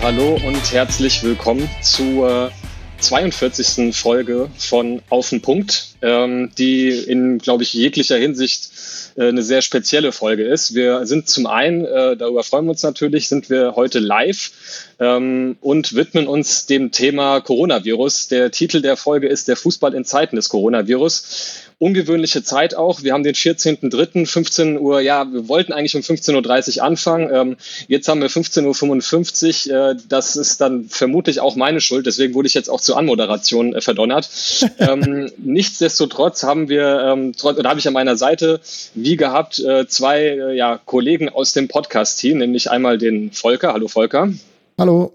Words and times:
Hallo 0.00 0.38
und 0.46 0.72
herzlich 0.72 1.24
willkommen 1.24 1.68
zur 1.82 2.52
42. 3.00 3.94
Folge 3.94 4.48
von 4.56 5.02
Auf 5.10 5.30
den 5.30 5.42
Punkt, 5.42 5.88
ähm, 6.02 6.50
die 6.56 6.88
in, 6.88 7.38
glaube 7.38 7.64
ich, 7.64 7.74
jeglicher 7.74 8.16
Hinsicht 8.16 8.70
äh, 9.16 9.28
eine 9.28 9.42
sehr 9.42 9.60
spezielle 9.60 10.12
Folge 10.12 10.44
ist. 10.44 10.74
Wir 10.74 11.04
sind 11.04 11.28
zum 11.28 11.46
einen, 11.46 11.84
äh, 11.84 12.16
darüber 12.16 12.44
freuen 12.44 12.66
wir 12.66 12.70
uns 12.70 12.84
natürlich, 12.84 13.28
sind 13.28 13.50
wir 13.50 13.74
heute 13.74 13.98
live 13.98 14.52
ähm, 14.98 15.56
und 15.60 15.94
widmen 15.94 16.26
uns 16.26 16.66
dem 16.66 16.90
Thema 16.90 17.40
Coronavirus. 17.40 18.28
Der 18.28 18.50
Titel 18.50 18.82
der 18.82 18.96
Folge 18.96 19.28
ist 19.28 19.48
Der 19.48 19.56
Fußball 19.56 19.94
in 19.94 20.04
Zeiten 20.04 20.36
des 20.36 20.48
Coronavirus 20.48 21.68
ungewöhnliche 21.78 22.42
Zeit 22.42 22.74
auch. 22.74 23.02
Wir 23.02 23.12
haben 23.12 23.22
den 23.22 23.34
14.03., 23.34 24.26
15 24.26 24.78
Uhr, 24.78 25.00
ja, 25.00 25.32
wir 25.32 25.48
wollten 25.48 25.72
eigentlich 25.72 25.94
um 25.94 26.02
15.30 26.02 26.78
Uhr 26.78 26.84
anfangen. 26.84 27.30
Ähm, 27.32 27.56
jetzt 27.86 28.08
haben 28.08 28.20
wir 28.20 28.28
15.55 28.28 29.70
Uhr. 29.70 29.90
Äh, 29.90 29.96
das 30.08 30.36
ist 30.36 30.60
dann 30.60 30.88
vermutlich 30.88 31.40
auch 31.40 31.54
meine 31.54 31.80
Schuld. 31.80 32.06
Deswegen 32.06 32.34
wurde 32.34 32.48
ich 32.48 32.54
jetzt 32.54 32.68
auch 32.68 32.80
zur 32.80 32.98
Anmoderation 32.98 33.74
äh, 33.74 33.80
verdonnert. 33.80 34.28
ähm, 34.78 35.30
nichtsdestotrotz 35.38 36.42
haben 36.42 36.68
wir, 36.68 37.00
ähm, 37.00 37.32
oder 37.42 37.68
habe 37.68 37.78
ich 37.78 37.86
an 37.86 37.94
meiner 37.94 38.16
Seite, 38.16 38.60
wie 38.94 39.16
gehabt, 39.16 39.60
äh, 39.60 39.86
zwei 39.86 40.22
äh, 40.22 40.56
ja, 40.56 40.80
Kollegen 40.84 41.28
aus 41.28 41.52
dem 41.52 41.68
Podcast-Team, 41.68 42.38
nämlich 42.38 42.70
einmal 42.70 42.98
den 42.98 43.30
Volker. 43.30 43.72
Hallo 43.72 43.86
Volker. 43.86 44.30
Hallo. 44.78 45.12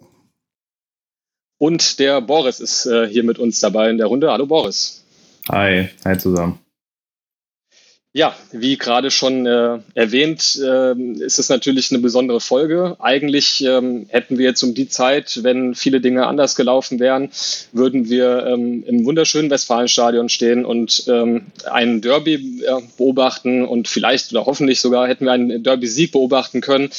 Und 1.57 1.97
der 1.99 2.19
Boris 2.19 2.59
ist 2.59 2.85
äh, 2.85 3.07
hier 3.07 3.23
mit 3.23 3.39
uns 3.39 3.61
dabei 3.61 3.89
in 3.89 3.97
der 3.97 4.07
Runde. 4.07 4.29
Hallo 4.29 4.45
Boris. 4.45 5.05
Hi, 5.49 5.87
hi 6.03 6.17
zusammen. 6.17 6.59
Ja, 8.15 8.35
wie 8.51 8.77
gerade 8.77 9.09
schon 9.09 9.47
äh, 9.47 9.79
erwähnt, 9.95 10.59
äh, 10.61 10.93
ist 11.23 11.39
es 11.39 11.49
natürlich 11.49 11.91
eine 11.91 11.99
besondere 11.99 12.41
Folge. 12.41 12.97
Eigentlich 12.99 13.63
ähm, 13.65 14.05
hätten 14.09 14.37
wir 14.37 14.45
jetzt 14.45 14.61
um 14.61 14.75
die 14.75 14.87
Zeit, 14.87 15.39
wenn 15.41 15.73
viele 15.73 15.99
Dinge 15.99 16.27
anders 16.27 16.55
gelaufen 16.55 16.99
wären, 16.99 17.31
würden 17.71 18.09
wir 18.09 18.45
ähm, 18.45 18.83
im 18.85 19.05
wunderschönen 19.05 19.49
Westfalenstadion 19.49 20.29
stehen 20.29 20.63
und 20.63 21.05
ähm, 21.07 21.47
einen 21.71 22.01
Derby 22.01 22.63
äh, 22.63 22.81
beobachten 22.97 23.65
und 23.65 23.87
vielleicht 23.87 24.31
oder 24.31 24.45
hoffentlich 24.45 24.79
sogar 24.79 25.07
hätten 25.07 25.25
wir 25.25 25.31
einen 25.31 25.63
Derby-Sieg 25.63 26.11
beobachten 26.11 26.61
können. 26.61 26.91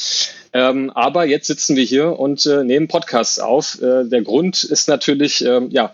Ähm, 0.54 0.90
aber 0.90 1.26
jetzt 1.26 1.48
sitzen 1.48 1.74
wir 1.74 1.82
hier 1.82 2.16
und 2.16 2.46
äh, 2.46 2.62
nehmen 2.62 2.86
Podcasts 2.86 3.40
auf. 3.40 3.82
Äh, 3.82 4.04
der 4.04 4.22
Grund 4.22 4.62
ist 4.62 4.88
natürlich, 4.88 5.44
äh, 5.44 5.62
ja, 5.70 5.92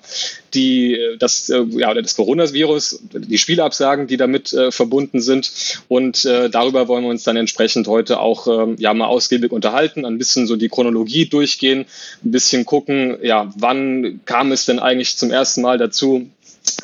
die, 0.53 0.99
das, 1.19 1.49
äh, 1.49 1.65
ja, 1.71 1.95
das 1.95 2.15
Coronavirus, 2.15 3.01
die 3.15 3.39
Spielabsagen, 3.39 4.07
die 4.07 4.19
damit 4.19 4.53
äh, 4.53 4.71
verbunden 4.71 5.23
sind. 5.23 5.51
Und 5.89 6.27
äh, 6.27 6.51
darüber 6.51 6.89
wollen 6.89 7.05
wir 7.05 7.11
uns 7.11 7.25
dann 7.25 7.39
entsprechend 7.39 7.89
heute 7.89 8.21
auch 8.21 8.47
ähm, 8.47 8.77
ja, 8.79 8.93
mal 8.93 9.07
ausgiebig 9.07 9.51
unterhalten, 9.51 10.05
ein 10.05 10.19
bisschen 10.19 10.47
so 10.47 10.57
die 10.57 10.69
Chronologie 10.69 11.25
durchgehen, 11.25 11.87
ein 12.23 12.31
bisschen 12.31 12.67
gucken, 12.67 13.17
ja, 13.23 13.51
wann 13.57 14.21
kam 14.27 14.53
es 14.53 14.67
denn 14.67 14.79
eigentlich 14.79 15.17
zum 15.17 15.31
ersten 15.31 15.63
Mal 15.63 15.79
dazu, 15.79 16.29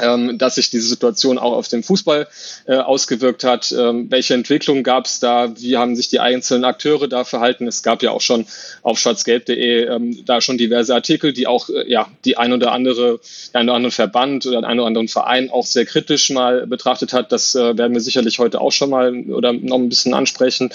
ähm, 0.01 0.39
dass 0.39 0.57
sich 0.57 0.71
diese 0.71 0.89
Situation 0.89 1.39
auch 1.39 1.53
auf 1.53 1.69
den 1.69 1.83
Fußball 1.83 2.29
äh, 2.67 2.77
ausgewirkt 2.77 3.45
hat. 3.45 3.73
Ähm, 3.73 4.11
welche 4.11 4.35
Entwicklungen 4.35 4.83
gab 4.83 5.07
es 5.07 5.21
da? 5.21 5.55
Wie 5.59 5.77
haben 5.77 5.97
sich 5.97 6.09
die 6.09 6.21
einzelnen 6.21 6.65
Akteure 6.65 7.09
da 7.09 7.25
verhalten? 7.25 7.67
Es 7.67 7.83
gab 7.83 8.03
ja 8.03 8.11
auch 8.11 8.21
schon 8.21 8.47
auf 8.83 8.99
schwarzgelb.de 8.99 9.85
ähm, 9.87 10.25
da 10.25 10.41
schon 10.41 10.59
diverse 10.59 10.95
Artikel, 10.95 11.33
die 11.33 11.47
auch 11.47 11.69
äh, 11.69 11.91
ja 11.91 12.09
die 12.25 12.37
ein 12.37 12.53
oder 12.53 12.73
andere, 12.73 13.21
der 13.53 13.61
ein 13.61 13.69
oder 13.69 13.77
andere 13.77 13.93
Verband 13.93 14.47
oder 14.47 14.65
ein 14.65 14.79
oder 14.79 14.87
anderen 14.87 15.09
Verein 15.09 15.51
auch 15.51 15.67
sehr 15.67 15.87
kritisch 15.87 16.31
mal 16.31 16.67
betrachtet 16.67 17.13
hat. 17.13 17.33
Das 17.33 17.55
äh, 17.55 17.77
werden 17.77 17.93
wir 17.93 18.01
sicherlich 18.01 18.39
heute 18.39 18.61
auch 18.61 18.73
schon 18.73 18.91
mal 18.91 19.15
oder 19.31 19.53
noch 19.53 19.77
ein 19.77 19.89
bisschen 19.89 20.15
ansprechen. 20.15 20.71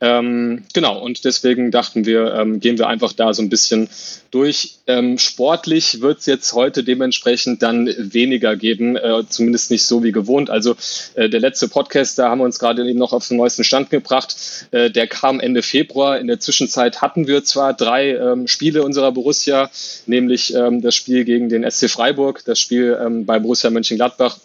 Ähm, 0.00 0.64
genau, 0.72 0.98
und 1.00 1.24
deswegen 1.24 1.70
dachten 1.70 2.04
wir, 2.06 2.34
ähm, 2.34 2.60
gehen 2.60 2.78
wir 2.78 2.88
einfach 2.88 3.12
da 3.12 3.32
so 3.34 3.42
ein 3.42 3.48
bisschen 3.48 3.88
durch. 4.30 4.78
Ähm, 4.86 5.18
sportlich 5.18 6.00
wird 6.00 6.20
es 6.20 6.26
jetzt 6.26 6.52
heute 6.52 6.84
dementsprechend 6.84 7.62
dann 7.62 7.86
weniger 7.98 8.56
geben, 8.62 8.96
äh, 8.96 9.24
zumindest 9.28 9.70
nicht 9.70 9.84
so 9.84 10.02
wie 10.02 10.12
gewohnt. 10.12 10.48
Also 10.48 10.74
äh, 11.14 11.28
der 11.28 11.40
letzte 11.40 11.68
Podcast, 11.68 12.18
da 12.18 12.30
haben 12.30 12.38
wir 12.38 12.46
uns 12.46 12.58
gerade 12.58 12.88
eben 12.88 12.98
noch 12.98 13.12
auf 13.12 13.28
den 13.28 13.36
neuesten 13.36 13.64
Stand 13.64 13.90
gebracht. 13.90 14.34
Äh, 14.70 14.90
der 14.90 15.06
kam 15.06 15.38
Ende 15.38 15.62
Februar. 15.62 16.18
In 16.18 16.28
der 16.28 16.40
Zwischenzeit 16.40 17.02
hatten 17.02 17.26
wir 17.26 17.44
zwar 17.44 17.74
drei 17.74 18.16
ähm, 18.16 18.48
Spiele 18.48 18.82
unserer 18.82 19.12
Borussia, 19.12 19.70
nämlich 20.06 20.54
ähm, 20.54 20.80
das 20.80 20.94
Spiel 20.94 21.24
gegen 21.24 21.50
den 21.50 21.70
SC 21.70 21.90
Freiburg, 21.90 22.42
das 22.46 22.58
Spiel 22.58 22.98
ähm, 22.98 23.26
bei 23.26 23.38
Borussia 23.38 23.68
Mönchengladbach 23.68 24.38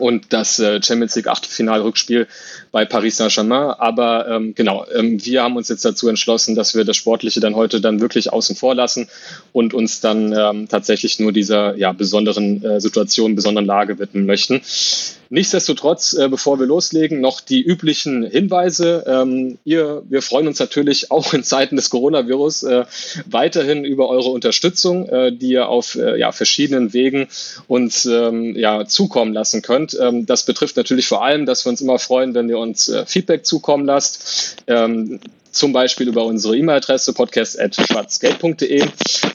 und 0.00 0.32
das 0.32 0.58
äh, 0.58 0.82
Champions 0.82 1.14
League 1.16 1.28
Achtelfinalrückspiel 1.28 2.26
bei 2.72 2.84
Paris 2.84 3.16
Saint-Germain. 3.16 3.74
Aber 3.78 4.28
ähm, 4.28 4.54
genau, 4.54 4.86
ähm, 4.94 5.24
wir 5.24 5.42
haben 5.42 5.56
uns 5.56 5.68
jetzt 5.68 5.84
dazu 5.84 6.08
entschlossen, 6.08 6.54
dass 6.54 6.74
wir 6.74 6.84
das 6.84 6.96
Sportliche 6.96 7.40
dann 7.40 7.54
heute 7.54 7.80
dann 7.80 8.00
wirklich 8.00 8.32
außen 8.32 8.56
vor 8.56 8.74
lassen 8.74 9.08
und 9.52 9.74
uns 9.74 10.00
dann 10.00 10.32
ähm, 10.32 10.68
tatsächlich 10.68 11.20
nur 11.20 11.32
dieser 11.32 11.76
ja, 11.76 11.92
besonderen 11.92 12.64
äh, 12.64 12.80
Situation, 12.80 13.34
besonderen 13.34 13.66
Lage 13.66 13.98
widmen 13.98 14.26
möchten. 14.26 14.62
Nichtsdestotrotz, 15.32 16.14
äh, 16.14 16.28
bevor 16.28 16.58
wir 16.58 16.66
loslegen, 16.66 17.20
noch 17.20 17.40
die 17.40 17.62
üblichen 17.62 18.24
Hinweise. 18.24 19.04
Ähm, 19.06 19.58
ihr, 19.64 20.02
wir 20.08 20.22
freuen 20.22 20.48
uns 20.48 20.58
natürlich 20.58 21.12
auch 21.12 21.32
in 21.32 21.44
Zeiten 21.44 21.76
des 21.76 21.88
Coronavirus 21.88 22.64
äh, 22.64 22.84
weiterhin 23.26 23.84
über 23.84 24.08
eure 24.08 24.30
Unterstützung, 24.30 25.08
äh, 25.08 25.30
die 25.32 25.52
ihr 25.52 25.68
auf 25.68 25.94
äh, 25.94 26.18
ja, 26.18 26.32
verschiedenen 26.32 26.92
Wegen 26.92 27.28
uns 27.68 28.06
ähm, 28.06 28.56
ja, 28.56 28.86
zukommen 28.86 29.32
lassen 29.32 29.62
könnt. 29.62 29.89
Ähm, 29.98 30.26
das 30.26 30.44
betrifft 30.44 30.76
natürlich 30.76 31.06
vor 31.08 31.24
allem, 31.24 31.46
dass 31.46 31.64
wir 31.64 31.70
uns 31.70 31.80
immer 31.80 31.98
freuen, 31.98 32.34
wenn 32.34 32.48
ihr 32.48 32.58
uns 32.58 32.88
äh, 32.88 33.06
Feedback 33.06 33.46
zukommen 33.46 33.86
lasst. 33.86 34.56
Ähm, 34.66 35.20
zum 35.50 35.72
Beispiel 35.72 36.08
über 36.08 36.24
unsere 36.24 36.56
E-Mail-Adresse 36.56 37.12
podcast.schwarzgeld.de, 37.12 38.84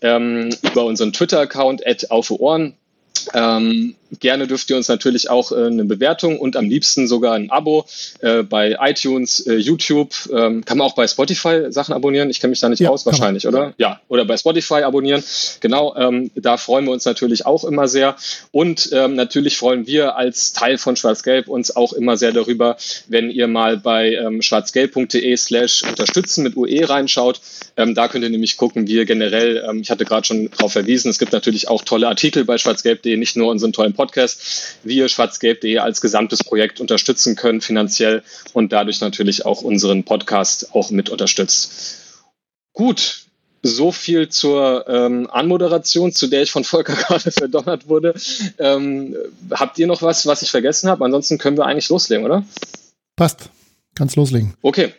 ähm, 0.02 0.50
über 0.64 0.86
unseren 0.86 1.12
Twitter-Account 1.12 1.86
at 1.86 2.10
auf 2.12 2.32
Ohren. 2.32 2.76
Ähm, 3.34 3.96
Gerne 4.20 4.48
dürft 4.48 4.70
ihr 4.70 4.78
uns 4.78 4.88
natürlich 4.88 5.30
auch 5.30 5.52
äh, 5.52 5.66
eine 5.66 5.86
Bewertung 5.86 6.40
und 6.40 6.56
am 6.56 6.70
liebsten 6.70 7.08
sogar 7.08 7.34
ein 7.34 7.50
Abo 7.50 7.86
äh, 8.20 8.44
bei 8.44 8.78
iTunes, 8.80 9.46
äh, 9.48 9.56
YouTube. 9.56 10.14
Ähm, 10.32 10.64
kann 10.64 10.78
man 10.78 10.88
auch 10.88 10.96
bei 10.96 11.08
Spotify 11.08 11.72
Sachen 11.72 11.94
abonnieren? 11.94 12.30
Ich 12.30 12.40
kenne 12.40 12.52
mich 12.52 12.60
da 12.60 12.70
nicht 12.70 12.80
ja, 12.82 12.90
aus, 12.90 13.06
wahrscheinlich, 13.06 13.48
oder? 13.48 13.74
Ja, 13.78 14.00
oder 14.08 14.26
bei 14.26 14.38
Spotify 14.38 14.84
abonnieren. 14.84 15.24
Genau, 15.60 15.96
ähm, 15.96 16.30
da 16.36 16.58
freuen 16.58 16.86
wir 16.86 16.92
uns 16.92 17.06
natürlich 17.06 17.46
auch 17.46 17.64
immer 17.64 17.88
sehr. 17.88 18.16
Und 18.52 18.90
ähm, 18.92 19.16
natürlich 19.16 19.58
freuen 19.58 19.88
wir 19.88 20.16
als 20.16 20.54
Teil 20.54 20.78
von 20.78 20.96
Schwarz-Gelb 20.96 21.48
uns 21.48 21.76
auch 21.76 21.94
immer 21.94 22.16
sehr 22.16 22.32
darüber, 22.32 22.78
wenn 23.08 23.32
ihr 23.32 23.48
mal 23.48 23.78
bei 23.78 24.14
ähm, 24.14 24.42
schwarzgelb.de 24.42 25.36
slash 25.36 25.84
unterstützen 25.84 26.44
mit 26.44 26.56
UE 26.56 26.88
reinschaut. 26.88 27.42
Ähm, 27.76 27.96
da 27.96 28.08
könnt 28.08 28.24
ihr 28.24 28.30
nämlich 28.30 28.58
gucken, 28.58 28.88
wie 28.88 28.94
ihr 28.94 29.06
generell, 29.06 29.66
ähm, 29.68 29.82
ich 29.82 29.90
hatte 29.90 30.06
gerade 30.06 30.26
schon 30.26 30.52
darauf 30.52 30.74
verwiesen, 30.74 31.10
es 31.10 31.20
gibt 31.20 31.34
natürlich 31.34 31.68
auch 31.68 31.84
tolle 31.84 32.08
Artikel 32.08 32.46
bei 32.46 32.58
schwarzgelb.de, 32.58 33.18
nicht 33.18 33.36
nur 33.36 33.50
unseren 33.50 33.74
tollen 33.74 33.94
Podcast, 33.96 34.78
wie 34.84 34.98
ihr 34.98 35.10
schwarzgelb.de 35.10 35.80
als 35.80 36.02
gesamtes 36.02 36.44
Projekt 36.44 36.80
unterstützen 36.80 37.36
könnt 37.36 37.64
finanziell 37.64 38.24
und 38.54 38.72
dadurch 38.72 39.02
natürlich 39.02 39.46
auch 39.46 39.62
unseren 39.62 40.04
Podcast 40.04 40.74
auch 40.74 40.92
mit 40.92 41.10
unterstützt. 41.10 42.24
Gut, 42.74 43.26
so 43.62 43.92
viel 43.92 44.30
zur 44.30 44.88
ähm, 44.88 45.28
Anmoderation, 45.32 46.12
zu 46.12 46.28
der 46.28 46.44
ich 46.44 46.52
von 46.52 46.64
Volker 46.64 46.94
gerade 47.08 47.32
verdonnert 47.32 47.88
wurde. 47.88 48.14
Ähm, 48.60 49.16
habt 49.52 49.80
ihr 49.80 49.88
noch 49.88 50.02
was, 50.02 50.26
was 50.28 50.42
ich 50.42 50.52
vergessen 50.52 50.90
habe? 50.90 51.04
Ansonsten 51.04 51.38
können 51.38 51.58
wir 51.58 51.66
eigentlich 51.66 51.90
loslegen, 51.90 52.26
oder? 52.26 52.44
Passt. 53.16 53.50
Kannst 53.96 54.18
loslegen. 54.18 54.56
Okay. 54.62 54.94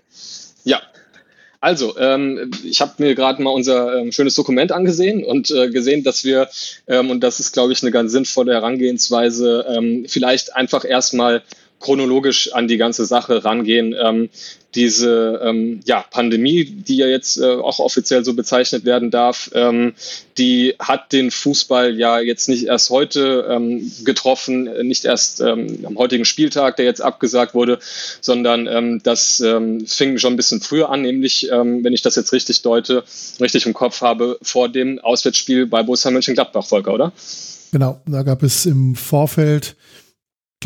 Also, 1.67 1.99
ähm, 1.99 2.53
ich 2.63 2.81
habe 2.81 2.93
mir 2.99 3.17
gerade 3.17 3.43
mal 3.43 3.51
unser 3.51 3.97
ähm, 3.97 4.13
schönes 4.13 4.37
Dokument 4.37 4.71
angesehen 4.71 5.25
und 5.25 5.51
äh, 5.51 5.69
gesehen, 5.69 6.05
dass 6.05 6.25
wir, 6.25 6.49
ähm, 6.87 7.11
und 7.11 7.25
das 7.25 7.41
ist, 7.41 7.55
glaube 7.55 7.73
ich, 7.73 7.83
eine 7.83 7.91
ganz 7.91 8.13
sinnvolle 8.13 8.53
Herangehensweise, 8.53 9.67
ähm, 9.69 10.05
vielleicht 10.07 10.55
einfach 10.55 10.85
erstmal 10.85 11.43
chronologisch 11.81 12.53
an 12.53 12.69
die 12.69 12.77
ganze 12.77 13.05
Sache 13.07 13.45
rangehen. 13.45 13.95
Ähm, 13.99 14.29
diese 14.75 15.41
ähm, 15.43 15.81
ja, 15.87 16.05
Pandemie, 16.11 16.65
die 16.65 16.99
ja 16.99 17.07
jetzt 17.07 17.39
äh, 17.39 17.47
auch 17.47 17.79
offiziell 17.79 18.25
so 18.25 18.35
bezeichnet 18.35 18.85
werden 18.85 19.11
darf, 19.11 19.51
ähm, 19.55 19.95
die 20.37 20.75
hat 20.79 21.13
den 21.13 21.31
Fußball 21.31 21.99
ja 21.99 22.21
jetzt 22.21 22.49
nicht 22.49 22.67
erst 22.67 22.91
heute 22.91 23.47
ähm, 23.51 23.91
getroffen, 24.05 24.65
nicht 24.87 25.07
erst 25.07 25.41
ähm, 25.41 25.81
am 25.85 25.97
heutigen 25.97 26.27
Spieltag, 26.27 26.77
der 26.77 26.85
jetzt 26.85 27.01
abgesagt 27.01 27.55
wurde, 27.55 27.79
sondern 28.21 28.67
ähm, 28.67 29.01
das 29.03 29.41
ähm, 29.41 29.87
fing 29.87 30.19
schon 30.19 30.35
ein 30.35 30.37
bisschen 30.37 30.61
früher 30.61 30.91
an, 30.91 31.03
nämlich, 31.03 31.51
ähm, 31.51 31.83
wenn 31.83 31.95
ich 31.95 32.03
das 32.03 32.17
jetzt 32.17 32.35
richtig 32.35 32.61
deute, 32.61 33.03
richtig 33.41 33.65
im 33.65 33.73
Kopf 33.73 34.03
habe, 34.03 34.39
vor 34.43 34.69
dem 34.69 34.99
Auswärtsspiel 34.99 35.67
bei 35.67 35.83
Borussia 35.83 36.11
Mönchengladbach, 36.11 36.67
Volker, 36.67 36.93
oder? 36.93 37.13
Genau, 37.73 38.01
da 38.07 38.23
gab 38.23 38.43
es 38.43 38.67
im 38.67 38.95
Vorfeld 38.95 39.75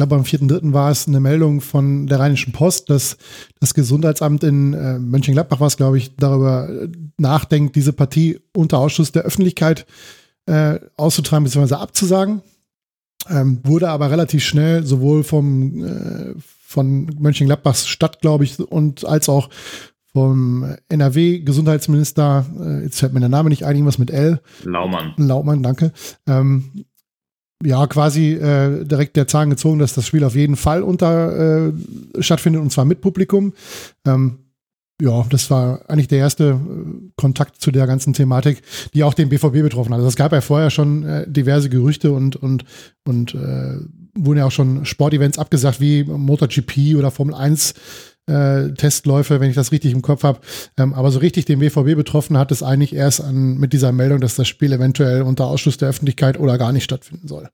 glaube, 0.00 0.16
am 0.16 0.22
4.3. 0.22 0.72
war 0.72 0.90
es 0.90 1.06
eine 1.06 1.20
Meldung 1.20 1.60
von 1.60 2.06
der 2.06 2.20
Rheinischen 2.20 2.52
Post, 2.52 2.88
dass 2.88 3.18
das 3.60 3.74
Gesundheitsamt 3.74 4.42
in 4.44 4.72
äh, 4.72 4.98
Mönchengladbach 4.98 5.60
war 5.60 5.66
es, 5.66 5.76
glaube 5.76 5.98
ich, 5.98 6.16
darüber 6.16 6.68
äh, 6.68 6.88
nachdenkt, 7.18 7.76
diese 7.76 7.92
Partie 7.92 8.40
unter 8.56 8.78
Ausschuss 8.78 9.12
der 9.12 9.24
Öffentlichkeit 9.24 9.86
äh, 10.46 10.80
auszutragen 10.96 11.44
bzw. 11.44 11.74
abzusagen. 11.74 12.40
Ähm, 13.28 13.60
wurde 13.62 13.90
aber 13.90 14.10
relativ 14.10 14.42
schnell 14.42 14.84
sowohl 14.84 15.22
vom 15.22 15.84
äh, 15.84 16.34
von 16.38 17.06
Mönchengladbachs 17.18 17.86
Stadt, 17.86 18.20
glaube 18.20 18.44
ich, 18.44 18.58
und 18.58 19.04
als 19.04 19.28
auch 19.28 19.50
vom 20.12 20.76
NRW-Gesundheitsminister, 20.88 22.46
äh, 22.58 22.84
jetzt 22.84 23.00
fällt 23.00 23.12
mir 23.12 23.20
der 23.20 23.28
Name 23.28 23.48
nicht 23.48 23.64
ein, 23.64 23.76
irgendwas 23.76 23.98
mit 23.98 24.10
L. 24.10 24.40
Laumann. 24.64 25.14
Laumann, 25.18 25.62
danke. 25.62 25.92
Ähm, 26.26 26.84
ja, 27.62 27.86
quasi 27.86 28.32
äh, 28.32 28.84
direkt 28.84 29.16
der 29.16 29.26
Zahn 29.26 29.50
gezogen, 29.50 29.78
dass 29.78 29.94
das 29.94 30.06
Spiel 30.06 30.24
auf 30.24 30.34
jeden 30.34 30.56
Fall 30.56 30.82
unter 30.82 31.68
äh, 31.68 31.72
stattfindet 32.20 32.62
und 32.62 32.70
zwar 32.72 32.84
mit 32.84 33.00
Publikum. 33.00 33.52
Ähm, 34.06 34.38
ja, 35.00 35.24
das 35.30 35.50
war 35.50 35.80
eigentlich 35.88 36.08
der 36.08 36.18
erste 36.18 36.44
äh, 36.44 37.10
Kontakt 37.16 37.60
zu 37.60 37.70
der 37.70 37.86
ganzen 37.86 38.12
Thematik, 38.12 38.62
die 38.94 39.02
auch 39.02 39.14
den 39.14 39.28
BVB 39.28 39.62
betroffen 39.62 39.92
hat. 39.92 39.98
Also 39.98 40.08
es 40.08 40.16
gab 40.16 40.32
ja 40.32 40.40
vorher 40.40 40.70
schon 40.70 41.04
äh, 41.04 41.30
diverse 41.30 41.70
Gerüchte 41.70 42.12
und 42.12 42.36
und 42.36 42.64
und 43.06 43.34
äh, 43.34 43.78
wurden 44.14 44.38
ja 44.38 44.46
auch 44.46 44.52
schon 44.52 44.84
Sportevents 44.84 45.38
abgesagt 45.38 45.80
wie 45.80 46.04
MotoGP 46.04 46.96
oder 46.96 47.10
Formel 47.10 47.34
1 47.34 47.74
äh, 48.30 48.72
Testläufe, 48.74 49.40
wenn 49.40 49.50
ich 49.50 49.56
das 49.56 49.72
richtig 49.72 49.92
im 49.92 50.02
Kopf 50.02 50.22
habe. 50.22 50.40
Ähm, 50.78 50.94
aber 50.94 51.10
so 51.10 51.18
richtig 51.18 51.44
den 51.44 51.58
BVB 51.58 51.96
betroffen 51.96 52.38
hat 52.38 52.52
es 52.52 52.62
eigentlich 52.62 52.94
erst 52.94 53.20
an, 53.20 53.58
mit 53.58 53.72
dieser 53.72 53.92
Meldung, 53.92 54.20
dass 54.20 54.36
das 54.36 54.48
Spiel 54.48 54.72
eventuell 54.72 55.22
unter 55.22 55.46
Ausschluss 55.46 55.76
der 55.76 55.88
Öffentlichkeit 55.88 56.38
oder 56.38 56.56
gar 56.56 56.72
nicht 56.72 56.84
stattfinden 56.84 57.28
soll. 57.28 57.48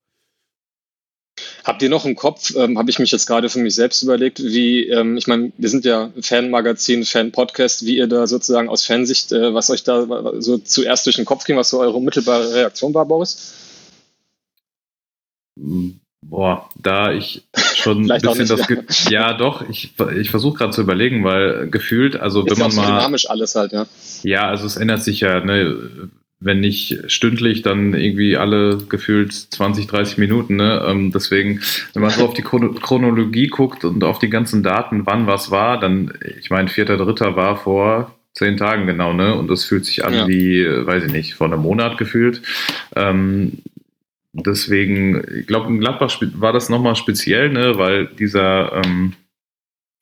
Habt 1.64 1.82
ihr 1.82 1.88
noch 1.90 2.06
im 2.06 2.14
Kopf, 2.14 2.54
ähm, 2.56 2.78
habe 2.78 2.90
ich 2.90 2.98
mich 2.98 3.10
jetzt 3.10 3.26
gerade 3.26 3.48
für 3.48 3.58
mich 3.58 3.74
selbst 3.74 4.02
überlegt, 4.02 4.42
wie, 4.42 4.88
ähm, 4.88 5.16
ich 5.16 5.26
meine, 5.26 5.52
wir 5.58 5.68
sind 5.68 5.84
ja 5.84 6.10
Fanmagazin, 6.20 7.04
Fan-Podcast, 7.04 7.84
wie 7.84 7.96
ihr 7.96 8.06
da 8.06 8.26
sozusagen 8.26 8.68
aus 8.68 8.84
Fansicht, 8.86 9.32
äh, 9.32 9.52
was 9.52 9.68
euch 9.68 9.82
da 9.82 10.32
so 10.38 10.58
zuerst 10.58 11.06
durch 11.06 11.16
den 11.16 11.24
Kopf 11.24 11.44
ging, 11.44 11.56
was 11.56 11.70
so 11.70 11.80
eure 11.80 11.92
unmittelbare 11.94 12.54
Reaktion 12.54 12.94
war, 12.94 13.04
Boris? 13.04 13.54
Boah, 16.28 16.68
da 16.76 17.12
ich 17.12 17.44
schon 17.74 18.10
ein 18.10 18.20
bisschen 18.20 18.48
das. 18.48 19.04
Ja. 19.04 19.10
ja, 19.10 19.34
doch, 19.34 19.68
ich, 19.68 19.94
ich 20.18 20.30
versuche 20.30 20.58
gerade 20.58 20.72
zu 20.72 20.82
überlegen, 20.82 21.24
weil 21.24 21.68
gefühlt, 21.68 22.16
also 22.16 22.44
Ist 22.44 22.52
wenn 22.52 22.58
man 22.58 22.70
so 22.70 22.80
mal. 22.80 22.86
dynamisch 22.86 23.30
alles 23.30 23.54
halt, 23.54 23.72
ja. 23.72 23.86
Ja, 24.22 24.48
also 24.48 24.66
es 24.66 24.76
ändert 24.76 25.02
sich 25.02 25.20
ja, 25.20 25.40
ne? 25.40 25.76
Wenn 26.38 26.60
nicht 26.60 27.10
stündlich, 27.10 27.62
dann 27.62 27.94
irgendwie 27.94 28.36
alle 28.36 28.76
gefühlt 28.76 29.32
20, 29.32 29.86
30 29.86 30.18
Minuten. 30.18 30.56
Ne? 30.56 30.84
Ähm, 30.86 31.10
deswegen, 31.10 31.62
wenn 31.94 32.02
man 32.02 32.10
so 32.10 32.26
auf 32.26 32.34
die 32.34 32.42
Chronologie 32.42 33.46
guckt 33.46 33.86
und 33.86 34.04
auf 34.04 34.18
die 34.18 34.28
ganzen 34.28 34.62
Daten, 34.62 35.06
wann 35.06 35.26
was 35.26 35.50
war, 35.50 35.80
dann, 35.80 36.12
ich 36.38 36.50
meine, 36.50 36.68
vierter, 36.68 36.98
dritter 36.98 37.36
war 37.36 37.56
vor 37.56 38.14
zehn 38.34 38.58
Tagen 38.58 38.86
genau, 38.86 39.14
ne? 39.14 39.34
Und 39.34 39.50
das 39.50 39.64
fühlt 39.64 39.86
sich 39.86 40.04
an 40.04 40.12
ja. 40.12 40.28
wie, 40.28 40.66
weiß 40.66 41.04
ich 41.04 41.12
nicht, 41.12 41.34
vor 41.34 41.46
einem 41.46 41.62
Monat 41.62 41.96
gefühlt. 41.96 42.42
Ähm, 42.94 43.62
deswegen, 44.44 45.22
ich 45.38 45.46
glaube, 45.46 45.68
in 45.68 45.80
Gladbach 45.80 46.20
war 46.34 46.52
das 46.52 46.68
nochmal 46.68 46.96
speziell, 46.96 47.50
ne, 47.50 47.78
weil 47.78 48.06
dieser, 48.06 48.72
ähm, 48.84 49.14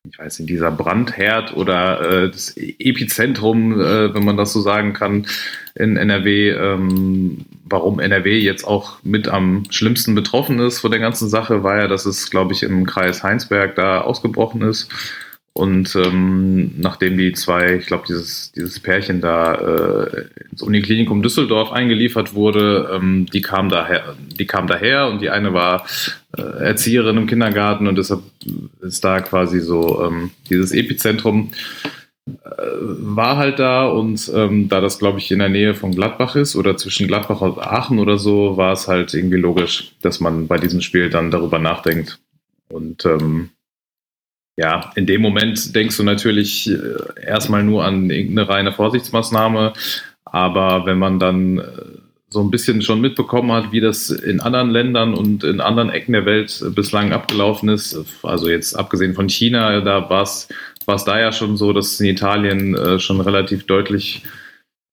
ich 0.08 0.18
weiß 0.18 0.40
nicht, 0.40 0.50
dieser 0.50 0.70
Brandherd 0.70 1.56
oder 1.56 2.24
äh, 2.24 2.30
das 2.30 2.56
Epizentrum, 2.56 3.80
äh, 3.80 4.12
wenn 4.12 4.24
man 4.24 4.36
das 4.36 4.52
so 4.52 4.60
sagen 4.60 4.92
kann, 4.92 5.26
in 5.74 5.96
NRW, 5.96 6.50
ähm, 6.50 7.46
warum 7.64 8.00
NRW 8.00 8.38
jetzt 8.38 8.64
auch 8.64 9.02
mit 9.02 9.28
am 9.28 9.64
schlimmsten 9.70 10.14
betroffen 10.14 10.58
ist 10.58 10.80
von 10.80 10.90
der 10.90 11.00
ganzen 11.00 11.28
Sache, 11.28 11.62
war 11.62 11.78
ja, 11.78 11.88
dass 11.88 12.04
es, 12.04 12.30
glaube 12.30 12.52
ich, 12.52 12.62
im 12.62 12.86
Kreis 12.86 13.22
Heinsberg 13.22 13.76
da 13.76 14.02
ausgebrochen 14.02 14.62
ist. 14.62 14.90
Und 15.56 15.94
ähm, 15.94 16.72
nachdem 16.80 17.16
die 17.16 17.32
zwei, 17.32 17.76
ich 17.76 17.86
glaube, 17.86 18.04
dieses, 18.08 18.50
dieses 18.50 18.80
Pärchen 18.80 19.20
da 19.20 19.54
äh, 19.54 20.24
ins 20.50 20.62
Uniklinikum 20.62 21.22
Düsseldorf 21.22 21.70
eingeliefert 21.70 22.34
wurde, 22.34 22.90
ähm, 22.92 23.26
die 23.32 23.40
kam 23.40 23.68
daher, 23.68 24.16
die 24.18 24.46
kam 24.46 24.66
daher 24.66 25.06
und 25.06 25.22
die 25.22 25.30
eine 25.30 25.54
war 25.54 25.86
äh, 26.36 26.42
Erzieherin 26.42 27.18
im 27.18 27.28
Kindergarten 27.28 27.86
und 27.86 27.96
deshalb 27.96 28.22
ist 28.80 29.04
da 29.04 29.20
quasi 29.20 29.60
so 29.60 30.04
ähm, 30.04 30.32
dieses 30.50 30.72
Epizentrum 30.72 31.52
äh, 32.26 32.30
war 32.80 33.36
halt 33.36 33.60
da 33.60 33.86
und 33.86 34.28
ähm, 34.34 34.68
da 34.68 34.80
das, 34.80 34.98
glaube 34.98 35.20
ich, 35.20 35.30
in 35.30 35.38
der 35.38 35.50
Nähe 35.50 35.74
von 35.74 35.92
Gladbach 35.94 36.34
ist 36.34 36.56
oder 36.56 36.76
zwischen 36.76 37.06
Gladbach 37.06 37.42
und 37.42 37.58
Aachen 37.58 38.00
oder 38.00 38.18
so, 38.18 38.56
war 38.56 38.72
es 38.72 38.88
halt 38.88 39.14
irgendwie 39.14 39.38
logisch, 39.38 39.94
dass 40.02 40.18
man 40.18 40.48
bei 40.48 40.58
diesem 40.58 40.80
Spiel 40.80 41.10
dann 41.10 41.30
darüber 41.30 41.60
nachdenkt. 41.60 42.18
Und 42.68 43.06
ähm, 43.06 43.50
ja, 44.56 44.92
in 44.94 45.06
dem 45.06 45.20
Moment 45.20 45.74
denkst 45.74 45.96
du 45.96 46.02
natürlich 46.02 46.70
äh, 46.70 47.26
erstmal 47.26 47.64
nur 47.64 47.84
an 47.84 48.10
irgendeine 48.10 48.48
reine 48.48 48.72
Vorsichtsmaßnahme, 48.72 49.72
aber 50.24 50.86
wenn 50.86 50.98
man 50.98 51.18
dann 51.18 51.58
äh, 51.58 51.62
so 52.28 52.40
ein 52.40 52.50
bisschen 52.50 52.82
schon 52.82 53.00
mitbekommen 53.00 53.52
hat, 53.52 53.70
wie 53.72 53.80
das 53.80 54.10
in 54.10 54.40
anderen 54.40 54.70
Ländern 54.70 55.14
und 55.14 55.44
in 55.44 55.60
anderen 55.60 55.90
Ecken 55.90 56.12
der 56.12 56.26
Welt 56.26 56.64
bislang 56.74 57.12
abgelaufen 57.12 57.68
ist, 57.68 57.96
also 58.24 58.48
jetzt 58.48 58.74
abgesehen 58.74 59.14
von 59.14 59.28
China, 59.28 59.80
da 59.80 60.10
war 60.10 60.22
es 60.22 60.48
da 61.04 61.18
ja 61.18 61.30
schon 61.30 61.56
so, 61.56 61.72
dass 61.72 62.00
in 62.00 62.06
Italien 62.06 62.74
äh, 62.74 62.98
schon 62.98 63.20
relativ 63.20 63.66
deutlich 63.66 64.24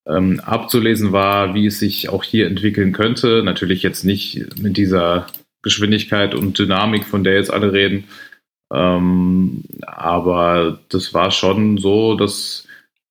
ähm, 0.07 0.39
abzulesen 0.39 1.11
war, 1.11 1.53
wie 1.53 1.67
es 1.67 1.79
sich 1.79 2.09
auch 2.09 2.23
hier 2.23 2.47
entwickeln 2.47 2.91
könnte. 2.91 3.41
Natürlich 3.43 3.83
jetzt 3.83 4.03
nicht 4.03 4.59
mit 4.59 4.77
dieser 4.77 5.27
Geschwindigkeit 5.63 6.33
und 6.35 6.57
Dynamik, 6.57 7.05
von 7.05 7.23
der 7.23 7.35
jetzt 7.35 7.51
alle 7.51 7.73
reden, 7.73 8.05
ähm, 8.71 9.63
aber 9.81 10.79
das 10.89 11.13
war 11.13 11.31
schon 11.31 11.77
so, 11.77 12.15
dass 12.15 12.67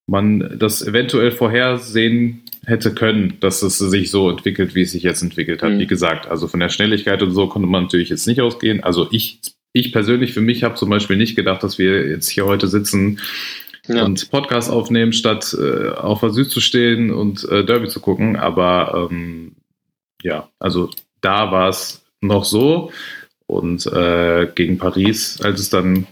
man 0.07 0.59
das 0.59 0.87
eventuell 0.87 1.31
vorhersehen 1.31 2.43
hätte 2.67 2.95
können, 2.95 3.37
dass 3.41 3.63
es 3.63 3.79
sich 3.79 4.11
so 4.11 4.29
entwickelt, 4.31 4.75
wie 4.75 4.83
es 4.83 4.93
sich 4.93 5.03
jetzt 5.03 5.23
entwickelt 5.23 5.63
hat. 5.63 5.73
Mhm. 5.73 5.79
Wie 5.79 5.87
gesagt, 5.87 6.27
also 6.29 6.49
von 6.49 6.61
der 6.61 6.69
Schnelligkeit 6.69 7.23
und 7.23 7.33
so 7.33 7.47
konnte 7.47 7.69
man 7.69 7.85
natürlich 7.85 8.09
jetzt 8.09 8.27
nicht 8.27 8.41
ausgehen. 8.41 8.83
Also 8.83 9.09
ich, 9.11 9.41
ich 9.73 9.93
persönlich 9.93 10.33
für 10.33 10.41
mich 10.41 10.63
habe 10.63 10.75
zum 10.75 10.91
Beispiel 10.91 11.17
nicht 11.17 11.37
gedacht, 11.37 11.63
dass 11.63 11.79
wir 11.79 12.09
jetzt 12.09 12.29
hier 12.29 12.47
heute 12.47 12.69
sitzen 12.69 13.21
ja. 13.87 14.05
und 14.05 14.31
Podcast 14.31 14.71
aufnehmen, 14.71 15.13
statt 15.13 15.57
äh, 15.59 15.91
auf 15.91 16.25
Süd 16.29 16.51
zu 16.51 16.61
stehen 16.61 17.11
und 17.11 17.49
äh, 17.49 17.65
Derby 17.65 17.89
zu 17.89 18.01
gucken. 18.01 18.37
Aber 18.37 19.09
ähm, 19.11 19.53
ja, 20.23 20.49
also 20.59 20.91
da 21.21 21.51
war 21.51 21.69
es 21.69 22.05
noch 22.21 22.45
so. 22.45 22.93
Und 23.51 23.85
äh, 23.87 24.47
gegen 24.55 24.79
Paris, 24.79 25.41
als 25.43 25.59
es 25.59 25.71
dann, 25.71 26.07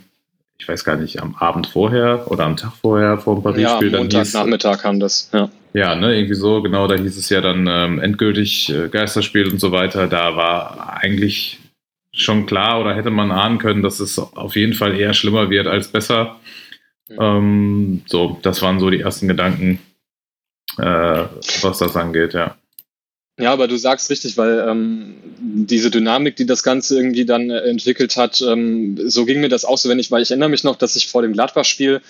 ich 0.59 0.67
weiß 0.67 0.85
gar 0.85 0.97
nicht, 0.97 1.23
am 1.23 1.37
Abend 1.37 1.69
vorher 1.69 2.29
oder 2.29 2.45
am 2.45 2.57
Tag 2.57 2.73
vorher 2.81 3.19
vor 3.19 3.37
dem 3.37 3.45
Paris-Spiel 3.45 3.87
ja, 3.87 3.93
dann 3.93 4.01
Montag, 4.01 4.25
hieß. 4.25 4.35
Nachmittag 4.35 4.81
kam 4.81 4.99
das, 4.99 5.31
ja. 5.33 5.49
Ja, 5.73 5.95
ne, 5.95 6.17
irgendwie 6.17 6.35
so, 6.35 6.63
genau, 6.63 6.89
da 6.89 6.97
hieß 6.97 7.17
es 7.17 7.29
ja 7.29 7.41
dann 7.41 7.69
ähm, 7.71 8.01
endgültig 8.01 8.71
äh, 8.71 8.89
Geisterspiel 8.89 9.47
und 9.47 9.61
so 9.61 9.71
weiter. 9.71 10.09
Da 10.09 10.35
war 10.35 10.99
eigentlich 11.01 11.61
schon 12.13 12.47
klar 12.47 12.81
oder 12.81 12.97
hätte 12.97 13.11
man 13.11 13.31
ahnen 13.31 13.59
können, 13.59 13.83
dass 13.83 14.01
es 14.01 14.19
auf 14.19 14.57
jeden 14.57 14.73
Fall 14.73 14.99
eher 14.99 15.15
schlimmer 15.15 15.49
wird 15.49 15.69
als 15.69 15.87
besser. 15.87 16.41
Mhm. 17.09 17.17
Ähm, 17.21 18.03
so, 18.07 18.41
das 18.43 18.63
waren 18.63 18.81
so 18.81 18.91
die 18.91 19.01
ersten 19.01 19.29
Gedanken, 19.29 19.79
äh, 20.79 21.25
was 21.63 21.79
das 21.79 21.95
angeht, 21.95 22.35
ja. 22.35 22.57
Ja, 23.41 23.53
aber 23.53 23.69
du 23.69 23.77
sagst 23.77 24.11
richtig, 24.11 24.37
weil 24.37 24.67
ähm, 24.69 25.15
diese 25.39 25.93
Dynamik, 25.93 26.35
die 26.35 26.45
das 26.45 26.65
Ganze 26.65 26.97
irgendwie 26.97 27.25
dann 27.25 27.51
äh, 27.51 27.61
entwickelt 27.61 28.17
hat, 28.17 28.41
ähm, 28.41 28.99
so 29.09 29.25
ging 29.25 29.41
mir 29.41 29.49
das 29.49 29.65
auch 29.65 29.79
so, 29.79 29.89
wenn 29.89 30.01
ich, 30.01 30.11
weil 30.11 30.23
ich 30.23 30.33
erinnere 30.33 30.49
mich 30.49 30.65
noch, 30.65 30.75
dass 30.75 30.97
ich 30.97 31.07
vor 31.07 31.23
dem 31.23 31.35
Gladbach-Spiel, 31.35 32.01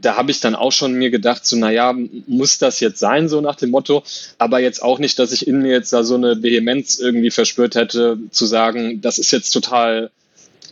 da 0.00 0.14
habe 0.14 0.30
ich 0.30 0.38
dann 0.38 0.54
auch 0.54 0.70
schon 0.70 0.94
mir 0.94 1.10
gedacht, 1.10 1.44
so, 1.44 1.56
naja, 1.56 1.96
muss 2.28 2.58
das 2.58 2.78
jetzt 2.78 3.00
sein, 3.00 3.28
so 3.28 3.40
nach 3.40 3.56
dem 3.56 3.70
Motto, 3.70 4.04
aber 4.38 4.60
jetzt 4.60 4.80
auch 4.80 5.00
nicht, 5.00 5.18
dass 5.18 5.32
ich 5.32 5.48
in 5.48 5.62
mir 5.62 5.72
jetzt 5.72 5.92
da 5.92 6.04
so 6.04 6.14
eine 6.14 6.44
Vehemenz 6.44 7.00
irgendwie 7.00 7.32
verspürt 7.32 7.74
hätte, 7.74 8.16
zu 8.30 8.46
sagen, 8.46 9.00
das 9.00 9.18
ist 9.18 9.32
jetzt 9.32 9.50
total 9.50 10.12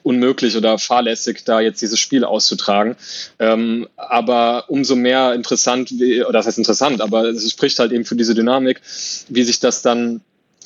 unmöglich 0.06 0.56
oder 0.56 0.78
fahrlässig, 0.78 1.42
da 1.44 1.60
jetzt 1.60 1.82
dieses 1.82 1.98
Spiel 1.98 2.24
auszutragen. 2.24 2.94
Ähm, 3.40 3.88
aber 3.96 4.66
umso 4.68 4.94
mehr 4.94 5.34
interessant, 5.34 5.90
wie, 5.98 6.22
oder 6.22 6.34
das 6.34 6.46
heißt 6.46 6.58
interessant, 6.58 7.00
aber 7.00 7.24
es 7.24 7.50
spricht 7.50 7.80
halt 7.80 7.90
eben 7.90 8.04
für 8.04 8.14
diese 8.14 8.34
Dynamik, 8.34 8.80
wie 9.28 9.42
sich 9.42 9.58
das 9.58 9.82
dann 9.82 10.20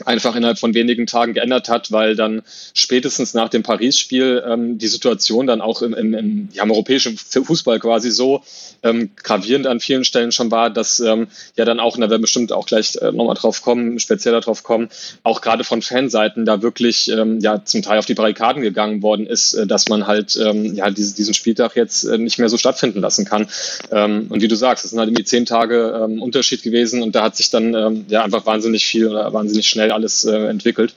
einfach 0.06 0.36
innerhalb 0.36 0.58
von 0.58 0.74
wenigen 0.74 1.06
Tagen 1.06 1.34
geändert 1.34 1.68
hat, 1.68 1.92
weil 1.92 2.16
dann 2.16 2.42
spätestens 2.74 3.34
nach 3.34 3.48
dem 3.48 3.62
Paris-Spiel 3.62 4.42
ähm, 4.46 4.78
die 4.78 4.88
Situation 4.88 5.46
dann 5.46 5.60
auch 5.60 5.82
im, 5.82 5.94
im, 5.94 6.14
im, 6.14 6.48
ja, 6.52 6.62
im 6.62 6.70
europäischen 6.70 7.16
Fußball 7.16 7.78
quasi 7.80 8.10
so 8.10 8.42
ähm, 8.82 9.10
gravierend 9.16 9.66
an 9.66 9.80
vielen 9.80 10.04
Stellen 10.04 10.32
schon 10.32 10.50
war, 10.50 10.70
dass 10.70 11.00
ähm, 11.00 11.28
ja 11.56 11.64
dann 11.64 11.80
auch, 11.80 11.94
und 11.94 12.00
da 12.00 12.10
werden 12.10 12.20
wir 12.20 12.26
bestimmt 12.26 12.52
auch 12.52 12.66
gleich 12.66 12.96
äh, 12.96 13.12
nochmal 13.12 13.34
drauf 13.34 13.62
kommen, 13.62 13.98
speziell 13.98 14.32
darauf 14.32 14.62
kommen, 14.62 14.88
auch 15.22 15.40
gerade 15.40 15.64
von 15.64 15.82
Fanseiten 15.82 16.44
da 16.44 16.62
wirklich 16.62 17.10
ähm, 17.10 17.40
ja 17.40 17.64
zum 17.64 17.82
Teil 17.82 17.98
auf 17.98 18.06
die 18.06 18.14
Barrikaden 18.14 18.62
gegangen 18.62 19.02
worden 19.02 19.26
ist, 19.26 19.54
äh, 19.54 19.66
dass 19.66 19.88
man 19.88 20.06
halt 20.06 20.36
ähm, 20.36 20.74
ja 20.74 20.90
diese, 20.90 21.14
diesen 21.14 21.34
Spieltag 21.34 21.76
jetzt 21.76 22.04
äh, 22.04 22.18
nicht 22.18 22.38
mehr 22.38 22.48
so 22.48 22.56
stattfinden 22.56 23.00
lassen 23.00 23.24
kann. 23.24 23.48
Ähm, 23.90 24.26
und 24.28 24.42
wie 24.42 24.48
du 24.48 24.56
sagst, 24.56 24.84
es 24.84 24.90
sind 24.90 24.98
halt 24.98 25.08
irgendwie 25.08 25.24
zehn 25.24 25.46
Tage 25.46 26.00
ähm, 26.04 26.22
Unterschied 26.22 26.62
gewesen 26.62 27.02
und 27.02 27.14
da 27.14 27.22
hat 27.24 27.36
sich 27.36 27.50
dann 27.50 27.74
ähm, 27.74 28.04
ja 28.08 28.24
einfach 28.24 28.46
wahnsinnig 28.46 28.84
viel 28.86 29.08
oder 29.08 29.32
wahnsinnig 29.32 29.68
schnell 29.68 29.89
alles 29.92 30.24
äh, 30.24 30.46
entwickelt. 30.46 30.94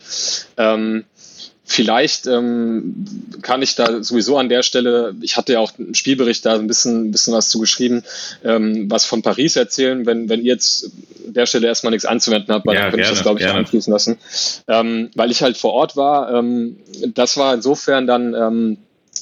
Ähm, 0.58 1.06
Vielleicht 1.66 2.28
ähm, 2.28 3.06
kann 3.42 3.62
ich 3.62 3.76
da 3.76 4.04
sowieso 4.04 4.38
an 4.38 4.50
der 4.50 4.64
Stelle, 4.64 5.16
ich 5.22 5.38
hatte 5.38 5.54
ja 5.54 5.60
auch 5.60 5.72
einen 5.80 5.96
Spielbericht 5.96 6.46
da 6.46 6.56
ein 6.56 6.68
bisschen, 6.68 7.06
ein 7.08 7.12
bisschen 7.12 7.34
was 7.34 7.48
zugeschrieben, 7.48 8.04
ähm, 8.44 8.92
was 8.92 9.06
von 9.06 9.22
Paris 9.22 9.56
erzählen, 9.56 10.06
wenn, 10.06 10.28
wenn 10.28 10.42
ihr 10.42 10.54
jetzt 10.54 10.92
an 11.26 11.34
der 11.34 11.46
Stelle 11.46 11.68
erstmal 11.68 11.92
nichts 11.92 12.06
anzuwenden 12.06 12.54
habt, 12.54 12.66
weil 12.66 12.76
ja, 12.76 12.82
dann 12.82 12.92
könnte 12.92 13.06
ich 13.06 13.10
das, 13.10 13.22
glaube 13.22 13.40
ich, 13.40 13.48
anfließen 13.48 13.94
lassen. 13.94 14.18
Ähm, 14.68 15.10
weil 15.16 15.32
ich 15.32 15.42
halt 15.42 15.58
vor 15.58 15.72
Ort 15.72 15.96
war, 15.96 16.34
ähm, 16.34 16.78
das 17.16 17.38
war 17.38 17.54
insofern 17.54 18.08
dann 18.08 18.34
ähm, 18.34 18.78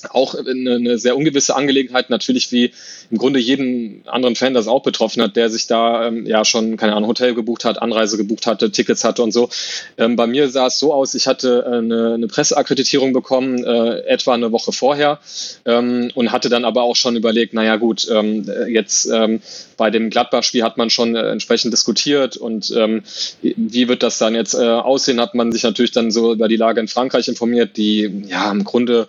auch 0.10 0.36
eine, 0.36 0.76
eine 0.76 0.98
sehr 0.98 1.16
ungewisse 1.16 1.56
Angelegenheit, 1.56 2.10
natürlich 2.10 2.52
wie 2.52 2.72
im 3.10 3.18
Grunde 3.18 3.40
jeden 3.40 4.04
anderen 4.08 4.36
Fan 4.36 4.54
das 4.54 4.68
auch 4.68 4.84
betroffen 4.84 5.22
hat, 5.22 5.36
der 5.36 5.50
sich 5.50 5.68
da 5.68 6.08
ähm, 6.08 6.26
ja 6.26 6.46
schon, 6.46 6.78
keine 6.78 6.96
Ahnung, 6.96 7.10
Hotel 7.10 7.34
gebucht 7.34 7.66
hat, 7.66 7.82
Anreise 7.82 8.18
gebucht 8.18 8.48
hatte, 8.48 8.72
Tickets 8.72 9.04
hatte 9.04 9.24
und 9.24 9.32
so. 9.32 9.50
Ähm, 9.98 10.16
bei 10.16 10.28
mir 10.28 10.50
sah 10.50 10.68
es 10.68 10.80
so 10.80 10.94
aus, 10.94 11.14
ich 11.14 11.28
hatte 11.28 11.66
äh, 11.66 11.78
eine, 11.78 12.14
eine 12.14 12.28
Presseakkreditierung 12.28 13.14
bekommen, 13.14 13.64
äh, 13.64 14.00
etwa 14.02 14.34
eine 14.34 14.52
Woche 14.52 14.72
vorher 14.72 15.20
ähm, 15.66 16.12
und 16.16 16.32
hatte 16.32 16.50
dann 16.50 16.66
aber 16.66 16.84
auch 16.84 16.96
schon 16.96 17.16
überlegt, 17.16 17.54
naja 17.54 17.76
gut, 17.76 18.08
ähm, 18.10 18.50
jetzt 18.68 19.10
ähm, 19.12 19.42
bei 19.78 19.90
dem 19.90 20.10
Gladbach-Spiel 20.10 20.64
hat 20.64 20.78
man 20.78 20.90
schon 20.90 21.16
äh, 21.16 21.32
entsprechend 21.32 21.74
diskutiert 21.74 22.38
und 22.38 22.72
ähm, 22.76 23.04
wie 23.42 23.88
wird 23.88 24.04
das 24.04 24.18
dann 24.18 24.36
jetzt 24.36 24.54
äh, 24.54 24.58
aussehen, 24.58 25.20
hat 25.20 25.36
man 25.36 25.52
sich 25.52 25.64
natürlich 25.64 25.92
dann 25.92 26.12
so 26.12 26.34
über 26.34 26.48
die 26.48 26.56
Lage 26.56 26.80
in 26.80 26.88
Frankreich 26.88 27.28
informiert, 27.28 27.78
die 27.78 28.26
ja 28.28 28.52
im 28.52 28.64
Grunde 28.64 29.08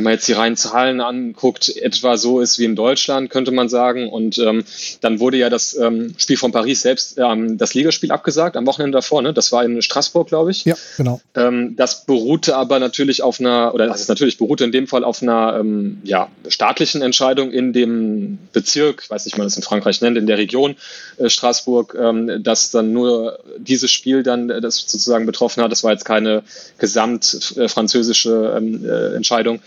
wenn 0.00 0.04
man 0.04 0.12
jetzt 0.14 0.28
die 0.28 0.32
reinen 0.32 0.56
Zahlen 0.56 1.02
anguckt, 1.02 1.76
etwa 1.76 2.16
so 2.16 2.40
ist 2.40 2.58
wie 2.58 2.64
in 2.64 2.74
Deutschland, 2.74 3.28
könnte 3.28 3.50
man 3.50 3.68
sagen. 3.68 4.08
Und 4.08 4.38
ähm, 4.38 4.64
dann 5.02 5.20
wurde 5.20 5.36
ja 5.36 5.50
das 5.50 5.76
ähm, 5.76 6.14
Spiel 6.16 6.38
von 6.38 6.52
Paris 6.52 6.80
selbst, 6.80 7.18
ähm, 7.18 7.58
das 7.58 7.74
Ligaspiel 7.74 8.10
abgesagt 8.10 8.56
am 8.56 8.66
Wochenende 8.66 8.96
davor. 8.96 9.20
Ne? 9.20 9.34
Das 9.34 9.52
war 9.52 9.62
in 9.62 9.82
Straßburg, 9.82 10.28
glaube 10.28 10.52
ich. 10.52 10.64
Ja, 10.64 10.74
genau. 10.96 11.20
Ähm, 11.34 11.76
das 11.76 12.06
beruhte 12.06 12.56
aber 12.56 12.78
natürlich 12.78 13.22
auf 13.22 13.40
einer, 13.40 13.74
oder 13.74 13.88
das 13.88 14.00
ist 14.00 14.08
natürlich 14.08 14.38
beruhte 14.38 14.64
in 14.64 14.72
dem 14.72 14.86
Fall 14.86 15.04
auf 15.04 15.20
einer 15.20 15.58
ähm, 15.60 16.00
ja, 16.02 16.30
staatlichen 16.48 17.02
Entscheidung 17.02 17.52
in 17.52 17.74
dem 17.74 18.38
Bezirk, 18.54 19.02
ich 19.04 19.10
weiß 19.10 19.26
nicht, 19.26 19.34
wie 19.34 19.40
man 19.40 19.48
das 19.48 19.56
in 19.58 19.62
Frankreich 19.62 20.00
nennt, 20.00 20.16
in 20.16 20.26
der 20.26 20.38
Region 20.38 20.76
äh, 21.18 21.28
Straßburg, 21.28 21.94
ähm, 22.00 22.42
dass 22.42 22.70
dann 22.70 22.94
nur 22.94 23.38
dieses 23.58 23.90
Spiel 23.90 24.22
dann 24.22 24.48
äh, 24.48 24.62
das 24.62 24.78
sozusagen 24.78 25.26
betroffen 25.26 25.62
hat. 25.62 25.70
Das 25.70 25.84
war 25.84 25.92
jetzt 25.92 26.06
keine 26.06 26.42
gesamt 26.78 27.54
äh, 27.58 27.68
französische 27.68 28.58
äh, 28.58 29.14
Entscheidung. 29.14 29.60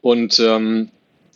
Und 0.00 0.38
ähm, 0.40 0.90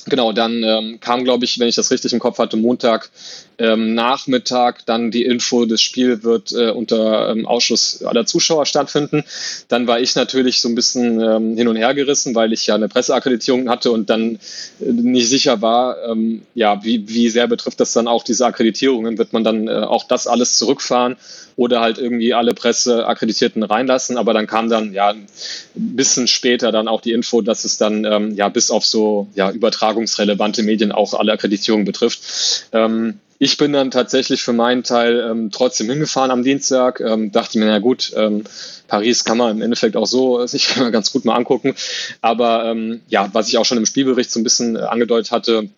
genau, 0.07 0.33
dann 0.33 0.63
ähm, 0.63 1.01
kam, 1.01 1.25
glaube 1.25 1.45
ich, 1.45 1.59
wenn 1.59 1.69
ich 1.69 1.75
das 1.77 1.91
richtig 1.91 2.13
im 2.13 2.21
Kopf 2.21 2.39
hatte, 2.39 2.57
Montag 2.57 3.11
ähm, 3.59 3.95
Nachmittag 3.95 4.85
dann 4.87 5.11
die 5.11 5.25
Info, 5.25 5.65
das 5.65 5.81
Spiel 5.81 6.23
wird 6.23 6.53
äh, 6.53 6.71
unter 6.71 7.31
ähm, 7.31 7.47
Ausschuss 7.47 8.03
aller 8.03 8.27
Zuschauer 8.27 8.67
stattfinden. 8.67 9.25
Dann 9.69 9.87
war 9.87 10.01
ich 10.01 10.15
natürlich 10.15 10.61
so 10.61 10.69
ein 10.69 10.75
bisschen 10.75 11.21
ähm, 11.21 11.57
hin 11.57 11.69
und 11.69 11.77
her 11.77 11.95
gerissen, 11.95 12.35
weil 12.35 12.53
ich 12.53 12.67
ja 12.67 12.75
eine 12.75 12.89
Presseakkreditierung 12.89 13.69
hatte 13.69 13.93
und 13.93 14.11
dann 14.11 14.39
äh, 14.81 14.93
nicht 14.93 15.29
sicher 15.29 15.63
war, 15.63 16.03
ähm, 16.09 16.43
ja, 16.55 16.83
wie, 16.85 17.09
wie 17.09 17.29
sehr 17.29 17.47
betrifft 17.47 17.81
das 17.81 17.93
dann 17.93 18.09
auch 18.09 18.25
diese 18.25 18.47
Akkreditierungen? 18.47 19.19
Wird 19.19 19.33
man 19.33 19.45
dann 19.45 19.69
äh, 19.69 19.73
auch 19.73 20.05
das 20.05 20.27
alles 20.27 20.59
zurückfahren 20.59 21.17
oder 21.57 21.81
halt 21.81 21.99
irgendwie 21.99 22.35
alle 22.35 22.55
Presseakkreditierten 22.55 23.63
reinlassen? 23.63 24.19
Aber 24.19 24.35
dann 24.35 24.47
kam 24.47 24.69
dann 24.69 24.93
ja 24.93 25.11
ein 25.11 25.27
bisschen 25.75 26.27
später 26.27 26.73
dann 26.73 26.89
auch 26.89 27.01
die 27.01 27.13
Info, 27.13 27.41
dass 27.43 27.65
es 27.65 27.79
dann 27.79 28.05
ähm, 28.05 28.35
ja 28.35 28.49
bis 28.49 28.71
auf 28.71 28.85
so 28.85 29.29
ja, 29.35 29.51
übertragungsrelevante 29.51 30.63
Medien 30.63 30.93
auch 30.93 31.15
alle 31.15 31.33
Akkreditierungen 31.33 31.85
betrifft. 31.85 32.69
Ähm, 32.73 33.21
ich 33.39 33.57
bin 33.57 33.73
dann 33.73 33.91
tatsächlich 33.91 34.43
für 34.43 34.53
meinen 34.53 34.83
Teil 34.83 35.21
ähm, 35.21 35.51
trotzdem 35.51 35.91
hingefahren 35.91 36.31
am 36.31 36.43
Dienstag. 36.43 37.01
Ähm, 37.01 37.33
dachte 37.33 37.59
mir, 37.59 37.67
na 37.67 37.79
gut, 37.79 38.13
ähm, 38.17 38.45
Paris 38.89 39.25
kann 39.25 39.39
man 39.39 39.57
im 39.57 39.63
Endeffekt 39.63 39.97
auch 39.97 40.07
so 40.07 40.47
sich 40.47 40.75
ganz 40.93 41.13
gut 41.13 41.25
mal 41.25 41.35
angucken. 41.35 41.75
Aber 42.21 42.65
ähm, 42.67 43.01
ja, 43.09 43.29
was 43.33 43.49
ich 43.49 43.59
auch 43.59 43.65
schon 43.65 43.79
im 43.79 43.87
Spielbericht 43.87 44.31
so 44.31 44.41
ein 44.41 44.45
bisschen 44.45 44.77
äh, 44.77 44.81
angedeutet 44.81 45.33
hatte, 45.33 45.69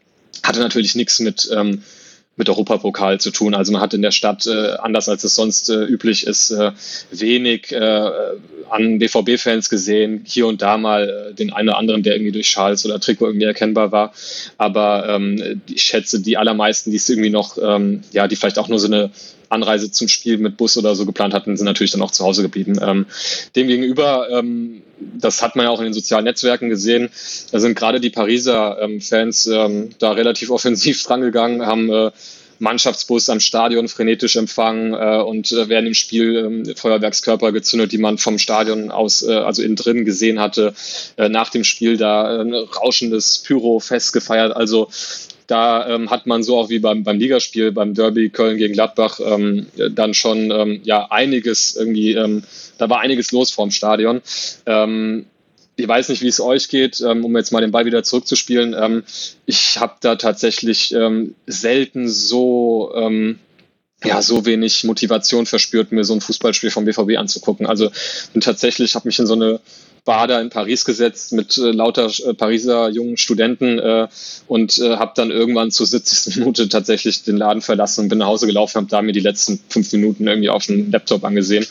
hatte 0.43 0.61
natürlich 0.61 0.95
nichts 0.95 1.19
mit 1.21 1.49
ähm, 1.53 1.83
mit 2.37 2.49
Europapokal 2.49 3.19
zu 3.19 3.31
tun. 3.31 3.55
Also 3.55 3.73
man 3.73 3.81
hat 3.81 3.95
in 3.95 4.03
der 4.03 4.11
Stadt, 4.11 4.47
äh, 4.47 4.77
anders 4.79 5.09
als 5.09 5.25
es 5.25 5.35
sonst 5.35 5.71
äh, 5.71 5.85
üblich 5.85 6.27
ist, 6.27 6.51
äh, 6.51 6.73
wenig 7.11 7.73
äh, 7.73 8.11
an 8.69 8.99
BVB-Fans 8.99 9.71
gesehen. 9.71 10.23
Hier 10.27 10.47
und 10.47 10.61
da 10.61 10.77
mal 10.77 11.31
äh, 11.31 11.35
den 11.35 11.53
einen 11.53 11.71
oder 11.71 11.79
anderen, 11.79 12.03
der 12.03 12.15
irgendwie 12.15 12.33
durch 12.33 12.49
Schals 12.49 12.85
oder 12.85 13.01
Trikot 13.01 13.29
irgendwie 13.29 13.47
erkennbar 13.47 13.91
war. 13.91 14.13
Aber 14.59 15.09
ähm, 15.09 15.63
ich 15.67 15.83
schätze, 15.83 16.21
die 16.21 16.37
allermeisten, 16.37 16.91
die 16.91 16.97
es 16.97 17.09
irgendwie 17.09 17.31
noch, 17.31 17.57
ähm, 17.63 18.03
ja, 18.13 18.29
die 18.29 18.37
vielleicht 18.37 18.59
auch 18.59 18.69
nur 18.69 18.79
so 18.79 18.87
eine 18.87 19.11
Anreise 19.49 19.91
zum 19.91 20.09
Spiel 20.09 20.39
mit 20.39 20.57
Bus 20.57 20.77
oder 20.77 20.95
so 20.95 21.07
geplant 21.07 21.35
hatten, 21.35 21.57
sind 21.57 21.67
natürlich 21.67 21.93
dann 21.93 22.03
auch 22.03 22.11
zu 22.11 22.25
Hause 22.25 22.43
geblieben. 22.43 22.79
Ähm, 22.83 23.07
Demgegenüber, 23.55 24.29
ähm, 24.31 24.83
das 24.99 25.43
hat 25.43 25.57
man 25.57 25.67
ja 25.67 25.71
auch 25.71 25.81
in 25.81 25.87
den 25.87 25.95
sozialen 25.95 26.25
Netzwerken 26.25 26.69
gesehen, 26.69 27.11
da 27.53 27.61
sind 27.61 27.77
gerade 27.77 28.01
die 28.01 28.11
Pariser 28.11 28.79
ähm, 28.81 29.01
Fans 29.01 29.47
ähm, 29.47 29.91
da 29.99 30.13
relativ 30.13 30.51
offensiv 30.51 31.03
drangegangen, 31.07 31.67
haben 31.67 31.91
äh, 31.91 32.11
Mannschaftsbus 32.59 33.29
am 33.29 33.41
Stadion 33.41 33.89
frenetisch 33.89 34.37
empfangen 34.37 34.95
äh, 34.95 35.21
und 35.21 35.53
äh, 35.53 35.69
werden 35.69 35.87
im 35.87 35.95
Spiel 35.95 36.65
äh, 36.67 36.75
Feuerwerkskörper 36.75 37.53
gezündet, 37.53 37.93
die 37.93 37.99
man 37.99 38.19
vom 38.19 38.39
Stadion 38.39 38.91
aus, 38.91 39.23
äh, 39.23 39.33
also 39.33 39.63
innen 39.63 39.77
drin 39.77 40.05
gesehen 40.05 40.41
hatte. 40.41 40.75
Äh, 41.17 41.29
nach 41.29 41.51
dem 41.51 41.65
Spiel 41.65 41.97
da 41.97 42.41
ein 42.41 42.55
rauschendes 42.55 43.43
Pyro-Fest 43.47 44.13
gefeiert. 44.13 44.57
Also 44.57 44.89
da 45.47 45.89
ähm, 45.89 46.11
hat 46.11 46.27
man 46.27 46.43
so 46.43 46.57
auch 46.57 46.69
wie 46.69 46.79
beim, 46.79 47.05
beim 47.05 47.19
Ligaspiel, 47.19 47.73
beim 47.73 47.95
Derby 47.95 48.31
Köln 48.31 48.59
gegen 48.59 48.75
Gladbach, 48.75 49.21
ähm, 49.25 49.67
dann 49.91 50.15
schon 50.15 50.51
ähm, 50.51 50.81
ja 50.85 51.11
einiges 51.11 51.77
irgendwie, 51.77 52.15
ähm, 52.15 52.43
da 52.79 52.91
war 52.91 53.01
einiges 53.01 53.33
los 53.33 53.51
vorm 53.51 53.71
Stadion. 53.71 54.21
Ähm, 54.67 55.27
ich 55.77 55.87
weiß 55.87 56.09
nicht, 56.09 56.23
wie 56.23 56.29
es 56.29 56.41
euch 56.41 56.69
geht, 56.69 57.03
ähm, 57.03 57.25
um 57.25 57.37
jetzt 57.37 57.53
mal 57.53 57.61
den 57.61 57.71
Ball 57.71 57.85
wieder 57.85 58.03
zurückzuspielen. 58.03 59.05
Ich 59.45 59.79
habe 59.79 59.97
da 60.01 60.17
tatsächlich 60.17 60.95
selten 61.47 62.09
so 62.09 62.93
ja 64.05 64.23
so 64.23 64.47
wenig 64.47 64.85
Motivation 64.85 65.47
verspürt, 65.47 65.93
mir 65.93 66.05
so 66.05 66.15
ein 66.15 66.21
Fußballspiel 66.21 66.71
vom 66.71 66.85
BVB 66.85 67.19
anzugucken. 67.19 67.67
Also 67.67 67.91
bin 68.33 68.41
tatsächlich 68.41 68.95
habe 68.95 69.09
mich 69.09 69.19
in 69.19 69.27
so 69.27 69.35
eine 69.35 69.61
Bader 70.07 70.41
in 70.41 70.49
Paris 70.49 70.87
gesetzt 70.87 71.33
mit 71.33 71.59
äh, 71.59 71.73
lauter 71.73 72.11
äh, 72.25 72.33
Pariser 72.33 72.89
jungen 72.89 73.19
Studenten 73.19 73.79
äh, 73.79 74.09
und 74.47 74.79
äh, 74.79 74.97
habe 74.97 75.13
dann 75.15 75.31
irgendwann 75.31 75.71
zur 75.71 75.85
70. 75.85 76.37
Minute 76.37 76.71
tatsächlich 76.71 77.25
den 77.25 77.37
Laden 77.37 77.61
verlassen 77.61 78.03
und 78.03 78.09
bin 78.09 78.19
nach 78.19 78.29
Hause 78.29 78.47
gelaufen, 78.47 78.77
habe 78.77 78.87
da 78.87 79.03
mir 79.03 79.13
die 79.13 79.21
letzten 79.21 79.61
fünf 79.69 79.93
Minuten 79.93 80.27
irgendwie 80.27 80.49
auf 80.49 80.65
dem 80.65 80.91
Laptop 80.91 81.25
angesehen. 81.25 81.67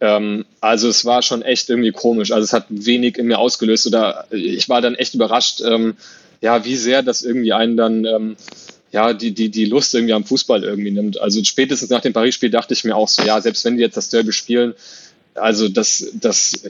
Ähm, 0.00 0.44
also 0.60 0.88
es 0.88 1.06
war 1.06 1.22
schon 1.22 1.40
echt 1.40 1.70
irgendwie 1.70 1.92
komisch. 1.92 2.32
Also 2.32 2.44
es 2.44 2.52
hat 2.52 2.66
wenig 2.68 3.16
in 3.16 3.28
mir 3.28 3.38
ausgelöst 3.38 3.86
oder 3.86 4.26
ich 4.30 4.68
war 4.68 4.82
dann 4.82 4.96
echt 4.96 5.14
überrascht, 5.14 5.62
ähm, 5.64 5.96
ja, 6.42 6.64
wie 6.66 6.76
sehr 6.76 7.02
das 7.02 7.22
irgendwie 7.22 7.54
einen 7.54 7.76
dann 7.76 8.04
ähm, 8.04 8.36
ja, 8.92 9.12
die, 9.12 9.32
die, 9.32 9.48
die 9.48 9.64
Lust 9.64 9.94
irgendwie 9.94 10.14
am 10.14 10.24
Fußball 10.24 10.64
irgendwie 10.64 10.90
nimmt. 10.90 11.20
Also 11.20 11.42
spätestens 11.44 11.90
nach 11.90 12.00
dem 12.00 12.12
Paris-Spiel 12.12 12.50
dachte 12.50 12.74
ich 12.74 12.84
mir 12.84 12.96
auch 12.96 13.08
so, 13.08 13.22
ja, 13.22 13.40
selbst 13.40 13.64
wenn 13.64 13.76
die 13.76 13.82
jetzt 13.82 13.96
das 13.96 14.08
Derby 14.08 14.32
spielen, 14.32 14.74
also 15.34 15.68
das, 15.68 16.08
das 16.14 16.62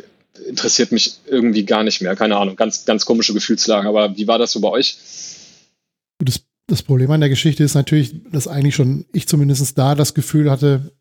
interessiert 0.49 0.93
mich 0.93 1.19
irgendwie 1.27 1.65
gar 1.65 1.83
nicht 1.83 2.03
mehr. 2.03 2.15
Keine 2.17 2.37
Ahnung, 2.37 2.57
ganz, 2.57 2.85
ganz 2.85 3.05
komische 3.05 3.35
Gefühlslage. 3.35 3.89
Aber 3.89 4.17
wie 4.17 4.27
war 4.27 4.39
das 4.39 4.53
so 4.53 4.61
bei 4.61 4.69
euch? 4.69 4.97
Das, 6.19 6.41
das 6.67 6.83
Problem 6.83 7.11
an 7.11 7.21
der 7.21 7.29
Geschichte 7.29 7.65
ist 7.65 7.75
natürlich, 7.75 8.15
dass 8.31 8.49
eigentlich 8.49 8.75
schon 8.75 9.07
ich 9.13 9.29
zumindest 9.29 9.77
da 9.79 9.95
das 9.95 10.15
Gefühl 10.15 10.51
hatte, 10.51 10.93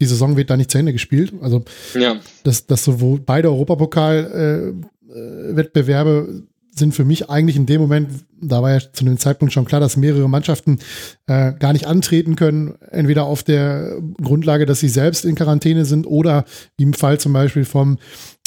die 0.00 0.06
Saison 0.06 0.36
wird 0.36 0.50
da 0.50 0.56
nicht 0.56 0.70
zu 0.70 0.78
Ende 0.78 0.92
gespielt. 0.92 1.32
Also, 1.40 1.64
ja. 1.94 2.20
dass, 2.42 2.66
dass 2.66 2.82
sowohl 2.84 3.20
beide 3.20 3.50
Europapokal-Wettbewerbe 3.50 6.28
äh, 6.28 6.42
sind 6.74 6.94
für 6.94 7.04
mich 7.04 7.30
eigentlich 7.30 7.56
in 7.56 7.66
dem 7.66 7.80
Moment, 7.80 8.08
da 8.40 8.62
war 8.62 8.72
ja 8.72 8.80
zu 8.92 9.04
dem 9.04 9.18
Zeitpunkt 9.18 9.52
schon 9.54 9.64
klar, 9.64 9.80
dass 9.80 9.96
mehrere 9.96 10.28
Mannschaften 10.28 10.78
äh, 11.26 11.52
gar 11.52 11.72
nicht 11.72 11.86
antreten 11.86 12.36
können, 12.36 12.74
entweder 12.90 13.24
auf 13.24 13.42
der 13.42 14.00
Grundlage, 14.20 14.66
dass 14.66 14.80
sie 14.80 14.88
selbst 14.88 15.24
in 15.24 15.34
Quarantäne 15.34 15.84
sind 15.84 16.06
oder 16.06 16.44
wie 16.76 16.82
im 16.82 16.92
Fall 16.92 17.18
zum 17.18 17.32
Beispiel 17.32 17.64
vom 17.64 17.98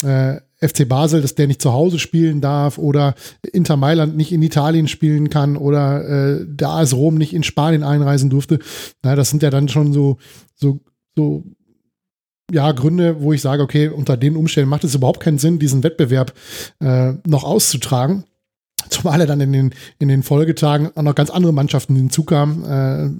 äh, 0.04 0.36
FC 0.60 0.88
Basel, 0.88 1.22
dass 1.22 1.34
der 1.34 1.46
nicht 1.46 1.62
zu 1.62 1.72
Hause 1.72 1.98
spielen 1.98 2.40
darf 2.40 2.78
oder 2.78 3.14
Inter 3.52 3.76
Mailand 3.76 4.16
nicht 4.16 4.32
in 4.32 4.42
Italien 4.42 4.88
spielen 4.88 5.30
kann 5.30 5.56
oder 5.56 6.40
äh, 6.40 6.44
der 6.46 6.70
AS 6.70 6.94
Rom 6.94 7.14
nicht 7.14 7.32
in 7.32 7.44
Spanien 7.44 7.84
einreisen 7.84 8.28
durfte. 8.28 8.58
Na, 9.02 9.14
das 9.14 9.30
sind 9.30 9.42
ja 9.42 9.50
dann 9.50 9.68
schon 9.68 9.92
so, 9.92 10.18
so, 10.56 10.80
so 11.16 11.44
ja, 12.50 12.72
Gründe, 12.72 13.20
wo 13.20 13.32
ich 13.32 13.42
sage, 13.42 13.62
okay, 13.62 13.88
unter 13.88 14.16
den 14.16 14.36
Umständen 14.36 14.70
macht 14.70 14.84
es 14.84 14.94
überhaupt 14.94 15.20
keinen 15.20 15.38
Sinn, 15.38 15.58
diesen 15.58 15.82
Wettbewerb 15.82 16.32
äh, 16.80 17.12
noch 17.26 17.44
auszutragen. 17.44 18.24
Zumal 18.88 19.20
er 19.20 19.26
dann 19.26 19.40
in 19.40 19.52
den, 19.52 19.74
in 19.98 20.08
den 20.08 20.22
Folgetagen 20.22 20.90
auch 20.94 21.02
noch 21.02 21.14
ganz 21.14 21.30
andere 21.30 21.52
Mannschaften 21.52 21.94
hinzukamen. 21.94 22.64
Äh, 22.64 23.10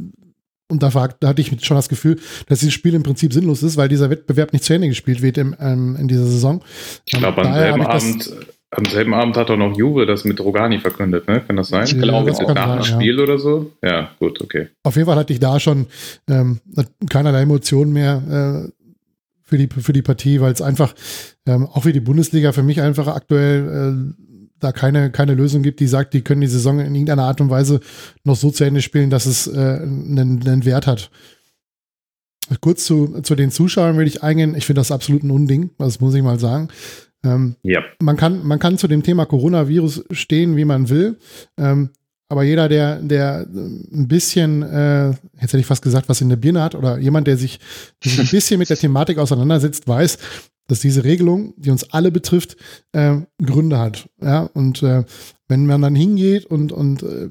und 0.70 0.82
da, 0.82 0.92
war, 0.94 1.08
da 1.20 1.28
hatte 1.28 1.40
ich 1.40 1.64
schon 1.64 1.76
das 1.76 1.88
Gefühl, 1.88 2.18
dass 2.46 2.60
dieses 2.60 2.74
Spiel 2.74 2.94
im 2.94 3.02
Prinzip 3.02 3.32
sinnlos 3.32 3.62
ist, 3.62 3.76
weil 3.76 3.88
dieser 3.88 4.10
Wettbewerb 4.10 4.52
nicht 4.52 4.64
zu 4.64 4.74
Ende 4.74 4.88
gespielt 4.88 5.22
wird 5.22 5.38
im, 5.38 5.56
ähm, 5.60 5.96
in 5.98 6.08
dieser 6.08 6.26
Saison. 6.26 6.62
Ich 7.06 7.18
glaube, 7.18 7.42
am 7.42 7.54
selben 7.54 7.86
Abend 7.86 8.32
am 8.70 8.84
selben 8.84 9.14
Abend 9.14 9.36
hat 9.36 9.50
auch 9.50 9.56
noch 9.56 9.76
Juve 9.76 10.04
das 10.04 10.24
mit 10.24 10.40
Rogani 10.40 10.78
verkündet, 10.78 11.26
ne? 11.26 11.40
Kann 11.40 11.56
das 11.56 11.68
sein? 11.68 11.84
Ich 11.84 11.98
glaube, 11.98 12.30
ja, 12.30 12.52
nach 12.52 12.74
dem 12.76 12.84
Spiel 12.84 13.16
ja. 13.16 13.22
oder 13.22 13.38
so. 13.38 13.72
Ja, 13.82 14.10
gut, 14.18 14.42
okay. 14.42 14.68
Auf 14.82 14.96
jeden 14.96 15.06
Fall 15.06 15.16
hatte 15.16 15.32
ich 15.32 15.40
da 15.40 15.58
schon 15.58 15.86
ähm, 16.28 16.60
keinerlei 17.08 17.42
Emotionen 17.42 17.94
mehr 17.94 18.68
äh, 18.68 18.70
für, 19.48 19.56
die, 19.56 19.68
für 19.68 19.92
die 19.92 20.02
Partie, 20.02 20.40
weil 20.40 20.52
es 20.52 20.60
einfach, 20.60 20.94
ähm, 21.46 21.66
auch 21.66 21.86
wie 21.86 21.92
die 21.92 22.00
Bundesliga 22.00 22.52
für 22.52 22.62
mich 22.62 22.82
einfach 22.82 23.06
aktuell 23.06 24.12
äh, 24.12 24.24
da 24.60 24.72
keine, 24.72 25.10
keine 25.10 25.34
Lösung 25.34 25.62
gibt, 25.62 25.80
die 25.80 25.86
sagt, 25.86 26.12
die 26.12 26.22
können 26.22 26.40
die 26.40 26.48
Saison 26.48 26.80
in 26.80 26.94
irgendeiner 26.94 27.24
Art 27.24 27.40
und 27.40 27.48
Weise 27.48 27.80
noch 28.24 28.36
so 28.36 28.50
zu 28.50 28.64
Ende 28.64 28.82
spielen, 28.82 29.08
dass 29.08 29.24
es 29.24 29.46
äh, 29.46 29.58
einen, 29.58 30.46
einen 30.46 30.64
Wert 30.64 30.86
hat. 30.86 31.10
Kurz 32.60 32.84
zu, 32.84 33.20
zu 33.22 33.34
den 33.34 33.50
Zuschauern 33.50 33.96
will 33.96 34.06
ich 34.06 34.22
eingehen. 34.22 34.54
Ich 34.54 34.66
finde 34.66 34.80
das 34.80 34.90
absolut 34.90 35.22
ein 35.22 35.30
Unding, 35.30 35.70
das 35.78 36.00
muss 36.00 36.14
ich 36.14 36.22
mal 36.22 36.38
sagen. 36.38 36.68
Ähm, 37.24 37.56
ja. 37.62 37.82
man, 38.00 38.16
kann, 38.16 38.46
man 38.46 38.58
kann 38.58 38.78
zu 38.78 38.86
dem 38.86 39.02
Thema 39.02 39.26
Coronavirus 39.26 40.04
stehen, 40.10 40.56
wie 40.56 40.64
man 40.64 40.88
will. 40.88 41.18
Ähm, 41.56 41.90
aber 42.28 42.42
jeder, 42.42 42.68
der, 42.68 43.00
der 43.00 43.46
ein 43.48 44.06
bisschen, 44.06 44.62
äh, 44.62 45.08
jetzt 45.08 45.52
hätte 45.52 45.58
ich 45.58 45.66
fast 45.66 45.82
gesagt, 45.82 46.08
was 46.08 46.20
in 46.20 46.28
der 46.28 46.36
Birne 46.36 46.62
hat, 46.62 46.74
oder 46.74 46.98
jemand, 46.98 47.26
der 47.26 47.36
sich, 47.36 47.58
sich 48.02 48.18
ein 48.18 48.26
bisschen 48.26 48.58
mit 48.58 48.68
der 48.68 48.76
Thematik 48.78 49.18
auseinandersetzt, 49.18 49.88
weiß, 49.88 50.18
dass 50.66 50.80
diese 50.80 51.04
Regelung, 51.04 51.54
die 51.56 51.70
uns 51.70 51.90
alle 51.90 52.12
betrifft, 52.12 52.56
äh, 52.92 53.16
Gründe 53.42 53.78
hat. 53.78 54.08
Ja, 54.20 54.42
und 54.52 54.82
äh, 54.82 55.04
wenn 55.48 55.66
man 55.66 55.80
dann 55.80 55.94
hingeht 55.94 56.44
und, 56.44 56.72
und 56.72 57.02
äh, 57.02 57.28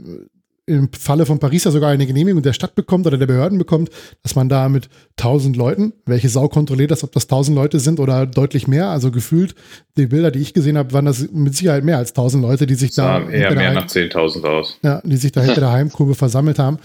im 0.68 0.90
Falle 0.92 1.26
von 1.26 1.40
Paris 1.40 1.64
ja 1.64 1.72
sogar 1.72 1.90
eine 1.90 2.06
Genehmigung 2.06 2.44
der 2.44 2.52
Stadt 2.52 2.76
bekommt 2.76 3.08
oder 3.08 3.18
der 3.18 3.26
Behörden 3.26 3.58
bekommt, 3.58 3.90
dass 4.22 4.36
man 4.36 4.50
da 4.50 4.68
mit 4.68 4.90
1000 5.18 5.56
Leuten, 5.56 5.94
welche 6.06 6.28
Sau 6.28 6.50
kontrolliert 6.50 6.92
das, 6.92 7.06
ob 7.06 7.14
das 7.14 7.24
1000 7.24 7.56
Leute 7.56 7.80
sind 7.80 8.02
oder 8.02 8.26
deutlich 8.26 8.68
mehr, 8.68 8.90
also 8.90 9.10
gefühlt, 9.10 9.56
die 9.96 10.08
Bilder, 10.08 10.30
die 10.30 10.40
ich 10.40 10.54
gesehen 10.54 10.78
habe, 10.78 10.92
waren 10.92 11.06
das 11.06 11.32
mit 11.32 11.56
Sicherheit 11.56 11.86
mehr 11.86 11.98
als 11.98 12.10
1000 12.12 12.44
Leute, 12.44 12.68
die 12.68 12.76
sich 12.76 12.94
da 12.94 13.28
eher 13.28 13.56
mehr 13.56 13.72
nach 13.72 13.88
10.000 13.88 14.44
aus. 14.46 14.78
Ja, 14.84 15.02
die 15.04 15.16
sich 15.16 15.32
da 15.32 15.42
hinter 15.42 15.62
der 15.62 15.72
Heimkurve 15.78 16.16
versammelt 16.16 16.60
haben. 16.60 16.80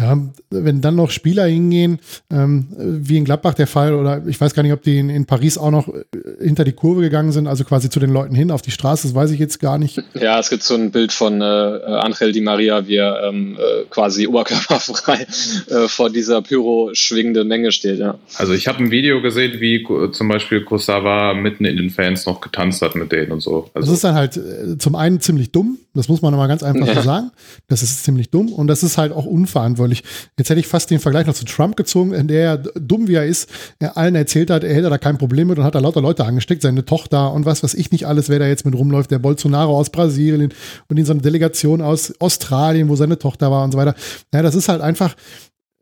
Ja, 0.00 0.18
wenn 0.50 0.80
dann 0.80 0.96
noch 0.96 1.10
Spieler 1.10 1.44
hingehen, 1.44 2.00
ähm, 2.30 2.68
wie 2.76 3.18
in 3.18 3.24
Gladbach 3.26 3.54
der 3.54 3.66
Fall, 3.66 3.94
oder 3.94 4.26
ich 4.26 4.40
weiß 4.40 4.54
gar 4.54 4.62
nicht, 4.62 4.72
ob 4.72 4.82
die 4.82 4.98
in, 4.98 5.10
in, 5.10 5.26
Paris 5.26 5.58
auch 5.58 5.70
noch 5.70 5.88
äh, 5.88 6.04
hinter 6.40 6.64
die 6.64 6.72
Kurve 6.72 7.02
gegangen 7.02 7.32
sind, 7.32 7.46
also 7.46 7.64
quasi 7.64 7.90
zu 7.90 8.00
den 8.00 8.10
Leuten 8.10 8.34
hin 8.34 8.50
auf 8.50 8.62
die 8.62 8.70
Straße, 8.70 9.06
das 9.06 9.14
weiß 9.14 9.30
ich 9.30 9.38
jetzt 9.38 9.60
gar 9.60 9.78
nicht. 9.78 10.02
Ja, 10.14 10.38
es 10.40 10.48
gibt 10.48 10.62
so 10.62 10.74
ein 10.74 10.90
Bild 10.90 11.12
von 11.12 11.40
äh, 11.40 11.44
Angel 11.44 12.32
Di 12.32 12.40
Maria, 12.40 12.86
wie 12.86 12.96
er 12.96 13.25
ähm, 13.28 13.56
äh, 13.58 13.84
quasi 13.90 14.26
oberkörperfrei 14.26 15.26
äh, 15.70 15.88
vor 15.88 16.10
dieser 16.10 16.42
Pyro 16.42 16.90
schwingende 16.92 17.44
Menge 17.44 17.72
steht, 17.72 17.98
ja. 17.98 18.18
Also 18.36 18.52
ich 18.52 18.68
habe 18.68 18.78
ein 18.78 18.90
Video 18.90 19.20
gesehen, 19.22 19.60
wie 19.60 19.86
zum 20.12 20.28
Beispiel 20.28 20.62
Kosawa 20.62 21.34
mitten 21.34 21.64
in 21.64 21.76
den 21.76 21.90
Fans 21.90 22.26
noch 22.26 22.40
getanzt 22.40 22.82
hat 22.82 22.94
mit 22.94 23.12
denen 23.12 23.32
und 23.32 23.40
so. 23.40 23.70
Also 23.74 23.86
das 23.86 23.96
ist 23.96 24.04
dann 24.04 24.14
halt 24.14 24.36
äh, 24.36 24.78
zum 24.78 24.94
einen 24.94 25.20
ziemlich 25.20 25.52
dumm, 25.52 25.78
das 25.96 26.08
muss 26.08 26.22
man 26.22 26.32
nochmal 26.32 26.48
ganz 26.48 26.62
einfach 26.62 26.86
ja. 26.86 26.94
so 26.94 27.02
sagen. 27.02 27.30
Das 27.68 27.82
ist 27.82 28.04
ziemlich 28.04 28.30
dumm 28.30 28.52
und 28.52 28.66
das 28.66 28.82
ist 28.82 28.98
halt 28.98 29.12
auch 29.12 29.26
unverantwortlich. 29.26 30.04
Jetzt 30.38 30.50
hätte 30.50 30.60
ich 30.60 30.66
fast 30.66 30.90
den 30.90 31.00
Vergleich 31.00 31.26
noch 31.26 31.34
zu 31.34 31.44
Trump 31.44 31.76
gezogen, 31.76 32.12
in 32.12 32.28
der 32.28 32.44
er 32.44 32.56
dumm 32.58 33.08
wie 33.08 33.14
er 33.14 33.26
ist, 33.26 33.48
er 33.78 33.96
allen 33.96 34.14
erzählt 34.14 34.50
hat, 34.50 34.64
er 34.64 34.74
hätte 34.74 34.90
da 34.90 34.98
kein 34.98 35.18
Problem 35.18 35.48
mit 35.48 35.58
und 35.58 35.64
hat 35.64 35.74
da 35.74 35.80
lauter 35.80 36.00
Leute 36.00 36.24
angesteckt, 36.24 36.62
seine 36.62 36.84
Tochter 36.84 37.32
und 37.32 37.46
was 37.46 37.62
weiß 37.62 37.74
ich 37.74 37.90
nicht 37.92 38.06
alles, 38.06 38.28
wer 38.28 38.38
da 38.38 38.46
jetzt 38.46 38.64
mit 38.64 38.74
rumläuft, 38.74 39.10
der 39.10 39.18
Bolsonaro 39.18 39.76
aus 39.76 39.90
Brasilien 39.90 40.52
und 40.88 40.96
in 40.98 41.04
so 41.04 41.12
einer 41.12 41.22
Delegation 41.22 41.80
aus 41.80 42.12
Australien, 42.20 42.88
wo 42.88 42.96
seine 42.96 43.18
Tochter 43.18 43.50
war 43.50 43.64
und 43.64 43.72
so 43.72 43.78
weiter. 43.78 43.94
Ja, 44.32 44.42
das 44.42 44.54
ist 44.54 44.68
halt 44.68 44.80
einfach, 44.80 45.14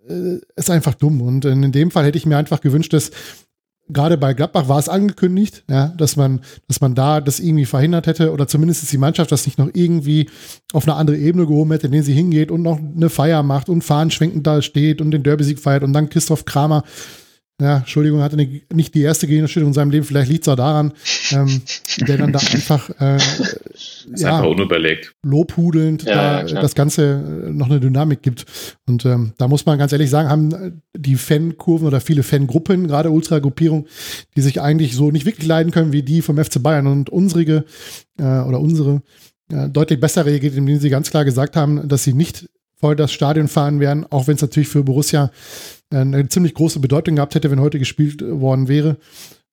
äh, 0.08 0.38
ist 0.56 0.70
einfach 0.70 0.94
dumm. 0.94 1.20
Und 1.20 1.44
in 1.44 1.72
dem 1.72 1.90
Fall 1.90 2.04
hätte 2.04 2.18
ich 2.18 2.26
mir 2.26 2.36
einfach 2.36 2.60
gewünscht, 2.60 2.92
dass 2.92 3.10
gerade 3.88 4.16
bei 4.16 4.34
Gladbach 4.34 4.68
war 4.68 4.78
es 4.78 4.88
angekündigt, 4.88 5.64
ja, 5.68 5.88
dass 5.88 6.16
man, 6.16 6.40
dass 6.68 6.80
man 6.80 6.94
da 6.94 7.20
das 7.20 7.40
irgendwie 7.40 7.66
verhindert 7.66 8.06
hätte 8.06 8.32
oder 8.32 8.46
zumindest 8.46 8.90
die 8.90 8.98
Mannschaft 8.98 9.30
das 9.30 9.46
nicht 9.46 9.58
noch 9.58 9.68
irgendwie 9.72 10.28
auf 10.72 10.86
eine 10.86 10.96
andere 10.96 11.16
Ebene 11.16 11.46
gehoben 11.46 11.72
hätte, 11.72 11.86
in 11.86 11.92
denen 11.92 12.04
sie 12.04 12.14
hingeht 12.14 12.50
und 12.50 12.62
noch 12.62 12.78
eine 12.78 13.10
Feier 13.10 13.42
macht 13.42 13.68
und 13.68 13.84
Fahnen 13.84 14.10
schwenkend 14.10 14.46
da 14.46 14.62
steht 14.62 15.00
und 15.00 15.10
den 15.10 15.22
Derby-Sieg 15.22 15.58
feiert 15.58 15.82
und 15.82 15.92
dann 15.92 16.08
Christoph 16.08 16.44
Kramer 16.44 16.84
ja, 17.60 17.78
Entschuldigung, 17.78 18.20
hatte 18.20 18.36
eine, 18.36 18.62
nicht 18.72 18.94
die 18.96 19.02
erste 19.02 19.28
Gehirnerschütterung 19.28 19.70
in 19.70 19.74
seinem 19.74 19.90
Leben, 19.90 20.04
vielleicht 20.04 20.28
liegt 20.28 20.42
es 20.42 20.48
auch 20.48 20.56
daran, 20.56 20.92
ähm, 21.30 21.62
der 22.00 22.18
dann 22.18 22.32
da 22.32 22.40
einfach, 22.40 22.90
äh, 22.98 23.18
ja, 24.16 24.36
einfach 24.36 24.50
unüberlegt. 24.50 25.14
lobhudelnd 25.22 26.02
ja, 26.02 26.42
da 26.42 26.46
ja, 26.46 26.60
das 26.60 26.74
Ganze 26.74 27.46
äh, 27.46 27.52
noch 27.52 27.70
eine 27.70 27.78
Dynamik 27.78 28.22
gibt. 28.22 28.44
Und 28.86 29.06
ähm, 29.06 29.34
da 29.38 29.46
muss 29.46 29.66
man 29.66 29.78
ganz 29.78 29.92
ehrlich 29.92 30.10
sagen, 30.10 30.28
haben 30.28 30.82
die 30.96 31.14
Fankurven 31.14 31.86
oder 31.86 32.00
viele 32.00 32.24
Fangruppen, 32.24 32.88
gerade 32.88 33.12
Ultragruppierungen, 33.12 33.86
die 34.36 34.40
sich 34.40 34.60
eigentlich 34.60 34.94
so 34.94 35.12
nicht 35.12 35.24
wirklich 35.24 35.46
leiden 35.46 35.70
können 35.70 35.92
wie 35.92 36.02
die 36.02 36.22
vom 36.22 36.42
FC 36.42 36.60
Bayern 36.60 36.88
und 36.88 37.08
unsere 37.08 37.64
äh, 38.18 38.22
oder 38.22 38.58
unsere 38.58 39.02
äh, 39.52 39.68
deutlich 39.68 40.00
besser 40.00 40.26
reagiert, 40.26 40.56
indem 40.56 40.80
sie 40.80 40.90
ganz 40.90 41.10
klar 41.10 41.24
gesagt 41.24 41.54
haben, 41.54 41.86
dass 41.86 42.02
sie 42.02 42.14
nicht 42.14 42.48
voll 42.84 42.96
das 42.96 43.14
Stadion 43.14 43.48
fahren 43.48 43.80
werden, 43.80 44.04
auch 44.10 44.26
wenn 44.26 44.34
es 44.34 44.42
natürlich 44.42 44.68
für 44.68 44.82
Borussia 44.82 45.30
äh, 45.90 45.96
eine 45.96 46.28
ziemlich 46.28 46.52
große 46.52 46.80
Bedeutung 46.80 47.16
gehabt 47.16 47.34
hätte, 47.34 47.50
wenn 47.50 47.58
heute 47.58 47.78
gespielt 47.78 48.20
worden 48.20 48.68
wäre. 48.68 48.98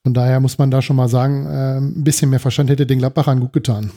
Von 0.04 0.14
daher 0.14 0.42
muss 0.42 0.58
man 0.58 0.70
da 0.70 0.82
schon 0.82 0.98
mal 0.98 1.08
sagen, 1.08 1.46
äh, 1.46 1.78
ein 1.78 2.04
bisschen 2.04 2.30
mehr 2.30 2.42
Verstand 2.42 2.70
hätte 2.70 2.86
den 2.86 3.00
Gladbachern 3.00 3.40
gut 3.40 3.54
getan. 3.54 3.92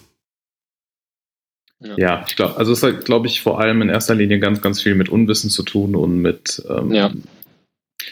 Ja, 1.97 2.25
ich 2.29 2.37
glaube, 2.37 2.57
also 2.59 2.71
es 2.71 2.85
hat, 2.85 3.05
glaube 3.05 3.27
ich, 3.27 3.43
vor 3.43 3.59
allem 3.59 3.83
in 3.83 3.89
erster 3.89 4.15
Linie 4.15 4.39
ganz, 4.39 4.63
ganz 4.63 4.81
viel 4.81 4.95
mit 4.95 5.09
Unwissen 5.09 5.51
zu 5.51 5.65
tun 5.65 5.97
und 5.97 6.23
mit. 6.23 6.63
Ähm, 6.71 6.93
ja. 6.93 7.11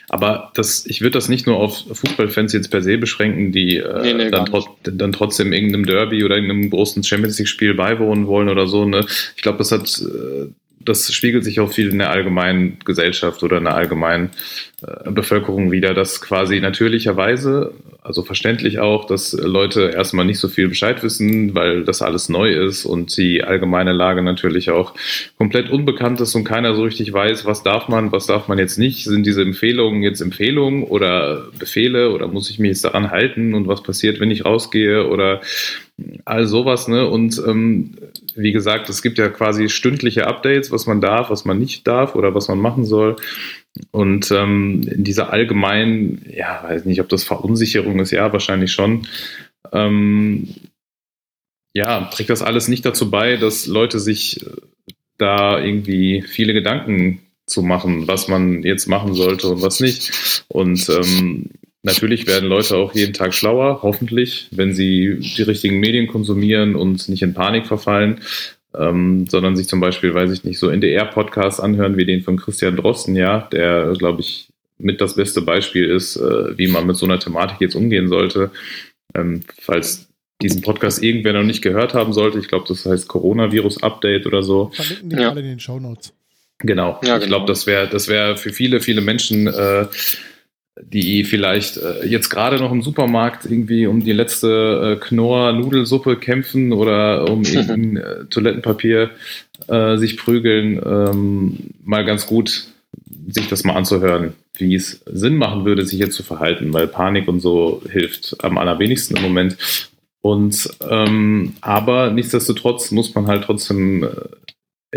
Aber 0.09 0.51
das, 0.55 0.87
ich 0.87 1.03
würde 1.03 1.13
das 1.13 1.29
nicht 1.29 1.47
nur 1.47 1.59
auf 1.59 1.85
Fußballfans 1.87 2.53
jetzt 2.53 2.73
per 2.73 2.83
se 2.83 2.99
beschränken, 2.99 3.53
die 3.53 3.77
äh, 3.77 4.03
nee, 4.03 4.15
nee, 4.15 4.31
dann, 4.31 4.47
tro 4.47 4.65
dann, 4.83 5.13
trotzdem 5.13 5.53
irgendeinem 5.53 5.87
Derby 5.87 6.25
oder 6.25 6.35
irgendeinem 6.35 6.69
großen 6.69 7.05
Champions 7.05 7.39
League-Spiel 7.39 7.75
beiwohnen 7.75 8.27
wollen 8.27 8.49
oder 8.49 8.67
so. 8.67 8.85
Ne? 8.87 9.07
Ich 9.37 9.43
glaube, 9.43 9.59
das 9.59 9.71
hat 9.71 10.03
äh, 10.03 10.49
das 10.85 11.13
spiegelt 11.13 11.45
sich 11.45 11.61
auch 11.61 11.73
viel 11.73 11.91
in 11.91 11.99
der 11.99 12.11
allgemeinen 12.11 12.79
Gesellschaft 12.85 13.43
oder 13.43 13.59
in 13.59 13.65
der 13.65 13.75
allgemeinen 13.75 14.31
äh, 14.83 15.11
Bevölkerung 15.11 15.71
wieder, 15.71 15.95
dass 15.95 16.21
quasi 16.21 16.61
natürlicherweise, 16.61 17.73
also 18.03 18.23
verständlich 18.23 18.79
auch, 18.79 19.07
dass 19.07 19.33
Leute 19.33 19.93
erstmal 19.95 20.25
nicht 20.25 20.39
so 20.39 20.49
viel 20.49 20.69
Bescheid 20.69 21.03
wissen, 21.03 21.55
weil 21.55 21.85
das 21.85 22.03
alles 22.03 22.29
neu 22.29 22.51
ist 22.51 22.85
und 22.85 23.17
die 23.17 23.45
allgemeine 23.45 23.93
Lage 23.93 24.23
natürlich 24.23 24.71
auch 24.71 24.95
komplett 25.39 25.71
unbekannt 25.71 26.21
ist 26.21 26.35
und 26.35 26.45
keiner 26.45 26.75
so 26.75 26.83
richtig 26.83 27.13
weiß, 27.13 27.45
was 27.45 27.63
darf 27.63 27.89
man, 27.89 28.13
was 28.13 28.27
darf 28.27 28.49
man 28.49 28.59
jetzt 28.59 28.79
nicht. 28.79 29.05
Sind 29.05 29.25
diese 29.25 29.43
Empfehlungen 29.43 30.03
jetzt 30.03 30.21
Empfehlungen 30.21 30.85
oder 30.85 31.47
Befehle 31.59 32.11
oder 32.11 32.27
muss 32.29 32.51
ich 32.51 32.59
mich 32.59 32.71
jetzt 32.71 32.85
daran 32.85 33.11
halten 33.11 33.55
und 33.55 33.69
was 33.69 33.83
passiert, 33.83 34.21
wenn 34.21 34.31
ich 34.31 34.45
rausgehe 34.45 35.07
oder 35.07 35.41
all 36.25 36.47
sowas, 36.47 36.89
ne? 36.89 37.09
Und 37.09 37.41
ähm, 37.47 37.95
wie 38.35 38.53
gesagt, 38.53 38.89
es 38.89 39.03
gibt 39.03 39.19
ja 39.19 39.29
quasi 39.29 39.69
stündliche 39.69 40.27
Updates, 40.27 40.71
was 40.71 40.87
man 40.87 41.01
darf, 41.01 41.31
was 41.31 41.45
man 41.45 41.59
nicht 41.59 41.87
darf 41.87 42.15
oder 42.15 42.35
was 42.35 42.49
man 42.49 42.59
machen 42.59 42.85
soll. 42.85 43.17
Und 43.91 44.31
ähm, 44.31 44.83
in 44.91 45.05
dieser 45.05 45.33
allgemeinen, 45.33 46.25
ja, 46.31 46.63
weiß 46.63 46.85
nicht, 46.85 47.01
ob 47.01 47.09
das 47.09 47.25
Verunsicherung 47.25 48.01
ist, 48.01 48.11
ja, 48.11 48.33
wahrscheinlich 48.33 48.73
schon. 48.73 49.07
Ähm, 49.73 50.49
ja, 51.75 52.05
trägt 52.07 52.31
das 52.31 52.43
alles 52.43 52.69
nicht 52.69 52.85
dazu 52.85 53.11
bei, 53.11 53.37
dass 53.37 53.67
Leute 53.67 53.99
sich 53.99 54.45
äh, 54.47 54.51
da 55.19 55.59
irgendwie 55.59 56.23
viele 56.23 56.53
Gedanken 56.53 57.21
zu 57.47 57.63
machen, 57.63 58.09
was 58.09 58.29
man 58.29 58.63
jetzt 58.63 58.89
machen 58.89 59.15
sollte 59.15 59.49
und 59.49 59.63
was 59.63 59.81
nicht. 59.81 60.45
Und 60.49 60.89
ähm, 60.89 61.51
Natürlich 61.85 62.27
werden 62.29 62.49
Leute 62.49 62.77
auch 62.77 62.95
jeden 62.95 63.13
Tag 63.13 63.35
schlauer, 63.35 63.81
hoffentlich, 63.83 64.47
wenn 64.53 64.73
sie 64.73 65.19
die 65.19 65.43
richtigen 65.43 65.81
Medien 65.81 66.07
konsumieren 66.07 66.77
und 66.77 67.09
nicht 67.09 67.23
in 67.23 67.35
Panik 67.35 67.67
verfallen, 67.67 68.21
ähm, 68.79 69.27
sondern 69.29 69.57
sich 69.57 69.67
zum 69.67 69.81
Beispiel, 69.81 70.15
weiß 70.15 70.31
ich 70.31 70.45
nicht, 70.45 70.59
so 70.59 70.69
NDR-Podcasts 70.69 71.59
anhören 71.61 71.97
wie 71.97 72.05
den 72.05 72.23
von 72.23 72.37
Christian 72.37 72.77
Drosten, 72.77 73.17
ja, 73.17 73.49
der, 73.53 73.95
glaube 73.99 74.21
ich, 74.21 74.49
mit 74.79 75.01
das 75.01 75.17
beste 75.17 75.43
Beispiel 75.43 75.91
ist, 75.91 76.17
äh, 76.17 76.57
wie 76.57 76.69
man 76.69 76.87
mit 76.87 76.97
so 76.97 77.07
einer 77.07 77.19
Thematik 77.19 77.61
jetzt 77.61 77.75
umgehen 77.75 78.09
sollte. 78.09 78.51
Ähm, 79.15 79.41
falls 79.61 80.09
diesen 80.41 80.63
Podcast 80.63 81.03
irgendwer 81.03 81.33
noch 81.33 81.43
nicht 81.43 81.63
gehört 81.63 81.95
haben 81.95 82.13
sollte, 82.13 82.39
ich 82.39 82.49
glaube, 82.49 82.65
das 82.69 82.87
heißt 82.87 83.09
Coronavirus-Update 83.09 84.27
oder 84.27 84.43
so. 84.43 84.71
Verlinken 84.73 85.11
die 85.11 85.17
ja. 85.17 85.31
alle 85.31 85.41
in 85.41 85.47
den 85.47 85.61
Show 85.61 85.79
Notes. 85.79 86.13
Genau. 86.59 87.01
Ja, 87.05 87.19
ich 87.19 87.27
glaube, 87.27 87.45
genau. 87.45 87.47
das 87.47 87.67
wäre 87.67 87.89
das 87.89 88.09
wäre 88.09 88.37
für 88.37 88.53
viele, 88.53 88.81
viele 88.81 89.01
Menschen 89.01 89.49
äh, 89.49 89.87
die 90.81 91.25
vielleicht 91.25 91.77
äh, 91.77 92.07
jetzt 92.07 92.31
gerade 92.31 92.57
noch 92.57 92.73
im 92.73 92.83
Supermarkt 92.83 93.45
irgendwie 93.45 93.87
um 93.87 94.03
die 94.03 94.13
letzte 94.13 94.97
äh, 94.97 95.05
Knorr-Nudelsuppe 95.05 96.17
kämpfen 96.17 96.73
oder 96.73 97.31
um 97.31 97.43
irgendein 97.45 97.97
äh, 97.97 98.25
Toilettenpapier 98.27 99.11
äh, 99.69 99.97
sich 99.99 100.17
prügeln, 100.17 100.81
ähm, 100.85 101.59
mal 101.85 102.05
ganz 102.05 102.27
gut 102.27 102.69
sich 103.29 103.49
das 103.49 103.65
mal 103.65 103.75
anzuhören, 103.75 104.35
wie 104.57 104.75
es 104.75 105.03
Sinn 105.07 105.37
machen 105.37 105.65
würde, 105.65 105.87
sich 105.87 105.99
jetzt 105.99 106.17
zu 106.17 106.23
verhalten, 106.23 106.73
weil 106.73 106.89
Panik 106.89 107.29
und 107.29 107.41
so 107.41 107.83
hilft 107.91 108.43
am 108.43 108.59
allerwenigsten 108.59 109.17
im 109.17 109.23
Moment. 109.23 109.57
Und 110.21 110.69
ähm, 110.89 111.55
aber 111.61 112.11
nichtsdestotrotz 112.11 112.91
muss 112.91 113.15
man 113.15 113.27
halt 113.27 113.45
trotzdem 113.45 114.05
äh, 114.05 114.09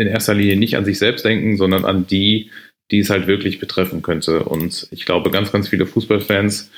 in 0.00 0.08
erster 0.08 0.34
Linie 0.34 0.56
nicht 0.56 0.76
an 0.76 0.84
sich 0.84 0.98
selbst 0.98 1.24
denken, 1.24 1.56
sondern 1.56 1.84
an 1.84 2.06
die, 2.06 2.50
die 2.90 3.00
es 3.00 3.10
halt 3.10 3.26
wirklich 3.26 3.58
betreffen 3.58 4.02
könnte. 4.02 4.44
Und 4.44 4.88
ich 4.90 5.04
glaube, 5.04 5.30
ganz, 5.30 5.52
ganz 5.52 5.68
viele 5.68 5.86
Fußballfans 5.86 6.70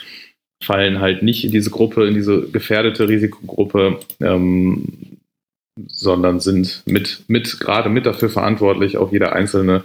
fallen 0.62 1.00
halt 1.00 1.22
nicht 1.22 1.44
in 1.44 1.52
diese 1.52 1.70
Gruppe, 1.70 2.06
in 2.06 2.14
diese 2.14 2.48
gefährdete 2.50 3.08
Risikogruppe, 3.08 4.00
ähm, 4.20 5.18
sondern 5.86 6.40
sind 6.40 6.82
mit, 6.86 7.22
mit, 7.28 7.60
gerade 7.60 7.88
mit 7.88 8.06
dafür 8.06 8.30
verantwortlich, 8.30 8.96
auch 8.96 9.12
jeder 9.12 9.32
Einzelne, 9.34 9.84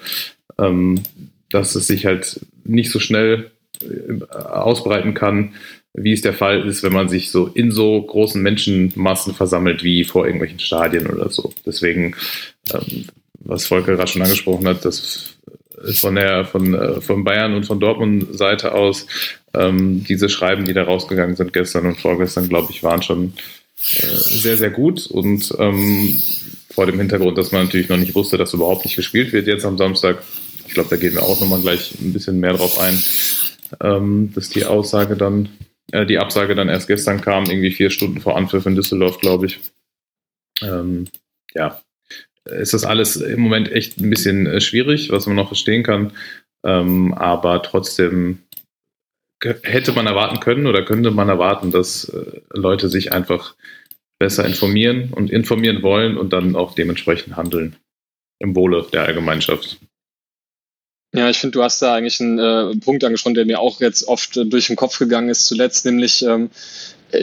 ähm, 0.58 1.04
dass 1.52 1.76
es 1.76 1.88
sich 1.88 2.06
halt 2.06 2.40
nicht 2.64 2.90
so 2.90 3.00
schnell 3.00 3.52
äh, 3.82 4.24
ausbreiten 4.34 5.14
kann, 5.14 5.54
wie 5.94 6.14
es 6.14 6.22
der 6.22 6.34
Fall 6.34 6.68
ist, 6.68 6.82
wenn 6.82 6.94
man 6.94 7.10
sich 7.10 7.30
so 7.30 7.48
in 7.48 7.70
so 7.70 8.02
großen 8.02 8.42
Menschenmassen 8.42 9.36
versammelt 9.36 9.84
wie 9.84 10.04
vor 10.04 10.26
irgendwelchen 10.26 10.60
Stadien 10.60 11.06
oder 11.06 11.30
so. 11.30 11.54
Deswegen, 11.66 12.16
ähm, 12.74 13.06
was 13.40 13.68
Volker 13.68 13.96
gerade 13.96 14.10
schon 14.10 14.24
angesprochen 14.24 14.68
hat, 14.68 14.86
das 14.86 15.38
von 15.94 16.16
der 16.16 16.46
von, 16.46 16.74
äh, 16.74 17.02
von 17.02 17.24
Bayern 17.24 17.54
und 17.54 17.66
von 17.66 17.80
Dortmund 17.80 18.38
Seite 18.38 18.74
aus 18.74 19.08
ähm, 19.54 20.04
diese 20.04 20.30
Schreiben, 20.30 20.66
die 20.66 20.74
da 20.74 20.84
rausgegangen 20.84 21.36
sind 21.36 21.54
gestern 21.54 21.86
und 21.86 22.00
vorgestern, 22.00 22.50
glaube 22.50 22.72
ich, 22.72 22.84
waren 22.84 23.02
schon 23.02 23.34
äh, 23.98 24.06
sehr, 24.08 24.58
sehr 24.58 24.72
gut 24.72 25.08
und 25.08 25.54
ähm, 25.60 26.22
vor 26.74 26.86
dem 26.86 27.00
Hintergrund, 27.00 27.38
dass 27.38 27.52
man 27.52 27.66
natürlich 27.66 27.90
noch 27.90 27.98
nicht 27.98 28.16
wusste, 28.16 28.38
dass 28.38 28.54
überhaupt 28.54 28.86
nicht 28.86 28.96
gespielt 28.96 29.32
wird 29.32 29.48
jetzt 29.48 29.66
am 29.66 29.78
Samstag. 29.78 30.24
Ich 30.68 30.74
glaube, 30.74 30.90
da 30.90 30.96
gehen 30.96 31.14
wir 31.14 31.24
auch 31.24 31.40
nochmal 31.40 31.62
gleich 31.62 31.94
ein 32.02 32.14
bisschen 32.14 32.40
mehr 32.40 32.54
drauf 32.54 32.80
ein, 32.80 33.00
ähm, 33.82 34.32
dass 34.34 34.50
die 34.50 34.66
Aussage 34.66 35.16
dann, 35.16 35.50
äh, 35.92 36.06
die 36.06 36.18
Absage 36.18 36.56
dann 36.56 36.70
erst 36.70 36.88
gestern 36.88 37.22
kam, 37.22 37.46
irgendwie 37.46 37.72
vier 37.72 37.90
Stunden 37.90 38.22
vor 38.22 38.38
Anpfiff 38.38 38.66
in 38.66 38.76
Düsseldorf, 38.76 39.20
glaube 39.20 39.48
ich. 39.48 39.60
Ähm, 40.62 41.08
ja, 41.54 41.80
ist 42.46 42.74
das 42.74 42.84
alles 42.84 43.16
im 43.16 43.42
Moment 43.42 43.72
echt 43.72 44.00
ein 44.00 44.10
bisschen 44.10 44.48
äh, 44.48 44.62
schwierig, 44.62 45.12
was 45.12 45.28
man 45.28 45.36
noch 45.36 45.48
verstehen 45.48 45.84
kann. 45.84 46.12
Ähm, 46.66 47.14
aber 47.14 47.62
trotzdem 47.64 48.40
hätte 49.64 49.92
man 49.92 50.08
erwarten 50.08 50.40
können 50.40 50.68
oder 50.68 50.84
könnte 50.86 51.12
man 51.12 51.30
erwarten, 51.30 51.72
dass 51.72 52.06
äh, 52.06 52.42
Leute 52.54 52.90
sich 52.90 53.12
einfach 53.12 53.56
besser 54.20 54.46
informieren 54.46 55.12
und 55.12 55.32
informieren 55.32 55.82
wollen 55.82 56.18
und 56.18 56.32
dann 56.32 56.56
auch 56.56 56.76
dementsprechend 56.76 57.36
handeln 57.36 57.76
im 58.40 58.56
Wohle 58.56 58.86
der 58.92 59.04
Allgemeinschaft. 59.04 59.80
Ja, 61.16 61.30
ich 61.30 61.38
finde, 61.38 61.60
du 61.60 61.64
hast 61.64 61.82
da 61.82 61.94
eigentlich 61.94 62.20
einen 62.20 62.40
äh, 62.40 62.76
Punkt 62.78 63.04
angesprochen, 63.04 63.36
der 63.36 63.46
mir 63.46 63.60
auch 63.60 63.80
jetzt 63.82 64.08
oft 64.08 64.36
äh, 64.36 64.46
durch 64.46 64.68
den 64.68 64.76
Kopf 64.76 64.98
gegangen 64.98 65.30
ist 65.30 65.46
zuletzt, 65.46 65.86
nämlich 65.86 66.24
ähm, 66.24 66.46
äh, 66.46 66.50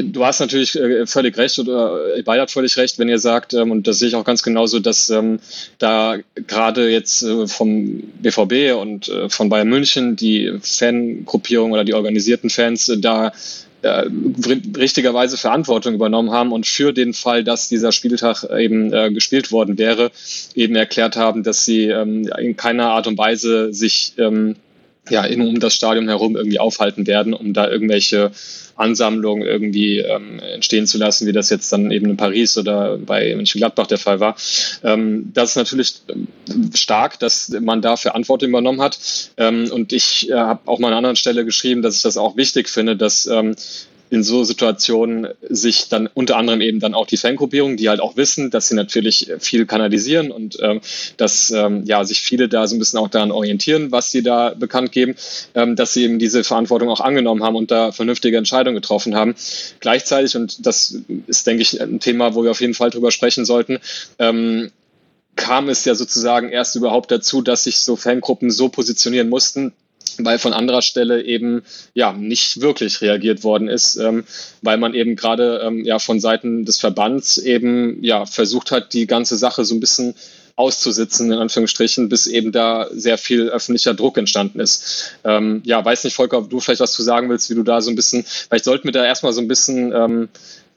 Du 0.05 0.24
hast 0.24 0.40
natürlich 0.40 0.76
äh, 0.76 1.07
völlig 1.07 1.37
recht 1.37 1.59
oder 1.59 2.16
äh, 2.16 2.22
beide 2.22 2.42
hat 2.42 2.50
völlig 2.50 2.76
recht, 2.76 2.98
wenn 2.98 3.09
ihr 3.09 3.18
sagt, 3.18 3.55
ähm, 3.55 3.70
und 3.70 3.87
das 3.87 3.98
sehe 3.98 4.09
ich 4.09 4.14
auch 4.14 4.24
ganz 4.24 4.42
genauso, 4.42 4.79
dass 4.79 5.11
ähm, 5.11 5.40
da 5.79 6.18
gerade 6.35 6.90
jetzt 6.90 7.26
vom 7.46 8.03
BVB 8.22 8.76
und 8.76 9.12
von 9.29 9.48
Bayern 9.48 9.68
München 9.68 10.16
die 10.16 10.59
Fangruppierung 10.61 11.72
oder 11.72 11.85
die 11.85 11.94
organisierten 11.94 12.50
Fans 12.50 12.92
da 12.98 13.33
äh, 13.83 14.05
richtigerweise 14.76 15.37
Verantwortung 15.37 15.94
übernommen 15.94 16.31
haben 16.31 16.53
und 16.53 16.66
für 16.66 16.92
den 16.92 17.14
Fall, 17.14 17.44
dass 17.44 17.68
dieser 17.68 17.92
Spieltag 17.92 18.44
eben 18.44 18.92
äh, 18.92 19.11
gespielt 19.11 19.53
worden 19.53 19.79
wäre, 19.79 20.11
eben 20.55 20.76
erklärt 20.76 21.16
haben, 21.16 21.42
dass 21.42 21.64
sie 21.64 21.87
ähm, 21.87 22.31
in 22.38 22.57
keiner 22.57 22.90
Art 22.90 23.07
und 23.07 23.16
Weise 23.16 23.72
sich 23.72 24.12
ja, 25.11 25.25
in 25.25 25.42
um 25.42 25.61
das 25.61 25.75
Stadion 25.75 26.09
herum 26.09 26.37
irgendwie 26.37 26.59
aufhalten 26.59 27.07
werden, 27.07 27.35
um 27.35 27.53
da 27.53 27.68
irgendwelche 27.68 28.31
Ansammlungen 28.81 29.46
irgendwie 29.46 29.99
ähm, 29.99 30.40
entstehen 30.40 30.87
zu 30.87 30.96
lassen, 30.96 31.27
wie 31.27 31.33
das 31.33 31.51
jetzt 31.51 31.70
dann 31.73 31.90
eben 31.90 32.09
in 32.11 32.16
Paris 32.16 32.57
oder 32.57 32.96
bei 32.96 33.35
Mönchengladbach 33.35 33.87
der 33.87 33.99
Fall 33.99 34.20
war. 34.20 34.37
Ähm, 34.83 35.31
das 35.35 35.51
ist 35.51 35.57
natürlich 35.57 35.96
ähm, 36.09 36.29
stark, 36.75 37.18
dass 37.18 37.51
man 37.61 37.83
da 37.83 37.96
Verantwortung 37.96 38.49
übernommen 38.49 38.81
hat. 38.81 38.99
Ähm, 39.37 39.70
und 39.70 39.92
ich 39.92 40.31
äh, 40.31 40.35
habe 40.35 40.61
auch 40.66 40.79
mal 40.79 40.88
an 40.88 40.92
einer 40.92 40.99
anderen 40.99 41.16
Stelle 41.16 41.44
geschrieben, 41.44 41.83
dass 41.83 41.96
ich 41.96 42.03
das 42.03 42.16
auch 42.16 42.37
wichtig 42.37 42.68
finde, 42.68 42.96
dass 42.96 43.27
ähm, 43.27 43.55
in 44.11 44.23
so 44.25 44.44
Situationen 44.44 45.29
sich 45.49 45.88
dann 45.88 46.09
unter 46.12 46.37
anderem 46.37 46.61
eben 46.61 46.81
dann 46.81 46.94
auch 46.94 47.07
die 47.07 47.16
Fangruppierungen, 47.16 47.77
die 47.77 47.88
halt 47.88 48.01
auch 48.01 48.16
wissen, 48.16 48.51
dass 48.51 48.68
sie 48.68 48.75
natürlich 48.75 49.31
viel 49.38 49.66
kanalisieren 49.66 50.33
und 50.33 50.59
ähm, 50.61 50.81
dass 51.16 51.51
ähm, 51.51 51.85
ja 51.85 52.05
sich 52.05 52.20
viele 52.20 52.49
da 52.49 52.66
so 52.66 52.75
ein 52.75 52.81
bisschen 52.81 52.99
auch 52.99 53.09
daran 53.09 53.31
orientieren, 53.31 53.92
was 53.92 54.11
sie 54.11 54.23
da 54.23 54.55
bekannt 54.55 54.92
geben, 54.92 55.14
ähm, 55.55 55.77
dass 55.77 55.94
sie 55.94 56.05
eben 56.05 56.18
diese 56.18 56.42
Verantwortung 56.42 56.88
auch 56.88 57.01
angenommen 57.01 57.42
haben 57.42 57.57
und 57.57 57.70
da 57.70 57.92
vernünftige 57.92 58.37
Entscheidungen 58.37 58.75
getroffen 58.75 59.14
haben. 59.14 59.35
Gleichzeitig, 59.79 60.37
und 60.37 60.66
das 60.66 60.99
ist, 61.27 61.46
denke 61.46 61.62
ich, 61.62 61.81
ein 61.81 62.01
Thema, 62.01 62.35
wo 62.35 62.42
wir 62.42 62.51
auf 62.51 62.61
jeden 62.61 62.75
Fall 62.75 62.90
drüber 62.90 63.12
sprechen 63.12 63.44
sollten, 63.44 63.79
ähm, 64.18 64.73
kam 65.37 65.68
es 65.68 65.85
ja 65.85 65.94
sozusagen 65.94 66.51
erst 66.51 66.77
überhaupt 66.77 67.11
dazu, 67.11 67.40
dass 67.42 67.64
sich 67.64 67.79
so 67.79 67.96
Fangruppen 67.96 68.51
so 68.51 68.68
positionieren 68.68 69.29
mussten, 69.29 69.73
weil 70.18 70.38
von 70.38 70.52
anderer 70.52 70.82
Stelle 70.82 71.24
eben 71.24 71.62
ja 71.94 72.12
nicht 72.12 72.60
wirklich 72.60 73.00
reagiert 73.00 73.44
worden 73.44 73.68
ist, 73.68 73.96
ähm, 73.96 74.24
weil 74.62 74.76
man 74.76 74.94
eben 74.94 75.16
gerade 75.16 75.62
ähm, 75.64 75.84
ja 75.84 75.98
von 75.98 76.20
Seiten 76.20 76.64
des 76.64 76.78
Verbands 76.78 77.38
eben 77.38 78.02
ja 78.02 78.26
versucht 78.26 78.70
hat, 78.70 78.92
die 78.92 79.06
ganze 79.06 79.36
Sache 79.36 79.64
so 79.64 79.74
ein 79.74 79.80
bisschen 79.80 80.14
auszusitzen, 80.56 81.32
in 81.32 81.38
Anführungsstrichen, 81.38 82.10
bis 82.10 82.26
eben 82.26 82.52
da 82.52 82.86
sehr 82.92 83.16
viel 83.16 83.48
öffentlicher 83.48 83.94
Druck 83.94 84.18
entstanden 84.18 84.60
ist. 84.60 85.14
Ähm, 85.24 85.62
ja, 85.64 85.82
weiß 85.82 86.04
nicht, 86.04 86.14
Volker, 86.14 86.38
ob 86.38 86.50
du 86.50 86.60
vielleicht 86.60 86.80
was 86.82 86.92
zu 86.92 87.02
sagen 87.02 87.30
willst, 87.30 87.48
wie 87.48 87.54
du 87.54 87.62
da 87.62 87.80
so 87.80 87.90
ein 87.90 87.96
bisschen, 87.96 88.24
vielleicht 88.24 88.66
sollten 88.66 88.84
wir 88.84 88.92
da 88.92 89.04
erstmal 89.04 89.32
so 89.32 89.40
ein 89.40 89.48
bisschen 89.48 89.92
ähm, 89.92 90.28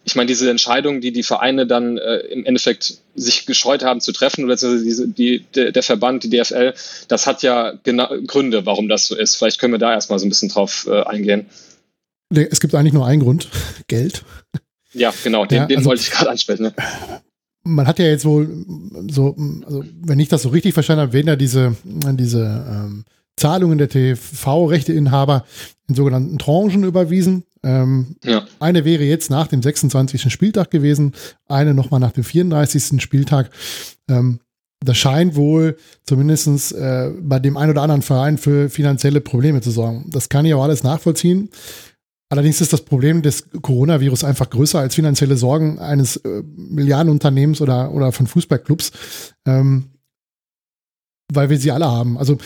ich 0.05 0.15
meine, 0.15 0.27
diese 0.27 0.49
Entscheidung, 0.49 1.01
die 1.01 1.11
die 1.11 1.23
Vereine 1.23 1.65
dann 1.65 1.97
äh, 1.97 2.17
im 2.17 2.45
Endeffekt 2.45 2.97
sich 3.15 3.45
gescheut 3.45 3.83
haben 3.83 4.01
zu 4.01 4.11
treffen, 4.11 4.43
oder 4.43 4.55
diese, 4.55 5.07
die, 5.07 5.45
der, 5.55 5.83
Verband, 5.83 6.23
die 6.23 6.29
DFL, 6.29 6.73
das 7.07 7.25
hat 7.25 7.41
ja 7.43 7.73
genau 7.83 8.09
Gründe, 8.27 8.65
warum 8.65 8.89
das 8.89 9.07
so 9.07 9.15
ist. 9.15 9.35
Vielleicht 9.35 9.59
können 9.59 9.73
wir 9.73 9.79
da 9.79 9.93
erstmal 9.93 10.19
so 10.19 10.25
ein 10.25 10.29
bisschen 10.29 10.49
drauf 10.49 10.87
äh, 10.89 11.03
eingehen. 11.03 11.45
Es 12.29 12.59
gibt 12.59 12.75
eigentlich 12.75 12.93
nur 12.93 13.05
einen 13.05 13.21
Grund, 13.21 13.47
Geld. 13.87 14.23
Ja, 14.93 15.13
genau, 15.23 15.45
den, 15.45 15.57
ja, 15.57 15.65
den 15.65 15.77
also, 15.77 15.89
wollte 15.89 16.01
ich 16.01 16.11
gerade 16.11 16.31
ansprechen. 16.31 16.63
Ne? 16.63 16.73
Man 17.63 17.87
hat 17.87 17.97
ja 17.97 18.05
jetzt 18.05 18.25
wohl 18.25 18.65
so, 19.09 19.35
also 19.65 19.83
wenn 20.01 20.19
ich 20.19 20.27
das 20.27 20.41
so 20.41 20.49
richtig 20.49 20.73
verstanden 20.73 21.01
habe, 21.01 21.13
werden 21.13 21.27
ja 21.27 21.35
diese, 21.35 21.75
diese 21.83 22.65
ähm, 22.69 23.05
Zahlungen 23.37 23.77
der 23.77 23.89
TV-Rechteinhaber 23.89 25.45
in 25.87 25.95
sogenannten 25.95 26.37
Tranchen 26.37 26.83
überwiesen. 26.83 27.45
Ähm, 27.63 28.17
ja. 28.23 28.45
Eine 28.59 28.85
wäre 28.85 29.03
jetzt 29.03 29.29
nach 29.29 29.47
dem 29.47 29.61
26. 29.61 30.31
Spieltag 30.31 30.71
gewesen, 30.71 31.13
eine 31.47 31.73
nochmal 31.73 31.99
nach 31.99 32.11
dem 32.11 32.23
34. 32.23 33.01
Spieltag. 33.01 33.49
Ähm, 34.09 34.39
das 34.83 34.97
scheint 34.97 35.35
wohl 35.35 35.77
zumindest 36.03 36.73
äh, 36.73 37.11
bei 37.21 37.39
dem 37.39 37.55
einen 37.55 37.71
oder 37.71 37.83
anderen 37.83 38.01
Verein 38.01 38.37
für 38.37 38.69
finanzielle 38.69 39.21
Probleme 39.21 39.61
zu 39.61 39.71
sorgen. 39.71 40.09
Das 40.11 40.29
kann 40.29 40.45
ich 40.45 40.53
auch 40.53 40.63
alles 40.63 40.83
nachvollziehen. 40.83 41.49
Allerdings 42.29 42.61
ist 42.61 42.73
das 42.73 42.81
Problem 42.81 43.21
des 43.21 43.47
Coronavirus 43.61 44.23
einfach 44.23 44.49
größer 44.49 44.79
als 44.79 44.95
finanzielle 44.95 45.37
Sorgen 45.37 45.79
eines 45.79 46.17
äh, 46.17 46.41
Milliardenunternehmens 46.55 47.61
oder, 47.61 47.91
oder 47.93 48.11
von 48.11 48.27
Fußballclubs. 48.27 48.91
Ähm, 49.45 49.92
weil 51.31 51.49
wir 51.49 51.57
sie 51.57 51.71
alle 51.71 51.85
haben. 51.85 52.17
Also 52.17 52.37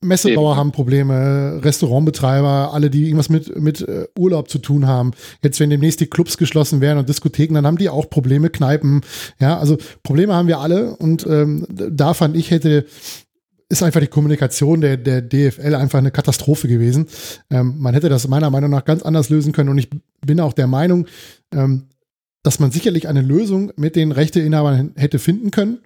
Messebauer 0.00 0.52
Eben. 0.52 0.58
haben 0.58 0.72
Probleme, 0.72 1.60
Restaurantbetreiber, 1.62 2.72
alle, 2.72 2.90
die 2.90 3.04
irgendwas 3.04 3.28
mit, 3.28 3.60
mit 3.60 3.82
äh, 3.82 4.06
Urlaub 4.18 4.48
zu 4.48 4.58
tun 4.58 4.86
haben. 4.86 5.12
Jetzt, 5.42 5.60
wenn 5.60 5.70
demnächst 5.70 6.00
die 6.00 6.06
Clubs 6.06 6.38
geschlossen 6.38 6.80
werden 6.80 6.98
und 6.98 7.08
Diskotheken, 7.08 7.54
dann 7.54 7.66
haben 7.66 7.78
die 7.78 7.88
auch 7.88 8.08
Probleme, 8.10 8.50
Kneipen. 8.50 9.02
Ja, 9.40 9.58
also 9.58 9.76
Probleme 10.02 10.34
haben 10.34 10.48
wir 10.48 10.58
alle 10.58 10.96
und 10.96 11.26
ähm, 11.26 11.66
da 11.68 12.14
fand 12.14 12.36
ich, 12.36 12.50
hätte 12.50 12.86
ist 13.68 13.82
einfach 13.82 14.00
die 14.00 14.06
Kommunikation 14.06 14.82
der, 14.82 14.98
der 14.98 15.22
DFL 15.22 15.74
einfach 15.74 15.98
eine 15.98 16.10
Katastrophe 16.10 16.68
gewesen. 16.68 17.06
Ähm, 17.50 17.76
man 17.78 17.94
hätte 17.94 18.10
das 18.10 18.28
meiner 18.28 18.50
Meinung 18.50 18.70
nach 18.70 18.84
ganz 18.84 19.02
anders 19.02 19.30
lösen 19.30 19.52
können 19.52 19.70
und 19.70 19.78
ich 19.78 19.88
bin 20.20 20.40
auch 20.40 20.52
der 20.52 20.66
Meinung, 20.66 21.06
ähm, 21.54 21.84
dass 22.42 22.58
man 22.58 22.70
sicherlich 22.70 23.08
eine 23.08 23.22
Lösung 23.22 23.72
mit 23.76 23.96
den 23.96 24.12
Rechteinhabern 24.12 24.92
hätte 24.96 25.18
finden 25.18 25.50
können 25.50 25.78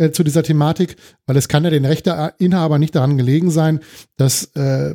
äh, 0.00 0.12
zu 0.12 0.24
dieser 0.24 0.42
Thematik, 0.42 0.96
weil 1.26 1.36
es 1.36 1.48
kann 1.48 1.64
ja 1.64 1.70
den 1.70 1.84
Rechteinhaber 1.84 2.78
nicht 2.78 2.94
daran 2.94 3.18
gelegen 3.18 3.50
sein, 3.50 3.80
dass 4.16 4.44
äh, 4.54 4.94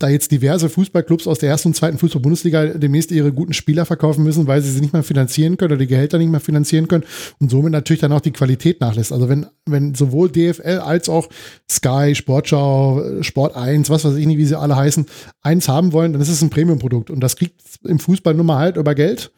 da 0.00 0.08
jetzt 0.08 0.32
diverse 0.32 0.68
Fußballclubs 0.68 1.26
aus 1.26 1.38
der 1.38 1.50
ersten 1.50 1.68
und 1.68 1.74
zweiten 1.74 1.98
Fußball-Bundesliga 1.98 2.66
demnächst 2.66 3.12
ihre 3.12 3.32
guten 3.32 3.52
Spieler 3.52 3.84
verkaufen 3.84 4.24
müssen, 4.24 4.46
weil 4.46 4.62
sie 4.62 4.70
sie 4.70 4.80
nicht 4.80 4.92
mehr 4.92 5.02
finanzieren 5.02 5.56
können 5.56 5.72
oder 5.72 5.78
die 5.78 5.86
Gehälter 5.86 6.18
nicht 6.18 6.30
mehr 6.30 6.40
finanzieren 6.40 6.88
können 6.88 7.04
und 7.38 7.50
somit 7.50 7.72
natürlich 7.72 8.00
dann 8.00 8.12
auch 8.12 8.22
die 8.22 8.32
Qualität 8.32 8.80
nachlässt. 8.80 9.12
Also 9.12 9.28
wenn, 9.28 9.46
wenn 9.66 9.94
sowohl 9.94 10.30
DFL 10.30 10.80
als 10.82 11.08
auch 11.08 11.28
Sky, 11.70 12.14
Sportschau, 12.14 13.22
Sport 13.22 13.54
1, 13.56 13.90
was 13.90 14.04
weiß 14.04 14.16
ich 14.16 14.26
nicht, 14.26 14.38
wie 14.38 14.46
sie 14.46 14.58
alle 14.58 14.74
heißen, 14.74 15.06
eins 15.42 15.68
haben 15.68 15.92
wollen, 15.92 16.12
dann 16.12 16.22
ist 16.22 16.30
es 16.30 16.42
ein 16.42 16.50
Premium-Produkt 16.50 17.10
und 17.10 17.20
das 17.20 17.36
kriegt 17.36 17.60
im 17.84 17.98
Fußball 17.98 18.34
nun 18.34 18.46
mal 18.46 18.58
halt 18.58 18.78
über 18.78 18.94
Geld 18.94 19.30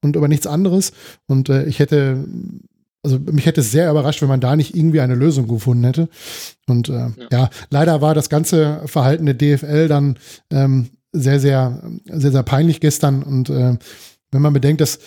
und 0.00 0.16
über 0.16 0.28
nichts 0.28 0.46
anderes 0.46 0.92
und 1.26 1.48
äh, 1.48 1.64
ich 1.64 1.80
hätte 1.80 2.24
also 3.04 3.18
mich 3.18 3.46
hätte 3.46 3.60
es 3.60 3.70
sehr 3.70 3.90
überrascht, 3.90 4.22
wenn 4.22 4.28
man 4.28 4.40
da 4.40 4.56
nicht 4.56 4.74
irgendwie 4.74 5.00
eine 5.00 5.14
Lösung 5.14 5.46
gefunden 5.46 5.84
hätte. 5.84 6.08
Und 6.66 6.88
äh, 6.88 6.92
ja. 6.92 7.10
ja. 7.30 7.50
leider 7.70 8.00
war 8.00 8.14
das 8.14 8.28
ganze 8.28 8.80
Verhalten 8.86 9.26
der 9.26 9.34
DFL 9.34 9.88
dann 9.88 10.18
ähm, 10.50 10.88
sehr, 11.12 11.38
sehr, 11.38 11.82
sehr, 12.06 12.32
sehr 12.32 12.42
peinlich 12.42 12.80
gestern. 12.80 13.22
Und 13.22 13.50
äh, 13.50 13.76
wenn 14.32 14.42
man 14.42 14.52
bedenkt, 14.52 14.80
dass 14.80 14.98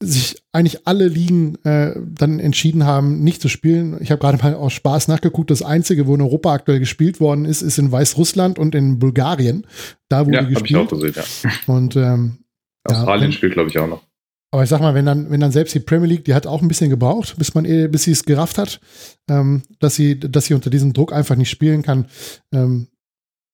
sich 0.00 0.40
eigentlich 0.52 0.86
alle 0.86 1.08
Ligen 1.08 1.56
äh, 1.64 1.94
dann 1.98 2.38
entschieden 2.38 2.84
haben, 2.84 3.24
nicht 3.24 3.42
zu 3.42 3.48
spielen. 3.48 3.96
Ich 4.00 4.12
habe 4.12 4.20
gerade 4.20 4.38
mal 4.38 4.54
aus 4.54 4.72
Spaß 4.72 5.08
nachgeguckt. 5.08 5.50
Das 5.50 5.62
einzige, 5.62 6.06
wo 6.06 6.14
in 6.14 6.22
Europa 6.22 6.52
aktuell 6.52 6.78
gespielt 6.78 7.18
worden 7.18 7.44
ist, 7.44 7.62
ist 7.62 7.78
in 7.78 7.90
Weißrussland 7.90 8.60
und 8.60 8.76
in 8.76 9.00
Bulgarien. 9.00 9.66
Da 10.08 10.26
wurde 10.26 10.36
ja, 10.36 10.42
gespielt. 10.42 10.70
Ich 10.70 10.76
auch 10.76 10.88
gesehen, 10.88 11.14
ja. 11.16 11.50
Und 11.66 11.96
ähm, 11.96 12.38
Australien 12.84 13.32
ja, 13.32 13.36
spielt, 13.36 13.54
glaube 13.54 13.70
ich, 13.70 13.78
auch 13.78 13.88
noch. 13.88 14.07
Aber 14.50 14.62
ich 14.62 14.70
sag 14.70 14.80
mal, 14.80 14.94
wenn 14.94 15.04
dann, 15.04 15.30
wenn 15.30 15.40
dann 15.40 15.52
selbst 15.52 15.74
die 15.74 15.80
Premier 15.80 16.08
League, 16.08 16.24
die 16.24 16.34
hat 16.34 16.46
auch 16.46 16.62
ein 16.62 16.68
bisschen 16.68 16.88
gebraucht, 16.88 17.36
bis 17.36 17.54
man, 17.54 17.64
bis 17.64 18.04
sie 18.04 18.12
es 18.12 18.24
gerafft 18.24 18.56
hat, 18.56 18.80
ähm, 19.28 19.62
dass 19.78 19.94
sie, 19.94 20.18
dass 20.18 20.46
sie 20.46 20.54
unter 20.54 20.70
diesem 20.70 20.94
Druck 20.94 21.12
einfach 21.12 21.36
nicht 21.36 21.50
spielen 21.50 21.82
kann. 21.82 22.06
Ähm, 22.52 22.88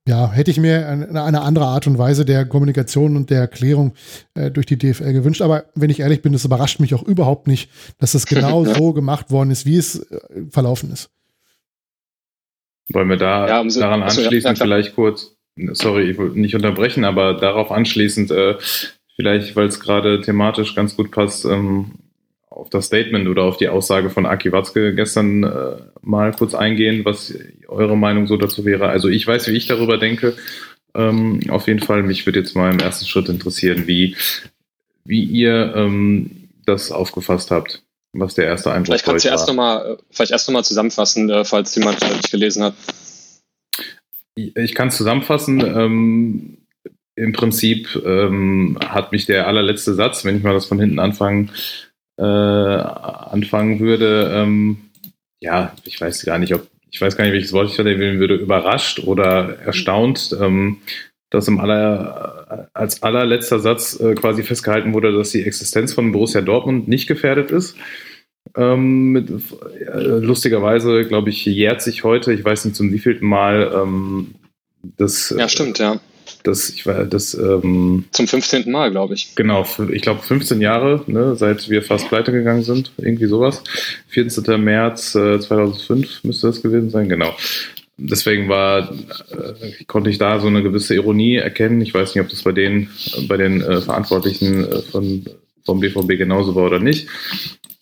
ja, 0.07 0.31
hätte 0.31 0.51
ich 0.51 0.59
mir 0.59 0.87
eine, 0.87 1.25
eine, 1.25 1.41
andere 1.41 1.65
Art 1.65 1.87
und 1.87 1.97
Weise 1.97 2.27
der 2.27 2.45
Kommunikation 2.45 3.17
und 3.17 3.31
der 3.31 3.41
Erklärung 3.41 3.95
äh, 4.35 4.51
durch 4.51 4.67
die 4.67 4.77
DFL 4.77 5.15
gewünscht. 5.15 5.41
Aber 5.41 5.65
wenn 5.75 5.89
ich 5.89 6.01
ehrlich 6.01 6.21
bin, 6.21 6.35
das 6.35 6.45
überrascht 6.45 6.79
mich 6.79 6.95
auch 6.95 7.03
überhaupt 7.03 7.47
nicht, 7.47 7.71
dass 7.99 8.13
das 8.13 8.27
genau 8.27 8.65
so 8.65 8.93
gemacht 8.93 9.31
worden 9.31 9.51
ist, 9.51 9.65
wie 9.65 9.79
es 9.79 9.99
äh, 10.11 10.21
verlaufen 10.51 10.93
ist. 10.93 11.11
Wollen 12.93 13.09
wir 13.09 13.17
da 13.17 13.49
ja, 13.49 13.61
um 13.61 13.69
daran 13.69 14.03
anschließend 14.03 14.59
ja, 14.59 14.65
vielleicht 14.65 14.95
kurz, 14.95 15.35
sorry, 15.73 16.11
ich 16.11 16.19
will 16.19 16.33
nicht 16.33 16.55
unterbrechen, 16.55 17.05
aber 17.05 17.33
darauf 17.33 17.73
anschließend, 17.73 18.31
äh, 18.31 18.57
vielleicht, 19.17 19.57
weil 19.57 19.67
es 19.67 19.81
gerade 19.81 20.21
thematisch 20.21 20.75
ganz 20.75 20.97
gut 20.97 21.11
passt, 21.11 21.45
ähm, 21.45 21.93
auf 22.55 22.71
das 22.71 22.87
Statement 22.87 23.29
oder 23.29 23.43
auf 23.43 23.57
die 23.57 23.69
Aussage 23.69 24.11
von 24.11 24.27
Aki 24.27 24.53
Watzke 24.53 24.95
gestern 24.95 25.43
äh, 25.43 25.77
mal 26.03 26.33
kurz 26.33 26.55
eingehen, 26.55 27.05
was 27.05 27.35
eure 27.67 27.97
Meinung 27.97 28.27
so 28.29 28.37
dazu 28.37 28.65
wäre. 28.65 28.89
Also 28.89 29.09
ich 29.09 29.27
weiß, 29.27 29.49
wie 29.49 29.57
ich 29.57 29.67
darüber 29.67 29.99
denke. 29.99 30.37
Ähm, 30.95 31.41
auf 31.49 31.67
jeden 31.67 31.81
Fall, 31.81 32.05
mich 32.05 32.25
würde 32.25 32.39
jetzt 32.41 32.55
mal 32.55 32.73
im 32.73 32.79
ersten 32.79 33.07
Schritt 33.07 33.29
interessieren, 33.29 33.89
wie, 33.89 34.17
wie 35.05 35.25
ihr 35.25 35.75
ähm, 35.75 36.49
das 36.65 36.93
aufgefasst 36.93 37.51
habt, 37.51 37.83
was 38.13 38.35
der 38.35 38.47
erste 38.47 38.71
Eindruck 38.71 38.87
vielleicht 38.87 39.05
kannst 39.05 39.25
du 39.25 39.29
erst 39.29 39.49
nochmal, 39.49 39.95
äh, 39.95 39.97
vielleicht 40.11 40.31
erst 40.31 40.49
nochmal 40.49 40.65
zusammenfassen, 40.65 41.31
äh, 41.31 41.45
falls 41.45 41.75
jemand 41.75 42.01
äh, 42.03 42.15
nicht 42.15 42.31
gelesen 42.31 42.63
hat. 42.63 42.75
Ich, 44.37 44.55
ich 44.57 44.75
kann 44.77 44.89
es 44.89 44.97
zusammenfassen. 44.97 45.61
Ähm, 45.61 46.59
Im 47.17 47.33
Prinzip 47.33 48.01
ähm, 48.05 48.79
hat 48.85 49.13
mich 49.13 49.27
der 49.27 49.47
allerletzte 49.47 49.95
Satz, 49.95 50.25
wenn 50.25 50.37
ich 50.37 50.43
mal 50.43 50.55
das 50.55 50.67
von 50.67 50.81
hinten 50.81 50.99
anfangen 50.99 51.51
äh, 52.17 52.23
anfangen 52.23 53.81
würde, 53.81 54.31
ähm, 54.35 54.79
ja, 55.41 55.75
ich 55.85 56.01
weiß 56.01 56.25
gar 56.25 56.39
nicht, 56.39 56.55
ob, 56.55 56.67
ich 56.91 57.01
weiß 57.01 57.17
gar 57.17 57.25
nicht, 57.25 57.35
welches 57.35 57.53
Wort 57.53 57.69
ich 57.69 57.77
da 57.77 57.85
würde, 57.85 58.37
überrascht 58.37 59.01
oder 59.01 59.59
erstaunt, 59.59 60.37
ähm, 60.41 60.79
dass 61.31 61.49
im 61.49 61.59
aller, 61.59 62.69
als 62.73 63.03
allerletzter 63.03 63.59
Satz 63.59 63.99
äh, 63.99 64.15
quasi 64.15 64.45
festgehalten 64.45 64.95
wurde, 64.95 65.13
dass 65.13 65.31
die 65.31 65.43
Existenz 65.43 65.93
von 65.93 66.13
Borussia 66.13 66.41
Dortmund 66.41 66.87
nicht 66.87 67.09
gefährdet 67.09 67.51
ist. 67.51 67.77
Ähm, 68.57 69.11
mit, 69.11 69.31
äh, 69.31 69.99
lustigerweise, 69.99 71.05
glaube 71.05 71.31
ich, 71.31 71.45
jährt 71.45 71.83
sich 71.83 72.05
heute, 72.05 72.33
ich 72.33 72.45
weiß 72.45 72.65
nicht 72.65 72.77
zum 72.77 72.93
wievielten 72.93 73.27
Mal, 73.27 73.73
ähm, 73.75 74.35
das. 74.97 75.35
Ja, 75.37 75.49
stimmt, 75.49 75.79
ja 75.79 76.01
das, 76.45 76.69
ich 76.69 76.85
war, 76.85 77.05
das, 77.07 77.35
ähm, 77.35 78.05
Zum 78.13 78.29
15. 78.29 78.71
Mal, 78.71 78.91
glaube 78.91 79.15
ich. 79.15 79.35
Genau, 79.35 79.67
ich 79.91 80.03
glaube 80.03 80.23
15 80.23 80.61
Jahre, 80.61 81.03
ne, 81.07 81.35
seit 81.37 81.71
wir 81.71 81.83
fast 81.83 82.09
pleite 82.09 82.33
gegangen 82.33 82.63
sind, 82.63 82.93
irgendwie 82.99 83.27
sowas. 83.27 83.65
14. 84.09 84.63
März 84.63 85.15
äh, 85.15 85.41
2005 85.41 86.23
müsste 86.23 86.49
das 86.49 86.63
gewesen 86.63 86.91
sein, 86.91 87.09
genau. 87.09 87.35
Deswegen 87.97 88.49
war, 88.51 88.91
äh, 88.91 89.85
konnte 89.87 90.11
ich 90.11 90.19
da 90.19 90.39
so 90.39 90.49
eine 90.49 90.63
gewisse 90.63 90.95
Ironie 90.95 91.37
erkennen. 91.37 91.81
Ich 91.81 91.95
weiß 91.95 92.15
nicht, 92.15 92.23
ob 92.23 92.29
das 92.29 92.43
bei 92.43 92.53
den, 92.53 92.91
bei 93.27 93.39
den 93.39 93.63
äh, 93.63 93.81
Verantwortlichen 93.81 94.65
äh, 94.65 94.83
von, 94.83 95.25
vom 95.65 95.81
BVB 95.81 96.19
genauso 96.19 96.55
war 96.55 96.65
oder 96.65 96.79
nicht. 96.79 97.09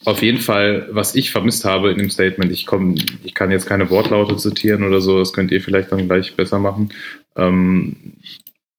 Auf 0.05 0.23
jeden 0.23 0.39
Fall, 0.39 0.89
was 0.91 1.17
ich 1.17 1.33
vermisst 1.33 1.65
habe 1.65 1.91
in 1.91 1.99
dem 1.99 2.11
Statement, 2.11 2.53
ich 2.53 2.67
komme, 2.67 2.95
ich 3.25 3.35
kann 3.35 3.51
jetzt 3.51 3.67
keine 3.67 3.91
Wortlaute 3.91 4.37
zitieren 4.37 4.85
oder 4.85 5.01
so, 5.01 5.19
das 5.19 5.33
könnt 5.33 5.51
ihr 5.51 5.61
vielleicht 5.61 5.91
dann 5.91 6.07
gleich 6.07 6.35
besser 6.37 6.59
machen. 6.59 6.91
Ähm, 7.37 7.97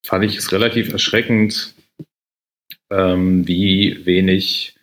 fand 0.04 0.26
ich 0.26 0.38
es 0.38 0.52
relativ 0.52 0.92
erschreckend, 0.92 1.74
ähm, 2.92 3.48
wie 3.48 4.06
wenig 4.06 4.76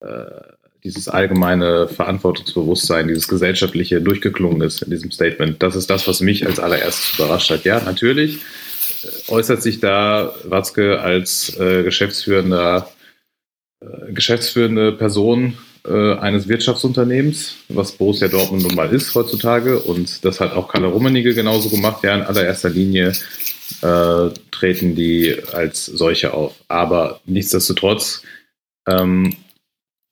äh, 0.00 0.24
dieses 0.84 1.08
allgemeine 1.08 1.88
Verantwortungsbewusstsein, 1.88 3.08
dieses 3.08 3.28
gesellschaftliche 3.28 4.00
durchgeklungen 4.00 4.62
ist 4.62 4.82
in 4.82 4.90
diesem 4.90 5.10
Statement. 5.10 5.62
Das 5.62 5.76
ist 5.76 5.90
das, 5.90 6.08
was 6.08 6.20
mich 6.20 6.46
als 6.46 6.58
allererstes 6.58 7.18
überrascht 7.18 7.50
hat. 7.50 7.64
Ja, 7.64 7.80
natürlich 7.80 8.38
äh, 9.02 9.30
äußert 9.30 9.62
sich 9.62 9.80
da 9.80 10.34
Watzke 10.44 11.00
als 11.00 11.58
äh, 11.58 11.82
geschäftsführender, 11.82 12.90
äh, 13.80 14.12
geschäftsführende 14.12 14.92
Person 14.92 15.58
äh, 15.86 16.14
eines 16.16 16.48
Wirtschaftsunternehmens, 16.48 17.56
was 17.68 17.92
Borussia 17.92 18.28
Dortmund 18.28 18.62
nun 18.62 18.74
mal 18.74 18.92
ist 18.94 19.14
heutzutage. 19.14 19.78
Und 19.80 20.24
das 20.24 20.40
hat 20.40 20.52
auch 20.52 20.68
Kalle 20.68 20.86
Rummenigge 20.88 21.34
genauso 21.34 21.68
gemacht. 21.68 22.02
Ja, 22.04 22.14
in 22.14 22.22
allererster 22.22 22.70
Linie 22.70 23.12
äh, 23.82 24.30
treten 24.50 24.94
die 24.94 25.36
als 25.52 25.86
solche 25.86 26.34
auf. 26.34 26.54
Aber 26.68 27.20
nichtsdestotrotz 27.26 28.22
ähm, 28.88 29.36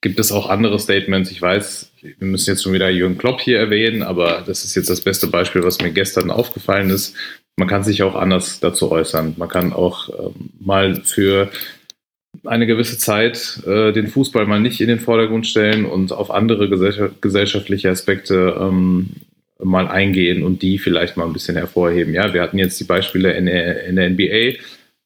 gibt 0.01 0.19
es 0.21 0.33
auch 0.33 0.49
andere 0.49 0.79
Statements. 0.79 1.31
Ich 1.31 1.43
weiß, 1.43 1.91
wir 2.01 2.27
müssen 2.27 2.51
jetzt 2.51 2.63
schon 2.63 2.73
wieder 2.73 2.89
Jürgen 2.89 3.19
Klopp 3.19 3.41
hier 3.41 3.59
erwähnen, 3.59 4.03
aber 4.03 4.43
das 4.47 4.65
ist 4.65 4.75
jetzt 4.75 4.91
das 4.91 5.01
beste 5.01 5.27
Beispiel, 5.27 5.63
was 5.63 5.81
mir 5.81 5.91
gestern 5.91 6.31
aufgefallen 6.31 6.91
ist. 6.91 7.17
Man 7.57 7.69
kann 7.69 7.83
sich 7.83 8.03
auch 8.03 8.15
anders 8.15 8.61
dazu 8.61 8.91
äußern. 8.93 9.35
Man 9.37 9.49
kann 9.49 9.73
auch 9.73 10.09
ähm, 10.11 10.51
mal 10.61 11.03
für 11.03 11.51
eine 12.45 12.67
gewisse 12.67 12.99
Zeit 12.99 13.63
äh, 13.67 13.93
den 13.93 14.07
Fußball 14.07 14.47
mal 14.47 14.61
nicht 14.61 14.81
in 14.81 14.89
den 14.89 15.01
Vordergrund 15.01 15.47
stellen 15.47 15.85
und 15.85 16.13
auf 16.13 16.31
andere 16.31 16.69
gesellschaftliche 17.21 17.91
Aspekte 17.91 18.57
ähm, 18.61 19.11
mal 19.63 19.89
eingehen 19.89 20.43
und 20.43 20.63
die 20.63 20.79
vielleicht 20.79 21.17
mal 21.17 21.27
ein 21.27 21.33
bisschen 21.33 21.57
hervorheben. 21.57 22.15
Ja, 22.15 22.33
wir 22.33 22.43
hatten 22.43 22.59
jetzt 22.59 22.79
die 22.81 22.85
Beispiele 22.85 23.33
in 23.33 23.47
der, 23.47 23.85
in 23.85 23.97
der 23.97 24.11
NBA, 24.11 24.59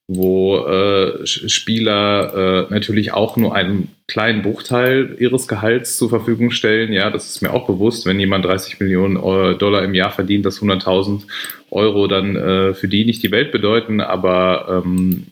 wo 0.09 0.59
äh, 0.59 1.27
Spieler 1.27 2.69
äh, 2.69 2.73
natürlich 2.73 3.13
auch 3.13 3.37
nur 3.37 3.55
einen 3.55 3.89
kleinen 4.09 4.43
Bruchteil 4.43 5.17
ihres 5.19 5.49
Gehalts 5.49 5.97
zur 5.97 6.11
Verfügung 6.11 6.51
stellen. 6.51 6.93
Ja, 6.93 7.09
das 7.11 7.31
ist 7.31 7.41
mir 7.41 7.53
auch 7.53 7.67
bewusst, 7.67 8.05
wenn 8.05 8.21
jemand 8.21 8.45
30 8.45 8.79
Millionen 8.81 9.15
Dollar 9.59 9.85
im 9.85 9.95
Jahr 9.95 10.11
verdient, 10.11 10.45
dass 10.45 10.61
100.000 10.61 11.23
Euro 11.71 12.07
dann 12.07 12.37
äh, 12.37 12.75
für 12.75 12.89
die 12.89 13.07
nicht 13.07 13.23
die 13.23 13.31
Welt 13.31 13.53
bedeuten, 13.53 14.01
aber 14.01 14.83
ähm, 14.85 15.29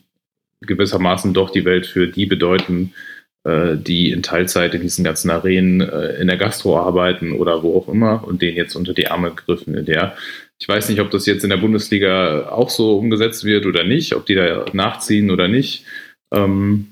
gewissermaßen 0.61 1.33
doch 1.33 1.51
die 1.51 1.65
Welt 1.65 1.85
für 1.85 2.07
die 2.07 2.25
bedeuten, 2.25 2.93
äh, 2.95 3.10
die 3.43 4.11
in 4.11 4.21
Teilzeit 4.21 4.73
in 4.75 4.81
diesen 4.81 5.03
ganzen 5.03 5.29
Arenen 5.29 5.81
äh, 5.81 6.21
in 6.21 6.27
der 6.27 6.37
Gastro 6.37 6.77
arbeiten 6.77 7.31
oder 7.33 7.63
wo 7.63 7.77
auch 7.77 7.87
immer 7.87 8.23
und 8.27 8.41
denen 8.41 8.57
jetzt 8.57 8.75
unter 8.75 8.93
die 8.93 9.07
Arme 9.07 9.33
gegriffen 9.33 9.75
in 9.75 9.85
der. 9.85 10.15
Ich 10.59 10.67
weiß 10.67 10.89
nicht, 10.89 10.99
ob 10.99 11.09
das 11.09 11.25
jetzt 11.25 11.43
in 11.43 11.49
der 11.49 11.57
Bundesliga 11.57 12.49
auch 12.49 12.69
so 12.69 12.97
umgesetzt 12.97 13.43
wird 13.43 13.65
oder 13.65 13.83
nicht, 13.83 14.13
ob 14.13 14.27
die 14.27 14.35
da 14.35 14.65
nachziehen 14.73 15.31
oder 15.31 15.47
nicht. 15.47 15.85
Ähm, 16.31 16.91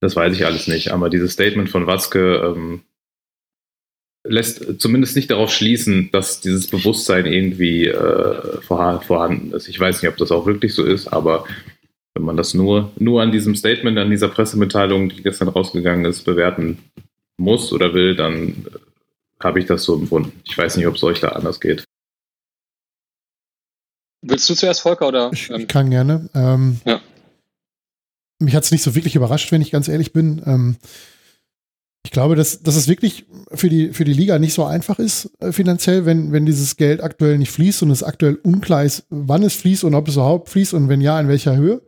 das 0.00 0.16
weiß 0.16 0.34
ich 0.34 0.46
alles 0.46 0.66
nicht. 0.66 0.92
Aber 0.92 1.10
dieses 1.10 1.32
Statement 1.32 1.68
von 1.68 1.86
Watzke 1.86 2.54
ähm, 2.56 2.82
lässt 4.26 4.80
zumindest 4.80 5.16
nicht 5.16 5.30
darauf 5.30 5.52
schließen, 5.52 6.10
dass 6.10 6.40
dieses 6.40 6.68
Bewusstsein 6.68 7.26
irgendwie 7.26 7.86
äh, 7.86 8.60
vorhanden 8.62 9.52
ist. 9.52 9.68
Ich 9.68 9.78
weiß 9.78 10.02
nicht, 10.02 10.10
ob 10.10 10.16
das 10.16 10.32
auch 10.32 10.46
wirklich 10.46 10.74
so 10.74 10.84
ist, 10.84 11.08
aber 11.08 11.44
wenn 12.16 12.24
man 12.24 12.38
das 12.38 12.54
nur, 12.54 12.92
nur 12.96 13.20
an 13.20 13.30
diesem 13.30 13.54
Statement, 13.54 13.98
an 13.98 14.08
dieser 14.08 14.28
Pressemitteilung, 14.28 15.10
die 15.10 15.22
gestern 15.22 15.48
rausgegangen 15.48 16.06
ist, 16.06 16.24
bewerten 16.24 16.78
muss 17.36 17.74
oder 17.74 17.92
will, 17.92 18.16
dann 18.16 18.48
äh, 18.48 19.44
habe 19.44 19.60
ich 19.60 19.66
das 19.66 19.84
so 19.84 19.94
empfunden. 19.94 20.32
Ich 20.44 20.56
weiß 20.56 20.78
nicht, 20.78 20.86
ob 20.86 20.94
es 20.94 21.04
euch 21.04 21.20
da 21.20 21.28
anders 21.28 21.60
geht. 21.60 21.84
Willst 24.22 24.48
du 24.48 24.54
zuerst, 24.54 24.80
Volker? 24.80 25.08
Oder, 25.08 25.30
ich, 25.30 25.50
ich 25.50 25.68
kann 25.68 25.90
gerne. 25.90 26.30
Ähm, 26.34 26.80
ja. 26.86 27.02
Mich 28.38 28.54
hat 28.54 28.64
es 28.64 28.72
nicht 28.72 28.82
so 28.82 28.94
wirklich 28.94 29.14
überrascht, 29.14 29.52
wenn 29.52 29.60
ich 29.60 29.70
ganz 29.70 29.86
ehrlich 29.86 30.14
bin. 30.14 30.42
Ähm, 30.46 30.76
ich 32.06 32.12
glaube, 32.12 32.36
dass, 32.36 32.62
dass 32.62 32.76
es 32.76 32.86
wirklich 32.86 33.26
für 33.52 33.68
die, 33.68 33.92
für 33.92 34.04
die 34.04 34.12
Liga 34.12 34.38
nicht 34.38 34.54
so 34.54 34.64
einfach 34.64 35.00
ist, 35.00 35.28
äh, 35.40 35.50
finanziell, 35.50 36.06
wenn, 36.06 36.30
wenn 36.30 36.46
dieses 36.46 36.76
Geld 36.76 37.02
aktuell 37.02 37.36
nicht 37.36 37.50
fließt 37.50 37.82
und 37.82 37.90
es 37.90 38.04
aktuell 38.04 38.36
unklar 38.44 38.84
ist, 38.84 39.06
wann 39.10 39.42
es 39.42 39.54
fließt 39.54 39.82
und 39.82 39.96
ob 39.96 40.06
es 40.06 40.14
überhaupt 40.14 40.48
fließt 40.48 40.74
und 40.74 40.88
wenn 40.88 41.00
ja, 41.00 41.18
in 41.18 41.26
welcher 41.26 41.56
Höhe. 41.56 41.82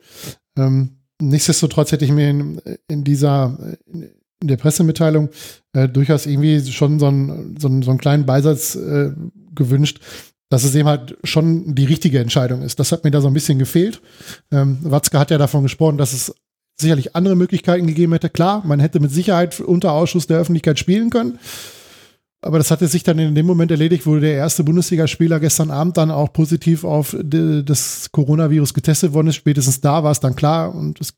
Ähm, 0.56 0.96
nichtsdestotrotz 1.22 1.92
hätte 1.92 2.04
ich 2.04 2.10
mir 2.10 2.30
in, 2.30 2.60
in 2.88 3.04
dieser, 3.04 3.76
in 3.86 4.48
der 4.48 4.56
Pressemitteilung 4.56 5.28
äh, 5.72 5.88
durchaus 5.88 6.26
irgendwie 6.26 6.60
schon 6.66 6.98
so 6.98 7.06
einen, 7.06 7.56
so 7.56 7.68
einen, 7.68 7.82
so 7.82 7.90
einen 7.90 8.00
kleinen 8.00 8.26
Beisatz 8.26 8.74
äh, 8.74 9.12
gewünscht, 9.54 10.00
dass 10.50 10.64
es 10.64 10.74
eben 10.74 10.88
halt 10.88 11.16
schon 11.22 11.76
die 11.76 11.84
richtige 11.84 12.18
Entscheidung 12.18 12.62
ist. 12.62 12.80
Das 12.80 12.90
hat 12.90 13.04
mir 13.04 13.12
da 13.12 13.20
so 13.20 13.28
ein 13.28 13.34
bisschen 13.34 13.60
gefehlt. 13.60 14.02
Ähm, 14.50 14.78
Watzke 14.82 15.16
hat 15.16 15.30
ja 15.30 15.38
davon 15.38 15.62
gesprochen, 15.62 15.96
dass 15.96 16.12
es 16.12 16.34
sicherlich 16.80 17.16
andere 17.16 17.36
Möglichkeiten 17.36 17.86
gegeben 17.86 18.12
hätte. 18.12 18.30
Klar, 18.30 18.62
man 18.64 18.80
hätte 18.80 19.00
mit 19.00 19.10
Sicherheit 19.10 19.60
unter 19.60 19.92
Ausschuss 19.92 20.26
der 20.26 20.38
Öffentlichkeit 20.38 20.78
spielen 20.78 21.10
können. 21.10 21.38
Aber 22.40 22.58
das 22.58 22.70
hatte 22.70 22.86
sich 22.86 23.02
dann 23.02 23.18
in 23.18 23.34
dem 23.34 23.46
Moment 23.46 23.72
erledigt, 23.72 24.06
wo 24.06 24.16
der 24.16 24.34
erste 24.34 24.62
Bundesligaspieler 24.62 25.40
gestern 25.40 25.72
Abend 25.72 25.96
dann 25.96 26.12
auch 26.12 26.32
positiv 26.32 26.84
auf 26.84 27.16
das 27.20 28.10
Coronavirus 28.12 28.74
getestet 28.74 29.12
worden 29.12 29.28
ist. 29.28 29.36
Spätestens 29.36 29.80
da 29.80 30.04
war 30.04 30.12
es 30.12 30.20
dann 30.20 30.36
klar 30.36 30.72
und 30.72 31.00
es 31.00 31.14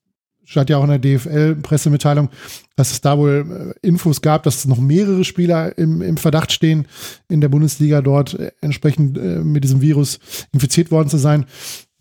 stand 0.51 0.68
ja 0.68 0.79
auch 0.79 0.85
in 0.85 0.90
der 0.90 0.99
DFL-Pressemitteilung, 0.99 2.29
dass 2.75 2.90
es 2.90 3.01
da 3.01 3.16
wohl 3.16 3.75
äh, 3.83 3.87
Infos 3.87 4.20
gab, 4.20 4.42
dass 4.42 4.66
noch 4.66 4.81
mehrere 4.81 5.23
Spieler 5.23 5.79
im, 5.79 6.03
im 6.03 6.16
Verdacht 6.16 6.51
stehen, 6.51 6.88
in 7.29 7.40
der 7.40 7.49
Bundesliga 7.49 8.03
dort 8.03 8.35
äh, 8.35 8.51
entsprechend 8.61 9.16
äh, 9.16 9.44
mit 9.44 9.62
diesem 9.62 9.81
Virus 9.81 10.18
infiziert 10.53 10.90
worden 10.90 11.09
zu 11.09 11.18
sein. 11.18 11.46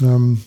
Ähm, 0.01 0.41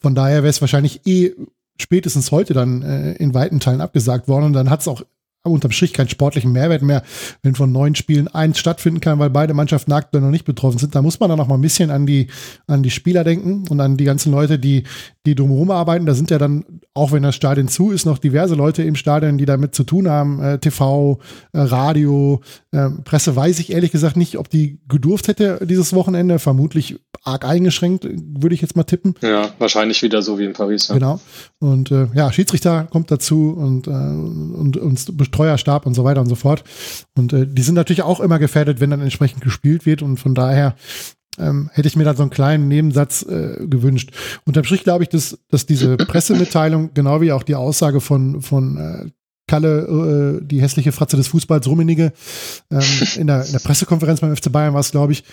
von 0.00 0.14
daher 0.14 0.42
wäre 0.42 0.50
es 0.50 0.62
wahrscheinlich 0.62 1.06
eh 1.06 1.34
spätestens 1.78 2.30
heute 2.30 2.54
dann 2.54 2.82
äh, 2.82 3.12
in 3.14 3.34
weiten 3.34 3.60
Teilen 3.60 3.80
abgesagt 3.80 4.28
worden 4.28 4.44
und 4.46 4.52
dann 4.52 4.70
hat 4.70 4.80
es 4.80 4.88
auch 4.88 5.02
unterm 5.46 5.72
Strich 5.72 5.92
keinen 5.92 6.08
sportlichen 6.08 6.52
Mehrwert 6.52 6.82
mehr, 6.82 7.02
wenn 7.42 7.54
von 7.54 7.70
neun 7.70 7.94
Spielen 7.94 8.28
eins 8.28 8.58
stattfinden 8.58 9.00
kann, 9.00 9.18
weil 9.18 9.30
beide 9.30 9.52
Mannschaften 9.52 9.92
aktuell 9.92 10.22
noch 10.22 10.30
nicht 10.30 10.46
betroffen 10.46 10.78
sind. 10.78 10.94
Da 10.94 11.02
muss 11.02 11.20
man 11.20 11.28
dann 11.28 11.38
noch 11.38 11.48
mal 11.48 11.56
ein 11.56 11.60
bisschen 11.60 11.90
an 11.90 12.06
die, 12.06 12.28
an 12.66 12.82
die 12.82 12.90
Spieler 12.90 13.24
denken 13.24 13.66
und 13.68 13.78
an 13.80 13.96
die 13.98 14.04
ganzen 14.04 14.32
Leute, 14.32 14.58
die, 14.58 14.84
die 15.26 15.34
drumherum 15.34 15.70
arbeiten. 15.70 16.06
Da 16.06 16.14
sind 16.14 16.30
ja 16.30 16.38
dann, 16.38 16.64
auch 16.92 17.12
wenn 17.12 17.22
das 17.22 17.34
Stadion 17.34 17.68
zu 17.68 17.90
ist, 17.90 18.04
noch 18.04 18.18
diverse 18.18 18.54
Leute 18.54 18.82
im 18.82 18.94
Stadion, 18.94 19.38
die 19.38 19.46
damit 19.46 19.74
zu 19.74 19.84
tun 19.84 20.08
haben. 20.08 20.42
Äh, 20.42 20.58
TV, 20.58 21.18
äh, 21.52 21.60
Radio, 21.60 22.42
äh, 22.72 22.90
Presse 23.04 23.34
weiß 23.34 23.58
ich 23.58 23.72
ehrlich 23.72 23.90
gesagt 23.90 24.16
nicht, 24.16 24.36
ob 24.38 24.50
die 24.50 24.80
gedurft 24.88 25.28
hätte 25.28 25.60
dieses 25.64 25.94
Wochenende. 25.94 26.38
Vermutlich 26.38 27.00
arg 27.22 27.46
eingeschränkt, 27.46 28.04
würde 28.04 28.54
ich 28.54 28.60
jetzt 28.60 28.76
mal 28.76 28.84
tippen. 28.84 29.14
Ja, 29.22 29.50
wahrscheinlich 29.58 30.02
wieder 30.02 30.20
so 30.20 30.38
wie 30.38 30.44
in 30.44 30.52
Paris. 30.52 30.88
Ja. 30.88 30.94
Genau. 30.94 31.20
Und 31.58 31.90
äh, 31.90 32.08
ja, 32.14 32.30
Schiedsrichter 32.30 32.86
kommt 32.90 33.10
dazu 33.10 33.54
und, 33.56 33.86
äh, 33.86 33.90
und, 33.90 34.76
und 34.76 35.16
Betreuerstab 35.16 35.86
und 35.86 35.94
so 35.94 36.04
weiter 36.04 36.20
und 36.20 36.28
so 36.28 36.34
fort. 36.34 36.64
Und 37.16 37.32
äh, 37.32 37.46
die 37.46 37.62
sind 37.62 37.74
natürlich 37.74 38.02
auch 38.02 38.20
immer 38.20 38.38
gefährdet, 38.38 38.80
wenn 38.80 38.90
dann 38.90 39.00
entsprechend 39.00 39.42
gespielt 39.42 39.86
wird. 39.86 40.02
Und 40.02 40.18
von 40.18 40.34
daher 40.34 40.74
ähm, 41.38 41.70
hätte 41.72 41.88
ich 41.88 41.96
mir 41.96 42.04
da 42.04 42.14
so 42.14 42.22
einen 42.22 42.30
kleinen 42.30 42.68
Nebensatz 42.68 43.22
äh, 43.22 43.66
gewünscht. 43.66 44.12
Unterm 44.44 44.64
Strich 44.64 44.84
glaube 44.84 45.04
ich, 45.04 45.08
dass, 45.08 45.38
dass 45.50 45.66
diese 45.66 45.96
Pressemitteilung, 45.96 46.90
genau 46.94 47.20
wie 47.20 47.32
auch 47.32 47.42
die 47.42 47.54
Aussage 47.54 48.00
von, 48.00 48.42
von 48.42 48.76
äh, 48.76 49.10
Kalle, 49.46 50.40
äh, 50.40 50.44
die 50.44 50.62
hässliche 50.62 50.92
Fratze 50.92 51.16
des 51.16 51.28
Fußballs, 51.28 51.66
Rummenige, 51.66 52.12
ähm, 52.70 52.80
in, 53.16 53.26
der, 53.26 53.44
in 53.44 53.52
der 53.52 53.58
Pressekonferenz 53.58 54.20
beim 54.20 54.34
FC 54.34 54.50
Bayern 54.50 54.74
war 54.74 54.80
es, 54.80 54.90
glaube 54.90 55.12
ich, 55.12 55.24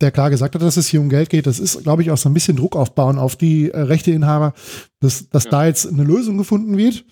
der 0.00 0.10
klar 0.10 0.30
gesagt 0.30 0.54
hat, 0.54 0.62
dass 0.62 0.76
es 0.76 0.88
hier 0.88 1.00
um 1.00 1.10
Geld 1.10 1.28
geht. 1.28 1.46
Das 1.46 1.58
ist, 1.58 1.82
glaube 1.82 2.02
ich, 2.02 2.10
auch 2.10 2.16
so 2.16 2.28
ein 2.28 2.34
bisschen 2.34 2.56
Druck 2.56 2.74
aufbauen 2.74 3.18
auf 3.18 3.36
die 3.36 3.70
äh, 3.70 3.78
Rechteinhaber, 3.78 4.54
dass, 5.00 5.28
dass 5.28 5.44
ja. 5.44 5.50
da 5.50 5.66
jetzt 5.66 5.86
eine 5.86 6.04
Lösung 6.04 6.38
gefunden 6.38 6.76
wird. 6.76 7.04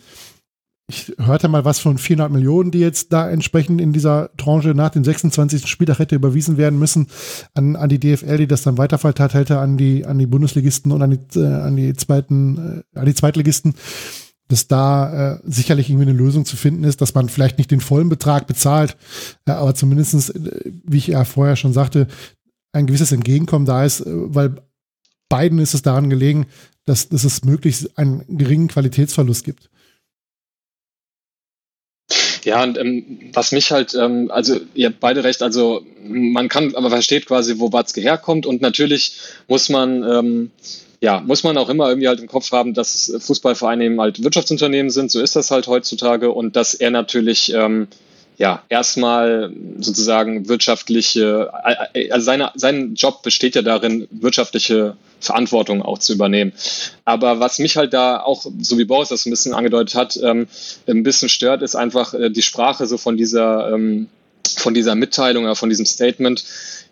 Ich 0.91 1.13
hörte 1.19 1.49
mal 1.49 1.67
was 1.67 1.81
von 1.81 1.99
400 1.99 2.33
Millionen, 2.33 2.71
die 2.71 2.79
jetzt 2.79 3.13
da 3.13 3.29
entsprechend 3.29 3.79
in 3.79 3.93
dieser 3.93 4.31
Tranche 4.39 4.71
nach 4.71 4.89
dem 4.89 5.05
26. 5.05 5.67
Spieltag 5.67 5.99
hätte 5.99 6.17
überwiesen 6.17 6.57
werden 6.57 6.79
müssen 6.79 7.09
an, 7.53 7.77
an 7.77 7.91
die 7.91 8.01
DFL, 8.01 8.39
die 8.39 8.47
das 8.47 8.63
dann 8.63 8.79
weiterverteilt 8.79 9.35
hätte 9.35 9.59
an 9.59 9.77
die, 9.77 10.07
an 10.07 10.19
die 10.19 10.27
Bundesligisten 10.27 10.91
und 10.91 11.03
an 11.03 11.11
die, 11.11 11.39
äh, 11.39 11.47
an 11.47 11.77
die 11.77 11.93
zweiten, 11.93 12.85
äh, 12.95 12.99
an 12.99 13.07
die 13.07 13.15
Zweitligisten 13.15 13.75
dass 14.49 14.67
da 14.67 15.35
äh, 15.35 15.41
sicherlich 15.45 15.91
irgendwie 15.91 16.09
eine 16.09 16.19
Lösung 16.19 16.47
zu 16.47 16.57
finden 16.57 16.85
ist, 16.85 17.03
dass 17.03 17.15
man 17.15 17.29
vielleicht 17.29 17.59
nicht 17.59 17.71
den 17.71 17.81
vollen 17.81 18.09
Betrag 18.09 18.47
bezahlt, 18.47 18.97
äh, 19.47 19.53
aber 19.53 19.75
zumindestens, 19.75 20.31
äh, 20.31 20.73
wie 20.85 20.97
ich 20.97 21.09
ja 21.09 21.25
vorher 21.25 21.57
schon 21.57 21.75
sagte, 21.75 22.09
ein 22.73 22.87
gewisses 22.87 23.13
Entgegenkommen 23.13 23.67
da 23.67 23.85
ist, 23.85 24.01
äh, 24.01 24.05
weil 24.07 24.57
beiden 25.29 25.59
ist 25.59 25.75
es 25.75 25.83
daran 25.83 26.09
gelegen, 26.09 26.47
dass, 26.87 27.11
dass 27.11 27.25
es 27.25 27.45
möglichst 27.45 27.99
einen 27.99 28.25
geringen 28.39 28.69
Qualitätsverlust 28.69 29.45
gibt. 29.45 29.69
Ja, 32.45 32.63
und 32.63 32.79
ähm, 32.79 33.31
was 33.33 33.53
mich 33.53 33.71
halt, 33.71 33.95
ähm, 33.95 34.31
also 34.31 34.61
ihr 34.75 34.89
habt 34.89 35.01
beide 35.01 35.25
recht, 35.25 35.43
also 35.43 35.83
man 36.03 36.49
kann, 36.49 36.75
aber 36.75 36.91
versteht 36.91 37.27
quasi, 37.27 37.59
wo 37.59 37.73
Watzke 37.73 38.01
herkommt 38.01 38.47
und 38.47 38.61
natürlich 38.61 39.19
muss 39.47 39.69
man, 39.69 40.03
ähm, 40.03 40.51
ja, 41.01 41.21
muss 41.21 41.45
man 41.45 41.57
auch 41.57 41.69
immer 41.69 41.89
irgendwie 41.89 42.09
halt 42.09 42.21
im 42.21 42.27
Kopf 42.27 42.51
haben, 42.53 42.75
dass 42.75 43.13
Fußballvereine 43.19 43.85
eben 43.85 44.01
halt 44.01 44.23
Wirtschaftsunternehmen 44.23 44.91
sind, 44.91 45.11
so 45.11 45.21
ist 45.21 45.37
das 45.37 45.51
halt 45.51 45.67
heutzutage 45.67 46.31
und 46.31 46.57
dass 46.57 46.75
er 46.75 46.91
natürlich 46.91 47.53
ähm, 47.55 47.89
ja, 48.39 48.63
erstmal 48.69 49.53
sozusagen 49.81 50.49
wirtschaftliche, 50.49 51.53
also 52.11 52.25
seine, 52.25 52.53
sein 52.55 52.95
Job 52.95 53.23
besteht 53.23 53.57
ja 53.57 53.63
darin, 53.63 54.07
wirtschaftliche 54.13 54.97
Verantwortung 55.21 55.83
auch 55.83 55.99
zu 55.99 56.13
übernehmen. 56.13 56.53
Aber 57.05 57.41
was 57.41 57.59
mich 57.59 57.77
halt 57.77 57.93
da 57.93 58.21
auch, 58.21 58.47
so 58.61 58.79
wie 58.79 58.85
Boris 58.85 59.09
das 59.09 59.27
ein 59.27 59.31
bisschen 59.31 59.55
angedeutet 59.55 59.97
hat, 59.97 60.19
ähm, 60.23 60.47
ein 60.87 61.03
bisschen 61.03 61.29
stört, 61.29 61.63
ist 61.63 61.75
einfach 61.75 62.15
äh, 62.15 62.31
die 62.31 62.43
Sprache 62.43 62.87
so 62.87 62.97
von 62.97 63.17
dieser, 63.17 63.73
ähm, 63.73 64.09
von 64.57 64.73
dieser 64.73 64.95
Mitteilung 64.95 65.43
oder 65.45 65.57
von 65.57 65.69
diesem 65.69 65.85
Statement 65.85 66.45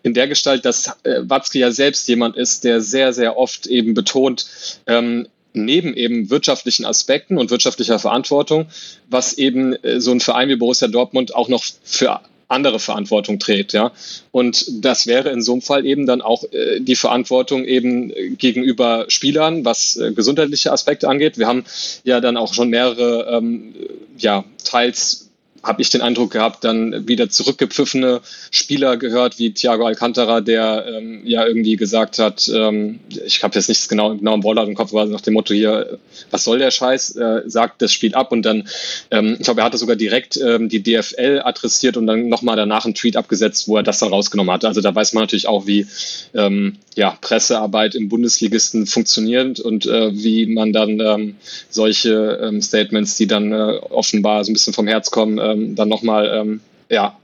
in 0.02 0.14
der 0.14 0.26
Gestalt, 0.26 0.64
dass 0.64 0.88
äh, 1.04 1.20
Watzke 1.22 1.60
ja 1.60 1.70
selbst 1.70 2.08
jemand 2.08 2.36
ist, 2.36 2.64
der 2.64 2.80
sehr, 2.80 3.12
sehr 3.12 3.36
oft 3.38 3.68
eben 3.68 3.94
betont, 3.94 4.46
ähm, 4.88 5.28
neben 5.56 5.94
eben 5.94 6.30
wirtschaftlichen 6.30 6.84
Aspekten 6.84 7.38
und 7.38 7.50
wirtschaftlicher 7.50 7.98
Verantwortung, 7.98 8.66
was 9.08 9.34
eben 9.34 9.72
äh, 9.72 10.00
so 10.00 10.12
ein 10.12 10.20
Verein 10.20 10.48
wie 10.48 10.56
Borussia 10.56 10.88
Dortmund 10.88 11.34
auch 11.34 11.48
noch 11.48 11.64
für 11.82 12.20
andere 12.48 12.78
Verantwortung 12.78 13.38
trägt, 13.38 13.72
ja. 13.72 13.92
Und 14.30 14.84
das 14.84 15.06
wäre 15.06 15.30
in 15.30 15.42
so 15.42 15.52
einem 15.52 15.62
Fall 15.62 15.84
eben 15.84 16.06
dann 16.06 16.22
auch 16.22 16.44
äh, 16.52 16.80
die 16.80 16.94
Verantwortung 16.94 17.64
eben 17.64 18.12
gegenüber 18.38 19.06
Spielern, 19.08 19.64
was 19.64 19.96
äh, 19.96 20.12
gesundheitliche 20.12 20.72
Aspekte 20.72 21.08
angeht. 21.08 21.38
Wir 21.38 21.48
haben 21.48 21.64
ja 22.04 22.20
dann 22.20 22.36
auch 22.36 22.54
schon 22.54 22.68
mehrere, 22.68 23.36
ähm, 23.36 23.74
ja, 24.18 24.44
teils 24.64 25.25
habe 25.66 25.82
ich 25.82 25.90
den 25.90 26.00
Eindruck 26.00 26.30
gehabt, 26.30 26.64
dann 26.64 27.08
wieder 27.08 27.28
zurückgepfiffene 27.28 28.20
Spieler 28.50 28.96
gehört, 28.96 29.38
wie 29.38 29.52
Thiago 29.52 29.84
Alcantara, 29.84 30.40
der 30.40 30.86
ähm, 30.86 31.22
ja 31.24 31.44
irgendwie 31.44 31.76
gesagt 31.76 32.18
hat, 32.18 32.48
ähm, 32.54 33.00
ich 33.24 33.42
habe 33.42 33.56
jetzt 33.56 33.68
nichts 33.68 33.88
genau, 33.88 34.14
genau 34.14 34.34
im 34.34 34.44
Wortlaut 34.44 34.68
im 34.68 34.74
Kopf, 34.74 34.92
aber 34.92 35.06
nach 35.06 35.20
dem 35.20 35.34
Motto 35.34 35.54
hier, 35.54 35.98
was 36.30 36.44
soll 36.44 36.58
der 36.58 36.70
Scheiß, 36.70 37.16
äh, 37.16 37.42
sagt 37.46 37.82
das 37.82 37.92
Spiel 37.92 38.14
ab 38.14 38.30
und 38.30 38.42
dann, 38.42 38.68
ähm, 39.10 39.36
ich 39.38 39.44
glaube, 39.44 39.60
er 39.60 39.64
hatte 39.64 39.78
sogar 39.78 39.96
direkt 39.96 40.36
ähm, 40.36 40.68
die 40.68 40.82
DFL 40.82 41.42
adressiert 41.44 41.96
und 41.96 42.06
dann 42.06 42.28
nochmal 42.28 42.56
danach 42.56 42.84
einen 42.84 42.94
Tweet 42.94 43.16
abgesetzt, 43.16 43.66
wo 43.66 43.76
er 43.76 43.82
das 43.82 43.98
dann 43.98 44.10
rausgenommen 44.10 44.52
hat. 44.52 44.64
Also 44.64 44.80
da 44.80 44.94
weiß 44.94 45.14
man 45.14 45.24
natürlich 45.24 45.48
auch, 45.48 45.66
wie 45.66 45.86
ähm, 46.34 46.76
ja, 46.94 47.18
Pressearbeit 47.20 47.94
im 47.94 48.08
Bundesligisten 48.08 48.86
funktioniert 48.86 49.58
und 49.58 49.86
äh, 49.86 50.14
wie 50.14 50.46
man 50.46 50.72
dann 50.72 51.00
ähm, 51.00 51.36
solche 51.68 52.52
Statements, 52.60 53.16
die 53.16 53.26
dann 53.26 53.52
äh, 53.52 53.78
offenbar 53.90 54.44
so 54.44 54.50
ein 54.50 54.54
bisschen 54.54 54.72
vom 54.72 54.86
Herz 54.86 55.10
kommen, 55.10 55.38
ähm, 55.56 55.74
dann 55.74 55.88
nochmal 55.88 56.30
ähm, 56.32 56.60
ja, 56.88 57.16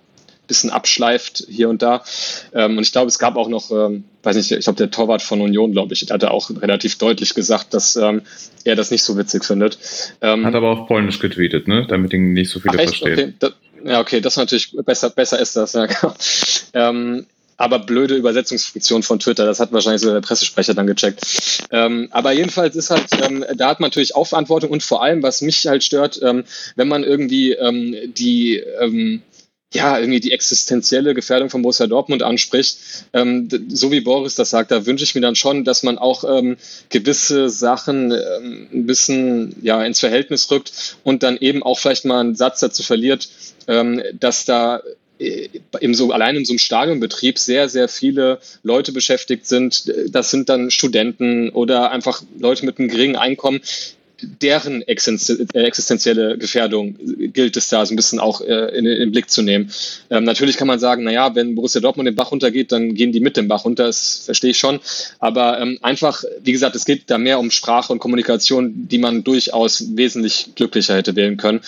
bisschen 0.47 0.71
abschleift 0.71 1.45
hier 1.49 1.69
und 1.69 1.83
da. 1.83 2.03
Ähm, 2.53 2.77
und 2.77 2.83
ich 2.83 2.93
glaube, 2.93 3.09
es 3.09 3.19
gab 3.19 3.37
auch 3.37 3.49
noch, 3.49 3.71
ähm, 3.71 4.05
weiß 4.23 4.37
nicht, 4.37 4.51
ich 4.53 4.65
glaube, 4.65 4.77
der 4.77 4.91
Torwart 4.91 5.23
von 5.23 5.41
Union, 5.41 5.73
glaube 5.73 5.95
ich, 5.95 6.07
hatte 6.11 6.31
auch 6.31 6.51
relativ 6.51 6.99
deutlich 6.99 7.35
gesagt, 7.35 7.75
dass 7.75 7.97
ähm, 7.97 8.23
er 8.65 8.77
das 8.77 8.91
nicht 8.91 9.03
so 9.03 9.17
witzig 9.17 9.45
findet. 9.45 9.79
Hat 10.45 10.55
aber 10.55 10.71
auch 10.71 10.87
Polnisch 10.87 11.19
getweetet, 11.21 11.69
ne? 11.69 11.87
damit 11.89 12.13
ihn 12.13 12.33
nicht 12.33 12.51
so 12.51 12.61
viele 12.61 12.79
Ach, 12.79 12.83
verstehen. 12.83 13.13
Okay. 13.13 13.35
Da, 13.39 13.51
ja, 13.85 14.01
okay, 14.01 14.21
das 14.21 14.35
ist 14.35 14.39
natürlich 14.39 14.77
besser, 14.85 15.11
besser 15.11 15.41
ist 15.41 15.57
das, 15.57 15.73
ja, 15.73 15.87
genau. 16.73 17.25
Aber 17.63 17.79
blöde 17.79 18.17
Übersetzungsfunktion 18.17 19.05
von 19.05 19.21
Twitter. 19.21 19.47
Das 19.47 19.61
hat 19.61 19.73
wahrscheinlich 19.73 20.03
so 20.03 20.13
der 20.13 20.21
Pressesprecher 20.21 20.75
dann 20.75 20.89
gecheckt. 20.89 21.21
Ähm, 21.71 22.09
aber 22.11 22.33
jedenfalls 22.33 22.75
ist 22.75 22.91
halt, 22.91 23.07
ähm, 23.23 23.45
da 23.55 23.69
hat 23.69 23.79
man 23.79 23.91
natürlich 23.91 24.17
auch 24.17 24.27
Verantwortung 24.27 24.71
und 24.71 24.83
vor 24.83 25.01
allem, 25.01 25.23
was 25.23 25.43
mich 25.43 25.65
halt 25.69 25.85
stört, 25.85 26.19
ähm, 26.25 26.43
wenn 26.75 26.89
man 26.89 27.05
irgendwie 27.05 27.53
ähm, 27.53 27.95
die 28.15 28.57
ähm, 28.57 29.23
ja, 29.73 29.97
irgendwie 29.97 30.19
die 30.19 30.33
existenzielle 30.33 31.15
Gefährdung 31.15 31.51
von 31.51 31.63
Borussia 31.63 31.87
Dortmund 31.87 32.25
anspricht, 32.25 32.79
ähm, 33.13 33.49
so 33.69 33.93
wie 33.93 34.01
Boris 34.01 34.35
das 34.35 34.51
sagt, 34.51 34.73
da 34.73 34.85
wünsche 34.85 35.05
ich 35.05 35.15
mir 35.15 35.21
dann 35.21 35.37
schon, 35.37 35.63
dass 35.63 35.85
man 35.85 35.99
auch 35.99 36.25
ähm, 36.25 36.57
gewisse 36.89 37.49
Sachen 37.49 38.11
ähm, 38.11 38.69
ein 38.73 38.87
bisschen 38.87 39.55
ja, 39.63 39.85
ins 39.85 40.01
Verhältnis 40.01 40.51
rückt 40.51 40.97
und 41.05 41.23
dann 41.23 41.37
eben 41.37 41.63
auch 41.63 41.79
vielleicht 41.79 42.07
mal 42.07 42.19
einen 42.19 42.35
Satz 42.35 42.59
dazu 42.59 42.83
verliert, 42.83 43.29
ähm, 43.69 44.03
dass 44.19 44.45
da 44.45 44.83
im 45.81 45.95
so, 45.95 46.13
allein 46.13 46.37
in 46.37 46.45
so 46.45 46.53
einem 46.53 46.59
Stadionbetrieb 46.59 47.39
sehr, 47.39 47.69
sehr 47.69 47.89
viele 47.89 48.41
Leute 48.63 48.93
beschäftigt 48.93 49.47
sind. 49.47 49.93
Das 50.09 50.31
sind 50.31 50.49
dann 50.49 50.71
Studenten 50.71 51.51
oder 51.51 51.91
einfach 51.91 52.23
Leute 52.39 52.67
mit 52.67 52.79
einem 52.79 52.89
geringen 52.89 53.17
Einkommen, 53.17 53.61
deren 54.23 54.83
äh, 54.83 54.93
existenzielle 54.93 56.39
Gefährdung 56.39 56.97
gilt 57.33 57.57
es 57.57 57.69
da 57.69 57.85
so 57.85 57.93
ein 57.93 57.97
bisschen 57.97 58.21
auch 58.21 58.41
äh, 58.41 58.77
in, 58.77 58.87
in, 58.87 59.01
den 59.01 59.13
Blick 59.13 59.31
zu 59.31 59.43
nehmen. 59.43 59.71
Ähm, 60.11 60.25
natürlich 60.25 60.57
kann 60.57 60.69
man 60.69 60.79
sagen, 60.79 61.05
naja, 61.05 61.35
wenn 61.35 61.55
Borussia 61.55 61.81
Dortmund 61.81 62.07
den 62.07 62.15
Bach 62.15 62.31
runtergeht, 62.31 62.73
dann 62.73 62.95
gehen 62.95 63.13
die 63.13 63.21
mit 63.21 63.37
dem 63.37 63.49
Bach 63.49 63.65
runter, 63.65 63.87
das 63.87 64.23
verstehe 64.25 64.51
ich 64.51 64.59
schon. 64.59 64.81
Aber 65.19 65.61
ähm, 65.61 65.79
einfach, 65.83 66.25
wie 66.43 66.53
gesagt, 66.53 66.77
es 66.77 66.85
geht 66.85 67.05
da 67.09 67.19
mehr 67.19 67.39
um 67.39 67.51
Sprache 67.51 67.93
und 67.93 67.99
Kommunikation, 67.99 68.89
die 68.89 68.99
man 68.99 69.25
durchaus 69.25 69.97
wesentlich 69.97 70.51
glücklicher 70.55 70.97
hätte 70.97 71.17
wählen 71.17 71.37
können. 71.37 71.61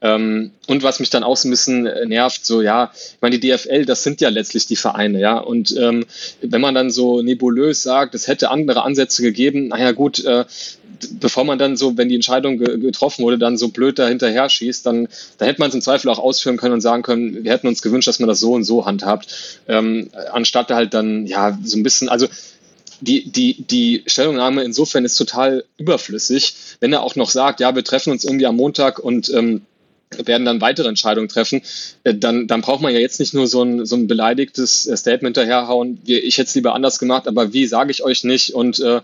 Ähm, 0.00 0.50
und 0.66 0.82
was 0.82 1.00
mich 1.00 1.10
dann 1.10 1.24
auch 1.24 1.36
so 1.36 1.48
ein 1.48 1.50
bisschen 1.50 1.82
nervt, 2.06 2.44
so 2.46 2.62
ja, 2.62 2.92
ich 2.94 3.20
meine, 3.20 3.38
die 3.38 3.50
DFL, 3.50 3.84
das 3.84 4.04
sind 4.04 4.20
ja 4.20 4.28
letztlich 4.28 4.66
die 4.66 4.76
Vereine, 4.76 5.20
ja. 5.20 5.38
Und 5.38 5.76
ähm, 5.76 6.06
wenn 6.42 6.60
man 6.60 6.74
dann 6.74 6.90
so 6.90 7.22
nebulös 7.22 7.82
sagt, 7.82 8.14
es 8.14 8.28
hätte 8.28 8.50
andere 8.50 8.82
Ansätze 8.82 9.22
gegeben, 9.22 9.68
naja 9.68 9.92
gut, 9.92 10.24
äh, 10.24 10.44
bevor 11.20 11.44
man 11.44 11.58
dann 11.58 11.76
so, 11.76 11.96
wenn 11.96 12.08
die 12.08 12.14
Entscheidung 12.14 12.58
ge 12.58 12.78
getroffen 12.78 13.24
wurde, 13.24 13.38
dann 13.38 13.56
so 13.56 13.68
blöd 13.68 13.98
da 13.98 14.08
hinterher 14.08 14.48
schießt, 14.48 14.84
dann, 14.86 15.08
dann 15.38 15.48
hätte 15.48 15.60
man 15.60 15.68
es 15.68 15.74
im 15.74 15.80
Zweifel 15.80 16.08
auch 16.10 16.18
ausführen 16.18 16.56
können 16.56 16.74
und 16.74 16.80
sagen 16.80 17.02
können, 17.02 17.44
wir 17.44 17.52
hätten 17.52 17.68
uns 17.68 17.82
gewünscht, 17.82 18.08
dass 18.08 18.20
man 18.20 18.28
das 18.28 18.40
so 18.40 18.52
und 18.52 18.64
so 18.64 18.86
handhabt, 18.86 19.60
ähm, 19.68 20.10
anstatt 20.32 20.70
halt 20.70 20.94
dann, 20.94 21.26
ja, 21.26 21.58
so 21.62 21.76
ein 21.76 21.82
bisschen, 21.82 22.08
also 22.08 22.26
die, 23.00 23.30
die, 23.30 23.62
die 23.62 24.02
Stellungnahme 24.06 24.62
insofern 24.62 25.04
ist 25.04 25.16
total 25.16 25.64
überflüssig, 25.78 26.54
wenn 26.80 26.92
er 26.92 27.02
auch 27.02 27.16
noch 27.16 27.30
sagt, 27.30 27.60
ja, 27.60 27.74
wir 27.74 27.84
treffen 27.84 28.10
uns 28.10 28.24
irgendwie 28.24 28.46
am 28.46 28.56
Montag 28.56 28.98
und 28.98 29.30
ähm, 29.30 29.62
werden 30.16 30.44
dann 30.44 30.60
weitere 30.60 30.88
Entscheidungen 30.88 31.28
treffen, 31.28 31.62
äh, 32.04 32.14
dann, 32.14 32.46
dann 32.46 32.60
braucht 32.60 32.82
man 32.82 32.92
ja 32.92 32.98
jetzt 32.98 33.20
nicht 33.20 33.34
nur 33.34 33.46
so 33.46 33.62
ein, 33.62 33.86
so 33.86 33.96
ein 33.96 34.06
beleidigtes 34.06 34.86
äh, 34.86 34.96
Statement 34.96 35.36
daherhauen, 35.36 36.00
ich 36.04 36.38
hätte 36.38 36.48
es 36.48 36.54
lieber 36.54 36.74
anders 36.74 36.98
gemacht, 36.98 37.28
aber 37.28 37.52
wie 37.52 37.66
sage 37.66 37.90
ich 37.90 38.02
euch 38.02 38.24
nicht 38.24 38.54
und 38.54 38.80
äh, 38.80 39.00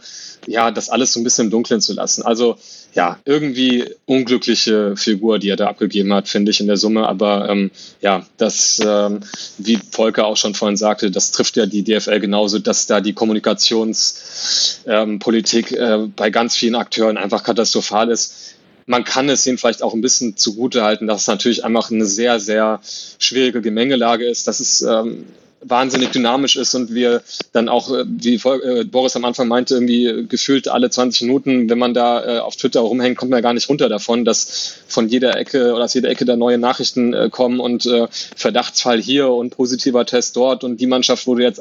ja, 0.46 0.70
das 0.70 0.88
alles 0.90 1.12
so 1.12 1.20
ein 1.20 1.24
bisschen 1.24 1.46
im 1.46 1.50
Dunkeln 1.50 1.80
zu 1.80 1.92
lassen. 1.92 2.22
Also 2.22 2.56
ja, 2.94 3.18
irgendwie 3.24 3.84
unglückliche 4.06 4.96
Figur, 4.96 5.38
die 5.38 5.50
er 5.50 5.56
da 5.56 5.68
abgegeben 5.68 6.12
hat, 6.14 6.28
finde 6.28 6.50
ich 6.50 6.60
in 6.60 6.66
der 6.66 6.78
Summe. 6.78 7.06
Aber 7.06 7.50
ähm, 7.50 7.70
ja, 8.00 8.24
das, 8.38 8.80
ähm, 8.84 9.20
wie 9.58 9.78
Volker 9.90 10.26
auch 10.26 10.38
schon 10.38 10.54
vorhin 10.54 10.78
sagte, 10.78 11.10
das 11.10 11.30
trifft 11.30 11.56
ja 11.56 11.66
die 11.66 11.84
DFL 11.84 12.20
genauso, 12.20 12.58
dass 12.58 12.86
da 12.86 13.02
die 13.02 13.12
Kommunikationspolitik 13.12 15.72
ähm, 15.72 15.78
äh, 15.78 16.06
bei 16.16 16.30
ganz 16.30 16.56
vielen 16.56 16.74
Akteuren 16.74 17.18
einfach 17.18 17.42
katastrophal 17.42 18.10
ist 18.10 18.55
man 18.86 19.04
kann 19.04 19.28
es 19.28 19.46
ihnen 19.46 19.58
vielleicht 19.58 19.82
auch 19.82 19.94
ein 19.94 20.00
bisschen 20.00 20.36
zugute 20.36 20.82
halten, 20.82 21.06
dass 21.06 21.22
es 21.22 21.26
natürlich 21.26 21.64
einfach 21.64 21.90
eine 21.90 22.06
sehr, 22.06 22.40
sehr 22.40 22.80
schwierige 23.18 23.60
Gemengelage 23.60 24.24
ist, 24.24 24.46
dass 24.46 24.60
es 24.60 24.82
ähm, 24.82 25.26
wahnsinnig 25.68 26.10
dynamisch 26.10 26.56
ist 26.56 26.74
und 26.74 26.94
wir 26.94 27.22
dann 27.52 27.68
auch, 27.68 27.90
äh, 27.90 28.04
wie 28.06 28.34
äh, 28.34 28.84
Boris 28.84 29.16
am 29.16 29.24
Anfang 29.24 29.48
meinte, 29.48 29.74
irgendwie 29.74 30.26
gefühlt 30.28 30.68
alle 30.68 30.90
20 30.90 31.22
Minuten, 31.22 31.68
wenn 31.68 31.78
man 31.78 31.94
da 31.94 32.36
äh, 32.36 32.38
auf 32.38 32.56
Twitter 32.56 32.80
rumhängt, 32.80 33.16
kommt 33.16 33.30
man 33.30 33.38
ja 33.38 33.42
gar 33.42 33.54
nicht 33.54 33.68
runter 33.68 33.88
davon, 33.88 34.24
dass 34.24 34.74
von 34.86 35.08
jeder 35.08 35.36
Ecke 35.36 35.74
oder 35.74 35.84
aus 35.84 35.94
jeder 35.94 36.10
Ecke 36.10 36.24
da 36.24 36.36
neue 36.36 36.58
Nachrichten 36.58 37.30
kommen 37.30 37.60
und 37.60 37.88
Verdachtsfall 38.36 39.00
hier 39.00 39.28
und 39.30 39.50
positiver 39.50 40.04
Test 40.06 40.36
dort 40.36 40.64
und 40.64 40.80
die 40.80 40.86
Mannschaft 40.86 41.26
wurde 41.26 41.42
jetzt 41.42 41.60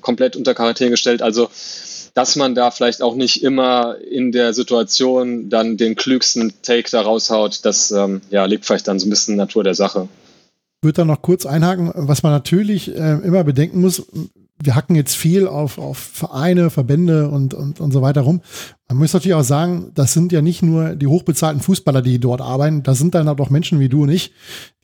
komplett 0.00 0.36
unter 0.36 0.54
Quarantäne 0.54 0.90
gestellt. 0.90 1.22
Also 1.22 1.48
dass 2.14 2.36
man 2.36 2.54
da 2.54 2.70
vielleicht 2.70 3.02
auch 3.02 3.16
nicht 3.16 3.42
immer 3.42 3.96
in 3.98 4.32
der 4.32 4.54
Situation 4.54 5.48
dann 5.48 5.76
den 5.76 5.96
klügsten 5.96 6.54
Take 6.62 6.88
da 6.90 7.02
raushaut, 7.02 7.64
das 7.64 7.90
ähm, 7.90 8.22
ja, 8.30 8.44
liegt 8.44 8.64
vielleicht 8.64 8.88
dann 8.88 8.98
so 8.98 9.06
ein 9.06 9.10
bisschen 9.10 9.36
Natur 9.36 9.64
der 9.64 9.74
Sache. 9.74 10.08
Ich 10.80 10.86
würde 10.86 10.96
da 10.96 11.04
noch 11.04 11.22
kurz 11.22 11.44
einhaken, 11.44 11.92
was 11.94 12.22
man 12.22 12.32
natürlich 12.32 12.94
äh, 12.94 13.18
immer 13.24 13.42
bedenken 13.42 13.80
muss, 13.80 14.06
wir 14.62 14.76
hacken 14.76 14.94
jetzt 14.94 15.16
viel 15.16 15.48
auf, 15.48 15.78
auf 15.78 15.98
Vereine, 15.98 16.70
Verbände 16.70 17.28
und, 17.28 17.54
und, 17.54 17.80
und 17.80 17.92
so 17.92 18.02
weiter 18.02 18.20
rum. 18.20 18.40
Man 18.88 18.98
muss 18.98 19.12
natürlich 19.12 19.34
auch 19.34 19.42
sagen, 19.42 19.90
das 19.94 20.12
sind 20.12 20.30
ja 20.30 20.42
nicht 20.42 20.62
nur 20.62 20.94
die 20.94 21.06
hochbezahlten 21.06 21.60
Fußballer, 21.60 22.02
die 22.02 22.20
dort 22.20 22.40
arbeiten, 22.40 22.82
das 22.82 22.98
sind 22.98 23.14
dann 23.14 23.28
auch 23.28 23.50
Menschen 23.50 23.80
wie 23.80 23.88
du 23.88 24.04
und 24.04 24.10
ich, 24.10 24.32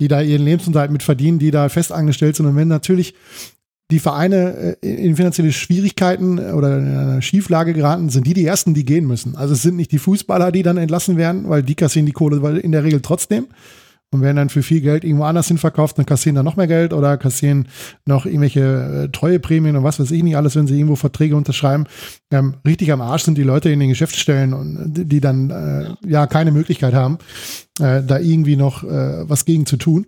die 0.01 0.09
da 0.09 0.20
ihren 0.20 0.45
Lebensunterhalt 0.45 0.91
mit 0.91 1.03
verdienen, 1.03 1.39
die 1.39 1.51
da 1.51 1.68
festangestellt 1.68 2.37
sind. 2.37 2.47
Und 2.47 2.57
wenn 2.57 2.68
natürlich 2.68 3.14
die 3.91 3.99
Vereine 3.99 4.76
äh, 4.82 5.07
in 5.07 5.16
finanzielle 5.16 5.53
Schwierigkeiten 5.53 6.38
oder 6.38 6.78
in 6.78 6.97
eine 6.97 7.22
Schieflage 7.22 7.72
geraten, 7.72 8.09
sind 8.09 8.26
die 8.26 8.34
die 8.34 8.47
ersten, 8.47 8.74
die 8.74 8.84
gehen 8.84 9.07
müssen. 9.07 9.36
Also 9.36 9.55
es 9.55 9.62
sind 9.62 9.76
nicht 9.76 9.93
die 9.93 9.99
Fußballer, 9.99 10.53
die 10.53 10.62
dann 10.62 10.76
entlassen 10.76 11.16
werden, 11.16 11.49
weil 11.49 11.62
die 11.62 11.74
kassieren 11.74 12.07
die 12.07 12.12
Kohle 12.12 12.59
in 12.59 12.72
der 12.72 12.84
Regel 12.84 13.01
trotzdem 13.01 13.47
und 14.12 14.22
werden 14.22 14.36
dann 14.36 14.49
für 14.49 14.62
viel 14.62 14.80
Geld 14.80 15.05
irgendwo 15.05 15.24
anders 15.24 15.49
hin 15.49 15.59
verkauft, 15.59 15.99
dann 15.99 16.07
kassieren 16.07 16.34
dann 16.34 16.45
noch 16.45 16.57
mehr 16.57 16.66
Geld 16.66 16.93
oder 16.93 17.16
kassieren 17.16 17.68
noch 18.07 18.26
irgendwelche 18.26 19.05
äh, 19.05 19.09
Treueprämien 19.09 19.76
und 19.76 19.84
was 19.84 20.01
weiß 20.01 20.11
ich 20.11 20.22
nicht 20.22 20.36
alles, 20.36 20.57
wenn 20.57 20.66
sie 20.66 20.74
irgendwo 20.74 20.97
Verträge 20.97 21.36
unterschreiben. 21.36 21.84
Ähm, 22.30 22.57
richtig 22.66 22.93
am 22.93 23.01
Arsch 23.01 23.22
sind 23.22 23.38
die 23.38 23.45
Leute 23.45 23.70
in 23.70 23.78
den 23.78 23.88
Geschäftsstellen 23.88 24.53
und 24.53 24.95
die 24.95 25.20
dann 25.20 25.51
äh, 25.51 26.09
ja 26.09 26.26
keine 26.26 26.51
Möglichkeit 26.51 26.95
haben, 26.95 27.18
äh, 27.78 28.03
da 28.03 28.18
irgendwie 28.18 28.57
noch 28.57 28.82
äh, 28.82 29.28
was 29.28 29.45
gegen 29.45 29.66
zu 29.66 29.76
tun. 29.76 30.07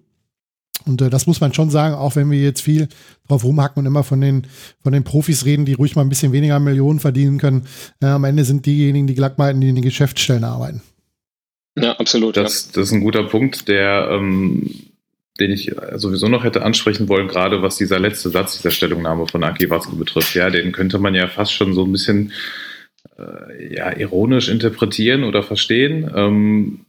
Und 0.87 1.01
äh, 1.01 1.11
das 1.11 1.27
muss 1.27 1.41
man 1.41 1.55
schon 1.55 1.71
sagen, 1.71 1.95
auch 1.95 2.17
wenn 2.17 2.31
wir 2.31 2.41
jetzt 2.41 2.63
viel 2.63 2.89
drauf 3.29 3.45
rumhacken 3.45 3.81
und 3.81 3.87
immer 3.87 4.03
von 4.05 4.21
den, 4.21 4.47
von 4.83 4.93
den 4.93 5.05
Profis 5.05 5.45
reden, 5.45 5.65
die 5.65 5.75
ruhig 5.75 5.97
mal 5.97 6.03
ein 6.03 6.09
bisschen 6.09 6.33
weniger 6.33 6.59
Millionen 6.61 7.01
verdienen 7.01 7.39
können. 7.39 7.67
Äh, 8.01 8.07
am 8.07 8.25
Ende 8.25 8.45
sind 8.45 8.67
diejenigen 8.67 9.07
die 9.07 9.15
Gelackmeiten, 9.15 9.61
die 9.61 9.69
in 9.69 9.75
den 9.75 9.85
Geschäftsstellen 9.85 10.45
arbeiten. 10.45 10.83
Ja, 11.77 11.93
absolut. 11.93 12.37
Das, 12.37 12.67
ja. 12.67 12.73
das 12.75 12.89
ist 12.89 12.93
ein 12.93 13.01
guter 13.01 13.25
Punkt, 13.25 13.69
der, 13.69 14.09
ähm, 14.11 14.69
den 15.41 15.51
ich 15.51 15.73
sowieso 15.95 16.29
noch 16.29 16.45
hätte 16.45 16.63
ansprechen 16.63 17.09
wollen, 17.09 17.29
gerade 17.29 17.63
was 17.63 17.77
dieser 17.77 17.99
letzte 17.99 18.31
Satz 18.31 18.59
dieser 18.59 18.71
Stellungnahme 18.71 19.27
von 19.27 19.43
Aki 19.43 19.71
Watzke 19.71 19.97
betrifft. 19.97 20.35
Ja, 20.35 20.51
den 20.51 20.73
könnte 20.73 20.99
man 20.99 21.15
ja 21.15 21.29
fast 21.29 21.53
schon 21.53 21.73
so 21.75 21.85
ein 21.85 21.93
bisschen 21.93 22.33
äh, 23.19 23.75
ja, 23.75 23.97
ironisch 23.97 24.49
interpretieren 24.49 25.25
oder 25.25 25.43
verstehen. 25.43 26.11
Ähm, 26.15 26.81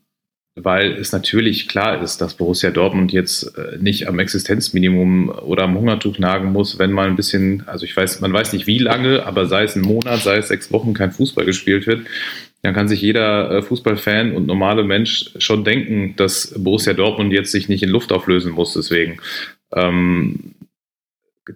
weil 0.56 0.94
es 0.94 1.12
natürlich 1.12 1.68
klar 1.68 2.02
ist, 2.02 2.20
dass 2.20 2.36
Borussia 2.36 2.70
Dortmund 2.70 3.12
jetzt 3.12 3.58
äh, 3.58 3.78
nicht 3.80 4.08
am 4.08 4.20
Existenzminimum 4.20 5.30
oder 5.30 5.64
am 5.64 5.76
Hungertuch 5.76 6.20
nagen 6.20 6.52
muss, 6.52 6.78
wenn 6.78 6.92
mal 6.92 7.08
ein 7.08 7.16
bisschen, 7.16 7.64
also 7.68 7.86
ich 7.86 7.98
weiß, 7.98 8.22
man 8.22 8.32
weiß 8.32 8.54
nicht 8.54 8.68
wie 8.68 8.78
lange, 8.78 9.26
aber 9.26 9.48
sei 9.48 9.64
es 9.64 9.76
ein 9.76 9.82
Monat, 9.82 10.22
sei 10.22 10.38
es 10.38 10.50
sechs 10.50 10.72
Wochen 10.72 10.94
kein 10.94 11.12
Fußball 11.12 11.46
gespielt 11.46 11.88
wird, 11.88 12.06
dann 12.62 12.76
kann 12.76 12.88
sich 12.88 13.02
jeder 13.02 13.50
äh, 13.52 13.62
Fußballfan 13.64 14.34
und 14.34 14.46
normale 14.46 14.84
Mensch 14.84 15.32
schon 15.38 15.64
denken, 15.64 16.14
dass 16.18 16.54
Borussia 16.58 16.94
Dortmund 16.94 17.34
jetzt 17.34 17.52
sich 17.52 17.68
nicht 17.68 17.82
in 17.82 17.90
Luft 17.90 18.12
auflösen 18.12 18.52
muss. 18.52 18.74
Deswegen 18.74 19.18
ähm, 19.76 20.54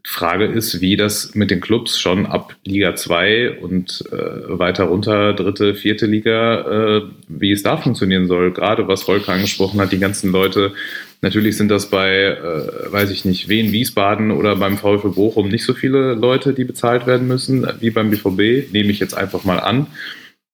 Frage 0.04 0.46
ist, 0.46 0.82
wie 0.82 0.98
das 0.98 1.34
mit 1.34 1.50
den 1.50 1.62
Clubs 1.62 1.98
schon 1.98 2.26
ab 2.26 2.56
Liga 2.66 2.96
2 2.96 3.60
und 3.62 4.04
äh, 4.12 4.60
weiter 4.60 4.86
runter, 4.86 5.34
dritte, 5.34 5.76
vierte 5.76 6.06
Liga, 6.06 6.98
äh, 6.98 7.02
wie 7.30 7.52
es 7.52 7.64
da 7.64 7.78
funktionieren 7.78 8.28
soll. 8.28 8.52
Gerade 8.52 8.88
was 8.88 9.04
Volker 9.04 9.32
angesprochen 9.32 9.80
hat, 9.80 9.94
die 9.94 10.00
ganzen 10.00 10.32
Leute, 10.32 10.74
natürlich 11.22 11.56
sind 11.56 11.70
das 11.70 11.90
bei, 11.90 12.26
äh, 12.26 12.92
weiß 12.92 13.12
ich 13.12 13.24
nicht, 13.24 13.48
Wien, 13.48 13.72
Wiesbaden 13.72 14.32
oder 14.32 14.58
beim 14.58 14.78
VfL 14.78 15.10
Bochum 15.10 15.48
nicht 15.48 15.64
so 15.64 15.74
viele 15.74 16.16
Leute, 16.16 16.54
die 16.54 16.66
bezahlt 16.66 17.08
werden 17.08 17.28
müssen, 17.28 17.66
wie 17.80 17.90
beim 17.90 18.10
BVB, 18.10 18.74
nehme 18.74 18.92
ich 18.92 19.00
jetzt 19.00 19.16
einfach 19.16 19.46
mal 19.46 19.60
an. 19.60 19.88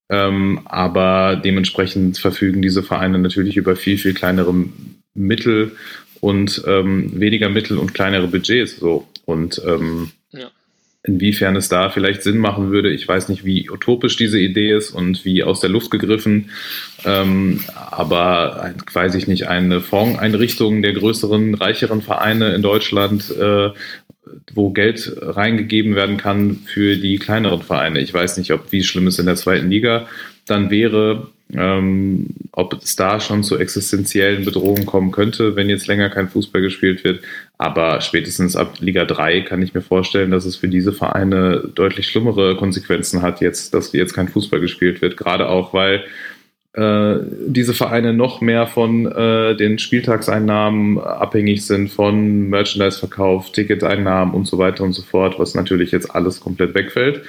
Ähm, 0.10 0.62
aber 0.66 1.42
dementsprechend 1.44 2.20
verfügen 2.20 2.62
diese 2.62 2.84
Vereine 2.84 3.18
natürlich 3.18 3.58
über 3.58 3.76
viel, 3.76 3.98
viel 3.98 4.14
kleinere 4.14 4.54
Mittel 5.16 5.72
und 6.20 6.64
ähm, 6.68 7.20
weniger 7.20 7.50
Mittel 7.50 7.78
und 7.78 7.94
kleinere 7.94 8.28
Budgets. 8.28 8.78
So. 8.78 9.08
Und 9.26 9.62
ähm, 9.66 10.12
ja. 10.32 10.50
inwiefern 11.04 11.56
es 11.56 11.70
da 11.70 11.90
vielleicht 11.90 12.24
Sinn 12.24 12.38
machen 12.38 12.72
würde, 12.72 12.92
ich 12.92 13.08
weiß 13.08 13.30
nicht, 13.30 13.46
wie 13.46 13.70
utopisch 13.70 14.16
diese 14.16 14.40
Idee 14.40 14.72
ist 14.72 14.92
und 14.92 15.26
wie 15.26 15.44
aus 15.44 15.60
der 15.60 15.70
Luft 15.70 15.92
gegriffen, 15.92 16.50
ähm, 17.06 17.62
aber 17.76 18.74
weiß 18.92 19.16
ich 19.16 19.28
nicht, 19.28 19.48
eine 19.48 19.82
Fondseinrichtung 19.82 20.82
der 20.82 20.94
größeren, 20.94 21.56
reicheren 21.56 22.02
Vereine 22.02 22.54
in 22.54 22.62
Deutschland, 22.62 23.32
äh, 23.32 23.70
wo 24.54 24.72
Geld 24.72 25.16
reingegeben 25.22 25.96
werden 25.96 26.18
kann 26.18 26.62
für 26.66 26.98
die 26.98 27.18
kleineren 27.18 27.62
Vereine. 27.62 28.00
Ich 28.00 28.14
weiß 28.14 28.38
nicht, 28.38 28.52
ob 28.52 28.72
wie 28.72 28.84
schlimm 28.84 29.08
es 29.08 29.20
in 29.20 29.26
der 29.26 29.36
zweiten 29.36 29.70
Liga 29.70 30.08
dann 30.46 30.70
wäre, 30.70 31.28
ähm, 31.56 32.28
ob 32.52 32.74
es 32.84 32.96
da 32.96 33.20
schon 33.20 33.44
zu 33.44 33.58
existenziellen 33.58 34.46
Bedrohungen 34.46 34.86
kommen 34.86 35.12
könnte, 35.12 35.56
wenn 35.56 35.70
jetzt 35.70 35.88
länger 35.88 36.10
kein 36.10 36.30
Fußball 36.30 36.62
gespielt 36.62 37.04
wird. 37.04 37.24
Aber 37.58 38.02
spätestens 38.02 38.56
ab 38.56 38.78
Liga 38.80 39.06
3 39.06 39.42
kann 39.42 39.62
ich 39.62 39.74
mir 39.74 39.82
vorstellen, 39.82 40.32
dass 40.32 40.46
es 40.46 40.56
für 40.56 40.68
diese 40.68 40.94
Vereine 40.94 41.70
deutlich 41.76 42.08
schlimmere 42.08 42.56
Konsequenzen 42.56 43.22
hat, 43.22 43.42
jetzt, 43.42 43.74
dass 43.74 43.94
jetzt 43.94 44.14
kein 44.14 44.28
Fußball 44.28 44.60
gespielt 44.60 45.02
wird. 45.02 45.18
Gerade 45.18 45.50
auch, 45.50 45.74
weil 45.74 46.04
äh, 46.74 47.18
diese 47.46 47.76
Vereine 47.76 48.14
noch 48.14 48.42
mehr 48.42 48.66
von 48.66 49.06
äh, 49.06 49.56
den 49.56 49.78
Spieltagseinnahmen 49.78 50.98
abhängig 50.98 51.66
sind, 51.66 51.90
von 51.92 52.50
Merchandise-Verkauf, 52.50 53.52
Ticketeinnahmen 53.52 54.34
und 54.34 54.48
so 54.48 54.58
weiter 54.58 54.84
und 54.84 54.94
so 54.94 55.04
fort, 55.04 55.38
was 55.38 55.54
natürlich 55.54 55.92
jetzt 55.92 56.14
alles 56.16 56.40
komplett 56.40 56.74
wegfällt. 56.74 57.22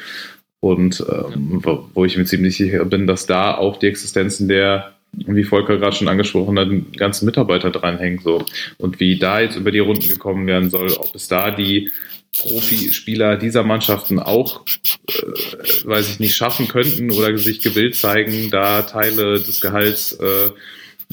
Und 0.64 1.04
ähm, 1.12 1.62
wo 1.92 2.06
ich 2.06 2.16
mir 2.16 2.24
ziemlich 2.24 2.56
sicher 2.56 2.86
bin, 2.86 3.06
dass 3.06 3.26
da 3.26 3.54
auch 3.54 3.76
die 3.76 3.86
Existenzen 3.86 4.48
der, 4.48 4.94
wie 5.12 5.44
Volker 5.44 5.76
gerade 5.76 5.94
schon 5.94 6.08
angesprochen 6.08 6.58
hat, 6.58 6.68
ganzen 6.96 7.26
Mitarbeiter 7.26 7.70
dranhängen. 7.70 8.20
So. 8.24 8.46
Und 8.78 8.98
wie 8.98 9.18
da 9.18 9.40
jetzt 9.40 9.56
über 9.56 9.70
die 9.70 9.80
Runden 9.80 10.08
gekommen 10.08 10.46
werden 10.46 10.70
soll, 10.70 10.90
ob 10.92 11.14
es 11.14 11.28
da 11.28 11.50
die 11.50 11.90
Profispieler 12.38 13.36
dieser 13.36 13.62
Mannschaften 13.62 14.18
auch, 14.18 14.62
äh, 15.10 15.86
weiß 15.86 16.08
ich 16.08 16.20
nicht, 16.20 16.34
schaffen 16.34 16.66
könnten 16.66 17.10
oder 17.10 17.36
sich 17.36 17.60
gewillt 17.60 17.94
zeigen, 17.94 18.48
da 18.50 18.80
Teile 18.80 19.34
des 19.40 19.60
Gehalts 19.60 20.14
äh, 20.14 20.48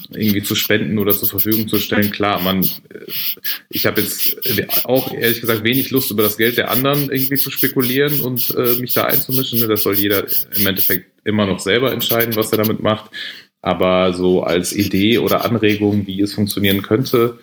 irgendwie 0.10 0.44
zu 0.44 0.56
spenden 0.56 1.00
oder 1.00 1.14
zur 1.14 1.28
Verfügung 1.28 1.68
zu 1.68 1.78
stellen. 1.78 2.12
Klar, 2.12 2.42
man, 2.42 2.64
äh, 2.64 2.68
ich 3.70 3.86
habe 3.86 4.02
jetzt 4.02 4.38
auch 4.86 5.14
ehrlich 5.14 5.42
gesagt 5.42 5.64
wenig 5.64 5.92
Lust, 5.92 6.12
über 6.12 6.24
das 6.24 6.38
Geld 6.38 6.58
der 6.58 6.72
anderen 6.72 7.12
irgendwie 7.12 7.36
zu 7.36 7.52
spekulieren 7.52 8.22
und 8.22 8.54
äh, 8.56 8.76
mich 8.76 8.94
da 8.94 9.06
einzumischen. 9.06 9.60
Ne? 9.60 9.68
Das 9.68 9.84
soll 9.84 9.96
jeder 9.96 10.26
im 10.56 10.68
Endeffekt 10.68 11.12
immer 11.24 11.46
noch 11.46 11.60
selber 11.60 11.92
entscheiden, 11.92 12.36
was 12.36 12.52
er 12.52 12.58
damit 12.58 12.82
macht. 12.82 13.12
Aber 13.62 14.14
so 14.14 14.44
als 14.44 14.74
Idee 14.74 15.20
oder 15.20 15.46
Anregung, 15.46 16.08
wie 16.08 16.22
es 16.22 16.34
funktionieren 16.34 16.82
könnte, 16.82 17.38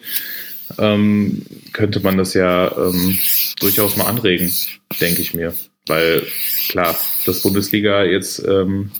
ähm, 0.78 1.42
könnte 1.72 2.00
man 2.00 2.18
das 2.18 2.34
ja 2.34 2.70
ähm, 2.76 3.16
durchaus 3.60 3.96
mal 3.96 4.06
anregen, 4.06 4.52
denke 5.00 5.22
ich 5.22 5.32
mir. 5.34 5.54
Weil 5.86 6.26
klar, 6.68 6.98
das 7.24 7.42
Bundesliga 7.42 8.04
jetzt 8.04 8.44
ähm, 8.46 8.90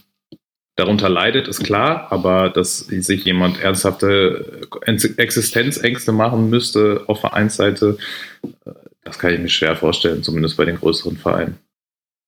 darunter 0.78 1.08
leidet, 1.08 1.48
ist 1.48 1.64
klar, 1.64 2.06
aber 2.10 2.50
dass 2.50 2.78
sich 2.78 3.24
jemand 3.24 3.60
ernsthafte 3.60 4.68
Existenzängste 5.16 6.12
machen 6.12 6.50
müsste 6.50 7.02
auf 7.06 7.20
Vereinsseite, 7.20 7.98
äh, 8.42 8.70
das 9.04 9.18
kann 9.18 9.32
ich 9.32 9.40
mir 9.40 9.48
schwer 9.48 9.74
vorstellen, 9.74 10.22
zumindest 10.22 10.56
bei 10.56 10.64
den 10.64 10.76
größeren 10.76 11.16
Vereinen. 11.16 11.56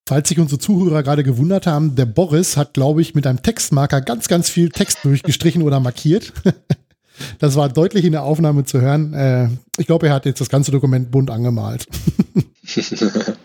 Falls 0.08 0.28
sich 0.28 0.38
unsere 0.38 0.58
Zuhörer 0.58 1.02
gerade 1.02 1.22
gewundert 1.22 1.66
haben, 1.66 1.94
der 1.94 2.06
Boris 2.06 2.56
hat, 2.56 2.74
glaube 2.74 3.00
ich, 3.02 3.14
mit 3.14 3.26
einem 3.26 3.42
Textmarker 3.42 4.00
ganz, 4.00 4.26
ganz 4.28 4.50
viel 4.50 4.70
Text 4.70 5.04
durchgestrichen 5.04 5.62
oder 5.62 5.80
markiert. 5.80 6.32
Das 7.38 7.54
war 7.54 7.68
deutlich 7.68 8.06
in 8.06 8.12
der 8.12 8.22
Aufnahme 8.22 8.64
zu 8.64 8.80
hören. 8.80 9.12
Äh, 9.12 9.50
ich 9.76 9.86
glaube, 9.86 10.06
er 10.06 10.14
hat 10.14 10.24
jetzt 10.24 10.40
das 10.40 10.48
ganze 10.48 10.70
Dokument 10.70 11.10
bunt 11.10 11.30
angemalt. 11.30 11.86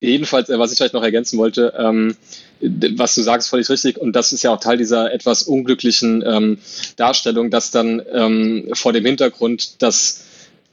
Jedenfalls, 0.00 0.50
äh, 0.50 0.58
was 0.58 0.70
ich 0.70 0.76
vielleicht 0.76 0.92
noch 0.92 1.02
ergänzen 1.02 1.38
wollte, 1.38 1.72
ähm, 1.78 2.14
was 2.60 3.14
du 3.14 3.22
sagst, 3.22 3.48
völlig 3.48 3.68
richtig. 3.68 3.98
Und 3.98 4.14
das 4.14 4.32
ist 4.32 4.42
ja 4.42 4.52
auch 4.52 4.60
Teil 4.60 4.78
dieser 4.78 5.12
etwas 5.12 5.42
unglücklichen 5.42 6.22
ähm, 6.26 6.58
Darstellung, 6.96 7.50
dass 7.50 7.70
dann 7.70 8.02
ähm, 8.12 8.70
vor 8.72 8.92
dem 8.92 9.04
Hintergrund, 9.04 9.82
dass 9.82 10.24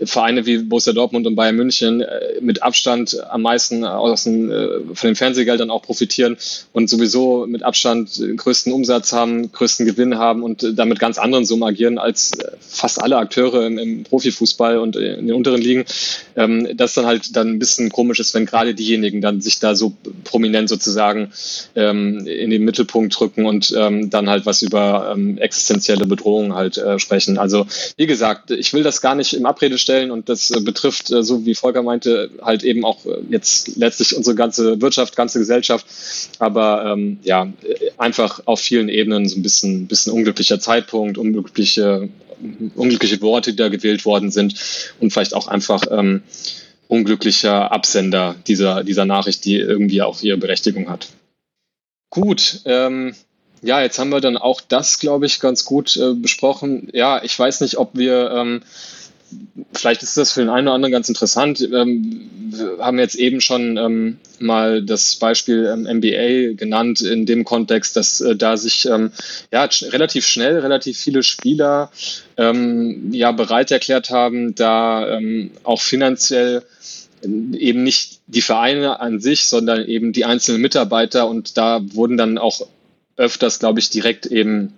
Vereine 0.04 0.46
wie 0.46 0.58
Borussia 0.60 0.94
Dortmund 0.94 1.28
und 1.28 1.36
Bayern 1.36 1.56
München 1.56 2.02
äh, 2.02 2.40
mit 2.42 2.64
Abstand 2.64 3.18
am 3.30 3.44
meisten 3.44 3.86
aus 3.86 4.24
den, 4.24 4.52
äh, 4.52 4.80
von 4.94 5.10
den 5.10 5.16
Fernsehgeldern 5.16 5.70
auch 5.70 5.82
profitieren 5.82 6.38
und 6.74 6.90
sowieso 6.90 7.46
mit 7.48 7.64
Abstand 7.64 8.22
größten 8.38 8.74
Umsatz 8.74 9.14
haben, 9.14 9.52
größten 9.52 9.86
Gewinn 9.86 10.18
haben 10.18 10.44
und 10.44 10.78
damit 10.78 11.00
ganz 11.00 11.18
anderen 11.18 11.46
Summen 11.46 11.64
agieren 11.64 11.98
als 11.98 12.34
äh, 12.40 12.52
fast 12.60 13.02
alle 13.02 13.18
Akteure 13.18 13.66
im, 13.66 13.78
im 13.78 14.04
Profifußball 14.04 14.78
und 14.78 14.96
in 14.96 15.28
den 15.28 15.36
unteren 15.36 15.62
Ligen, 15.62 15.86
ähm, 16.36 16.68
das 16.76 16.94
dann 16.94 17.06
halt 17.06 17.36
dann 17.36 17.50
ein 17.50 17.60
bisschen 17.60 17.92
komisch 17.92 18.20
ist, 18.20 18.34
wenn 18.34 18.46
gerade 18.46 18.74
diejenigen 18.74 19.22
dann 19.22 19.42
sich 19.42 19.60
da 19.60 19.76
so 19.76 19.94
prominent 20.24 20.70
sozusagen 20.70 21.32
ähm, 21.76 22.26
in 22.26 22.50
den 22.50 22.64
Mittelpunkt 22.64 23.18
drücken 23.20 23.46
und 23.46 23.74
ähm, 23.78 24.10
dann 24.10 24.30
halt 24.30 24.46
was 24.46 24.62
über 24.62 25.14
ähm, 25.14 25.38
existenzielle 25.38 26.06
Bedrohungen 26.06 26.56
halt 26.56 26.78
äh, 26.78 26.98
sprechen. 27.00 27.38
Also 27.38 27.68
wie 27.98 28.08
gesagt, 28.08 28.52
ich 28.52 28.74
will 28.74 28.84
das 28.84 29.02
gar 29.02 29.16
nicht 29.16 29.34
im 29.34 29.46
Abrede 29.46 29.78
stellen 29.78 29.91
stellen 29.92 30.12
und 30.12 30.30
das 30.30 30.52
äh, 30.52 30.62
betrifft, 30.62 31.12
äh, 31.12 31.24
so 31.24 31.46
wie 31.46 31.56
Volker 31.56 31.84
meinte, 31.84 32.30
halt 32.42 32.64
eben 32.64 32.86
auch 32.86 33.06
äh, 33.06 33.18
jetzt 33.30 33.76
letztlich 33.76 34.16
unsere 34.16 34.36
ganze 34.36 34.82
Wirtschaft, 34.82 35.16
ganze 35.16 35.40
Gesellschaft, 35.40 35.86
aber 36.40 36.94
ähm, 36.94 37.20
ja, 37.24 37.52
einfach 37.98 38.42
auf 38.46 38.62
vielen 38.62 38.90
Ebenen 38.90 39.28
so 39.28 39.38
ein 39.38 39.42
bisschen, 39.42 39.88
bisschen 39.88 40.14
unglücklicher 40.14 40.60
Zeitpunkt, 40.60 41.18
unglückliche, 41.18 42.10
unglückliche 42.76 43.22
Worte, 43.22 43.52
die 43.52 43.58
da 43.58 43.70
gewählt 43.70 44.06
worden 44.06 44.32
sind 44.32 44.56
und 45.00 45.12
vielleicht 45.12 45.36
auch 45.36 45.48
einfach 45.48 45.84
ähm, 45.92 46.24
unglücklicher 46.88 47.72
Absender 47.72 48.36
dieser, 48.48 48.84
dieser 48.84 49.06
Nachricht, 49.06 49.44
die 49.46 49.58
irgendwie 49.58 50.02
auch 50.02 50.22
ihre 50.22 50.38
Berechtigung 50.38 50.90
hat. 50.90 51.10
Gut, 52.10 52.62
ähm, 52.66 53.14
ja, 53.62 53.82
jetzt 53.82 54.00
haben 54.00 54.10
wir 54.10 54.22
dann 54.22 54.38
auch 54.38 54.60
das, 54.60 55.00
glaube 55.00 55.28
ich, 55.28 55.40
ganz 55.40 55.66
gut 55.66 55.96
äh, 55.96 56.14
besprochen. 56.14 56.90
Ja, 56.94 57.24
ich 57.24 57.38
weiß 57.38 57.62
nicht, 57.62 57.78
ob 57.78 57.92
wir 57.94 58.32
ähm, 58.32 58.64
vielleicht 59.74 60.04
ist 60.04 60.18
das 60.18 60.32
für 60.32 60.42
den 60.42 60.50
einen 60.50 60.68
oder 60.68 60.76
anderen 60.76 60.92
ganz 60.92 61.10
interessant. 61.10 61.62
Ähm, 61.62 62.30
wir 62.50 62.78
haben 62.80 63.00
jetzt 63.00 63.16
eben 63.16 63.42
schon 63.42 63.78
ähm, 63.78 64.18
mal 64.40 64.84
das 64.84 65.16
Beispiel 65.16 65.66
ähm, 65.66 65.84
MBA 65.98 66.56
genannt 66.56 67.02
in 67.02 67.26
dem 67.26 67.46
Kontext, 67.46 67.96
dass 67.96 68.22
äh, 68.22 68.36
da 68.36 68.58
sich 68.58 68.86
ähm, 68.86 69.12
ja, 69.52 69.68
relativ 69.84 70.26
schnell 70.26 70.60
relativ 70.60 70.98
viele 71.00 71.24
Spieler 71.24 71.92
ähm, 72.38 73.14
ja 73.14 73.32
bereit 73.32 73.72
erklärt 73.72 74.10
haben, 74.10 74.56
da 74.56 75.18
ähm, 75.18 75.52
auch 75.64 75.82
finanziell 75.82 76.64
eben 77.24 77.84
nicht 77.84 78.20
die 78.28 78.42
Vereine 78.42 79.00
an 79.00 79.20
sich, 79.20 79.46
sondern 79.46 79.86
eben 79.86 80.12
die 80.12 80.26
einzelnen 80.26 80.62
Mitarbeiter 80.62 81.28
und 81.28 81.58
da 81.58 81.82
wurden 81.94 82.18
dann 82.18 82.38
auch 82.38 82.68
öfters, 83.16 83.60
glaube 83.60 83.80
ich, 83.80 83.90
direkt 83.90 84.26
eben 84.26 84.74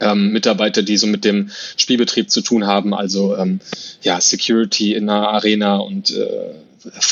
ähm, 0.00 0.32
Mitarbeiter, 0.32 0.82
die 0.82 0.96
so 0.96 1.06
mit 1.06 1.24
dem 1.24 1.50
Spielbetrieb 1.76 2.30
zu 2.30 2.40
tun 2.40 2.66
haben, 2.66 2.94
also 2.94 3.36
ähm, 3.36 3.60
ja, 4.02 4.20
Security 4.20 4.94
in 4.94 5.08
einer 5.08 5.28
Arena 5.28 5.76
und 5.76 6.10
äh, 6.10 6.54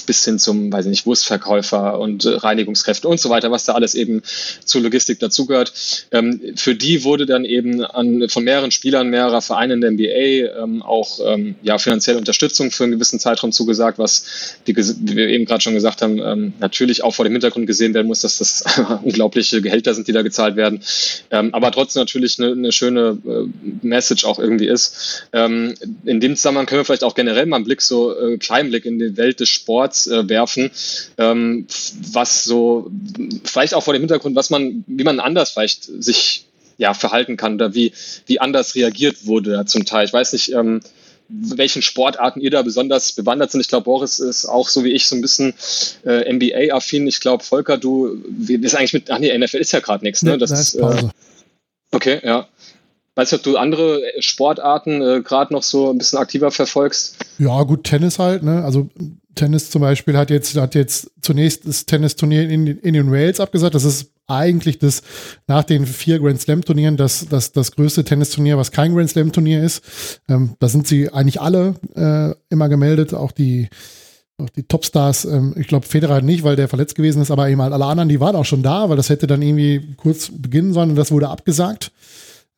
bis 0.07 0.25
hin 0.25 0.39
zum, 0.39 0.73
weiß 0.73 0.87
ich 0.87 0.91
nicht, 0.91 1.07
Wurstverkäufer 1.07 1.99
und 1.99 2.25
äh, 2.25 2.31
Reinigungskräfte 2.31 3.09
und 3.09 3.21
so 3.21 3.31
weiter, 3.31 3.51
was 3.51 3.65
da 3.65 3.75
alles 3.75 3.95
eben 3.95 4.23
zur 4.65 4.83
Logistik 4.83 5.19
dazugehört. 5.19 5.73
Ähm, 6.11 6.41
für 6.57 6.75
die 6.75 7.05
wurde 7.05 7.27
dann 7.27 7.45
eben 7.45 7.85
an, 7.85 8.29
von 8.29 8.45
mehreren 8.45 8.71
Spielern 8.71 9.09
mehrerer 9.09 9.43
Vereine 9.43 9.75
in 9.75 9.81
der 9.81 9.91
NBA 9.93 10.63
ähm, 10.63 10.83
auch 10.83 11.21
ähm, 11.25 11.57
ja, 11.63 11.79
finanzielle 11.79 12.19
Unterstützung 12.19 12.71
für 12.71 12.85
einen 12.85 12.95
gewissen 12.95 13.21
Zeitraum 13.21 13.53
zugesagt, 13.53 13.99
was, 13.99 14.57
wie, 14.65 14.77
wie 14.77 15.17
wir 15.17 15.29
eben 15.29 15.45
gerade 15.45 15.61
schon 15.61 15.75
gesagt 15.75 16.03
haben, 16.03 16.19
ähm, 16.19 16.53
natürlich 16.61 17.03
auch 17.03 17.15
vor 17.15 17.25
dem 17.25 17.33
Hintergrund 17.33 17.67
gesehen 17.67 17.95
werden 17.95 18.07
muss, 18.07 18.21
dass 18.21 18.39
das 18.39 18.65
unglaubliche 19.03 19.61
Gehälter 19.61 19.95
sind, 19.95 20.09
die 20.09 20.13
da 20.13 20.23
gezahlt 20.23 20.57
werden, 20.57 20.83
ähm, 21.31 21.55
aber 21.55 21.71
trotzdem 21.73 22.01
natürlich 22.01 22.39
eine, 22.39 22.53
eine 22.53 22.73
schöne 22.73 23.19
äh, 23.27 23.87
Message 23.87 24.25
auch 24.25 24.39
irgendwie 24.39 24.69
ist. 24.69 25.27
Ähm, 25.33 25.75
in 26.05 26.21
dem 26.21 26.37
Zusammenhang 26.37 26.67
können 26.67 26.81
wir 26.81 26.85
vielleicht 26.85 27.05
auch 27.05 27.15
generell 27.15 27.47
mal 27.47 27.57
einen 27.57 27.65
Blick, 27.65 27.83
so 27.83 28.17
äh, 28.19 28.39
kleinen 28.39 28.71
Blick 28.71 28.85
in 28.85 28.99
die 28.99 29.17
Welt 29.17 29.41
des 29.41 29.49
Sports 29.61 30.07
äh, 30.07 30.29
werfen, 30.29 30.71
ähm, 31.19 31.67
was 32.13 32.45
so 32.45 32.91
vielleicht 33.45 33.75
auch 33.75 33.83
vor 33.83 33.95
dem 33.95 34.03
Hintergrund, 34.03 34.37
was 34.37 34.51
man, 34.51 34.85
wie 34.87 35.05
man 35.05 35.21
anders 35.21 35.51
vielleicht 35.51 35.85
sich 36.03 36.47
ja 36.79 36.95
verhalten 36.95 37.37
kann 37.37 37.55
oder 37.55 37.75
wie, 37.75 37.93
wie 38.27 38.41
anders 38.41 38.75
reagiert 38.75 39.27
wurde 39.27 39.65
zum 39.67 39.85
Teil. 39.85 40.07
Ich 40.07 40.13
weiß 40.13 40.33
nicht, 40.33 40.53
ähm, 40.53 40.81
welchen 41.29 41.83
Sportarten 41.83 42.41
ihr 42.41 42.51
da 42.51 42.63
besonders 42.63 43.13
bewandert 43.13 43.51
sind. 43.51 43.61
Ich 43.61 43.69
glaube, 43.69 43.85
Boris 43.85 44.19
ist 44.19 44.47
auch 44.47 44.69
so 44.69 44.85
wie 44.85 44.93
ich 44.93 45.07
so 45.07 45.15
ein 45.15 45.21
bisschen 45.21 45.55
äh, 46.05 46.33
NBA-affin. 46.33 47.07
Ich 47.07 47.21
glaube, 47.21 47.45
Volker, 47.45 47.77
du 47.77 48.23
wie, 48.29 48.57
bist 48.57 48.77
eigentlich 48.77 48.95
mit, 48.95 49.11
ach 49.11 49.19
nee, 49.19 49.37
NFL 49.37 49.59
ist 49.59 49.73
ja 49.73 49.81
gerade 49.81 50.05
nichts, 50.05 50.23
ne? 50.23 50.39
Das, 50.39 50.51
ist, 50.51 50.75
äh, 50.77 51.09
okay, 51.93 52.21
ja. 52.23 52.49
Weißt 53.15 53.33
du, 53.33 53.37
ob 53.37 53.43
du 53.43 53.57
andere 53.57 54.01
Sportarten 54.21 55.03
äh, 55.03 55.23
gerade 55.23 55.53
noch 55.53 55.65
so 55.65 55.91
ein 55.91 55.99
bisschen 55.99 56.19
aktiver 56.19 56.51
verfolgst? 56.51 57.17
Ja, 57.39 57.63
gut, 57.65 57.85
Tennis 57.85 58.19
halt, 58.19 58.43
ne? 58.43 58.65
Also 58.65 58.89
Tennis 59.35 59.71
zum 59.71 59.83
Beispiel 59.83 60.17
hat 60.17 60.31
jetzt, 60.31 60.57
hat 60.57 60.75
jetzt 60.75 61.11
zunächst 61.23 61.67
das 61.67 61.87
Tennisturnier 61.87 62.49
in, 62.49 62.67
in 62.67 62.95
den 62.95 63.11
Wales 63.11 63.41
abgesagt. 63.41 63.75
Das 63.75 63.85
ist 63.85 64.11
eigentlich 64.27 64.79
das 64.79 65.03
nach 65.47 65.65
den 65.65 65.87
vier 65.87 66.19
Grand 66.19 66.41
Slam 66.41 66.63
Turnieren 66.65 66.97
das, 66.97 67.27
das, 67.29 67.53
das 67.53 67.73
größte 67.73 68.05
Tennisturnier, 68.05 68.59
was 68.59 68.71
kein 68.71 68.95
Grand 68.95 69.11
Slam 69.11 69.33
Turnier 69.33 69.63
ist. 69.63 69.83
Ähm, 70.29 70.55
da 70.59 70.69
sind 70.69 70.87
sie 70.87 71.11
eigentlich 71.11 71.41
alle 71.41 71.75
äh, 71.95 72.35
immer 72.51 72.69
gemeldet, 72.69 73.15
auch 73.15 73.33
die, 73.33 73.69
auch 74.37 74.51
die 74.51 74.65
Topstars. 74.65 75.25
Ähm, 75.25 75.55
ich 75.57 75.67
glaube, 75.67 75.87
Federer 75.87 76.21
nicht, 76.21 76.45
weil 76.45 76.57
der 76.57 76.69
verletzt 76.69 76.95
gewesen 76.95 77.23
ist, 77.23 77.31
aber 77.31 77.49
eben 77.49 77.63
halt 77.63 77.73
alle 77.73 77.87
anderen, 77.87 78.09
die 78.09 78.21
waren 78.21 78.37
auch 78.37 78.45
schon 78.45 78.63
da, 78.63 78.89
weil 78.91 78.97
das 78.97 79.09
hätte 79.09 79.27
dann 79.27 79.43
irgendwie 79.43 79.95
kurz 79.97 80.31
beginnen 80.31 80.73
sollen 80.73 80.91
und 80.91 80.97
das 80.97 81.11
wurde 81.11 81.29
abgesagt. 81.29 81.91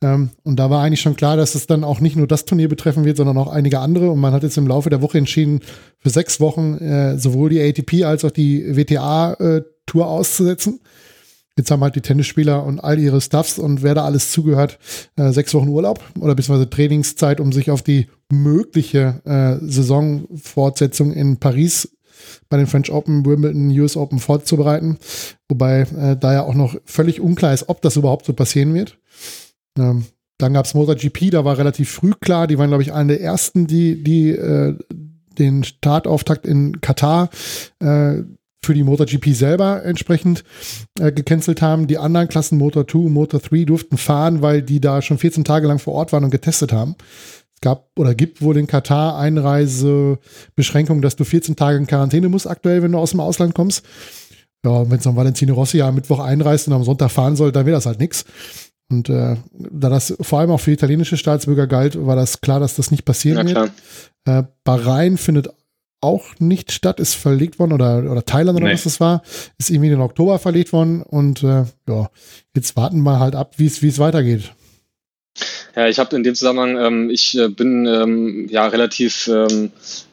Ähm, 0.02 0.30
und 0.44 0.56
da 0.56 0.70
war 0.70 0.82
eigentlich 0.82 1.02
schon 1.02 1.16
klar, 1.16 1.36
dass 1.36 1.54
es 1.54 1.66
dann 1.66 1.84
auch 1.84 2.00
nicht 2.00 2.16
nur 2.16 2.26
das 2.26 2.46
Turnier 2.46 2.68
betreffen 2.68 3.04
wird, 3.04 3.18
sondern 3.18 3.36
auch 3.38 3.48
einige 3.48 3.80
andere. 3.80 4.10
Und 4.10 4.20
man 4.20 4.32
hat 4.32 4.42
jetzt 4.42 4.56
im 4.56 4.66
Laufe 4.66 4.90
der 4.90 5.02
Woche 5.02 5.18
entschieden, 5.18 5.60
für 6.00 6.10
sechs 6.10 6.40
Wochen 6.40 6.78
äh, 6.78 7.18
sowohl 7.18 7.50
die 7.50 7.60
ATP 7.60 8.04
als 8.04 8.24
auch 8.24 8.30
die 8.30 8.76
WTA-Tour 8.76 10.02
äh, 10.02 10.08
auszusetzen. 10.08 10.80
Jetzt 11.56 11.70
haben 11.70 11.82
halt 11.82 11.94
die 11.94 12.00
Tennisspieler 12.00 12.64
und 12.64 12.80
all 12.80 12.98
ihre 12.98 13.20
Stuffs 13.20 13.58
und 13.58 13.82
wer 13.82 13.94
da 13.94 14.04
alles 14.04 14.32
zugehört, 14.32 14.78
äh, 15.16 15.30
sechs 15.32 15.52
Wochen 15.52 15.68
Urlaub 15.68 16.02
oder 16.18 16.34
beziehungsweise 16.34 16.70
Trainingszeit, 16.70 17.40
um 17.40 17.52
sich 17.52 17.70
auf 17.70 17.82
die 17.82 18.06
mögliche 18.32 19.20
äh, 19.24 19.64
Saisonfortsetzung 19.64 21.12
in 21.12 21.36
Paris 21.38 21.96
bei 22.48 22.56
den 22.56 22.66
French 22.66 22.90
Open, 22.90 23.26
Wimbledon, 23.26 23.70
US 23.78 23.96
Open 23.96 24.20
vorzubereiten. 24.20 24.98
Wobei 25.48 25.80
äh, 25.80 26.16
da 26.16 26.32
ja 26.32 26.42
auch 26.44 26.54
noch 26.54 26.76
völlig 26.84 27.20
unklar 27.20 27.52
ist, 27.52 27.68
ob 27.68 27.82
das 27.82 27.96
überhaupt 27.96 28.24
so 28.24 28.32
passieren 28.32 28.72
wird. 28.72 28.98
Ähm, 29.78 30.04
dann 30.38 30.54
gab 30.54 30.64
es 30.64 30.74
MotoGP, 30.74 31.30
da 31.30 31.44
war 31.44 31.58
relativ 31.58 31.90
früh 31.90 32.12
klar, 32.18 32.46
die 32.46 32.56
waren, 32.56 32.68
glaube 32.68 32.82
ich, 32.82 32.92
eine 32.92 33.18
der 33.18 33.20
ersten, 33.20 33.66
die, 33.66 34.02
die 34.02 34.30
äh, 34.30 34.78
den 35.38 35.64
Startauftakt 35.64 36.46
in 36.46 36.80
Katar 36.80 37.30
äh, 37.80 38.22
für 38.62 38.74
die 38.74 38.82
MotoGP 38.82 39.34
selber 39.34 39.84
entsprechend 39.84 40.44
äh, 40.98 41.12
gecancelt 41.12 41.62
haben. 41.62 41.86
Die 41.86 41.98
anderen 41.98 42.28
Klassen 42.28 42.58
Motor 42.58 42.86
2 42.86 42.98
und 42.98 43.12
Motor 43.12 43.40
3 43.40 43.64
durften 43.64 43.96
fahren, 43.96 44.42
weil 44.42 44.62
die 44.62 44.80
da 44.80 45.00
schon 45.02 45.18
14 45.18 45.44
Tage 45.44 45.66
lang 45.66 45.78
vor 45.78 45.94
Ort 45.94 46.12
waren 46.12 46.24
und 46.24 46.30
getestet 46.30 46.72
haben. 46.72 46.94
Es 47.54 47.60
gab 47.62 47.88
oder 47.98 48.14
gibt 48.14 48.42
wohl 48.42 48.56
in 48.56 48.66
Katar 48.66 49.18
Einreisebeschränkungen, 49.18 51.02
dass 51.02 51.16
du 51.16 51.24
14 51.24 51.56
Tage 51.56 51.78
in 51.78 51.86
Quarantäne 51.86 52.28
musst 52.28 52.46
aktuell, 52.46 52.82
wenn 52.82 52.92
du 52.92 52.98
aus 52.98 53.10
dem 53.10 53.20
Ausland 53.20 53.54
kommst. 53.54 53.84
Ja, 54.64 54.90
wenn 54.90 54.98
es 54.98 55.04
dann 55.04 55.16
Valentino 55.16 55.54
Rossi 55.54 55.80
am 55.80 55.94
Mittwoch 55.94 56.18
einreist 56.18 56.68
und 56.68 56.74
am 56.74 56.84
Sonntag 56.84 57.10
fahren 57.10 57.36
soll, 57.36 57.50
dann 57.50 57.64
wäre 57.64 57.76
das 57.76 57.86
halt 57.86 57.98
nichts. 57.98 58.26
Und 58.90 59.08
äh, 59.08 59.36
da 59.52 59.88
das 59.88 60.16
vor 60.20 60.40
allem 60.40 60.50
auch 60.50 60.60
für 60.60 60.72
italienische 60.72 61.16
Staatsbürger 61.16 61.66
galt, 61.66 62.06
war 62.06 62.16
das 62.16 62.40
klar, 62.40 62.58
dass 62.58 62.74
das 62.74 62.90
nicht 62.90 63.04
passieren 63.04 63.48
wird. 63.48 63.72
Äh, 64.24 64.42
Bahrain 64.64 65.16
findet 65.16 65.48
auch 66.00 66.26
nicht 66.38 66.72
statt, 66.72 66.98
ist 66.98 67.14
verlegt 67.14 67.58
worden 67.58 67.72
oder, 67.72 68.10
oder 68.10 68.24
Thailand 68.24 68.56
oder 68.56 68.66
nee. 68.66 68.72
was 68.72 68.84
das 68.84 69.00
war, 69.00 69.22
ist 69.58 69.70
irgendwie 69.70 69.90
in 69.90 70.00
Oktober 70.00 70.38
verlegt 70.38 70.72
worden 70.72 71.02
und 71.02 71.42
äh, 71.42 71.64
ja, 71.88 72.10
jetzt 72.54 72.76
warten 72.76 73.02
wir 73.02 73.20
halt 73.20 73.34
ab, 73.34 73.54
wie 73.58 73.66
es 73.66 73.98
weitergeht. 73.98 74.52
Ja, 75.76 75.88
ich 75.88 75.98
habe 75.98 76.16
in 76.16 76.22
dem 76.22 76.34
Zusammenhang, 76.34 76.76
ähm, 76.78 77.10
ich 77.10 77.38
äh, 77.38 77.48
bin 77.48 77.86
ähm, 77.86 78.48
ja 78.50 78.66
relativ 78.66 79.28
ähm, 79.28 79.70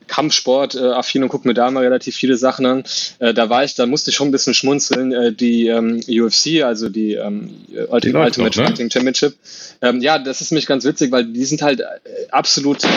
Kampfsport 0.07 0.75
äh, 0.75 0.79
affin 0.79 1.23
und 1.23 1.29
gucke 1.29 1.47
mir 1.47 1.53
da 1.53 1.69
mal 1.71 1.83
relativ 1.83 2.15
viele 2.15 2.37
Sachen 2.37 2.65
an. 2.65 2.83
Äh, 3.19 3.33
da 3.33 3.49
war 3.49 3.63
ich, 3.63 3.75
da 3.75 3.85
musste 3.85 4.11
ich 4.11 4.15
schon 4.15 4.29
ein 4.29 4.31
bisschen 4.31 4.53
schmunzeln. 4.53 5.11
Äh, 5.11 5.33
die 5.33 5.67
ähm, 5.67 6.01
UFC, 6.07 6.63
also 6.63 6.89
die 6.89 7.13
ähm, 7.13 7.49
Ultimate, 7.89 8.25
Ultimate 8.25 8.59
noch, 8.59 8.67
Fighting 8.67 8.85
ne? 8.85 8.91
Championship. 8.91 9.35
Ähm, 9.81 10.01
ja, 10.01 10.17
das 10.19 10.41
ist 10.41 10.51
mich 10.51 10.65
ganz 10.65 10.85
witzig, 10.85 11.11
weil 11.11 11.25
die 11.25 11.45
sind 11.45 11.61
halt 11.61 11.81
äh, 11.81 11.85
absolute 12.31 12.87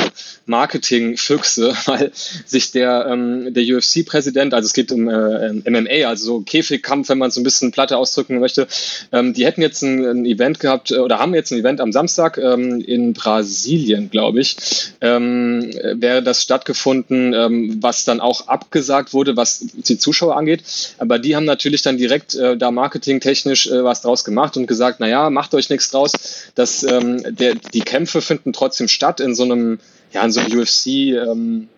Marketing-Füchse, 0.47 1.75
weil 1.87 2.11
sich 2.15 2.73
der, 2.73 3.07
ähm, 3.09 3.53
der 3.53 3.65
UFC-Präsident, 3.65 4.55
also 4.55 4.67
es 4.67 4.73
geht 4.73 4.93
um 4.93 5.09
äh, 5.09 5.53
MMA, 5.53 6.09
also 6.09 6.25
so 6.25 6.41
Käfigkampf, 6.41 7.09
wenn 7.09 7.19
man 7.19 7.31
so 7.31 7.41
ein 7.41 7.45
bisschen 7.45 7.71
platte 7.71 7.97
ausdrücken 7.97 8.39
möchte, 8.41 8.67
ähm, 9.13 9.35
die 9.35 9.45
hätten 9.45 9.63
jetzt 9.63 9.83
ein, 9.83 10.05
ein, 10.05 10.27
Event 10.27 10.61
gehabt 10.61 10.91
äh, 10.91 10.99
oder 10.99 11.19
haben 11.19 11.35
jetzt 11.35 11.53
ein 11.53 11.59
Event 11.59 11.81
am 11.81 11.93
Samstag 11.93 12.39
ähm, 12.39 12.81
in 12.81 13.13
Brasilien, 13.13 14.11
glaube 14.11 14.41
ich, 14.41 14.57
ähm, 15.01 15.71
wäre 15.95 16.23
das 16.23 16.43
stattgefunden, 16.43 17.00
ähm, 17.09 17.79
was 17.81 18.05
dann 18.05 18.21
auch 18.21 18.49
abgesagt 18.49 19.13
wurde, 19.13 19.37
was 19.37 19.61
die 19.61 19.99
Zuschauer 19.99 20.37
angeht. 20.37 20.63
Aber 20.99 21.19
die 21.19 21.37
haben 21.37 21.45
natürlich 21.45 21.83
dann 21.83 21.97
direkt 21.97 22.35
äh, 22.35 22.57
da 22.57 22.71
marketingtechnisch 22.71 23.69
äh, 23.69 23.85
was 23.85 24.03
draus 24.03 24.25
gemacht 24.25 24.57
und 24.57 24.67
gesagt, 24.67 25.01
naja, 25.01 25.31
macht 25.31 25.55
euch 25.55 25.71
nichts 25.71 25.91
draus. 25.91 26.13
dass 26.55 26.83
ähm, 26.83 27.23
der, 27.37 27.55
die 27.55 27.81
Kämpfe 27.81 28.21
finden 28.21 28.53
trotzdem 28.53 28.89
statt 28.89 29.21
in 29.21 29.35
so 29.35 29.45
einem, 29.45 29.79
ja, 30.13 30.25
in 30.25 30.33
so 30.33 30.41
einem 30.41 30.59
UFC, 30.59 30.87
ähm, 30.87 31.69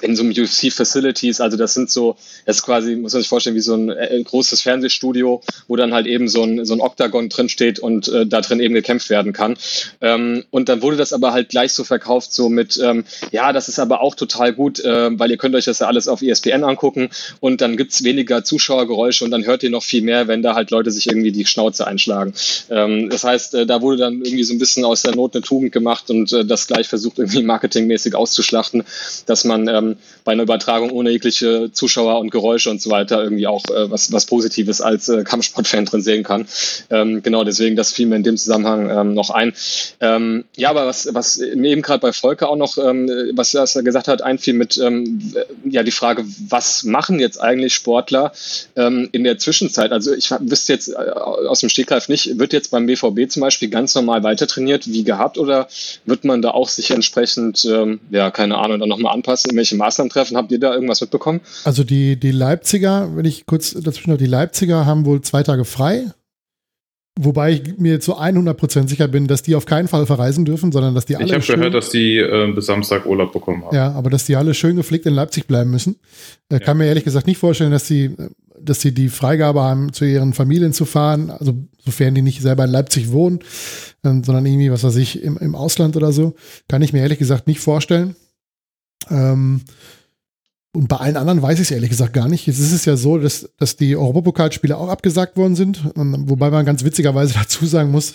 in 0.00 0.16
so 0.16 0.22
einem 0.22 0.32
UFC-Facilities, 0.32 1.40
also 1.40 1.56
das 1.56 1.74
sind 1.74 1.90
so, 1.90 2.16
das 2.46 2.56
ist 2.56 2.62
quasi, 2.62 2.96
muss 2.96 3.12
man 3.12 3.20
sich 3.20 3.28
vorstellen, 3.28 3.54
wie 3.54 3.60
so 3.60 3.74
ein, 3.74 3.90
ein, 3.90 4.20
äh, 4.20 4.22
großes 4.22 4.62
Fernsehstudio, 4.62 5.42
wo 5.68 5.76
dann 5.76 5.92
halt 5.92 6.06
eben 6.06 6.26
so 6.28 6.42
ein, 6.42 6.64
so 6.64 6.74
ein 6.74 6.80
Oktagon 6.80 7.28
drin 7.28 7.50
steht 7.50 7.78
und 7.78 8.08
äh, 8.08 8.26
da 8.26 8.40
drin 8.40 8.60
eben 8.60 8.74
gekämpft 8.74 9.10
werden 9.10 9.32
kann. 9.34 9.56
Ähm, 10.00 10.44
und 10.50 10.70
dann 10.70 10.80
wurde 10.80 10.96
das 10.96 11.12
aber 11.12 11.32
halt 11.32 11.50
gleich 11.50 11.74
so 11.74 11.84
verkauft, 11.84 12.32
so 12.32 12.48
mit, 12.48 12.80
ähm, 12.82 13.04
ja, 13.30 13.52
das 13.52 13.68
ist 13.68 13.78
aber 13.78 14.00
auch 14.00 14.14
total 14.14 14.54
gut, 14.54 14.80
äh, 14.80 15.18
weil 15.18 15.30
ihr 15.30 15.36
könnt 15.36 15.54
euch 15.54 15.66
das 15.66 15.80
ja 15.80 15.86
alles 15.86 16.08
auf 16.08 16.22
ESPN 16.22 16.64
angucken 16.64 17.10
und 17.40 17.60
dann 17.60 17.76
gibt's 17.76 18.04
weniger 18.04 18.42
Zuschauergeräusche 18.42 19.24
und 19.24 19.30
dann 19.30 19.44
hört 19.44 19.62
ihr 19.62 19.70
noch 19.70 19.82
viel 19.82 20.02
mehr, 20.02 20.28
wenn 20.28 20.42
da 20.42 20.54
halt 20.54 20.70
Leute 20.70 20.90
sich 20.90 21.06
irgendwie 21.08 21.32
die 21.32 21.44
Schnauze 21.44 21.86
einschlagen. 21.86 22.32
Ähm, 22.70 23.10
das 23.10 23.22
heißt, 23.24 23.54
äh, 23.54 23.66
da 23.66 23.82
wurde 23.82 23.98
dann 23.98 24.22
irgendwie 24.24 24.44
so 24.44 24.54
ein 24.54 24.58
bisschen 24.58 24.84
aus 24.84 25.02
der 25.02 25.14
Not 25.14 25.34
eine 25.34 25.42
Tugend 25.42 25.72
gemacht 25.72 26.10
und 26.10 26.32
äh, 26.32 26.44
das 26.44 26.66
gleich 26.66 26.88
versucht 26.88 27.18
irgendwie 27.18 27.42
marketingmäßig 27.42 28.14
auszuschlachten, 28.14 28.84
dass 29.26 29.44
man 29.44 29.73
ähm, 29.74 29.96
bei 30.24 30.32
einer 30.32 30.44
Übertragung 30.44 30.90
ohne 30.90 31.10
jegliche 31.10 31.70
Zuschauer 31.72 32.18
und 32.20 32.30
Geräusche 32.30 32.70
und 32.70 32.80
so 32.80 32.90
weiter 32.90 33.22
irgendwie 33.22 33.46
auch 33.46 33.64
äh, 33.66 33.90
was, 33.90 34.12
was 34.12 34.26
Positives 34.26 34.80
als 34.80 35.08
äh, 35.08 35.24
Kampfsportfan 35.24 35.84
drin 35.84 36.02
sehen 36.02 36.22
kann. 36.22 36.46
Ähm, 36.90 37.22
genau, 37.22 37.44
deswegen, 37.44 37.76
das 37.76 37.92
fiel 37.92 38.06
mir 38.06 38.16
in 38.16 38.22
dem 38.22 38.36
Zusammenhang 38.36 38.90
ähm, 38.90 39.14
noch 39.14 39.30
ein. 39.30 39.52
Ähm, 40.00 40.44
ja, 40.56 40.70
aber 40.70 40.86
was, 40.86 41.08
was 41.12 41.38
mir 41.38 41.70
eben 41.70 41.82
gerade 41.82 42.00
bei 42.00 42.12
Volker 42.12 42.48
auch 42.48 42.56
noch, 42.56 42.78
ähm, 42.78 43.10
was, 43.34 43.54
was 43.54 43.76
er 43.76 43.82
gesagt 43.82 44.08
hat, 44.08 44.22
einfiel 44.22 44.54
mit 44.54 44.76
ähm, 44.78 45.34
ja 45.64 45.82
die 45.82 45.90
Frage, 45.90 46.24
was 46.48 46.84
machen 46.84 47.20
jetzt 47.20 47.40
eigentlich 47.40 47.74
Sportler 47.74 48.32
ähm, 48.76 49.08
in 49.12 49.24
der 49.24 49.38
Zwischenzeit? 49.38 49.92
Also 49.92 50.12
ich 50.14 50.30
wüsste 50.30 50.72
jetzt 50.72 50.88
äh, 50.88 50.94
aus 50.94 51.60
dem 51.60 51.68
Stegreif 51.68 52.08
nicht, 52.08 52.38
wird 52.38 52.52
jetzt 52.52 52.70
beim 52.70 52.86
BVB 52.86 53.28
zum 53.28 53.40
Beispiel 53.40 53.68
ganz 53.68 53.94
normal 53.94 54.22
weiter 54.22 54.46
trainiert 54.46 54.86
wie 54.86 55.04
gehabt 55.04 55.38
oder 55.38 55.68
wird 56.04 56.24
man 56.24 56.42
da 56.42 56.50
auch 56.50 56.68
sich 56.68 56.90
entsprechend, 56.90 57.64
ähm, 57.64 58.00
ja, 58.10 58.30
keine 58.30 58.58
Ahnung, 58.58 58.80
dann 58.80 58.88
nochmal 58.88 59.14
anpassen, 59.14 59.54
in 59.72 59.76
welche 59.76 59.76
Maßnahmen 59.76 60.10
treffen? 60.10 60.36
Habt 60.36 60.52
ihr 60.52 60.60
da 60.60 60.74
irgendwas 60.74 61.00
mitbekommen? 61.00 61.40
Also 61.64 61.84
die, 61.84 62.18
die 62.18 62.30
Leipziger, 62.30 63.16
wenn 63.16 63.24
ich 63.24 63.46
kurz 63.46 63.72
dazwischen 63.72 64.10
noch, 64.10 64.18
die 64.18 64.26
Leipziger 64.26 64.86
haben 64.86 65.04
wohl 65.04 65.20
zwei 65.22 65.42
Tage 65.42 65.64
frei. 65.64 66.06
Wobei 67.16 67.52
ich 67.52 67.78
mir 67.78 68.00
zu 68.00 68.18
100% 68.18 68.88
sicher 68.88 69.06
bin, 69.06 69.28
dass 69.28 69.42
die 69.42 69.54
auf 69.54 69.66
keinen 69.66 69.86
Fall 69.86 70.04
verreisen 70.04 70.44
dürfen, 70.44 70.72
sondern 70.72 70.96
dass 70.96 71.06
die 71.06 71.14
alle. 71.14 71.26
Ich 71.26 71.32
habe 71.32 71.44
gehört, 71.46 71.72
dass 71.72 71.90
die 71.90 72.16
äh, 72.16 72.52
bis 72.52 72.66
Samstag 72.66 73.06
Urlaub 73.06 73.32
bekommen 73.32 73.64
haben. 73.64 73.74
Ja, 73.74 73.92
aber 73.92 74.10
dass 74.10 74.24
die 74.24 74.34
alle 74.34 74.52
schön 74.52 74.74
gepflegt 74.74 75.06
in 75.06 75.14
Leipzig 75.14 75.46
bleiben 75.46 75.70
müssen. 75.70 75.96
Äh, 76.48 76.54
ja. 76.54 76.58
Kann 76.58 76.76
mir 76.76 76.86
ehrlich 76.86 77.04
gesagt 77.04 77.28
nicht 77.28 77.38
vorstellen, 77.38 77.70
dass 77.70 77.86
sie, 77.86 78.16
dass 78.60 78.80
sie 78.80 78.92
die 78.92 79.08
Freigabe 79.08 79.60
haben, 79.62 79.92
zu 79.92 80.04
ihren 80.04 80.32
Familien 80.32 80.72
zu 80.72 80.86
fahren. 80.86 81.30
Also, 81.30 81.54
sofern 81.84 82.16
die 82.16 82.22
nicht 82.22 82.42
selber 82.42 82.64
in 82.64 82.70
Leipzig 82.70 83.12
wohnen, 83.12 83.38
äh, 84.02 84.10
sondern 84.24 84.44
irgendwie, 84.44 84.72
was 84.72 84.82
weiß 84.82 84.96
ich, 84.96 85.22
im, 85.22 85.38
im 85.38 85.54
Ausland 85.54 85.96
oder 85.96 86.10
so. 86.10 86.34
Kann 86.68 86.82
ich 86.82 86.92
mir 86.92 87.02
ehrlich 87.02 87.20
gesagt 87.20 87.46
nicht 87.46 87.60
vorstellen. 87.60 88.16
Ähm, 89.10 89.62
und 90.74 90.88
bei 90.88 90.96
allen 90.96 91.16
anderen 91.16 91.40
weiß 91.40 91.60
ich 91.60 91.66
es 91.66 91.70
ehrlich 91.70 91.90
gesagt 91.90 92.14
gar 92.14 92.28
nicht. 92.28 92.48
Jetzt 92.48 92.58
ist 92.58 92.72
es 92.72 92.84
ja 92.84 92.96
so, 92.96 93.16
dass, 93.16 93.48
dass 93.58 93.76
die 93.76 93.94
Europapokalspiele 93.94 94.76
auch 94.76 94.88
abgesagt 94.88 95.36
worden 95.36 95.54
sind. 95.54 95.80
Wobei 95.94 96.50
man 96.50 96.66
ganz 96.66 96.82
witzigerweise 96.82 97.32
dazu 97.40 97.64
sagen 97.64 97.92
muss, 97.92 98.14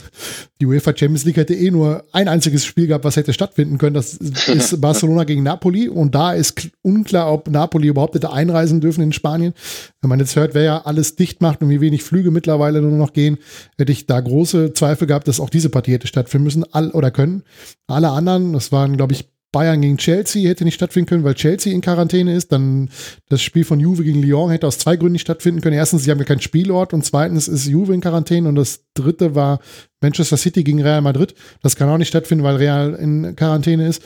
die 0.59 0.65
UEFA 0.65 0.89
Champions 0.89 1.23
League 1.23 1.37
hätte 1.37 1.53
eh 1.55 1.71
nur 1.71 2.03
ein 2.11 2.27
einziges 2.27 2.65
Spiel 2.65 2.87
gehabt, 2.87 3.05
was 3.05 3.15
hätte 3.15 3.31
stattfinden 3.31 3.77
können. 3.77 3.93
Das 3.93 4.13
ist 4.47 4.81
Barcelona 4.81 5.23
gegen 5.23 5.41
Napoli. 5.41 5.87
Und 5.87 6.15
da 6.15 6.33
ist 6.33 6.69
unklar, 6.81 7.31
ob 7.31 7.49
Napoli 7.49 7.87
überhaupt 7.87 8.15
hätte 8.15 8.33
einreisen 8.33 8.81
dürfen 8.81 9.05
in 9.05 9.13
Spanien. 9.13 9.53
Wenn 10.01 10.09
man 10.09 10.19
jetzt 10.19 10.35
hört, 10.35 10.53
wer 10.53 10.63
ja 10.63 10.81
alles 10.81 11.15
dicht 11.15 11.41
macht 11.41 11.61
und 11.61 11.69
wie 11.69 11.79
wenig 11.79 12.03
Flüge 12.03 12.29
mittlerweile 12.29 12.81
nur 12.81 12.97
noch 12.97 13.13
gehen, 13.13 13.37
hätte 13.77 13.93
ich 13.93 14.05
da 14.05 14.19
große 14.19 14.73
Zweifel 14.73 15.07
gehabt, 15.07 15.29
dass 15.29 15.39
auch 15.39 15.49
diese 15.49 15.69
Partie 15.69 15.93
hätte 15.93 16.07
stattfinden 16.07 16.43
müssen 16.43 16.65
all, 16.73 16.91
oder 16.91 17.09
können. 17.09 17.43
Alle 17.87 18.09
anderen, 18.09 18.51
das 18.51 18.73
waren, 18.73 18.97
glaube 18.97 19.13
ich, 19.13 19.29
Bayern 19.51 19.81
gegen 19.81 19.97
Chelsea 19.97 20.47
hätte 20.47 20.63
nicht 20.63 20.75
stattfinden 20.75 21.09
können, 21.09 21.23
weil 21.23 21.33
Chelsea 21.33 21.73
in 21.73 21.81
Quarantäne 21.81 22.35
ist. 22.35 22.51
Dann 22.51 22.89
das 23.29 23.41
Spiel 23.41 23.63
von 23.63 23.79
Juve 23.79 24.03
gegen 24.03 24.21
Lyon 24.21 24.51
hätte 24.51 24.67
aus 24.67 24.77
zwei 24.77 24.95
Gründen 24.95 25.13
nicht 25.13 25.21
stattfinden 25.21 25.61
können. 25.61 25.75
Erstens, 25.75 26.03
sie 26.03 26.11
haben 26.11 26.19
ja 26.19 26.25
keinen 26.25 26.41
Spielort 26.41 26.93
und 26.93 27.03
zweitens 27.03 27.47
ist 27.47 27.65
Juve 27.65 27.93
in 27.93 28.01
Quarantäne 28.01 28.47
und 28.47 28.55
das 28.55 28.85
dritte 28.93 29.33
war 29.33 29.59
Manchester 30.01 30.37
City 30.37 30.63
gegen 30.63 30.81
Real 30.81 31.01
Madrid. 31.01 31.33
Das 31.61 31.75
kann 31.75 31.89
auch 31.89 31.97
nicht 31.97 32.09
stattfinden, 32.09 32.43
weil 32.43 32.57
Real 32.57 32.93
in 32.93 33.35
Quarantäne 33.35 33.87
ist. 33.87 34.03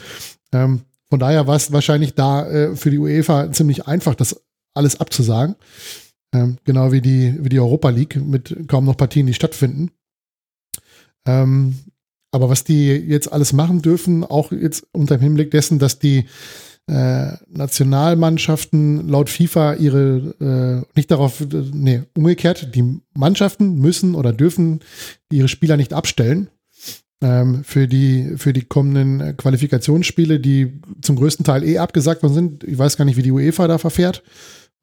Ähm, 0.52 0.82
von 1.10 1.18
daher 1.18 1.46
war 1.46 1.56
es 1.56 1.72
wahrscheinlich 1.72 2.14
da 2.14 2.46
äh, 2.46 2.76
für 2.76 2.90
die 2.90 2.98
UEFA 2.98 3.52
ziemlich 3.52 3.86
einfach, 3.86 4.14
das 4.14 4.42
alles 4.72 4.98
abzusagen. 4.98 5.56
Ähm, 6.34 6.56
genau 6.64 6.90
wie 6.90 7.00
die, 7.00 7.36
wie 7.38 7.48
die 7.48 7.60
Europa 7.60 7.90
League 7.90 8.16
mit 8.16 8.66
kaum 8.66 8.86
noch 8.86 8.96
Partien, 8.96 9.26
die 9.26 9.34
stattfinden. 9.34 9.90
Ähm, 11.26 11.76
aber 12.34 12.50
was 12.50 12.64
die 12.64 12.88
jetzt 12.88 13.32
alles 13.32 13.52
machen 13.52 13.80
dürfen, 13.80 14.24
auch 14.24 14.52
jetzt 14.52 14.86
unter 14.92 15.16
dem 15.16 15.22
Hinblick 15.22 15.50
dessen, 15.50 15.78
dass 15.78 15.98
die 15.98 16.26
äh, 16.86 17.32
Nationalmannschaften 17.48 19.08
laut 19.08 19.30
FIFA 19.30 19.74
ihre 19.74 20.84
äh, 20.84 20.96
nicht 20.96 21.10
darauf, 21.10 21.40
äh, 21.40 21.46
nee, 21.72 22.02
umgekehrt, 22.14 22.74
die 22.74 23.00
Mannschaften 23.14 23.76
müssen 23.76 24.14
oder 24.14 24.32
dürfen 24.32 24.80
ihre 25.32 25.48
Spieler 25.48 25.78
nicht 25.78 25.94
abstellen 25.94 26.50
ähm, 27.22 27.64
für 27.64 27.88
die 27.88 28.34
für 28.36 28.52
die 28.52 28.64
kommenden 28.64 29.36
Qualifikationsspiele, 29.36 30.40
die 30.40 30.80
zum 31.00 31.16
größten 31.16 31.44
Teil 31.44 31.64
eh 31.64 31.78
abgesagt 31.78 32.22
worden 32.22 32.34
sind. 32.34 32.64
Ich 32.64 32.76
weiß 32.76 32.98
gar 32.98 33.06
nicht, 33.06 33.16
wie 33.16 33.22
die 33.22 33.32
UEFA 33.32 33.66
da 33.66 33.78
verfährt, 33.78 34.22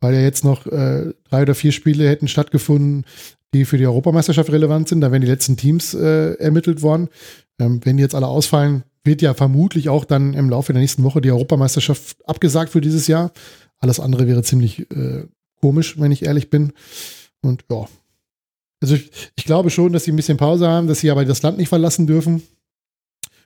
weil 0.02 0.14
ja 0.16 0.22
jetzt 0.22 0.43
noch 0.43 0.66
äh, 0.66 1.14
drei 1.30 1.43
oder 1.43 1.56
vier 1.56 1.72
Spiele 1.72 2.10
hätten 2.10 2.28
stattgefunden, 2.28 3.06
die 3.54 3.66
für 3.66 3.78
die 3.78 3.86
Europameisterschaft 3.86 4.52
relevant 4.52 4.89
sind. 4.89 5.02
Da 5.02 5.12
wären 5.12 5.22
die 5.22 5.28
letzten 5.28 5.56
Teams 5.56 5.93
äh, 5.93 6.34
ermittelt 6.34 6.82
worden. 6.82 7.08
Ähm, 7.60 7.80
wenn 7.84 7.97
die 7.97 8.04
jetzt 8.04 8.16
alle 8.16 8.28
ausfallen, 8.28 8.84
wird 9.04 9.22
ja 9.22 9.34
vermutlich 9.34 9.89
auch 9.89 10.06
dann 10.06 10.34
im 10.34 10.49
Laufe 10.49 10.74
der 10.74 10.82
nächsten 10.82 11.04
Woche 11.04 11.22
die 11.22 11.32
Europameisterschaft 11.32 12.18
abgesagt 12.26 12.72
für 12.72 12.82
dieses 12.82 13.08
Jahr. 13.08 13.32
Alles 13.80 13.99
andere 13.99 14.28
wäre 14.28 14.43
ziemlich 14.43 14.91
äh, 14.91 15.26
komisch, 15.60 15.99
wenn 15.99 16.12
ich 16.12 16.24
ehrlich 16.24 16.49
bin. 16.49 16.74
Und 17.41 17.66
ja. 17.70 17.88
Also 18.82 18.95
ich, 18.95 19.12
ich 19.36 19.45
glaube 19.45 19.70
schon, 19.70 19.93
dass 19.93 20.06
sie 20.06 20.12
ein 20.12 20.16
bisschen 20.16 20.38
Pause 20.38 20.68
haben, 20.68 20.88
dass 20.88 20.99
sie 20.99 21.12
aber 21.12 21.24
das 21.26 21.41
Land 21.41 21.58
nicht 21.58 21.70
verlassen 21.70 22.08
dürfen. 22.08 22.41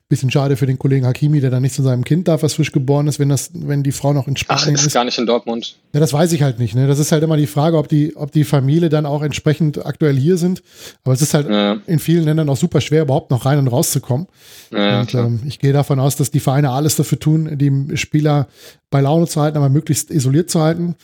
Bisschen 0.08 0.30
schade 0.30 0.56
für 0.56 0.68
den 0.68 0.78
Kollegen 0.78 1.06
Hakimi, 1.08 1.42
der 1.42 1.50
dann 1.50 1.64
nicht 1.64 1.74
zu 1.74 1.82
seinem 1.82 2.04
Kind 2.04 2.28
darf, 2.28 2.44
was 2.44 2.54
frisch 2.54 2.72
geboren 2.72 3.08
ist, 3.08 3.18
wenn 3.18 3.30
das, 3.30 3.50
wenn 3.54 3.82
die 3.82 3.92
Frau 3.92 4.14
noch 4.14 4.28
in 4.28 4.38
Spanien 4.38 4.76
Ach, 4.76 4.80
ist. 4.80 4.86
ist 4.86 4.94
gar 4.94 5.04
nicht 5.04 5.18
in 5.18 5.26
Dortmund. 5.26 5.78
Ja, 5.94 6.00
das 6.00 6.14
weiß 6.14 6.32
ich 6.34 6.44
halt 6.44 6.60
nicht. 6.60 6.76
Ne? 6.76 6.86
Das 6.86 7.00
ist 7.00 7.12
halt 7.12 7.24
immer 7.24 7.38
die 7.38 7.48
Frage, 7.48 7.78
ob 7.78 7.88
die, 7.88 8.16
ob 8.16 8.32
die 8.32 8.44
Familie 8.44 8.90
dann 8.90 9.08
auch 9.08 9.24
entsprechend 9.24 9.84
aktuell 9.84 10.16
hier 10.16 10.38
sind. 10.38 10.62
Aber 11.04 11.16
es 11.16 11.24
ist 11.24 11.34
halt 11.34 11.50
ja. 11.50 11.78
in 11.88 11.98
vielen 11.98 12.24
Ländern 12.24 12.50
auch 12.50 12.58
super 12.58 12.82
schwer, 12.82 13.02
überhaupt 13.02 13.32
noch 13.32 13.46
rein 13.46 13.58
und 13.58 13.68
rauszukommen. 13.68 14.28
Ja, 14.72 15.02
und 15.02 15.16
ähm, 15.16 15.40
ich 15.48 15.58
gehe 15.58 15.74
davon 15.74 16.00
aus, 16.00 16.16
dass 16.16 16.30
die 16.30 16.40
Vereine 16.40 16.70
alles 16.70 16.96
dafür 16.96 17.20
tun, 17.20 17.58
die 17.58 17.98
Spieler 17.98 18.48
bei 18.92 19.02
Laune 19.02 19.26
zu 19.26 19.42
halten, 19.42 19.58
aber 19.58 19.70
möglichst 19.70 20.12
isoliert 20.12 20.52
zu 20.52 20.62
halten. 20.62 20.96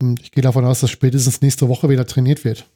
Und 0.00 0.20
ich 0.20 0.30
gehe 0.30 0.42
davon 0.42 0.64
aus, 0.64 0.78
dass 0.78 0.90
spätestens 0.90 1.42
nächste 1.42 1.68
Woche 1.68 1.88
wieder 1.88 2.06
trainiert 2.06 2.44
wird. 2.44 2.66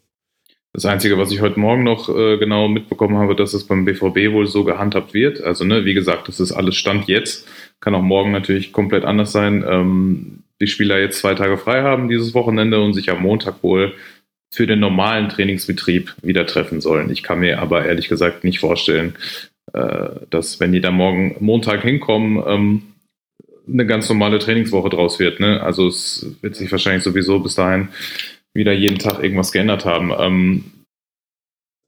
Das 0.75 0.85
Einzige, 0.85 1.17
was 1.19 1.33
ich 1.33 1.41
heute 1.41 1.59
Morgen 1.59 1.83
noch 1.83 2.09
äh, 2.15 2.37
genau 2.37 2.69
mitbekommen 2.69 3.17
habe, 3.17 3.35
dass 3.35 3.55
es 3.55 3.65
beim 3.65 3.85
BVB 3.85 4.33
wohl 4.33 4.47
so 4.47 4.65
gehandhabt 4.65 5.15
wird. 5.15 5.41
Also, 5.41 5.65
ne, 5.65 5.85
wie 5.85 5.95
gesagt, 5.95 6.29
das 6.29 6.41
ist 6.41 6.53
alles 6.53 6.77
Stand 6.77 7.09
jetzt. 7.09 7.49
Kann 7.81 7.95
auch 7.95 8.03
morgen 8.03 8.33
natürlich 8.33 8.73
komplett 8.73 9.05
anders 9.05 9.33
sein. 9.33 9.65
Ähm, 9.67 10.45
die 10.61 10.67
Spieler 10.67 10.99
jetzt 10.99 11.21
zwei 11.21 11.35
Tage 11.35 11.57
frei 11.57 11.83
haben 11.83 12.09
dieses 12.09 12.35
Wochenende 12.35 12.81
und 12.83 12.93
sich 12.93 13.11
am 13.11 13.23
Montag 13.23 13.63
wohl 13.63 13.95
für 14.51 14.67
den 14.67 14.81
normalen 14.81 15.29
Trainingsbetrieb 15.29 16.15
wieder 16.23 16.47
treffen 16.47 16.81
sollen. 16.81 17.11
Ich 17.11 17.23
kann 17.23 17.41
mir 17.41 17.61
aber 17.61 17.85
ehrlich 17.87 18.09
gesagt 18.09 18.45
nicht 18.45 18.61
vorstellen, 18.61 19.15
äh, 19.73 20.09
dass 20.31 20.61
wenn 20.61 20.73
die 20.73 20.81
da 20.81 20.91
morgen 20.91 21.37
Montag 21.41 21.83
hinkommen, 21.83 22.43
ähm, 22.47 22.83
eine 23.71 23.87
ganz 23.87 24.09
normale 24.09 24.39
Trainingswoche 24.39 24.89
draus 24.89 25.19
wird. 25.19 25.41
Ne? 25.41 25.63
Also 25.63 25.89
es 25.89 26.27
wird 26.41 26.57
sich 26.57 26.73
wahrscheinlich 26.73 27.05
sowieso 27.05 27.39
bis 27.41 27.55
dahin 27.55 27.89
wieder 28.55 28.73
jeden 28.73 28.99
Tag 28.99 29.23
irgendwas 29.23 29.53
geändert 29.53 29.85
haben. 29.85 30.13
Ähm, 30.19 30.65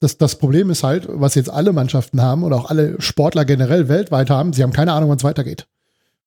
das, 0.01 0.17
das 0.17 0.39
Problem 0.39 0.71
ist 0.71 0.83
halt, 0.83 1.07
was 1.09 1.35
jetzt 1.35 1.51
alle 1.51 1.73
Mannschaften 1.73 2.23
haben 2.23 2.43
oder 2.43 2.57
auch 2.57 2.71
alle 2.71 3.01
Sportler 3.01 3.45
generell 3.45 3.89
weltweit 3.89 4.31
haben, 4.31 4.53
sie 4.53 4.63
haben 4.63 4.73
keine 4.73 4.93
Ahnung, 4.93 5.11
wann 5.11 5.19
es 5.19 5.25
weitergeht. 5.25 5.67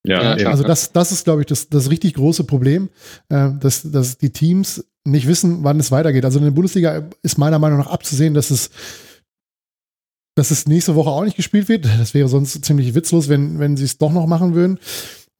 Ja, 0.06 0.36
ja 0.36 0.48
also 0.48 0.62
das, 0.62 0.92
das 0.92 1.12
ist, 1.12 1.24
glaube 1.24 1.40
ich, 1.40 1.46
das, 1.46 1.68
das 1.68 1.90
richtig 1.90 2.14
große 2.14 2.44
Problem, 2.44 2.90
äh, 3.30 3.50
dass, 3.58 3.90
dass 3.90 4.18
die 4.18 4.30
Teams 4.30 4.84
nicht 5.04 5.26
wissen, 5.26 5.64
wann 5.64 5.80
es 5.80 5.90
weitergeht. 5.90 6.24
Also 6.24 6.38
in 6.38 6.44
der 6.44 6.52
Bundesliga 6.52 7.08
ist 7.22 7.38
meiner 7.38 7.58
Meinung 7.58 7.78
nach 7.78 7.88
abzusehen, 7.88 8.34
dass 8.34 8.50
es, 8.50 8.70
dass 10.36 10.50
es 10.50 10.66
nächste 10.66 10.94
Woche 10.94 11.10
auch 11.10 11.24
nicht 11.24 11.36
gespielt 11.36 11.68
wird. 11.68 11.84
Das 11.84 12.14
wäre 12.14 12.28
sonst 12.28 12.64
ziemlich 12.64 12.94
witzlos, 12.94 13.28
wenn, 13.28 13.58
wenn 13.58 13.76
sie 13.76 13.84
es 13.84 13.98
doch 13.98 14.12
noch 14.12 14.26
machen 14.26 14.54
würden. 14.54 14.78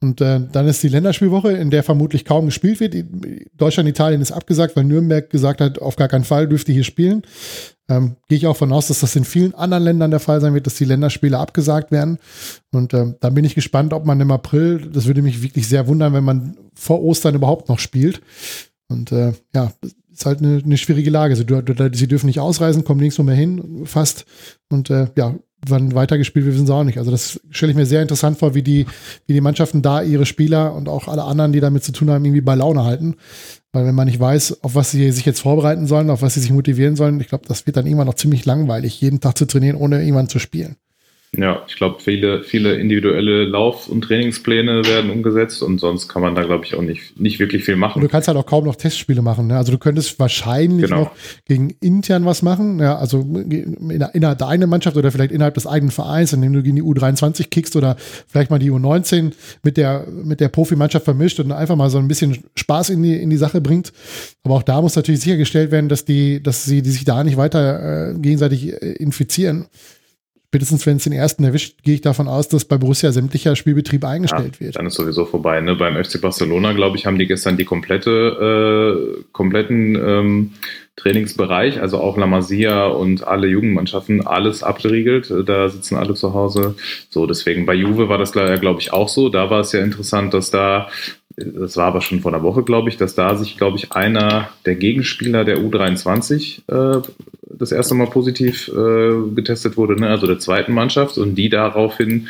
Und 0.03 0.21
äh, 0.21 0.41
dann 0.53 0.69
ist 0.69 0.83
die 0.83 0.89
Länderspielwoche, 0.89 1.53
in 1.53 1.71
der 1.71 1.83
vermutlich 1.83 2.25
kaum 2.25 2.47
gespielt 2.47 2.81
wird. 2.81 2.95
Deutschland, 3.57 3.89
Italien 3.89 4.21
ist 4.21 4.33
abgesagt, 4.33 4.77
weil 4.77 4.85
Nürnberg 4.85 5.31
gesagt 5.31 5.61
hat, 5.61 5.79
auf 5.79 5.97
gar 5.97 6.09
keinen 6.09 6.25
Fall 6.25 6.47
dürfte 6.47 6.73
hier 6.73 6.85
spielen. 6.85 7.23
Ähm, 7.89 8.17
Gehe 8.29 8.39
ich 8.39 8.47
auch 8.47 8.57
von 8.57 8.73
aus, 8.73 8.89
dass 8.89 9.01
das 9.01 9.17
in 9.17 9.25
vielen 9.25 9.55
anderen 9.55 9.85
Ländern 9.85 10.11
der 10.11 10.21
Fall 10.21 10.41
sein 10.41 10.55
wird, 10.55 10.67
dass 10.67 10.75
die 10.75 10.85
Länderspiele 10.85 11.39
abgesagt 11.39 11.91
werden. 11.91 12.19
Und 12.73 12.93
äh, 12.93 13.15
da 13.21 13.31
bin 13.31 13.45
ich 13.45 13.55
gespannt, 13.55 13.93
ob 13.93 14.05
man 14.05 14.21
im 14.21 14.31
April, 14.31 14.91
das 14.93 15.07
würde 15.07 15.23
mich 15.23 15.43
wirklich 15.43 15.69
sehr 15.69 15.87
wundern, 15.87 16.13
wenn 16.13 16.25
man 16.25 16.57
vor 16.75 17.03
Ostern 17.03 17.35
überhaupt 17.35 17.69
noch 17.69 17.79
spielt. 17.79 18.21
Und 18.89 19.13
äh, 19.13 19.33
ja, 19.55 19.73
ist 20.13 20.27
halt 20.27 20.41
eine, 20.41 20.63
eine 20.65 20.77
schwierige 20.77 21.11
Lage. 21.11 21.35
Sie, 21.37 21.45
sie, 21.93 22.09
dürfen 22.09 22.27
nicht 22.27 22.41
ausreisen, 22.41 22.85
kommen 22.85 23.01
nirgendwo 23.01 23.23
mehr 23.23 23.35
hin, 23.35 23.83
fast. 23.85 24.25
Und 24.71 24.91
äh, 24.91 25.09
ja, 25.17 25.35
wann 25.69 25.95
weitergespielt 25.95 26.45
wird, 26.45 26.55
wissen 26.55 26.67
sie 26.67 26.75
auch 26.75 26.85
nicht. 26.85 26.99
Also 26.99 27.11
das 27.11 27.41
stelle 27.51 27.71
ich 27.71 27.77
mir 27.77 27.87
sehr 27.87 28.03
interessant 28.03 28.39
vor, 28.39 28.55
wie 28.55 28.63
die, 28.63 28.87
wie 29.27 29.33
die 29.33 29.41
Mannschaften 29.41 29.83
da 29.83 30.03
ihre 30.03 30.27
Spieler 30.27 30.75
und 30.75 30.89
auch 30.89 31.09
alle 31.09 31.25
anderen, 31.25 31.53
die 31.53 31.61
damit 31.61 31.85
zu 31.85 31.93
tun 31.93 32.11
haben, 32.11 32.25
irgendwie 32.25 32.41
bei 32.41 32.55
Laune 32.55 32.85
halten. 32.85 33.17
Weil 33.73 33.87
wenn 33.87 33.95
man 33.95 34.07
nicht 34.07 34.21
weiß, 34.21 34.63
auf 34.63 34.75
was 34.75 34.93
sie 34.93 35.11
sich 35.11 35.27
jetzt 35.27 35.41
vorbereiten 35.41 35.87
sollen, 35.87 36.11
auf 36.11 36.23
was 36.23 36.35
sie 36.35 36.41
sich 36.41 36.53
motivieren 36.53 36.97
sollen, 36.97 37.21
ich 37.21 37.29
glaube, 37.29 37.47
das 37.49 37.67
wird 37.67 37.77
dann 37.77 37.87
irgendwann 37.87 38.07
noch 38.07 38.15
ziemlich 38.15 38.45
langweilig, 38.45 39.01
jeden 39.01 39.21
Tag 39.21 39.37
zu 39.37 39.47
trainieren, 39.47 39.77
ohne 39.77 40.01
irgendwann 40.01 40.29
zu 40.29 40.39
spielen. 40.39 40.77
Ja, 41.37 41.63
ich 41.67 41.77
glaube, 41.77 42.01
viele, 42.01 42.43
viele 42.43 42.75
individuelle 42.75 43.45
Lauf- 43.45 43.89
und 43.89 44.03
Trainingspläne 44.03 44.85
werden 44.87 45.11
umgesetzt 45.11 45.63
und 45.63 45.79
sonst 45.79 46.09
kann 46.09 46.23
man 46.23 46.35
da, 46.35 46.43
glaube 46.43 46.65
ich, 46.65 46.75
auch 46.75 46.83
nicht, 46.83 47.19
nicht 47.19 47.39
wirklich 47.39 47.65
viel 47.65 47.77
machen. 47.77 47.97
Und 47.97 48.03
du 48.03 48.09
kannst 48.09 48.29
halt 48.29 48.39
auch 48.39 48.47
kaum 48.47 48.65
noch 48.65 48.77
Testspiele 48.77 49.23
machen. 49.23 49.49
Ne? 49.49 49.57
Also 49.57 49.73
du 49.73 49.79
könntest 49.79 50.19
wahrscheinlich 50.19 50.89
genau. 50.89 51.05
noch 51.05 51.11
gegen 51.47 51.71
intern 51.81 52.25
was 52.25 52.43
machen, 52.43 52.79
ja, 52.79 52.97
also 52.97 53.21
innerhalb 53.21 54.39
der 54.39 54.49
eigenen 54.49 54.71
Mannschaft 54.71 54.97
oder 54.97 55.11
vielleicht 55.11 55.33
innerhalb 55.33 55.55
des 55.55 55.67
eigenen 55.67 55.91
Vereins, 55.91 56.33
indem 56.33 56.53
du 56.53 56.63
gegen 56.63 56.77
die 56.77 56.83
U23 56.83 57.49
kickst 57.49 57.77
oder 57.77 57.97
vielleicht 58.29 58.51
mal 58.51 58.59
die 58.59 58.71
U19 58.71 59.33
mit 59.63 59.77
der, 59.77 60.07
mit 60.09 60.41
der 60.41 60.49
Profimannschaft 60.49 61.05
vermischt 61.05 61.41
und 61.41 61.53
einfach 61.53 61.77
mal 61.77 61.91
so 61.91 61.99
ein 61.99 62.09
bisschen 62.09 62.45
Spaß 62.55 62.91
in 62.91 63.03
die, 63.03 63.17
in 63.17 63.31
die 63.31 63.37
Sache 63.37 63.61
bringt. 63.61 63.93
Aber 64.45 64.55
auch 64.55 64.63
da 64.63 64.81
muss 64.81 64.97
natürlich 64.97 65.21
sichergestellt 65.21 65.71
werden, 65.71 65.89
dass 65.89 66.05
die, 66.05 66.43
dass 66.43 66.65
sie 66.65 66.83
die 66.83 66.91
sich 66.91 67.05
da 67.05 67.25
nicht 67.25 67.37
weiter 67.37 68.11
äh, 68.11 68.15
gegenseitig 68.19 68.73
äh, 68.73 68.93
infizieren 68.93 69.67
spätestens 70.55 70.87
wenn 70.87 70.99
es 70.99 71.03
den 71.03 71.13
ersten 71.13 71.43
erwischt, 71.43 71.83
gehe 71.83 71.97
ich 71.97 72.01
davon 72.01 72.29
aus, 72.29 72.47
dass 72.47 72.65
bei 72.65 72.79
Borussia 72.79 73.11
sämtlicher 73.11 73.57
Spielbetrieb 73.57 74.05
eingestellt 74.05 74.55
ja, 74.61 74.67
wird. 74.67 74.77
Dann 74.77 74.87
ist 74.87 74.95
sowieso 74.95 75.25
vorbei. 75.25 75.61
Ne? 75.61 75.75
Beim 75.75 75.97
FC 76.03 76.21
Barcelona, 76.21 76.75
glaube 76.75 76.97
ich, 76.97 77.07
haben 77.07 77.19
die 77.19 77.27
gestern 77.27 77.57
die 77.57 77.65
komplette, 77.65 79.19
äh, 79.19 79.23
kompletten 79.33 79.97
ähm, 79.97 80.51
Trainingsbereich, 80.95 81.81
also 81.81 81.99
auch 81.99 82.17
La 82.17 82.29
Masia 82.29 82.87
und 82.87 83.27
alle 83.27 83.49
Jugendmannschaften, 83.49 84.25
alles 84.25 84.63
abgeriegelt. 84.63 85.35
Da 85.45 85.69
sitzen 85.69 85.97
alle 85.97 86.15
zu 86.15 86.35
Hause. 86.35 86.77
So, 87.11 87.27
deswegen 87.27 87.67
bei 87.67 87.75
Juve 87.75 88.09
war 88.09 88.19
das, 88.19 88.31
glaube 88.31 88.79
ich, 88.79 88.93
auch 88.93 89.09
so. 89.09 89.31
Da 89.31 89.51
war 89.51 89.59
es 89.59 89.73
ja 89.73 89.83
interessant, 89.83 90.35
dass 90.35 90.53
da 90.53 90.89
das 91.37 91.77
war 91.77 91.87
aber 91.87 92.01
schon 92.01 92.21
vor 92.21 92.33
einer 92.33 92.43
Woche, 92.43 92.63
glaube 92.63 92.89
ich, 92.89 92.97
dass 92.97 93.15
da 93.15 93.37
sich, 93.37 93.57
glaube 93.57 93.77
ich, 93.77 93.93
einer 93.93 94.51
der 94.67 94.77
Gegenspieler 94.77 95.45
der 95.45 95.59
U23 95.59 96.63
äh, 96.69 97.03
das 97.43 97.73
erste 97.73 97.95
Mal 97.95 98.07
positiv 98.07 98.69
äh, 98.69 99.31
getestet 99.35 99.77
wurde, 99.77 100.01
ne? 100.01 100.09
also 100.09 100.27
der 100.27 100.39
zweiten 100.39 100.73
Mannschaft, 100.73 101.19
und 101.19 101.35
die 101.35 101.49
daraufhin 101.49 102.29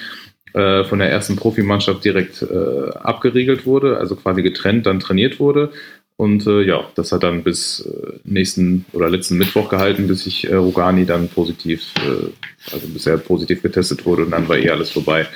äh, 0.54 0.84
von 0.84 1.00
der 1.00 1.10
ersten 1.10 1.36
Profimannschaft 1.36 2.04
direkt 2.04 2.42
äh, 2.42 2.90
abgeriegelt 2.94 3.66
wurde, 3.66 3.98
also 3.98 4.16
quasi 4.16 4.42
getrennt, 4.42 4.86
dann 4.86 5.00
trainiert 5.00 5.38
wurde. 5.40 5.70
Und 6.16 6.46
äh, 6.46 6.62
ja, 6.62 6.88
das 6.94 7.10
hat 7.10 7.24
dann 7.24 7.42
bis 7.42 7.80
äh, 7.80 8.18
nächsten 8.22 8.84
oder 8.92 9.10
letzten 9.10 9.36
Mittwoch 9.36 9.68
gehalten, 9.68 10.06
bis 10.06 10.24
sich 10.24 10.48
äh, 10.48 10.54
Rogani 10.54 11.06
dann 11.06 11.28
positiv, 11.28 11.92
äh, 11.96 12.72
also 12.72 12.86
bisher 12.86 13.16
positiv 13.18 13.62
getestet 13.62 14.06
wurde 14.06 14.24
und 14.24 14.30
dann 14.30 14.48
war 14.48 14.56
eh 14.56 14.70
alles 14.70 14.90
vorbei. 14.92 15.26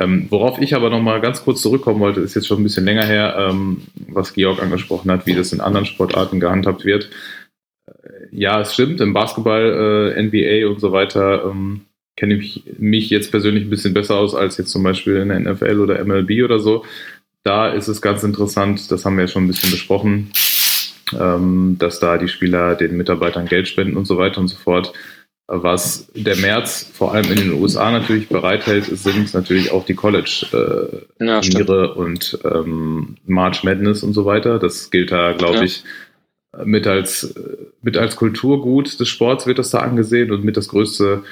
Ähm, 0.00 0.26
worauf 0.30 0.60
ich 0.60 0.74
aber 0.74 0.88
nochmal 0.88 1.20
ganz 1.20 1.44
kurz 1.44 1.60
zurückkommen 1.60 2.00
wollte, 2.00 2.20
ist 2.20 2.34
jetzt 2.34 2.46
schon 2.46 2.60
ein 2.60 2.64
bisschen 2.64 2.84
länger 2.84 3.04
her, 3.04 3.36
ähm, 3.38 3.82
was 4.08 4.32
Georg 4.32 4.62
angesprochen 4.62 5.10
hat, 5.10 5.26
wie 5.26 5.34
das 5.34 5.52
in 5.52 5.60
anderen 5.60 5.86
Sportarten 5.86 6.40
gehandhabt 6.40 6.84
wird 6.84 7.10
ja, 8.32 8.60
es 8.60 8.74
stimmt, 8.74 9.00
im 9.00 9.12
Basketball, 9.12 10.14
äh, 10.16 10.22
NBA 10.22 10.68
und 10.70 10.80
so 10.80 10.92
weiter 10.92 11.44
ähm, 11.44 11.82
kenne 12.16 12.34
ich 12.34 12.64
mich 12.78 13.10
jetzt 13.10 13.30
persönlich 13.30 13.64
ein 13.64 13.70
bisschen 13.70 13.94
besser 13.94 14.16
aus 14.16 14.34
als 14.34 14.56
jetzt 14.58 14.70
zum 14.70 14.82
Beispiel 14.82 15.16
in 15.16 15.28
der 15.28 15.40
NFL 15.40 15.80
oder 15.80 16.04
MLB 16.04 16.44
oder 16.44 16.58
so. 16.58 16.84
Da 17.42 17.70
ist 17.70 17.88
es 17.88 18.02
ganz 18.02 18.22
interessant, 18.22 18.90
das 18.90 19.04
haben 19.04 19.16
wir 19.16 19.24
ja 19.24 19.28
schon 19.28 19.44
ein 19.44 19.48
bisschen 19.48 19.70
besprochen, 19.70 20.30
ähm, 21.18 21.76
dass 21.78 21.98
da 21.98 22.18
die 22.18 22.28
Spieler 22.28 22.74
den 22.74 22.96
Mitarbeitern 22.96 23.46
Geld 23.46 23.68
spenden 23.68 23.96
und 23.96 24.04
so 24.04 24.18
weiter 24.18 24.40
und 24.40 24.48
so 24.48 24.56
fort. 24.56 24.92
Was 25.52 26.06
der 26.14 26.36
März 26.36 26.88
vor 26.94 27.12
allem 27.12 27.28
in 27.28 27.36
den 27.36 27.52
USA 27.54 27.90
natürlich 27.90 28.28
bereithält, 28.28 28.84
sind 28.84 29.34
natürlich 29.34 29.72
auch 29.72 29.84
die 29.84 29.94
College-Turniere 29.94 31.04
äh, 31.18 31.86
ja, 31.86 31.92
und 31.92 32.38
ähm, 32.44 33.16
March 33.26 33.64
Madness 33.64 34.04
und 34.04 34.12
so 34.12 34.24
weiter. 34.24 34.60
Das 34.60 34.92
gilt 34.92 35.10
da, 35.10 35.32
glaube 35.32 35.56
ja. 35.56 35.62
ich, 35.64 35.82
mit 36.64 36.86
als, 36.86 37.34
mit 37.82 37.96
als 37.96 38.14
Kulturgut 38.14 39.00
des 39.00 39.08
Sports 39.08 39.48
wird 39.48 39.58
das 39.58 39.70
da 39.70 39.78
angesehen 39.78 40.30
und 40.30 40.44
mit 40.44 40.56
das 40.56 40.68
größte 40.68 41.24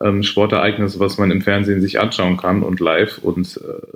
ähm, 0.00 0.24
Sportereignis, 0.24 0.98
was 0.98 1.18
man 1.18 1.30
im 1.30 1.40
Fernsehen 1.40 1.80
sich 1.80 2.00
anschauen 2.00 2.38
kann 2.38 2.64
und 2.64 2.80
live. 2.80 3.18
Und 3.18 3.56
äh, 3.58 3.86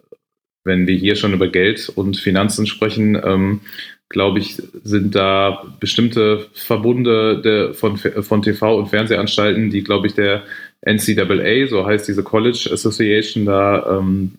wenn 0.62 0.86
wir 0.86 0.96
hier 0.96 1.16
schon 1.16 1.32
über 1.32 1.48
Geld 1.48 1.88
und 1.88 2.16
Finanzen 2.16 2.68
sprechen, 2.68 3.20
ähm, 3.24 3.60
glaube 4.08 4.38
ich, 4.38 4.62
sind 4.84 5.14
da 5.14 5.64
bestimmte 5.80 6.46
Verbunde 6.52 7.40
der, 7.42 7.74
von, 7.74 7.96
von 7.96 8.42
TV- 8.42 8.78
und 8.78 8.88
Fernsehanstalten, 8.88 9.70
die, 9.70 9.82
glaube 9.82 10.06
ich, 10.06 10.14
der 10.14 10.42
NCAA, 10.82 11.66
so 11.66 11.86
heißt 11.86 12.06
diese 12.06 12.22
College 12.22 12.68
Association 12.72 13.46
da, 13.46 13.98
ähm, 13.98 14.32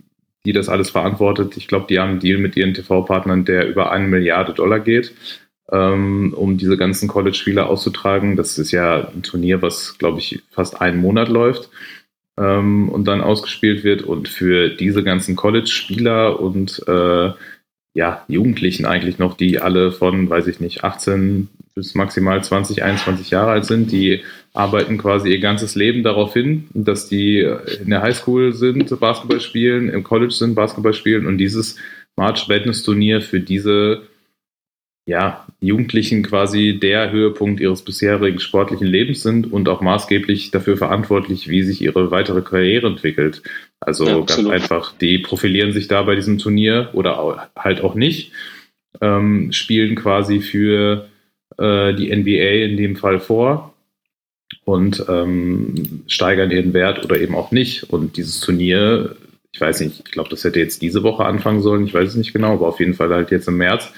die 0.45 0.53
das 0.53 0.70
alles 0.70 0.91
verantwortet. 0.91 1.57
Ich 1.57 1.68
glaube, 1.68 1.88
die 1.89 1.99
haben 1.99 2.11
einen 2.11 2.20
Deal 2.20 2.38
mit 2.38 2.55
ihren 2.55 2.74
TV-Partnern, 2.74 3.45
der 3.45 3.68
über 3.68 3.91
eine 3.91 4.07
Milliarde 4.07 4.53
Dollar 4.53 4.80
geht 4.80 5.13
ähm, 5.72 6.34
um 6.36 6.57
diese 6.57 6.78
ganzen 6.78 7.07
College-Spiele 7.07 7.66
auszutragen. 7.66 8.36
Das 8.36 8.57
ist 8.57 8.72
ja 8.72 9.09
ein 9.09 9.24
Turnier, 9.24 9.61
was, 9.61 9.97
glaube 9.97 10.20
ich, 10.20 10.43
fast 10.51 10.82
einen 10.82 10.99
Monat 10.99 11.30
läuft 11.30 11.70
ähm, 12.38 12.89
und 12.89 13.05
dann 13.05 13.22
ausgespielt 13.22 13.84
wird. 13.84 14.03
Und 14.03 14.28
für 14.28 14.70
diese 14.70 15.03
ganzen 15.03 15.36
College-Spieler 15.36 16.39
und 16.39 16.84
äh, 16.88 17.32
ja, 17.95 18.23
Jugendlichen 18.27 18.85
eigentlich 18.85 19.19
noch, 19.19 19.35
die 19.35 19.59
alle 19.59 19.91
von, 19.91 20.29
weiß 20.29 20.47
ich 20.47 20.59
nicht, 20.59 20.83
18 20.83 21.47
bis 21.75 21.95
maximal 21.95 22.43
20, 22.43 22.83
21 22.83 23.31
Jahre 23.31 23.51
alt 23.51 23.65
sind, 23.65 23.91
die 23.91 24.21
arbeiten 24.53 24.97
quasi 24.97 25.29
ihr 25.29 25.39
ganzes 25.39 25.75
Leben 25.75 26.03
darauf 26.03 26.33
hin, 26.33 26.67
dass 26.73 27.07
die 27.07 27.39
in 27.39 27.89
der 27.89 28.01
Highschool 28.01 28.53
sind, 28.53 28.97
Basketball 28.99 29.39
spielen, 29.39 29.89
im 29.89 30.03
College 30.03 30.33
sind, 30.33 30.55
Basketball 30.55 30.93
spielen 30.93 31.25
und 31.25 31.37
dieses 31.37 31.77
March 32.17 32.47
Madness 32.49 32.83
Turnier 32.83 33.21
für 33.21 33.39
diese 33.39 34.01
ja, 35.05 35.45
Jugendlichen 35.59 36.23
quasi 36.23 36.79
der 36.81 37.11
Höhepunkt 37.11 37.59
ihres 37.59 37.83
bisherigen 37.83 38.39
sportlichen 38.39 38.87
Lebens 38.87 39.21
sind 39.21 39.51
und 39.51 39.69
auch 39.69 39.81
maßgeblich 39.81 40.49
dafür 40.49 40.77
verantwortlich, 40.77 41.47
wie 41.47 41.61
sich 41.61 41.81
ihre 41.81 42.09
weitere 42.09 42.41
Karriere 42.41 42.87
entwickelt. 42.87 43.43
Also 43.79 44.05
ja, 44.05 44.19
ganz 44.21 44.47
einfach, 44.47 44.93
die 44.97 45.19
profilieren 45.19 45.73
sich 45.73 45.87
da 45.87 46.01
bei 46.01 46.15
diesem 46.15 46.39
Turnier 46.39 46.89
oder 46.93 47.49
halt 47.55 47.81
auch 47.81 47.93
nicht, 47.93 48.31
ähm, 48.99 49.51
spielen 49.51 49.95
quasi 49.95 50.39
für 50.39 51.07
äh, 51.57 51.93
die 51.93 52.15
NBA 52.15 52.65
in 52.65 52.77
dem 52.77 52.95
Fall 52.95 53.19
vor 53.19 53.75
und 54.63 55.05
ähm, 55.07 56.03
steigern 56.07 56.49
ihren 56.49 56.73
Wert 56.73 57.05
oder 57.05 57.19
eben 57.19 57.35
auch 57.35 57.51
nicht. 57.51 57.91
Und 57.91 58.17
dieses 58.17 58.39
Turnier, 58.39 59.15
ich 59.51 59.61
weiß 59.61 59.81
nicht, 59.81 60.01
ich 60.03 60.11
glaube, 60.11 60.29
das 60.29 60.43
hätte 60.43 60.59
jetzt 60.59 60.81
diese 60.81 61.03
Woche 61.03 61.25
anfangen 61.25 61.61
sollen, 61.61 61.85
ich 61.85 61.93
weiß 61.93 62.09
es 62.09 62.15
nicht 62.15 62.33
genau, 62.33 62.53
aber 62.53 62.67
auf 62.67 62.79
jeden 62.79 62.95
Fall 62.95 63.09
halt 63.09 63.29
jetzt 63.29 63.47
im 63.47 63.57
März 63.57 63.93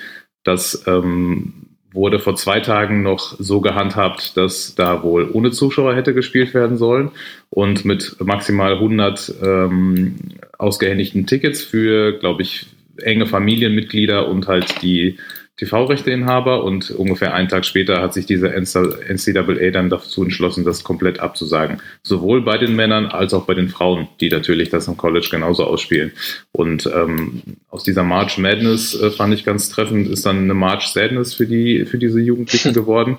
das 0.48 0.84
ähm, 0.88 1.54
wurde 1.92 2.20
vor 2.20 2.36
zwei 2.36 2.60
Tagen 2.60 3.02
noch 3.02 3.36
so 3.40 3.60
gehandhabt, 3.60 4.38
dass 4.38 4.76
da 4.76 5.04
wohl 5.04 5.30
ohne 5.32 5.52
Zuschauer 5.52 5.96
hätte 5.96 6.14
gespielt 6.14 6.54
werden 6.54 6.78
sollen 6.78 7.12
und 7.50 7.86
mit 7.86 8.16
maximal 8.24 8.74
100 8.74 9.34
ähm, 9.44 10.16
ausgehändigten 10.58 11.26
Tickets 11.26 11.64
für, 11.64 12.14
glaube 12.20 12.44
ich, 12.44 12.68
enge 13.02 13.26
Familienmitglieder 13.26 14.28
und 14.28 14.48
halt 14.48 14.82
die 14.82 15.18
TV-Rechteinhaber 15.58 16.64
und 16.64 16.92
ungefähr 16.92 17.34
einen 17.34 17.50
Tag 17.50 17.66
später 17.66 18.00
hat 18.00 18.14
sich 18.14 18.28
diese 18.28 18.50
NCAA 18.50 19.72
dann 19.72 19.90
dazu 19.90 20.24
entschlossen, 20.24 20.64
das 20.64 20.84
komplett 20.84 21.20
abzusagen. 21.20 21.82
Sowohl 22.04 22.44
bei 22.44 22.60
den 22.60 22.76
Männern 22.76 23.08
als 23.08 23.34
auch 23.34 23.46
bei 23.46 23.56
den 23.56 23.68
Frauen, 23.68 24.08
die 24.22 24.30
natürlich 24.30 24.70
das 24.70 24.88
im 24.88 24.98
College 24.98 25.28
genauso 25.32 25.66
ausspielen. 25.66 26.12
Und 26.52 26.86
ähm, 26.94 27.42
aus 27.70 27.84
dieser 27.84 28.04
March 28.04 28.38
Madness 28.38 28.94
äh, 29.02 29.10
fand 29.10 29.34
ich 29.34 29.46
ganz 29.46 29.70
treffend, 29.70 30.08
ist 30.08 30.28
dann 30.28 30.38
eine 30.44 30.54
March 30.54 30.90
Sadness 30.90 31.34
für 31.34 31.48
die 31.48 31.86
für 31.86 31.98
diese 31.98 32.20
Jugendlichen 32.20 32.74
geworden, 32.76 33.16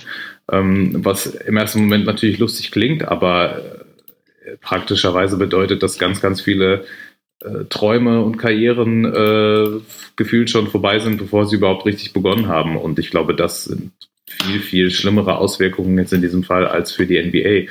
ähm, 0.51 1.05
was 1.05 1.27
im 1.27 1.57
ersten 1.57 1.81
Moment 1.81 2.07
natürlich 2.07 2.39
lustig 2.39 2.71
klingt, 2.71 3.03
aber 3.03 3.59
äh, 4.45 4.57
praktischerweise 4.61 5.37
bedeutet 5.37 5.83
das 5.83 5.99
ganz, 5.99 6.21
ganz 6.21 6.41
viele 6.41 6.85
äh, 7.45 7.65
Träume 7.69 8.23
und 8.23 8.37
Karrieren 8.37 9.05
äh, 9.05 9.81
gefühlt 10.17 10.51
schon 10.51 10.69
vorbei 10.69 10.99
sind, 10.99 11.19
bevor 11.19 11.47
sie 11.47 11.57
überhaupt 11.57 11.87
richtig 11.87 12.13
begonnen 12.13 12.49
haben. 12.49 12.77
Und 12.77 12.99
ich 12.99 13.11
glaube, 13.11 13.35
das 13.35 13.65
sind 13.65 13.93
viel, 14.27 14.61
viel 14.61 14.91
schlimmere 14.91 15.39
Auswirkungen 15.39 15.99
jetzt 15.99 16.13
in 16.13 16.23
diesem 16.23 16.43
Fall 16.43 16.67
als 16.67 16.93
für 16.93 17.07
die 17.07 17.21
NBA. 17.23 17.71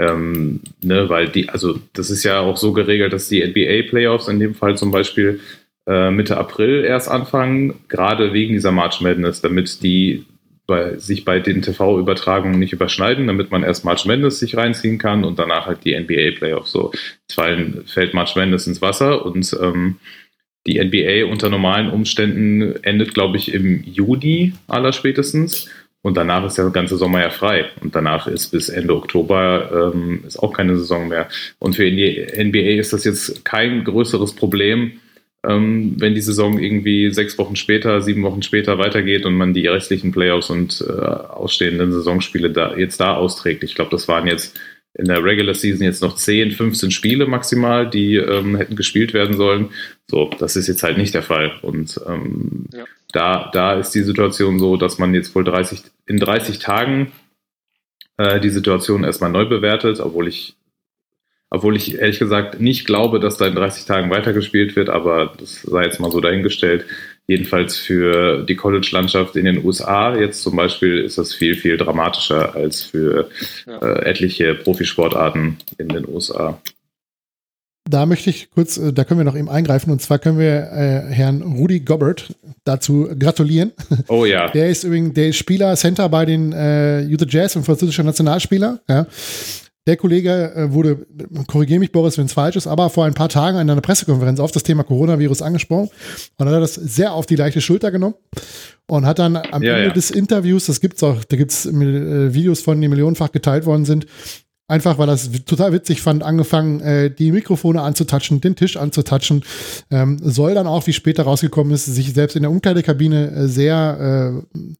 Ähm, 0.00 0.60
ne, 0.80 1.08
weil 1.08 1.28
die, 1.28 1.48
also 1.48 1.80
das 1.92 2.10
ist 2.10 2.22
ja 2.22 2.38
auch 2.40 2.56
so 2.56 2.72
geregelt, 2.72 3.12
dass 3.12 3.28
die 3.28 3.44
NBA-Playoffs 3.44 4.28
in 4.28 4.38
dem 4.38 4.54
Fall 4.54 4.76
zum 4.76 4.92
Beispiel 4.92 5.40
äh, 5.88 6.10
Mitte 6.10 6.36
April 6.36 6.84
erst 6.84 7.08
anfangen, 7.08 7.74
gerade 7.88 8.32
wegen 8.32 8.52
dieser 8.52 8.70
March 8.70 9.00
Madness, 9.00 9.40
damit 9.40 9.82
die 9.82 10.24
bei, 10.68 10.98
sich 10.98 11.24
bei 11.24 11.40
den 11.40 11.62
TV-Übertragungen 11.62 12.58
nicht 12.58 12.74
überschneiden, 12.74 13.26
damit 13.26 13.50
man 13.50 13.64
erst 13.64 13.86
March 13.86 14.04
Madness 14.04 14.38
sich 14.38 14.56
reinziehen 14.56 14.98
kann 14.98 15.24
und 15.24 15.38
danach 15.38 15.66
halt 15.66 15.84
die 15.84 15.98
NBA-Playoffs. 15.98 16.70
So, 16.70 16.92
fallen, 17.32 17.84
fällt 17.86 18.12
March 18.12 18.36
Madness 18.36 18.66
ins 18.66 18.82
Wasser 18.82 19.24
und 19.24 19.56
ähm, 19.60 19.96
die 20.66 20.78
NBA 20.78 21.32
unter 21.32 21.48
normalen 21.48 21.88
Umständen 21.88 22.76
endet, 22.84 23.14
glaube 23.14 23.38
ich, 23.38 23.52
im 23.54 23.82
Juni 23.82 24.52
aller 24.66 24.92
spätestens. 24.92 25.70
Und 26.02 26.18
danach 26.18 26.44
ist 26.44 26.58
der 26.58 26.68
ganze 26.68 26.98
Sommer 26.98 27.22
ja 27.22 27.30
frei. 27.30 27.70
Und 27.80 27.94
danach 27.94 28.26
ist 28.26 28.48
bis 28.48 28.68
Ende 28.68 28.94
Oktober 28.94 29.92
ähm, 29.94 30.22
ist 30.26 30.38
auch 30.38 30.52
keine 30.52 30.76
Saison 30.76 31.08
mehr. 31.08 31.28
Und 31.58 31.76
für 31.76 31.90
die 31.90 32.26
NBA 32.36 32.78
ist 32.78 32.92
das 32.92 33.04
jetzt 33.04 33.42
kein 33.46 33.84
größeres 33.84 34.34
Problem, 34.34 35.00
ähm, 35.48 35.94
wenn 35.98 36.14
die 36.14 36.20
Saison 36.20 36.58
irgendwie 36.58 37.10
sechs 37.10 37.38
Wochen 37.38 37.56
später, 37.56 38.02
sieben 38.02 38.22
Wochen 38.22 38.42
später 38.42 38.78
weitergeht 38.78 39.24
und 39.24 39.34
man 39.34 39.54
die 39.54 39.66
restlichen 39.66 40.12
Playoffs 40.12 40.50
und 40.50 40.84
äh, 40.86 40.92
ausstehenden 40.92 41.90
Saisonspiele 41.92 42.50
da, 42.50 42.76
jetzt 42.76 43.00
da 43.00 43.14
austrägt. 43.14 43.64
Ich 43.64 43.74
glaube, 43.74 43.90
das 43.90 44.08
waren 44.08 44.26
jetzt 44.26 44.60
in 44.94 45.06
der 45.06 45.24
Regular 45.24 45.54
Season 45.54 45.84
jetzt 45.84 46.02
noch 46.02 46.16
10, 46.16 46.50
15 46.50 46.90
Spiele 46.90 47.26
maximal, 47.26 47.88
die 47.88 48.16
ähm, 48.16 48.56
hätten 48.56 48.76
gespielt 48.76 49.14
werden 49.14 49.36
sollen. 49.36 49.70
So, 50.06 50.28
das 50.38 50.56
ist 50.56 50.66
jetzt 50.66 50.82
halt 50.82 50.98
nicht 50.98 51.14
der 51.14 51.22
Fall. 51.22 51.52
Und 51.62 51.98
ähm, 52.06 52.66
ja. 52.72 52.84
da, 53.12 53.50
da 53.52 53.78
ist 53.78 53.92
die 53.92 54.02
Situation 54.02 54.58
so, 54.58 54.76
dass 54.76 54.98
man 54.98 55.14
jetzt 55.14 55.34
wohl 55.34 55.44
30, 55.44 55.80
in 56.06 56.18
30 56.18 56.58
Tagen 56.58 57.12
äh, 58.18 58.38
die 58.40 58.50
Situation 58.50 59.04
erstmal 59.04 59.30
neu 59.30 59.46
bewertet, 59.46 60.00
obwohl 60.00 60.28
ich 60.28 60.57
obwohl 61.50 61.76
ich 61.76 61.98
ehrlich 61.98 62.18
gesagt 62.18 62.60
nicht 62.60 62.86
glaube, 62.86 63.20
dass 63.20 63.38
da 63.38 63.46
in 63.46 63.54
30 63.54 63.86
Tagen 63.86 64.10
weitergespielt 64.10 64.76
wird, 64.76 64.90
aber 64.90 65.32
das 65.38 65.62
sei 65.62 65.84
jetzt 65.84 66.00
mal 66.00 66.10
so 66.10 66.20
dahingestellt. 66.20 66.84
Jedenfalls 67.26 67.76
für 67.76 68.42
die 68.44 68.56
College-Landschaft 68.56 69.36
in 69.36 69.44
den 69.44 69.64
USA 69.64 70.16
jetzt 70.16 70.42
zum 70.42 70.56
Beispiel 70.56 70.98
ist 70.98 71.18
das 71.18 71.34
viel, 71.34 71.54
viel 71.54 71.76
dramatischer 71.76 72.54
als 72.54 72.82
für 72.84 73.28
ja. 73.66 73.78
äh, 73.78 74.10
etliche 74.10 74.54
Profisportarten 74.54 75.58
in 75.76 75.88
den 75.88 76.08
USA. 76.08 76.60
Da 77.88 78.04
möchte 78.04 78.28
ich 78.28 78.50
kurz, 78.50 78.76
äh, 78.76 78.92
da 78.92 79.04
können 79.04 79.20
wir 79.20 79.24
noch 79.24 79.36
eben 79.36 79.48
eingreifen 79.48 79.90
und 79.90 80.02
zwar 80.02 80.18
können 80.18 80.38
wir 80.38 80.70
äh, 80.72 81.12
Herrn 81.12 81.42
Rudi 81.42 81.80
Gobbert 81.80 82.34
dazu 82.64 83.08
gratulieren. 83.18 83.72
Oh 84.08 84.24
ja. 84.24 84.48
Der 84.50 84.68
ist 84.68 84.84
übrigens 84.84 85.14
der 85.14 85.32
Spieler 85.32 85.74
Center 85.76 86.08
bei 86.08 86.24
den 86.24 86.52
äh, 86.52 87.02
Utah 87.02 87.26
Jazz 87.28 87.56
und 87.56 87.64
französischer 87.64 88.02
Nationalspieler. 88.02 88.80
Ja. 88.88 89.06
Der 89.88 89.96
Kollege 89.96 90.52
äh, 90.54 90.72
wurde, 90.74 91.06
korrigiere 91.46 91.80
mich 91.80 91.92
Boris, 91.92 92.18
wenn 92.18 92.26
es 92.26 92.34
falsch 92.34 92.56
ist, 92.56 92.66
aber 92.66 92.90
vor 92.90 93.06
ein 93.06 93.14
paar 93.14 93.30
Tagen 93.30 93.58
in 93.58 93.70
einer 93.70 93.80
Pressekonferenz 93.80 94.38
auf 94.38 94.52
das 94.52 94.62
Thema 94.62 94.82
Coronavirus 94.82 95.40
angesprochen 95.40 95.88
und 96.36 96.46
hat 96.46 96.52
er 96.52 96.60
das 96.60 96.74
sehr 96.74 97.14
auf 97.14 97.24
die 97.24 97.36
leichte 97.36 97.62
Schulter 97.62 97.90
genommen 97.90 98.14
und 98.86 99.06
hat 99.06 99.18
dann 99.18 99.36
am 99.36 99.62
ja, 99.62 99.76
Ende 99.76 99.88
ja. 99.88 99.92
des 99.94 100.10
Interviews, 100.10 100.66
das 100.66 100.82
gibt's 100.82 101.02
auch, 101.02 101.24
da 101.24 101.38
gibt's 101.38 101.64
äh, 101.64 102.34
Videos 102.34 102.60
von, 102.60 102.78
die 102.78 102.88
millionenfach 102.88 103.32
geteilt 103.32 103.64
worden 103.64 103.86
sind, 103.86 104.04
einfach 104.66 104.98
weil 104.98 105.06
das 105.06 105.30
total 105.46 105.72
witzig 105.72 106.02
fand, 106.02 106.22
angefangen, 106.22 106.80
äh, 106.80 107.10
die 107.10 107.32
Mikrofone 107.32 107.80
anzutatschen, 107.80 108.42
den 108.42 108.56
Tisch 108.56 108.76
anzutatschen. 108.76 109.42
Ähm, 109.90 110.18
soll 110.22 110.52
dann 110.52 110.66
auch, 110.66 110.86
wie 110.86 110.92
später 110.92 111.22
rausgekommen 111.22 111.72
ist, 111.72 111.86
sich 111.86 112.12
selbst 112.12 112.36
in 112.36 112.42
der 112.42 112.50
Umkleidekabine 112.50 113.30
äh, 113.30 113.48
sehr 113.48 114.44
äh, 114.52 114.76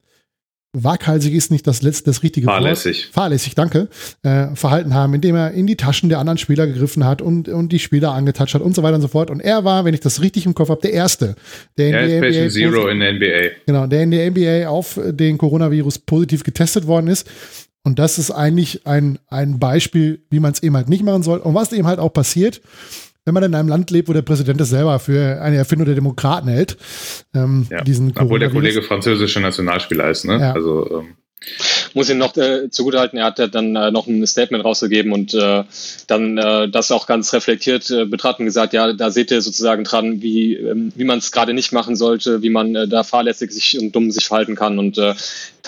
waghalsig 0.84 1.34
ist 1.34 1.50
nicht 1.50 1.66
das 1.66 1.82
letzte, 1.82 2.04
das 2.04 2.22
richtige 2.22 2.46
fahrlässig. 2.46 3.06
Wort, 3.06 3.14
fahrlässig, 3.14 3.54
danke, 3.54 3.88
äh, 4.22 4.54
verhalten 4.54 4.94
haben, 4.94 5.14
indem 5.14 5.36
er 5.36 5.52
in 5.52 5.66
die 5.66 5.76
Taschen 5.76 6.08
der 6.08 6.18
anderen 6.18 6.38
Spieler 6.38 6.66
gegriffen 6.66 7.04
hat 7.04 7.22
und, 7.22 7.48
und 7.48 7.70
die 7.70 7.78
Spieler 7.78 8.12
angetatscht 8.12 8.54
hat 8.54 8.62
und 8.62 8.74
so 8.74 8.82
weiter 8.82 8.96
und 8.96 9.02
so 9.02 9.08
fort. 9.08 9.30
Und 9.30 9.40
er 9.40 9.64
war, 9.64 9.84
wenn 9.84 9.94
ich 9.94 10.00
das 10.00 10.20
richtig 10.20 10.46
im 10.46 10.54
Kopf 10.54 10.68
habe, 10.68 10.80
der 10.80 10.92
Erste, 10.92 11.34
der 11.76 11.88
in 11.88 11.92
der 11.92 12.30
NBA 12.30 12.48
Zero 12.50 12.88
in 12.88 13.00
der 13.00 13.12
NBA. 13.14 13.50
Genau, 13.66 13.86
der 13.86 14.02
in 14.02 14.10
der 14.10 14.30
NBA 14.30 14.68
auf 14.68 14.98
den 15.04 15.38
Coronavirus 15.38 16.00
positiv 16.00 16.44
getestet 16.44 16.86
worden 16.86 17.08
ist. 17.08 17.28
Und 17.84 17.98
das 17.98 18.18
ist 18.18 18.30
eigentlich 18.30 18.86
ein, 18.86 19.18
ein 19.28 19.58
Beispiel, 19.58 20.22
wie 20.30 20.40
man 20.40 20.52
es 20.52 20.62
eben 20.62 20.76
halt 20.76 20.88
nicht 20.88 21.04
machen 21.04 21.22
soll. 21.22 21.38
Und 21.38 21.54
was 21.54 21.72
eben 21.72 21.86
halt 21.86 21.98
auch 21.98 22.12
passiert, 22.12 22.60
wenn 23.28 23.34
man 23.34 23.44
in 23.44 23.54
einem 23.54 23.68
Land 23.68 23.90
lebt, 23.90 24.08
wo 24.08 24.14
der 24.14 24.22
Präsident 24.22 24.60
es 24.60 24.70
selber 24.70 24.98
für 24.98 25.40
eine 25.40 25.56
Erfindung 25.56 25.84
der 25.84 25.94
Demokraten 25.94 26.48
hält. 26.48 26.78
Ähm, 27.34 27.66
ja. 27.70 27.82
diesen 27.84 28.12
Obwohl 28.16 28.38
der 28.38 28.50
Kollege 28.50 28.82
französischer 28.82 29.40
Nationalspieler 29.40 30.10
ist, 30.10 30.24
ne? 30.24 30.40
Ja. 30.40 30.52
Also 30.52 31.00
ähm, 31.00 31.16
muss 31.94 32.10
ihn 32.10 32.18
noch 32.18 32.36
äh, 32.36 32.68
zugutehalten, 32.70 33.18
er 33.18 33.26
hat 33.26 33.38
ja 33.38 33.46
dann 33.46 33.76
äh, 33.76 33.90
noch 33.90 34.06
ein 34.06 34.26
Statement 34.26 34.64
rausgegeben 34.64 35.12
und 35.12 35.34
äh, 35.34 35.64
dann 36.06 36.36
äh, 36.36 36.68
das 36.68 36.90
auch 36.90 37.06
ganz 37.06 37.32
reflektiert 37.32 37.90
äh, 37.90 38.06
betrachten 38.06 38.44
gesagt, 38.44 38.72
ja, 38.72 38.92
da 38.92 39.10
seht 39.10 39.30
ihr 39.30 39.40
sozusagen 39.40 39.84
dran, 39.84 40.20
wie, 40.20 40.54
ähm, 40.54 40.92
wie 40.96 41.04
man 41.04 41.18
es 41.18 41.30
gerade 41.30 41.54
nicht 41.54 41.72
machen 41.72 41.96
sollte, 41.96 42.42
wie 42.42 42.50
man 42.50 42.74
äh, 42.74 42.88
da 42.88 43.04
fahrlässig 43.04 43.52
sich 43.52 43.78
und 43.78 43.94
dumm 43.94 44.10
sich 44.10 44.26
verhalten 44.26 44.56
kann 44.56 44.78
und 44.78 44.98
äh, 44.98 45.14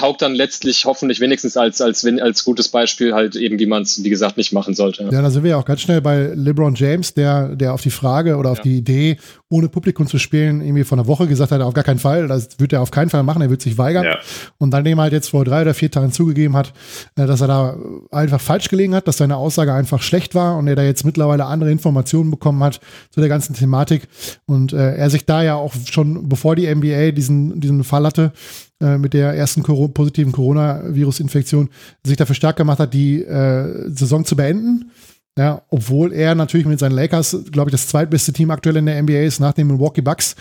taugt 0.01 0.23
dann 0.23 0.35
letztlich 0.35 0.87
hoffentlich 0.87 1.21
wenigstens 1.21 1.59
als, 1.59 1.81
als, 1.83 2.07
als 2.07 2.45
gutes 2.45 2.69
Beispiel 2.69 3.13
halt 3.13 3.37
eben, 3.37 3.59
wie 3.59 3.67
man 3.67 3.83
es, 3.83 4.03
wie 4.03 4.09
gesagt, 4.09 4.39
nicht 4.39 4.53
machen 4.53 4.75
sollte. 4.75 5.09
Ja, 5.13 5.21
da 5.21 5.31
sind 5.31 5.43
wir 5.43 5.51
ja 5.51 5.57
auch 5.59 5.65
ganz 5.67 5.83
schnell 5.83 6.01
bei 6.01 6.33
LeBron 6.35 6.75
James, 6.75 7.13
der, 7.13 7.55
der 7.55 7.75
auf 7.75 7.83
die 7.83 7.91
Frage 7.91 8.37
oder 8.37 8.51
auf 8.51 8.59
ja. 8.59 8.65
die 8.65 8.79
Idee, 8.79 9.19
ohne 9.51 9.69
Publikum 9.69 10.07
zu 10.07 10.19
spielen, 10.19 10.63
irgendwie 10.63 10.85
vor 10.85 10.97
einer 10.97 11.07
Woche 11.07 11.27
gesagt 11.27 11.53
hat, 11.53 11.61
auf 11.61 11.75
gar 11.75 11.85
keinen 11.85 11.99
Fall, 11.99 12.29
das 12.29 12.59
wird 12.59 12.73
er 12.73 12.81
auf 12.81 12.91
keinen 12.91 13.11
Fall 13.11 13.23
machen, 13.23 13.43
er 13.43 13.51
wird 13.51 13.61
sich 13.61 13.77
weigern. 13.77 14.05
Ja. 14.05 14.19
Und 14.57 14.71
dann 14.71 14.87
eben 14.87 14.99
halt 15.01 15.13
jetzt 15.13 15.29
vor 15.29 15.45
drei 15.45 15.63
oder 15.63 15.75
vier 15.75 15.91
Tagen 15.91 16.13
zugegeben 16.13 16.57
hat, 16.57 16.73
äh, 17.17 17.27
dass 17.27 17.43
er 17.43 17.49
da 17.49 17.77
einfach 18.11 18.41
falsch 18.41 18.69
gelegen 18.69 18.95
hat, 18.95 19.07
dass 19.07 19.19
seine 19.19 19.37
Aussage 19.37 19.75
einfach 19.75 20.01
schlecht 20.01 20.35
war 20.35 20.57
und 20.57 20.67
er 20.67 20.77
da 20.77 20.83
jetzt 20.83 21.05
mittlerweile 21.05 21.45
andere 21.45 21.71
Informationen 21.71 22.31
bekommen 22.31 22.63
hat 22.65 22.81
zu 23.11 23.21
der 23.21 23.29
ganzen 23.29 23.55
Thematik 23.55 24.05
und 24.47 24.73
äh, 24.73 24.95
er 24.95 25.11
sich 25.11 25.27
da 25.27 25.43
ja 25.43 25.57
auch 25.57 25.75
schon, 25.85 26.27
bevor 26.29 26.57
die 26.57 26.75
NBA 26.75 27.11
diesen, 27.11 27.61
diesen 27.61 27.85
Fall 27.85 28.07
hatte, 28.07 28.33
äh, 28.81 28.99
mit 28.99 29.15
der 29.15 29.35
ersten 29.35 29.63
positiven 29.63 30.33
Coronavirus-Infektion 30.33 31.69
sich 32.05 32.17
dafür 32.17 32.35
stark 32.35 32.57
gemacht 32.57 32.79
hat, 32.79 32.95
die 32.95 33.23
äh, 33.23 33.91
Saison 33.91 34.25
zu 34.25 34.37
beenden. 34.37 34.91
Ja, 35.39 35.63
obwohl 35.71 36.13
er 36.13 36.35
natürlich 36.35 36.67
mit 36.67 36.79
seinen 36.79 36.93
Lakers, 36.93 37.37
glaube 37.53 37.71
ich, 37.71 37.73
das 37.73 37.87
zweitbeste 37.87 38.33
Team 38.33 38.51
aktuell 38.51 38.77
in 38.77 38.87
der 38.87 39.01
NBA 39.03 39.21
ist, 39.21 39.41
nach 39.41 39.53
den 39.53 39.69
Milwaukee 39.69 40.01
Bucks. 40.03 40.35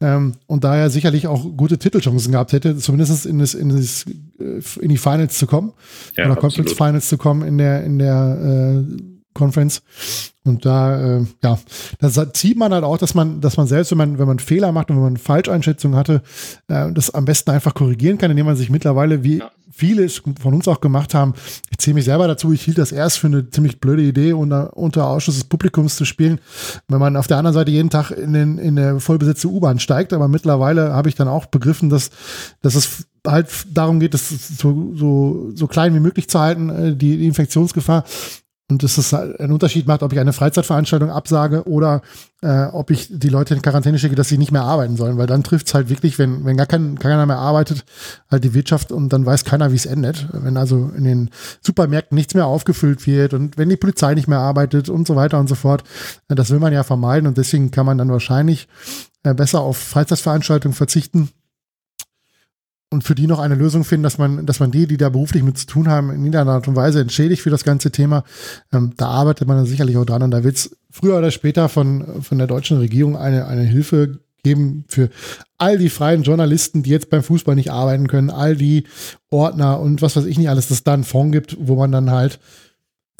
Ähm, 0.00 0.32
und 0.46 0.64
daher 0.64 0.88
sicherlich 0.88 1.26
auch 1.26 1.44
gute 1.56 1.78
Titelchancen 1.78 2.32
gehabt 2.32 2.52
hätte, 2.52 2.76
zumindest 2.76 3.26
in, 3.26 3.38
das, 3.38 3.54
in, 3.54 3.68
das, 3.68 4.06
äh, 4.38 4.60
in 4.80 4.88
die 4.88 4.96
Finals 4.96 5.36
zu 5.36 5.46
kommen. 5.46 5.72
Ja, 6.16 6.24
oder 6.24 6.36
Conference 6.36 6.72
Finals 6.72 7.08
zu 7.08 7.18
kommen 7.18 7.42
in 7.46 7.58
der, 7.58 7.84
in 7.84 7.98
der 7.98 8.84
äh, 8.88 9.02
Conference. 9.40 9.82
Und 10.44 10.64
da, 10.64 11.18
äh, 11.18 11.24
ja, 11.42 11.58
da 11.98 12.10
sieht 12.34 12.56
man 12.56 12.72
halt 12.72 12.84
auch, 12.84 12.96
dass 12.96 13.14
man, 13.14 13.40
dass 13.40 13.56
man 13.56 13.66
selbst, 13.66 13.90
wenn 13.90 13.98
man, 13.98 14.18
wenn 14.18 14.26
man 14.26 14.38
Fehler 14.38 14.72
macht 14.72 14.90
und 14.90 14.96
wenn 14.96 15.02
man 15.02 15.16
Falscheinschätzungen 15.16 15.98
hatte, 15.98 16.22
äh, 16.68 16.92
das 16.92 17.10
am 17.10 17.26
besten 17.26 17.50
einfach 17.50 17.74
korrigieren 17.74 18.16
kann, 18.16 18.30
indem 18.30 18.46
man 18.46 18.56
sich 18.56 18.70
mittlerweile, 18.70 19.22
wie 19.22 19.38
ja. 19.38 19.50
viele 19.70 20.04
es 20.04 20.22
von 20.40 20.54
uns 20.54 20.66
auch 20.66 20.80
gemacht 20.80 21.12
haben, 21.12 21.34
ich 21.70 21.78
zähle 21.78 21.96
mich 21.96 22.06
selber 22.06 22.26
dazu, 22.26 22.52
ich 22.52 22.62
hielt 22.62 22.78
das 22.78 22.90
erst 22.90 23.18
für 23.18 23.26
eine 23.26 23.50
ziemlich 23.50 23.80
blöde 23.80 24.02
Idee, 24.02 24.32
unter, 24.32 24.76
unter 24.78 25.06
Ausschuss 25.08 25.34
des 25.34 25.44
Publikums 25.44 25.96
zu 25.96 26.06
spielen, 26.06 26.40
wenn 26.88 27.00
man 27.00 27.16
auf 27.16 27.26
der 27.26 27.36
anderen 27.36 27.54
Seite 27.54 27.70
jeden 27.70 27.90
Tag 27.90 28.10
in, 28.10 28.32
den, 28.32 28.56
in 28.56 28.78
eine 28.78 28.98
vollbesetzte 28.98 29.48
U-Bahn 29.48 29.78
steigt. 29.78 30.14
Aber 30.14 30.28
mittlerweile 30.28 30.94
habe 30.94 31.10
ich 31.10 31.16
dann 31.16 31.28
auch 31.28 31.46
begriffen, 31.46 31.90
dass, 31.90 32.10
dass 32.62 32.74
es 32.74 33.04
halt 33.26 33.48
darum 33.72 34.00
geht, 34.00 34.14
das 34.14 34.30
so, 34.30 34.92
so, 34.94 35.50
so 35.54 35.66
klein 35.66 35.94
wie 35.94 36.00
möglich 36.00 36.28
zu 36.28 36.40
halten, 36.40 36.70
äh, 36.70 36.96
die, 36.96 37.18
die 37.18 37.26
Infektionsgefahr. 37.26 38.04
Und 38.70 38.82
dass 38.82 38.98
es 38.98 39.12
halt 39.12 39.40
einen 39.40 39.52
Unterschied 39.52 39.86
macht, 39.86 40.02
ob 40.02 40.12
ich 40.12 40.20
eine 40.20 40.32
Freizeitveranstaltung 40.32 41.10
absage 41.10 41.66
oder 41.66 42.02
äh, 42.42 42.64
ob 42.66 42.90
ich 42.90 43.08
die 43.10 43.28
Leute 43.28 43.54
in 43.54 43.62
Quarantäne 43.62 43.98
schicke, 43.98 44.14
dass 44.14 44.28
sie 44.28 44.38
nicht 44.38 44.52
mehr 44.52 44.62
arbeiten 44.62 44.96
sollen. 44.96 45.18
Weil 45.18 45.26
dann 45.26 45.42
trifft 45.42 45.66
es 45.66 45.74
halt 45.74 45.88
wirklich, 45.88 46.18
wenn, 46.18 46.44
wenn 46.44 46.56
gar 46.56 46.66
kein, 46.66 46.98
keiner 46.98 47.26
mehr 47.26 47.38
arbeitet, 47.38 47.84
halt 48.30 48.44
die 48.44 48.54
Wirtschaft 48.54 48.92
und 48.92 49.12
dann 49.12 49.26
weiß 49.26 49.44
keiner, 49.44 49.72
wie 49.72 49.76
es 49.76 49.86
endet. 49.86 50.28
Wenn 50.32 50.56
also 50.56 50.90
in 50.96 51.04
den 51.04 51.30
Supermärkten 51.60 52.14
nichts 52.14 52.34
mehr 52.34 52.46
aufgefüllt 52.46 53.06
wird 53.06 53.34
und 53.34 53.58
wenn 53.58 53.68
die 53.68 53.76
Polizei 53.76 54.14
nicht 54.14 54.28
mehr 54.28 54.38
arbeitet 54.38 54.88
und 54.88 55.06
so 55.06 55.16
weiter 55.16 55.38
und 55.38 55.48
so 55.48 55.54
fort. 55.54 55.82
Äh, 56.28 56.34
das 56.34 56.50
will 56.50 56.60
man 56.60 56.72
ja 56.72 56.84
vermeiden 56.84 57.26
und 57.26 57.36
deswegen 57.36 57.70
kann 57.70 57.86
man 57.86 57.98
dann 57.98 58.10
wahrscheinlich 58.10 58.68
äh, 59.24 59.34
besser 59.34 59.60
auf 59.60 59.76
Freizeitveranstaltungen 59.76 60.74
verzichten 60.74 61.30
und 62.90 63.04
für 63.04 63.14
die 63.14 63.28
noch 63.28 63.38
eine 63.38 63.54
Lösung 63.54 63.84
finden, 63.84 64.02
dass 64.02 64.18
man, 64.18 64.46
dass 64.46 64.58
man 64.58 64.72
die, 64.72 64.86
die 64.86 64.96
da 64.96 65.08
beruflich 65.08 65.44
mit 65.44 65.56
zu 65.56 65.66
tun 65.66 65.88
haben, 65.88 66.10
in 66.10 66.16
irgendeiner 66.16 66.52
Art 66.52 66.68
und 66.68 66.76
Weise 66.76 67.00
entschädigt 67.00 67.42
für 67.42 67.50
das 67.50 67.64
ganze 67.64 67.92
Thema. 67.92 68.24
Ähm, 68.72 68.92
da 68.96 69.06
arbeitet 69.06 69.46
man 69.46 69.56
dann 69.56 69.66
sicherlich 69.66 69.96
auch 69.96 70.04
dran 70.04 70.22
und 70.22 70.32
da 70.32 70.42
wird 70.42 70.56
es 70.56 70.76
früher 70.90 71.16
oder 71.18 71.30
später 71.30 71.68
von, 71.68 72.22
von 72.22 72.38
der 72.38 72.48
deutschen 72.48 72.78
Regierung 72.78 73.16
eine, 73.16 73.46
eine 73.46 73.62
Hilfe 73.62 74.18
geben 74.42 74.84
für 74.88 75.10
all 75.58 75.78
die 75.78 75.90
freien 75.90 76.22
Journalisten, 76.22 76.82
die 76.82 76.90
jetzt 76.90 77.10
beim 77.10 77.22
Fußball 77.22 77.54
nicht 77.54 77.70
arbeiten 77.70 78.08
können, 78.08 78.30
all 78.30 78.56
die 78.56 78.84
Ordner 79.30 79.78
und 79.78 80.02
was 80.02 80.16
weiß 80.16 80.24
ich 80.24 80.38
nicht 80.38 80.48
alles, 80.48 80.68
dass 80.68 80.78
es 80.78 80.84
da 80.84 80.94
einen 80.94 81.04
Fonds 81.04 81.32
gibt, 81.32 81.56
wo 81.60 81.76
man 81.76 81.92
dann 81.92 82.10
halt 82.10 82.40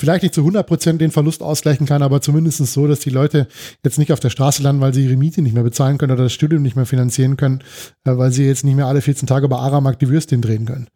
vielleicht 0.01 0.23
nicht 0.23 0.35
zu 0.35 0.41
100 0.41 0.67
Prozent 0.67 1.01
den 1.01 1.11
Verlust 1.11 1.43
ausgleichen 1.43 1.87
kann, 1.87 2.03
aber 2.03 2.21
zumindest 2.21 2.67
so, 2.67 2.89
dass 2.89 3.01
die 3.01 3.11
Leute 3.11 3.47
jetzt 3.85 3.99
nicht 3.99 4.13
auf 4.13 4.21
der 4.21 4.31
Straße 4.31 4.63
landen, 4.63 4.81
weil 4.81 4.95
sie 4.95 5.05
ihre 5.05 5.17
Miete 5.17 5.43
nicht 5.43 5.53
mehr 5.55 5.63
bezahlen 5.63 5.99
können 5.99 6.13
oder 6.13 6.25
das 6.25 6.33
Studium 6.33 6.63
nicht 6.63 6.77
mehr 6.77 6.87
finanzieren 6.87 7.37
können, 7.37 7.63
äh, 8.05 8.17
weil 8.17 8.33
sie 8.33 8.47
jetzt 8.47 8.65
nicht 8.65 8.75
mehr 8.75 8.87
alle 8.87 9.03
14 9.03 9.29
Tage 9.29 9.49
bei 9.49 9.57
Aramark 9.57 9.99
die 9.99 10.09
Würstchen 10.09 10.43
drehen 10.43 10.67
können. 10.67 10.89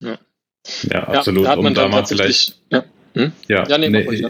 Ja, 0.00 0.18
ja 0.82 1.08
absolut. 1.08 1.44
Ja, 1.44 1.56
da 1.56 1.60
um 1.60 1.74
da 1.74 1.88
mal 1.88 2.06
vielleicht. 2.06 2.58
Ja. 2.70 2.84
Hm? 3.14 3.32
Ja, 3.48 3.66
ja 3.66 3.78
nee, 3.78 3.88
nee, 3.88 4.08
ich, 4.12 4.26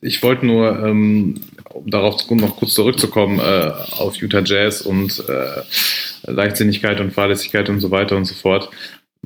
ich 0.00 0.22
wollte 0.22 0.46
nur, 0.46 0.78
ähm, 0.82 1.40
um 1.74 1.90
darauf 1.90 2.30
noch 2.30 2.56
kurz 2.56 2.72
zurückzukommen, 2.72 3.38
äh, 3.40 3.72
auf 3.98 4.16
Utah 4.16 4.42
Jazz 4.42 4.80
und 4.80 5.22
äh, 5.28 5.62
Leichtsinnigkeit 6.30 7.00
und 7.00 7.12
Fahrlässigkeit 7.12 7.68
und 7.68 7.80
so 7.80 7.90
weiter 7.90 8.16
und 8.16 8.24
so 8.24 8.34
fort. 8.34 8.70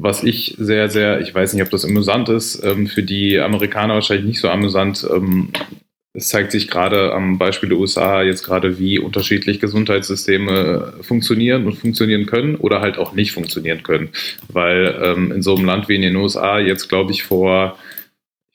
Was 0.02 0.22
ich 0.22 0.54
sehr, 0.58 0.88
sehr, 0.88 1.20
ich 1.20 1.34
weiß 1.34 1.52
nicht, 1.52 1.62
ob 1.62 1.70
das 1.70 1.84
amüsant 1.84 2.28
ist, 2.30 2.64
ähm, 2.64 2.86
für 2.86 3.02
die 3.02 3.38
Amerikaner 3.38 3.94
wahrscheinlich 3.94 4.26
nicht 4.26 4.40
so 4.40 4.48
amüsant. 4.48 5.06
Ähm, 5.14 5.50
es 6.12 6.28
zeigt 6.28 6.52
sich 6.52 6.68
gerade 6.68 7.12
am 7.12 7.38
Beispiel 7.38 7.68
der 7.68 7.78
USA 7.78 8.22
jetzt 8.22 8.44
gerade, 8.44 8.78
wie 8.78 8.98
unterschiedlich 8.98 9.60
Gesundheitssysteme 9.60 10.94
funktionieren 11.02 11.66
und 11.66 11.74
funktionieren 11.74 12.26
können 12.26 12.56
oder 12.56 12.80
halt 12.80 12.98
auch 12.98 13.12
nicht 13.12 13.32
funktionieren 13.32 13.82
können. 13.82 14.08
Weil 14.48 14.98
ähm, 15.02 15.32
in 15.32 15.42
so 15.42 15.54
einem 15.54 15.66
Land 15.66 15.88
wie 15.88 15.96
in 15.96 16.02
den 16.02 16.16
USA 16.16 16.58
jetzt, 16.58 16.88
glaube 16.88 17.12
ich, 17.12 17.22
vor 17.22 17.78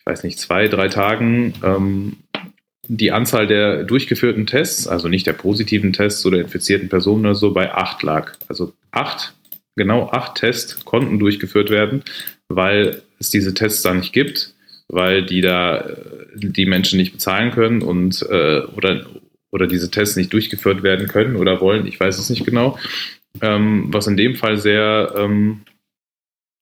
weiß 0.05 0.23
nicht, 0.23 0.39
zwei, 0.39 0.67
drei 0.67 0.87
Tagen 0.87 1.53
ähm, 1.63 2.17
die 2.87 3.11
Anzahl 3.11 3.47
der 3.47 3.83
durchgeführten 3.83 4.45
Tests, 4.45 4.87
also 4.87 5.07
nicht 5.07 5.25
der 5.25 5.33
positiven 5.33 5.91
Tests 5.91 6.25
oder 6.25 6.39
infizierten 6.39 6.89
Personen 6.89 7.25
oder 7.25 7.35
so, 7.35 7.51
bei 7.51 7.73
acht 7.73 8.03
lag. 8.03 8.33
Also 8.47 8.73
acht, 8.91 9.33
genau 9.75 10.09
acht 10.09 10.35
Tests 10.35 10.85
konnten 10.85 11.19
durchgeführt 11.19 11.69
werden, 11.69 12.03
weil 12.49 13.01
es 13.19 13.29
diese 13.29 13.53
Tests 13.53 13.81
da 13.81 13.93
nicht 13.93 14.13
gibt, 14.13 14.53
weil 14.87 15.25
die 15.25 15.41
da 15.41 15.79
äh, 15.79 15.95
die 16.35 16.65
Menschen 16.65 16.97
nicht 16.97 17.13
bezahlen 17.13 17.51
können 17.51 17.81
und 17.81 18.21
äh, 18.29 18.61
oder, 18.75 19.05
oder 19.51 19.67
diese 19.67 19.91
Tests 19.91 20.15
nicht 20.15 20.33
durchgeführt 20.33 20.83
werden 20.83 21.07
können 21.07 21.35
oder 21.35 21.61
wollen, 21.61 21.87
ich 21.87 21.99
weiß 21.99 22.17
es 22.17 22.29
nicht 22.29 22.45
genau. 22.45 22.77
Ähm, 23.41 23.87
was 23.89 24.07
in 24.07 24.15
dem 24.15 24.35
Fall 24.35 24.57
sehr 24.57 25.13
ähm, 25.17 25.61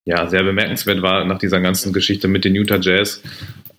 ja, 0.06 0.28
sehr 0.30 0.44
bemerkenswert 0.44 1.02
war 1.02 1.26
nach 1.26 1.40
dieser 1.40 1.62
ganzen 1.62 1.94
Geschichte 1.94 2.28
mit 2.28 2.46
den 2.46 2.56
Utah 2.56 2.80
Jazz, 2.80 3.22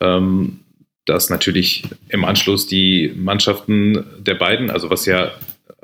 ähm, 0.00 0.60
dass 1.04 1.28
natürlich 1.28 1.84
im 2.08 2.24
Anschluss 2.24 2.66
die 2.66 3.12
Mannschaften 3.14 4.04
der 4.18 4.34
beiden, 4.34 4.70
also 4.70 4.88
was 4.88 5.04
ja, 5.04 5.32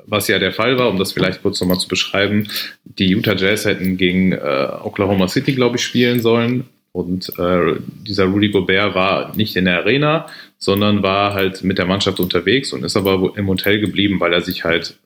was 0.05 0.27
ja 0.27 0.39
der 0.39 0.51
Fall 0.51 0.77
war, 0.77 0.89
um 0.89 0.97
das 0.97 1.11
vielleicht 1.11 1.41
kurz 1.41 1.59
nochmal 1.61 1.79
zu 1.79 1.87
beschreiben, 1.87 2.47
die 2.83 3.07
Utah 3.09 3.35
Jazz 3.35 3.65
hätten 3.65 3.97
gegen 3.97 4.33
äh, 4.33 4.67
Oklahoma 4.83 5.27
City, 5.27 5.53
glaube 5.53 5.77
ich, 5.77 5.83
spielen 5.83 6.21
sollen. 6.21 6.65
Und 6.93 7.29
äh, 7.39 7.75
dieser 8.05 8.25
Rudy 8.25 8.49
Gobert 8.49 8.95
war 8.95 9.35
nicht 9.35 9.55
in 9.55 9.65
der 9.65 9.77
Arena, 9.77 10.27
sondern 10.57 11.03
war 11.03 11.33
halt 11.33 11.63
mit 11.63 11.77
der 11.77 11.85
Mannschaft 11.85 12.19
unterwegs 12.19 12.73
und 12.73 12.83
ist 12.83 12.97
aber 12.97 13.33
im 13.37 13.47
Hotel 13.47 13.79
geblieben, 13.79 14.19
weil 14.19 14.33
er 14.33 14.41
sich 14.41 14.65
halt 14.65 14.97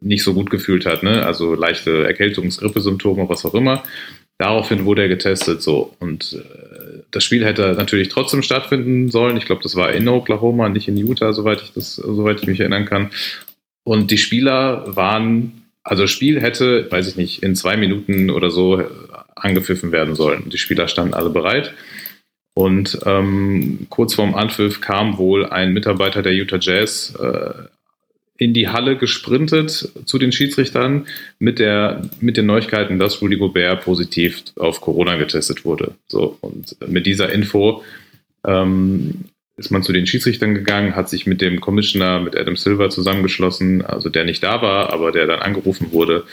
nicht 0.00 0.22
so 0.22 0.34
gut 0.34 0.50
gefühlt 0.50 0.86
hat, 0.86 1.02
ne? 1.02 1.24
Also 1.24 1.54
leichte 1.54 2.06
Erkältungs-, 2.06 2.58
Grippesymptome, 2.58 3.28
was 3.28 3.44
auch 3.44 3.54
immer. 3.54 3.82
Daraufhin 4.38 4.84
wurde 4.84 5.02
er 5.02 5.08
getestet 5.08 5.62
so. 5.62 5.94
Und 5.98 6.34
äh, 6.34 7.02
das 7.10 7.24
Spiel 7.24 7.44
hätte 7.44 7.74
natürlich 7.76 8.08
trotzdem 8.08 8.42
stattfinden 8.42 9.10
sollen. 9.10 9.36
Ich 9.36 9.46
glaube, 9.46 9.62
das 9.62 9.76
war 9.76 9.92
in 9.92 10.08
Oklahoma, 10.08 10.68
nicht 10.68 10.88
in 10.88 10.96
Utah, 10.96 11.32
soweit 11.32 11.62
ich 11.62 11.72
das, 11.72 11.96
soweit 11.96 12.40
ich 12.40 12.46
mich 12.46 12.60
erinnern 12.60 12.84
kann. 12.84 13.10
Und 13.86 14.10
die 14.10 14.18
Spieler 14.18 14.96
waren, 14.96 15.62
also 15.84 16.08
Spiel 16.08 16.42
hätte, 16.42 16.90
weiß 16.90 17.06
ich 17.06 17.14
nicht, 17.14 17.44
in 17.44 17.54
zwei 17.54 17.76
Minuten 17.76 18.30
oder 18.30 18.50
so 18.50 18.80
äh, 18.80 18.86
angepfiffen 19.36 19.92
werden 19.92 20.16
sollen. 20.16 20.50
Die 20.50 20.58
Spieler 20.58 20.88
standen 20.88 21.14
alle 21.14 21.30
bereit. 21.30 21.72
Und 22.52 22.98
ähm, 23.06 23.86
kurz 23.88 24.14
vorm 24.14 24.34
Anpfiff 24.34 24.80
kam 24.80 25.18
wohl 25.18 25.46
ein 25.46 25.72
Mitarbeiter 25.72 26.22
der 26.22 26.34
Utah 26.34 26.58
Jazz 26.60 27.14
äh, 27.14 27.52
in 28.38 28.54
die 28.54 28.68
Halle 28.68 28.96
gesprintet 28.96 29.92
zu 30.04 30.18
den 30.18 30.32
Schiedsrichtern 30.32 31.06
mit 31.38 31.60
der 31.60 32.02
mit 32.18 32.36
den 32.36 32.46
Neuigkeiten, 32.46 32.98
dass 32.98 33.22
Rudy 33.22 33.36
Gobert 33.36 33.84
positiv 33.84 34.42
auf 34.56 34.80
Corona 34.80 35.14
getestet 35.14 35.64
wurde. 35.64 35.94
So 36.08 36.38
und 36.40 36.76
mit 36.88 37.06
dieser 37.06 37.32
Info 37.32 37.84
ähm, 38.44 39.26
ist 39.56 39.70
man 39.70 39.82
zu 39.82 39.92
den 39.92 40.06
Schiedsrichtern 40.06 40.54
gegangen, 40.54 40.96
hat 40.96 41.08
sich 41.08 41.26
mit 41.26 41.40
dem 41.40 41.60
Commissioner, 41.60 42.20
mit 42.20 42.36
Adam 42.36 42.56
Silver 42.56 42.90
zusammengeschlossen, 42.90 43.84
also 43.84 44.10
der 44.10 44.24
nicht 44.24 44.42
da 44.42 44.60
war, 44.60 44.92
aber 44.92 45.12
der 45.12 45.26
dann 45.26 45.40
angerufen 45.40 45.92
wurde 45.92 46.24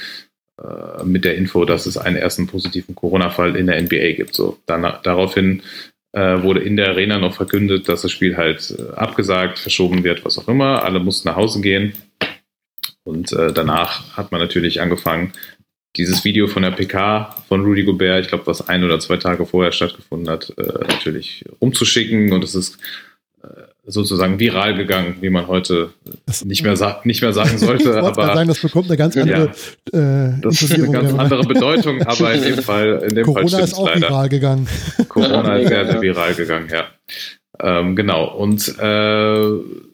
äh, 0.61 1.03
mit 1.03 1.23
der 1.23 1.35
Info, 1.35 1.63
dass 1.65 1.85
es 1.85 1.97
einen 1.97 2.17
ersten 2.17 2.47
positiven 2.47 2.95
Corona-Fall 2.95 3.55
in 3.55 3.67
der 3.67 3.81
NBA 3.81 4.13
gibt. 4.13 4.35
So 4.35 4.59
dann, 4.65 4.81
daraufhin 5.03 5.61
äh, 6.11 6.43
wurde 6.43 6.59
in 6.61 6.75
der 6.75 6.89
Arena 6.89 7.17
noch 7.17 7.33
verkündet, 7.33 7.87
dass 7.87 8.01
das 8.01 8.11
Spiel 8.11 8.37
halt 8.37 8.75
äh, 8.77 8.93
abgesagt, 8.95 9.57
verschoben 9.57 10.03
wird, 10.03 10.25
was 10.25 10.37
auch 10.37 10.47
immer. 10.47 10.83
Alle 10.83 10.99
mussten 10.99 11.27
nach 11.29 11.37
Hause 11.37 11.61
gehen. 11.61 11.93
Und 13.03 13.31
äh, 13.33 13.51
danach 13.51 14.15
hat 14.15 14.31
man 14.31 14.39
natürlich 14.39 14.81
angefangen, 14.81 15.33
dieses 15.95 16.23
Video 16.23 16.47
von 16.47 16.63
der 16.63 16.71
PK 16.71 17.35
von 17.47 17.63
Rudy 17.63 17.83
Gobert, 17.83 18.21
ich 18.21 18.27
glaube, 18.27 18.47
was 18.47 18.67
ein 18.67 18.83
oder 18.83 18.99
zwei 18.99 19.17
Tage 19.17 19.45
vorher 19.45 19.71
stattgefunden 19.71 20.29
hat, 20.29 20.53
äh, 20.57 20.87
natürlich 20.87 21.45
umzuschicken. 21.59 22.31
Und 22.33 22.43
es 22.43 22.55
ist 22.55 22.79
sozusagen 23.85 24.39
viral 24.39 24.75
gegangen, 24.75 25.17
wie 25.21 25.29
man 25.29 25.47
heute 25.47 25.89
das, 26.25 26.45
nicht 26.45 26.63
mehr, 26.63 27.01
nicht 27.03 27.21
mehr 27.21 27.33
sagen 27.33 27.57
sollte. 27.57 27.89
ich 27.89 27.95
aber 27.95 28.33
sagen, 28.33 28.47
das 28.47 28.61
bekommt 28.61 28.87
eine 28.87 28.97
ganz 28.97 29.17
andere, 29.17 29.51
ja, 29.93 30.29
äh, 30.29 30.39
das 30.41 30.61
ist 30.61 30.73
eine 30.73 30.89
ganz 30.89 31.13
andere 31.13 31.43
Bedeutung, 31.43 32.01
aber 32.05 32.33
in 32.33 32.43
dem 32.43 32.57
Fall, 32.63 33.03
in 33.07 33.15
dem 33.15 33.25
Corona 33.25 33.49
Fall 33.49 33.63
ist 33.63 33.73
auch 33.73 33.87
leider. 33.87 34.09
viral 34.09 34.29
gegangen. 34.29 34.67
Corona 35.09 35.57
ist 35.57 35.67
sehr, 35.67 35.85
sehr 35.85 36.01
viral 36.01 36.33
gegangen, 36.33 36.69
ja. 36.71 36.85
Ähm, 37.61 37.95
genau. 37.95 38.33
Und 38.35 38.67
äh, 38.79 39.92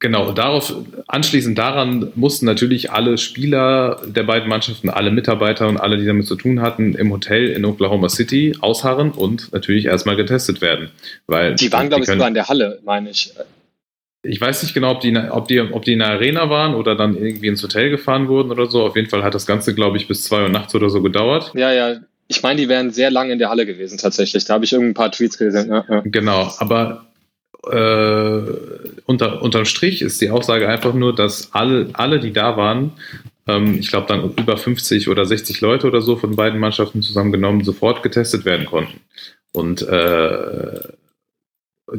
Genau, 0.00 0.32
darauf, 0.32 0.74
anschließend 1.08 1.58
daran 1.58 2.10
mussten 2.14 2.46
natürlich 2.46 2.90
alle 2.90 3.18
Spieler 3.18 4.00
der 4.06 4.22
beiden 4.22 4.48
Mannschaften, 4.48 4.88
alle 4.88 5.10
Mitarbeiter 5.10 5.68
und 5.68 5.76
alle, 5.76 5.98
die 5.98 6.06
damit 6.06 6.26
zu 6.26 6.36
tun 6.36 6.62
hatten, 6.62 6.94
im 6.94 7.12
Hotel 7.12 7.48
in 7.48 7.66
Oklahoma 7.66 8.08
City 8.08 8.56
ausharren 8.60 9.10
und 9.10 9.52
natürlich 9.52 9.84
erstmal 9.84 10.16
getestet 10.16 10.62
werden. 10.62 10.88
Weil 11.26 11.54
die 11.54 11.70
waren, 11.70 11.90
glaube 11.90 12.04
ich, 12.04 12.08
sogar 12.08 12.28
in 12.28 12.34
der 12.34 12.48
Halle, 12.48 12.80
meine 12.82 13.10
ich. 13.10 13.34
Ich 14.22 14.40
weiß 14.40 14.62
nicht 14.62 14.72
genau, 14.72 14.92
ob 14.92 15.00
die, 15.00 15.14
ob, 15.16 15.48
die, 15.48 15.60
ob 15.60 15.84
die 15.84 15.92
in 15.92 15.98
der 15.98 16.08
Arena 16.08 16.48
waren 16.48 16.74
oder 16.74 16.96
dann 16.96 17.14
irgendwie 17.14 17.48
ins 17.48 17.62
Hotel 17.62 17.90
gefahren 17.90 18.28
wurden 18.28 18.50
oder 18.50 18.70
so. 18.70 18.84
Auf 18.84 18.96
jeden 18.96 19.10
Fall 19.10 19.22
hat 19.22 19.34
das 19.34 19.44
Ganze, 19.44 19.74
glaube 19.74 19.98
ich, 19.98 20.08
bis 20.08 20.24
zwei 20.24 20.42
Uhr 20.42 20.48
nachts 20.48 20.74
oder 20.74 20.88
so 20.88 21.02
gedauert. 21.02 21.52
Ja, 21.54 21.72
ja. 21.72 21.96
Ich 22.26 22.42
meine, 22.42 22.58
die 22.58 22.68
wären 22.70 22.90
sehr 22.90 23.10
lange 23.10 23.34
in 23.34 23.38
der 23.38 23.50
Halle 23.50 23.66
gewesen, 23.66 23.98
tatsächlich. 23.98 24.46
Da 24.46 24.54
habe 24.54 24.64
ich 24.64 24.72
irgendein 24.72 24.94
paar 24.94 25.12
Tweets 25.12 25.36
gesehen. 25.36 25.68
Ja, 25.68 25.84
ja. 25.86 26.02
Genau, 26.06 26.50
aber 26.58 27.09
äh, 27.68 28.42
unter, 29.04 29.42
unterm 29.42 29.64
Strich 29.64 30.02
ist 30.02 30.20
die 30.20 30.30
Aussage 30.30 30.68
einfach 30.68 30.94
nur, 30.94 31.14
dass 31.14 31.52
alle, 31.52 31.90
alle 31.92 32.20
die 32.20 32.32
da 32.32 32.56
waren, 32.56 32.92
ähm, 33.46 33.78
ich 33.78 33.88
glaube 33.88 34.06
dann 34.06 34.34
über 34.34 34.56
50 34.56 35.08
oder 35.08 35.26
60 35.26 35.60
Leute 35.60 35.86
oder 35.86 36.00
so 36.00 36.16
von 36.16 36.36
beiden 36.36 36.60
Mannschaften 36.60 37.02
zusammengenommen, 37.02 37.64
sofort 37.64 38.02
getestet 38.02 38.44
werden 38.44 38.66
konnten. 38.66 39.00
Und 39.52 39.82
äh, 39.82 40.80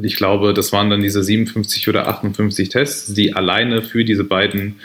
ich 0.02 0.16
glaube, 0.16 0.54
das 0.54 0.72
waren 0.72 0.90
dann 0.90 1.02
diese 1.02 1.22
57 1.22 1.88
oder 1.88 2.08
58 2.08 2.68
Tests, 2.70 3.12
die 3.14 3.34
alleine 3.34 3.82
für 3.82 4.04
diese 4.04 4.24
beiden 4.24 4.80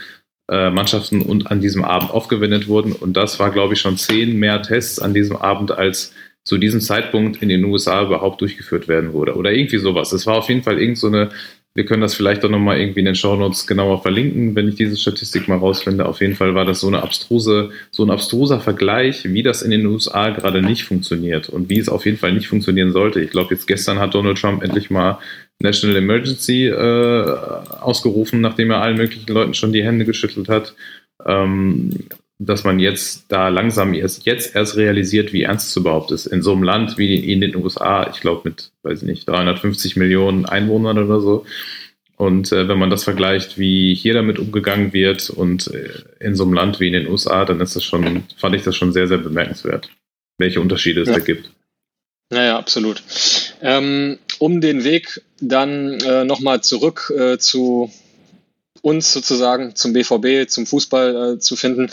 äh, 0.49 0.69
Mannschaften 0.69 1.21
und 1.21 1.49
an 1.49 1.61
diesem 1.61 1.84
Abend 1.84 2.11
aufgewendet 2.11 2.67
wurden. 2.67 2.91
Und 2.91 3.13
das 3.13 3.39
war, 3.39 3.51
glaube 3.51 3.73
ich, 3.73 3.82
schon 3.82 3.97
zehn 3.97 4.38
mehr 4.38 4.61
Tests 4.61 4.99
an 4.99 5.13
diesem 5.13 5.38
Abend 5.38 5.71
als 5.71 6.13
zu 6.47 6.57
diesem 6.57 6.79
Zeitpunkt 6.79 7.43
in 7.43 7.49
den 7.49 7.65
USA 7.65 8.03
überhaupt 8.03 8.39
durchgeführt 8.39 8.87
werden 8.87 9.11
würde. 9.13 9.35
Oder 9.35 9.51
irgendwie 9.51 9.79
sowas. 9.79 10.13
Es 10.13 10.25
war 10.25 10.37
auf 10.37 10.47
jeden 10.47 10.63
Fall 10.63 10.79
irgend 10.79 10.97
so 10.97 11.07
eine, 11.07 11.29
wir 11.75 11.83
können 11.83 12.01
das 12.01 12.15
vielleicht 12.15 12.45
auch 12.45 12.49
nochmal 12.49 12.79
irgendwie 12.79 13.01
in 13.01 13.05
den 13.05 13.15
Show 13.15 13.35
Notes 13.35 13.67
genauer 13.67 14.01
verlinken, 14.01 14.55
wenn 14.55 14.69
ich 14.69 14.75
diese 14.75 14.95
Statistik 14.95 15.49
mal 15.49 15.57
rausfinde. 15.57 16.05
Auf 16.05 16.21
jeden 16.21 16.35
Fall 16.35 16.55
war 16.55 16.63
das 16.63 16.79
so 16.79 16.87
eine 16.87 17.03
abstruse, 17.03 17.71
so 17.91 18.05
ein 18.05 18.09
abstruser 18.09 18.61
Vergleich, 18.61 19.25
wie 19.25 19.43
das 19.43 19.61
in 19.61 19.71
den 19.71 19.85
USA 19.87 20.29
gerade 20.29 20.61
nicht 20.61 20.85
funktioniert 20.85 21.49
und 21.49 21.69
wie 21.69 21.79
es 21.79 21.89
auf 21.89 22.05
jeden 22.05 22.17
Fall 22.17 22.31
nicht 22.31 22.47
funktionieren 22.47 22.93
sollte. 22.93 23.19
Ich 23.19 23.31
glaube, 23.31 23.53
jetzt 23.53 23.67
gestern 23.67 23.99
hat 23.99 24.13
Donald 24.13 24.37
Trump 24.37 24.63
endlich 24.63 24.89
mal 24.89 25.19
National 25.59 25.97
Emergency 25.97 26.67
äh, 26.67 27.35
ausgerufen, 27.81 28.39
nachdem 28.39 28.71
er 28.71 28.81
allen 28.81 28.95
möglichen 28.95 29.33
Leuten 29.33 29.53
schon 29.53 29.73
die 29.73 29.83
Hände 29.83 30.05
geschüttelt 30.05 30.47
hat. 30.47 30.75
Ähm, 31.25 31.89
dass 32.39 32.63
man 32.63 32.79
jetzt 32.79 33.25
da 33.29 33.49
langsam 33.49 33.93
erst 33.93 34.25
jetzt 34.25 34.55
erst 34.55 34.77
realisiert, 34.77 35.33
wie 35.33 35.43
ernst 35.43 35.69
es 35.69 35.75
überhaupt 35.75 36.11
ist. 36.11 36.27
In 36.27 36.41
so 36.41 36.51
einem 36.51 36.63
Land 36.63 36.97
wie 36.97 37.31
in 37.31 37.41
den 37.41 37.55
USA, 37.55 38.09
ich 38.13 38.21
glaube 38.21 38.41
mit, 38.45 38.71
weiß 38.83 39.01
ich 39.01 39.07
nicht, 39.07 39.27
350 39.27 39.95
Millionen 39.95 40.45
Einwohnern 40.45 40.99
oder 40.99 41.19
so. 41.19 41.45
Und 42.15 42.51
äh, 42.51 42.67
wenn 42.67 42.79
man 42.79 42.89
das 42.89 43.03
vergleicht, 43.03 43.57
wie 43.57 43.93
hier 43.93 44.13
damit 44.13 44.39
umgegangen 44.39 44.91
wird 44.93 45.29
und 45.29 45.67
äh, 45.67 45.89
in 46.19 46.35
so 46.35 46.43
einem 46.43 46.53
Land 46.53 46.79
wie 46.79 46.88
in 46.88 46.93
den 46.93 47.07
USA, 47.07 47.45
dann 47.45 47.61
ist 47.61 47.75
das 47.75 47.83
schon, 47.83 48.23
fand 48.38 48.55
ich 48.55 48.63
das 48.63 48.75
schon 48.75 48.91
sehr, 48.91 49.07
sehr 49.07 49.19
bemerkenswert, 49.19 49.89
welche 50.39 50.59
Unterschiede 50.59 51.01
es 51.01 51.09
ja. 51.09 51.15
da 51.15 51.19
gibt. 51.19 51.51
Naja, 52.29 52.57
absolut. 52.57 53.03
Ähm, 53.61 54.17
um 54.39 54.61
den 54.61 54.83
Weg 54.83 55.21
dann 55.39 55.99
äh, 56.01 56.25
nochmal 56.25 56.61
zurück 56.61 57.13
äh, 57.15 57.38
zu 57.38 57.91
uns 58.82 59.13
sozusagen 59.13 59.75
zum 59.75 59.93
BVB, 59.93 60.49
zum 60.49 60.65
Fußball 60.65 61.36
äh, 61.36 61.39
zu 61.39 61.55
finden. 61.55 61.89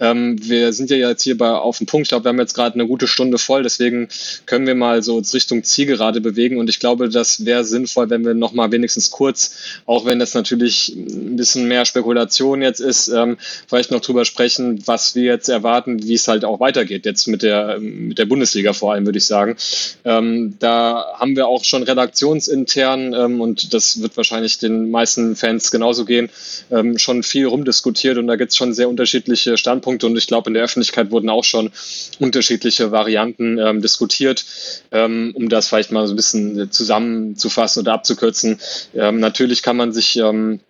Ähm, 0.00 0.36
wir 0.42 0.72
sind 0.72 0.90
ja 0.90 0.96
jetzt 0.96 1.22
hier 1.22 1.36
bei 1.36 1.50
auf 1.50 1.78
dem 1.78 1.86
Punkt. 1.86 2.06
Ich 2.06 2.08
glaube, 2.10 2.24
wir 2.24 2.28
haben 2.30 2.38
jetzt 2.38 2.54
gerade 2.54 2.74
eine 2.74 2.86
gute 2.86 3.06
Stunde 3.06 3.38
voll, 3.38 3.62
deswegen 3.62 4.08
können 4.46 4.66
wir 4.66 4.74
mal 4.74 5.02
so 5.02 5.18
Richtung 5.18 5.64
Zielgerade 5.64 6.20
bewegen. 6.20 6.58
Und 6.58 6.70
ich 6.70 6.80
glaube, 6.80 7.08
das 7.08 7.44
wäre 7.44 7.64
sinnvoll, 7.64 8.10
wenn 8.10 8.24
wir 8.24 8.34
noch 8.34 8.52
mal 8.52 8.70
wenigstens 8.72 9.10
kurz, 9.10 9.56
auch 9.86 10.06
wenn 10.06 10.18
das 10.18 10.34
natürlich 10.34 10.94
ein 10.96 11.36
bisschen 11.36 11.66
mehr 11.68 11.84
Spekulation 11.84 12.62
jetzt 12.62 12.80
ist, 12.80 13.08
ähm, 13.08 13.36
vielleicht 13.66 13.90
noch 13.90 14.00
drüber 14.00 14.24
sprechen, 14.24 14.82
was 14.86 15.14
wir 15.14 15.24
jetzt 15.24 15.48
erwarten, 15.48 16.02
wie 16.02 16.14
es 16.14 16.28
halt 16.28 16.44
auch 16.44 16.60
weitergeht 16.60 17.04
jetzt 17.04 17.26
mit 17.28 17.42
der 17.42 17.78
mit 17.80 18.18
der 18.18 18.26
Bundesliga 18.26 18.72
vor 18.72 18.92
allem, 18.92 19.06
würde 19.06 19.18
ich 19.18 19.26
sagen. 19.26 19.56
Ähm, 20.04 20.54
da 20.58 21.14
haben 21.14 21.36
wir 21.36 21.46
auch 21.46 21.64
schon 21.64 21.82
redaktionsintern 21.82 23.12
ähm, 23.14 23.40
und 23.40 23.74
das 23.74 24.00
wird 24.00 24.16
wahrscheinlich 24.16 24.58
den 24.58 24.90
meisten 24.90 25.36
Fans 25.36 25.70
genauso 25.70 26.04
gehen 26.04 26.27
ähm, 26.70 26.98
schon 26.98 27.22
viel 27.22 27.46
rumdiskutiert 27.46 28.18
und 28.18 28.26
da 28.26 28.36
gibt 28.36 28.52
es 28.52 28.56
schon 28.56 28.74
sehr 28.74 28.88
unterschiedliche 28.88 29.56
Standpunkte 29.56 30.06
und 30.06 30.16
ich 30.16 30.26
glaube, 30.26 30.50
in 30.50 30.54
der 30.54 30.64
Öffentlichkeit 30.64 31.10
wurden 31.10 31.30
auch 31.30 31.44
schon 31.44 31.70
unterschiedliche 32.18 32.90
Varianten 32.90 33.58
ähm, 33.58 33.80
diskutiert, 33.82 34.44
ähm, 34.92 35.32
um 35.34 35.48
das 35.48 35.68
vielleicht 35.68 35.92
mal 35.92 36.06
so 36.06 36.14
ein 36.14 36.16
bisschen 36.16 36.70
zusammenzufassen 36.70 37.82
oder 37.82 37.92
abzukürzen. 37.92 38.58
Ähm, 38.94 39.20
natürlich 39.20 39.62
kann 39.62 39.76
man 39.76 39.92
sich 39.92 40.16
ähm, 40.16 40.60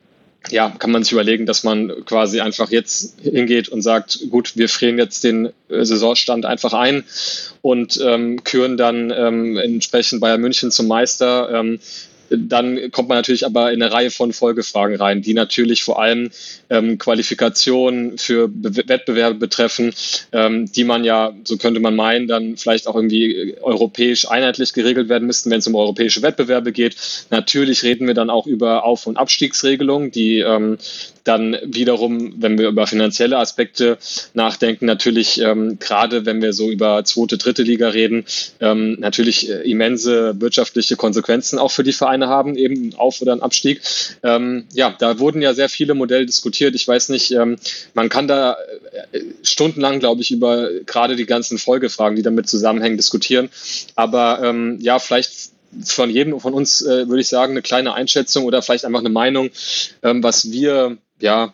ja, 0.50 0.70
kann 0.70 0.90
man 0.90 1.02
sich 1.02 1.12
überlegen, 1.12 1.46
dass 1.46 1.64
man 1.64 2.04
quasi 2.06 2.40
einfach 2.40 2.70
jetzt 2.70 3.20
hingeht 3.20 3.68
und 3.68 3.82
sagt, 3.82 4.30
gut, 4.30 4.56
wir 4.56 4.68
frieren 4.68 4.98
jetzt 4.98 5.24
den 5.24 5.46
äh, 5.68 5.84
Saisonstand 5.84 6.46
einfach 6.46 6.72
ein 6.72 7.04
und 7.60 8.00
ähm, 8.02 8.42
küren 8.44 8.76
dann 8.76 9.10
ähm, 9.14 9.56
entsprechend 9.56 10.20
Bayern 10.20 10.40
München 10.40 10.70
zum 10.70 10.86
Meister. 10.86 11.50
Ähm, 11.52 11.80
dann 12.30 12.90
kommt 12.90 13.08
man 13.08 13.18
natürlich 13.18 13.46
aber 13.46 13.72
in 13.72 13.82
eine 13.82 13.92
Reihe 13.92 14.10
von 14.10 14.32
Folgefragen 14.32 14.96
rein, 14.96 15.22
die 15.22 15.34
natürlich 15.34 15.82
vor 15.82 16.00
allem 16.00 16.30
ähm, 16.70 16.98
Qualifikationen 16.98 18.18
für 18.18 18.48
Be 18.48 18.88
Wettbewerbe 18.88 19.36
betreffen, 19.36 19.92
ähm, 20.32 20.70
die 20.70 20.84
man 20.84 21.04
ja, 21.04 21.34
so 21.44 21.56
könnte 21.56 21.80
man 21.80 21.96
meinen, 21.96 22.28
dann 22.28 22.56
vielleicht 22.56 22.86
auch 22.86 22.94
irgendwie 22.94 23.56
europäisch 23.60 24.28
einheitlich 24.28 24.72
geregelt 24.72 25.08
werden 25.08 25.26
müssten, 25.26 25.50
wenn 25.50 25.58
es 25.58 25.66
um 25.66 25.74
europäische 25.74 26.22
Wettbewerbe 26.22 26.72
geht. 26.72 26.96
Natürlich 27.30 27.82
reden 27.82 28.06
wir 28.06 28.14
dann 28.14 28.30
auch 28.30 28.46
über 28.46 28.84
Auf- 28.84 29.06
und 29.06 29.16
Abstiegsregelungen, 29.16 30.10
die 30.10 30.40
ähm, 30.40 30.78
dann 31.28 31.56
wiederum, 31.62 32.42
wenn 32.42 32.58
wir 32.58 32.68
über 32.68 32.86
finanzielle 32.86 33.36
Aspekte 33.38 33.98
nachdenken, 34.32 34.86
natürlich 34.86 35.40
ähm, 35.40 35.78
gerade 35.78 36.24
wenn 36.24 36.40
wir 36.40 36.52
so 36.54 36.70
über 36.70 37.04
zweite, 37.04 37.36
dritte 37.36 37.62
Liga 37.62 37.88
reden, 37.88 38.24
ähm, 38.60 38.96
natürlich 38.98 39.50
äh, 39.50 39.70
immense 39.70 40.40
wirtschaftliche 40.40 40.96
Konsequenzen 40.96 41.58
auch 41.58 41.70
für 41.70 41.84
die 41.84 41.92
Vereine 41.92 42.17
haben, 42.26 42.56
eben 42.56 42.94
Auf- 42.96 43.22
oder 43.22 43.32
ein 43.32 43.42
Abstieg. 43.42 43.80
Ähm, 44.22 44.64
ja, 44.72 44.94
da 44.98 45.18
wurden 45.18 45.42
ja 45.42 45.54
sehr 45.54 45.68
viele 45.68 45.94
Modelle 45.94 46.26
diskutiert. 46.26 46.74
Ich 46.74 46.86
weiß 46.86 47.10
nicht, 47.10 47.30
ähm, 47.30 47.56
man 47.94 48.08
kann 48.08 48.26
da 48.26 48.56
äh, 49.12 49.20
stundenlang, 49.42 50.00
glaube 50.00 50.22
ich, 50.22 50.30
über 50.30 50.68
gerade 50.86 51.16
die 51.16 51.26
ganzen 51.26 51.58
Folgefragen, 51.58 52.16
die 52.16 52.22
damit 52.22 52.48
zusammenhängen, 52.48 52.96
diskutieren. 52.96 53.50
Aber 53.94 54.40
ähm, 54.42 54.78
ja, 54.80 54.98
vielleicht 54.98 55.52
von 55.84 56.10
jedem 56.10 56.40
von 56.40 56.54
uns 56.54 56.82
äh, 56.82 57.08
würde 57.08 57.20
ich 57.20 57.28
sagen, 57.28 57.52
eine 57.52 57.62
kleine 57.62 57.94
Einschätzung 57.94 58.44
oder 58.44 58.62
vielleicht 58.62 58.84
einfach 58.84 59.00
eine 59.00 59.10
Meinung, 59.10 59.50
ähm, 60.02 60.22
was 60.22 60.50
wir 60.50 60.96
ja, 61.20 61.52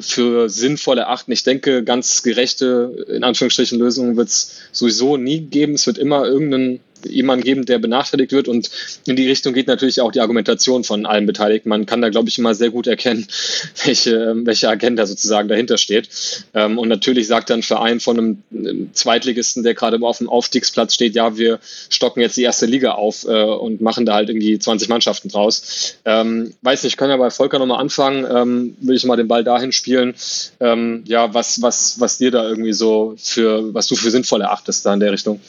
für 0.00 0.48
sinnvoll 0.48 0.98
erachten. 0.98 1.32
Ich 1.32 1.42
denke, 1.42 1.84
ganz 1.84 2.22
gerechte, 2.22 3.06
in 3.08 3.24
Anführungsstrichen, 3.24 3.78
Lösungen 3.78 4.16
wird 4.16 4.28
es 4.28 4.60
sowieso 4.72 5.16
nie 5.16 5.40
geben. 5.40 5.74
Es 5.74 5.86
wird 5.86 5.98
immer 5.98 6.26
irgendeinen 6.26 6.80
jemanden 7.06 7.44
geben, 7.44 7.64
der 7.64 7.78
benachteiligt 7.78 8.32
wird. 8.32 8.48
Und 8.48 8.70
in 9.06 9.16
die 9.16 9.28
Richtung 9.28 9.54
geht 9.54 9.66
natürlich 9.66 10.00
auch 10.00 10.12
die 10.12 10.20
Argumentation 10.20 10.84
von 10.84 11.06
allen 11.06 11.26
Beteiligten. 11.26 11.68
Man 11.68 11.86
kann 11.86 12.02
da, 12.02 12.08
glaube 12.08 12.28
ich, 12.28 12.38
immer 12.38 12.54
sehr 12.54 12.70
gut 12.70 12.86
erkennen, 12.86 13.26
welche, 13.84 14.14
ähm, 14.14 14.46
welche 14.46 14.68
Agenda 14.68 15.06
sozusagen 15.06 15.48
dahinter 15.48 15.78
steht. 15.78 16.08
Ähm, 16.54 16.78
und 16.78 16.88
natürlich 16.88 17.26
sagt 17.26 17.50
dann 17.50 17.60
ein 17.60 17.62
Verein 17.62 18.00
von 18.00 18.18
einem 18.18 18.90
Zweitligisten, 18.92 19.62
der 19.62 19.74
gerade 19.74 19.98
auf 20.04 20.18
dem 20.18 20.28
Aufstiegsplatz 20.28 20.94
steht, 20.94 21.14
ja, 21.14 21.36
wir 21.36 21.60
stocken 21.88 22.20
jetzt 22.20 22.36
die 22.36 22.42
erste 22.42 22.66
Liga 22.66 22.92
auf 22.92 23.24
äh, 23.24 23.42
und 23.42 23.80
machen 23.80 24.06
da 24.06 24.14
halt 24.14 24.28
irgendwie 24.28 24.58
20 24.58 24.88
Mannschaften 24.88 25.28
draus. 25.28 25.96
Ähm, 26.04 26.54
weiß 26.62 26.82
nicht, 26.82 26.94
ich 26.94 26.96
kann 26.96 27.10
ja 27.10 27.16
bei 27.16 27.30
Volker 27.30 27.58
nochmal 27.58 27.80
anfangen. 27.80 28.74
Will 28.80 28.96
ich 28.96 29.04
mal 29.04 29.16
den 29.16 29.28
Ball 29.28 29.44
dahin 29.44 29.72
spielen. 29.72 30.14
Ja, 30.60 31.34
was, 31.34 31.62
was, 31.62 32.00
was 32.00 32.18
dir 32.18 32.30
da 32.30 32.48
irgendwie 32.48 32.72
so 32.72 33.14
für, 33.18 33.74
was 33.74 33.86
du 33.86 33.96
für 33.96 34.10
sinnvoll 34.10 34.42
erachtest 34.42 34.84
da 34.86 34.94
in 34.94 35.00
der 35.00 35.12
Richtung? 35.12 35.40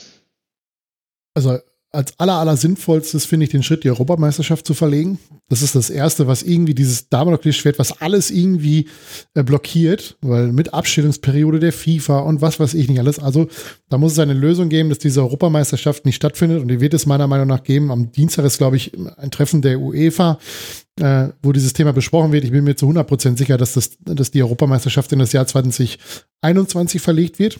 Also 1.36 1.59
als 1.95 2.19
aller, 2.19 2.33
aller 2.33 2.57
sinnvollstes 2.57 3.25
finde 3.25 3.45
ich 3.45 3.51
den 3.51 3.63
Schritt, 3.63 3.83
die 3.83 3.89
Europameisterschaft 3.89 4.67
zu 4.67 4.73
verlegen. 4.73 5.17
Das 5.47 5.61
ist 5.61 5.75
das 5.75 5.89
Erste, 5.89 6.27
was 6.27 6.43
irgendwie 6.43 6.73
dieses 6.73 7.09
Damoklesschwert, 7.09 7.79
was 7.79 8.01
alles 8.01 8.31
irgendwie 8.31 8.89
äh, 9.33 9.43
blockiert, 9.43 10.17
weil 10.21 10.51
mit 10.51 10.73
Abstellungsperiode 10.73 11.59
der 11.59 11.71
FIFA 11.71 12.19
und 12.19 12.41
was 12.41 12.59
weiß 12.59 12.73
ich 12.73 12.89
nicht 12.89 12.99
alles. 12.99 13.19
Also 13.19 13.47
da 13.89 13.97
muss 13.97 14.13
es 14.13 14.19
eine 14.19 14.33
Lösung 14.33 14.69
geben, 14.69 14.89
dass 14.89 14.99
diese 14.99 15.21
Europameisterschaft 15.21 16.05
nicht 16.05 16.15
stattfindet 16.15 16.61
und 16.61 16.67
die 16.67 16.81
wird 16.81 16.93
es 16.93 17.05
meiner 17.05 17.27
Meinung 17.27 17.47
nach 17.47 17.63
geben. 17.63 17.91
Am 17.91 18.11
Dienstag 18.11 18.45
ist, 18.45 18.57
glaube 18.57 18.75
ich, 18.75 18.91
ein 19.17 19.31
Treffen 19.31 19.61
der 19.61 19.79
UEFA, 19.79 20.39
äh, 20.99 21.29
wo 21.41 21.51
dieses 21.51 21.73
Thema 21.73 21.93
besprochen 21.93 22.31
wird. 22.31 22.43
Ich 22.43 22.51
bin 22.51 22.63
mir 22.63 22.75
zu 22.75 22.88
100% 22.89 23.38
sicher, 23.38 23.57
dass, 23.57 23.73
das, 23.73 23.91
dass 23.99 24.31
die 24.31 24.43
Europameisterschaft 24.43 25.11
in 25.13 25.19
das 25.19 25.31
Jahr 25.31 25.47
2021 25.47 27.01
verlegt 27.01 27.39
wird. 27.39 27.59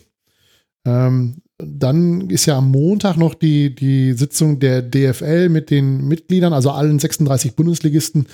Ähm, 0.86 1.42
dann 1.58 2.30
ist 2.30 2.46
ja 2.46 2.58
am 2.58 2.70
Montag 2.70 3.16
noch 3.18 3.34
die, 3.34 3.74
die 3.74 4.14
Sitzung 4.14 4.60
der 4.60 4.82
DFL 4.82 5.50
mit 5.50 5.70
den 5.70 6.08
Mitgliedern, 6.08 6.54
also 6.54 6.72
allen 6.72 7.00
36 7.00 7.56
Bundesligisten, 7.56 8.28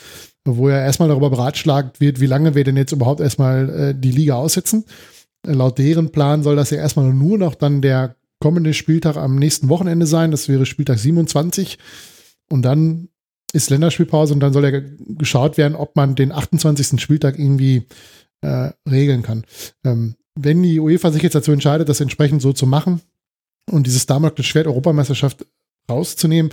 wo 0.44 0.70
ja 0.70 0.80
erstmal 0.80 1.10
darüber 1.10 1.30
beratschlagt 1.30 2.02
wird, 2.02 2.20
wie 2.20 2.26
lange 2.26 2.56
wir 2.56 2.64
denn 2.64 2.78
jetzt 2.78 2.92
überhaupt 2.92 3.22
erstmal 3.22 3.70
äh, 3.70 3.96
die 3.96 4.12
Liga 4.12 4.36
aussetzen. 4.36 4.86
Äh, 5.46 5.54
laut 5.54 5.78
deren 5.78 6.12
Plan 6.12 6.42
soll 6.42 6.56
das 6.56 6.72
ja 6.72 6.78
erstmal 6.78 7.14
nur 7.14 7.38
noch 7.38 7.56
dann 7.56 7.82
der 7.82 8.16
kommende 8.40 8.74
Spieltag 8.74 9.18
am 9.18 9.36
nächsten 9.36 9.70
Wochenende 9.70 10.08
sein. 10.08 10.32
Das 10.32 10.50
wäre 10.50 10.66
Spieltag 10.66 10.98
27. 10.98 11.78
Und 12.50 12.64
dann 12.64 13.10
ist 13.54 13.70
Länderspielpause 13.70 14.34
und 14.34 14.40
dann 14.40 14.54
soll 14.54 14.66
ja 14.66 14.82
geschaut 15.18 15.58
werden, 15.58 15.76
ob 15.76 15.96
man 15.96 16.16
den 16.16 16.32
28. 16.32 17.00
Spieltag 17.00 17.38
irgendwie 17.38 17.88
äh, 18.42 18.72
regeln 18.90 19.22
kann. 19.22 19.44
Ähm, 19.86 20.16
wenn 20.36 20.64
die 20.64 20.80
UEFA 20.80 21.12
sich 21.12 21.24
jetzt 21.24 21.36
dazu 21.36 21.52
entscheidet, 21.52 21.90
das 21.90 22.02
entsprechend 22.02 22.42
so 22.42 22.54
zu 22.54 22.66
machen 22.66 23.02
und 23.70 23.88
dieses 23.88 24.06
damals 24.06 24.44
Schwert 24.46 24.68
Europameisterschaft 24.68 25.46
rauszunehmen, 25.90 26.52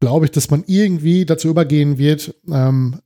glaube 0.00 0.26
ich, 0.26 0.32
dass 0.32 0.50
man 0.50 0.64
irgendwie 0.66 1.24
dazu 1.24 1.48
übergehen 1.48 1.98
wird, 1.98 2.34
ähm, 2.50 3.00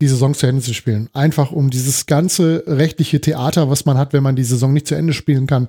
die 0.00 0.08
Saison 0.08 0.34
zu 0.34 0.46
Ende 0.46 0.62
zu 0.62 0.74
spielen. 0.74 1.08
Einfach 1.12 1.52
um 1.52 1.70
dieses 1.70 2.06
ganze 2.06 2.64
rechtliche 2.66 3.20
Theater, 3.20 3.70
was 3.70 3.84
man 3.84 3.96
hat, 3.96 4.12
wenn 4.12 4.22
man 4.22 4.36
die 4.36 4.44
Saison 4.44 4.72
nicht 4.72 4.88
zu 4.88 4.96
Ende 4.96 5.12
spielen 5.12 5.46
kann, 5.46 5.68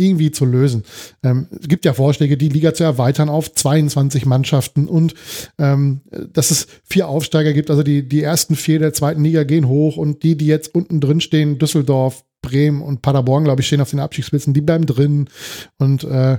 irgendwie 0.00 0.30
zu 0.30 0.44
lösen. 0.44 0.84
Ähm, 1.22 1.46
es 1.50 1.68
gibt 1.68 1.84
ja 1.84 1.92
Vorschläge, 1.92 2.36
die 2.36 2.48
Liga 2.48 2.74
zu 2.74 2.84
erweitern 2.84 3.28
auf 3.28 3.52
22 3.52 4.26
Mannschaften 4.26 4.88
und 4.88 5.14
ähm, 5.58 6.00
dass 6.32 6.50
es 6.50 6.66
vier 6.84 7.08
Aufsteiger 7.08 7.52
gibt. 7.52 7.70
Also 7.70 7.82
die, 7.82 8.08
die 8.08 8.22
ersten 8.22 8.56
vier 8.56 8.78
der 8.78 8.92
zweiten 8.92 9.22
Liga 9.22 9.44
gehen 9.44 9.68
hoch 9.68 9.96
und 9.96 10.22
die, 10.22 10.36
die 10.36 10.46
jetzt 10.46 10.74
unten 10.74 11.00
drin 11.00 11.20
stehen, 11.20 11.58
Düsseldorf, 11.58 12.24
Bremen 12.42 12.80
und 12.80 13.02
Paderborn, 13.02 13.44
glaube 13.44 13.60
ich, 13.60 13.66
stehen 13.66 13.82
auf 13.82 13.90
den 13.90 14.00
Abstiegsplätzen, 14.00 14.54
die 14.54 14.62
bleiben 14.62 14.86
drin 14.86 15.28
und 15.78 16.04
äh, 16.04 16.38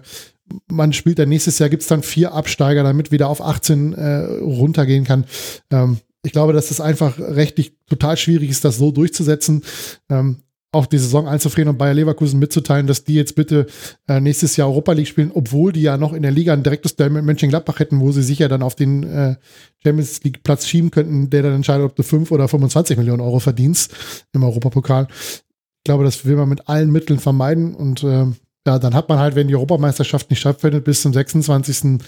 man 0.68 0.92
spielt 0.92 1.20
dann 1.20 1.30
nächstes 1.30 1.60
Jahr, 1.60 1.70
gibt 1.70 1.84
es 1.84 1.88
dann 1.88 2.04
vier 2.04 2.34
Absteiger, 2.34 2.84
damit 2.84 3.12
wieder 3.12 3.30
auf 3.30 3.42
18 3.42 3.94
äh, 3.94 4.18
runtergehen 4.42 5.06
kann. 5.06 5.26
Ähm, 5.70 6.00
ich 6.24 6.32
glaube, 6.32 6.54
dass 6.54 6.68
das 6.68 6.82
einfach 6.82 7.18
rechtlich 7.18 7.74
total 7.88 8.18
schwierig 8.18 8.50
ist, 8.50 8.64
das 8.64 8.78
so 8.78 8.92
durchzusetzen. 8.92 9.64
Ähm, 10.10 10.44
auch 10.74 10.86
die 10.86 10.98
Saison 10.98 11.28
einzufrieren 11.28 11.68
und 11.68 11.78
Bayer 11.78 11.94
Leverkusen 11.94 12.40
mitzuteilen, 12.40 12.88
dass 12.88 13.04
die 13.04 13.16
jetzt 13.16 13.36
bitte 13.36 13.68
äh, 14.08 14.22
nächstes 14.22 14.56
Jahr 14.56 14.70
Europa 14.70 14.94
League 14.94 15.08
spielen, 15.08 15.32
obwohl 15.34 15.74
die 15.74 15.82
ja 15.82 15.98
noch 15.98 16.14
in 16.14 16.22
der 16.22 16.32
Liga 16.32 16.54
ein 16.54 16.64
direktes 16.64 16.96
Duell 16.96 17.10
mit 17.10 17.26
Mönchengladbach 17.26 17.80
hätten, 17.80 18.00
wo 18.00 18.12
sie 18.12 18.24
sicher 18.24 18.48
dann 18.48 18.64
auf 18.64 18.76
den 18.76 19.04
äh, 19.04 19.36
Champions 19.84 20.24
League 20.24 20.44
Platz 20.44 20.68
schieben 20.68 20.90
könnten, 20.90 21.30
der 21.30 21.44
dann 21.44 21.56
entscheidet, 21.56 21.86
ob 21.86 21.96
du 21.96 22.04
5 22.04 22.32
oder 22.32 22.48
25 22.48 22.98
Millionen 22.98 23.22
Euro 23.22 23.40
verdienst 23.40 23.94
im 24.32 24.44
Europapokal. 24.44 25.08
Ich 25.12 25.84
glaube, 25.84 26.06
das 26.06 26.26
will 26.26 26.38
man 26.38 26.48
mit 26.48 26.70
allen 26.70 26.92
Mitteln 26.92 27.20
vermeiden 27.20 27.76
und 27.76 28.04
äh, 28.04 28.28
ja, 28.66 28.80
dann 28.80 28.94
hat 28.94 29.10
man 29.10 29.20
halt, 29.20 29.36
wenn 29.36 29.48
die 29.48 29.56
Europameisterschaft 29.56 30.30
nicht 30.30 30.40
stattfindet, 30.40 30.86
bis 30.86 31.02
zum 31.02 31.12
26. 31.12 32.00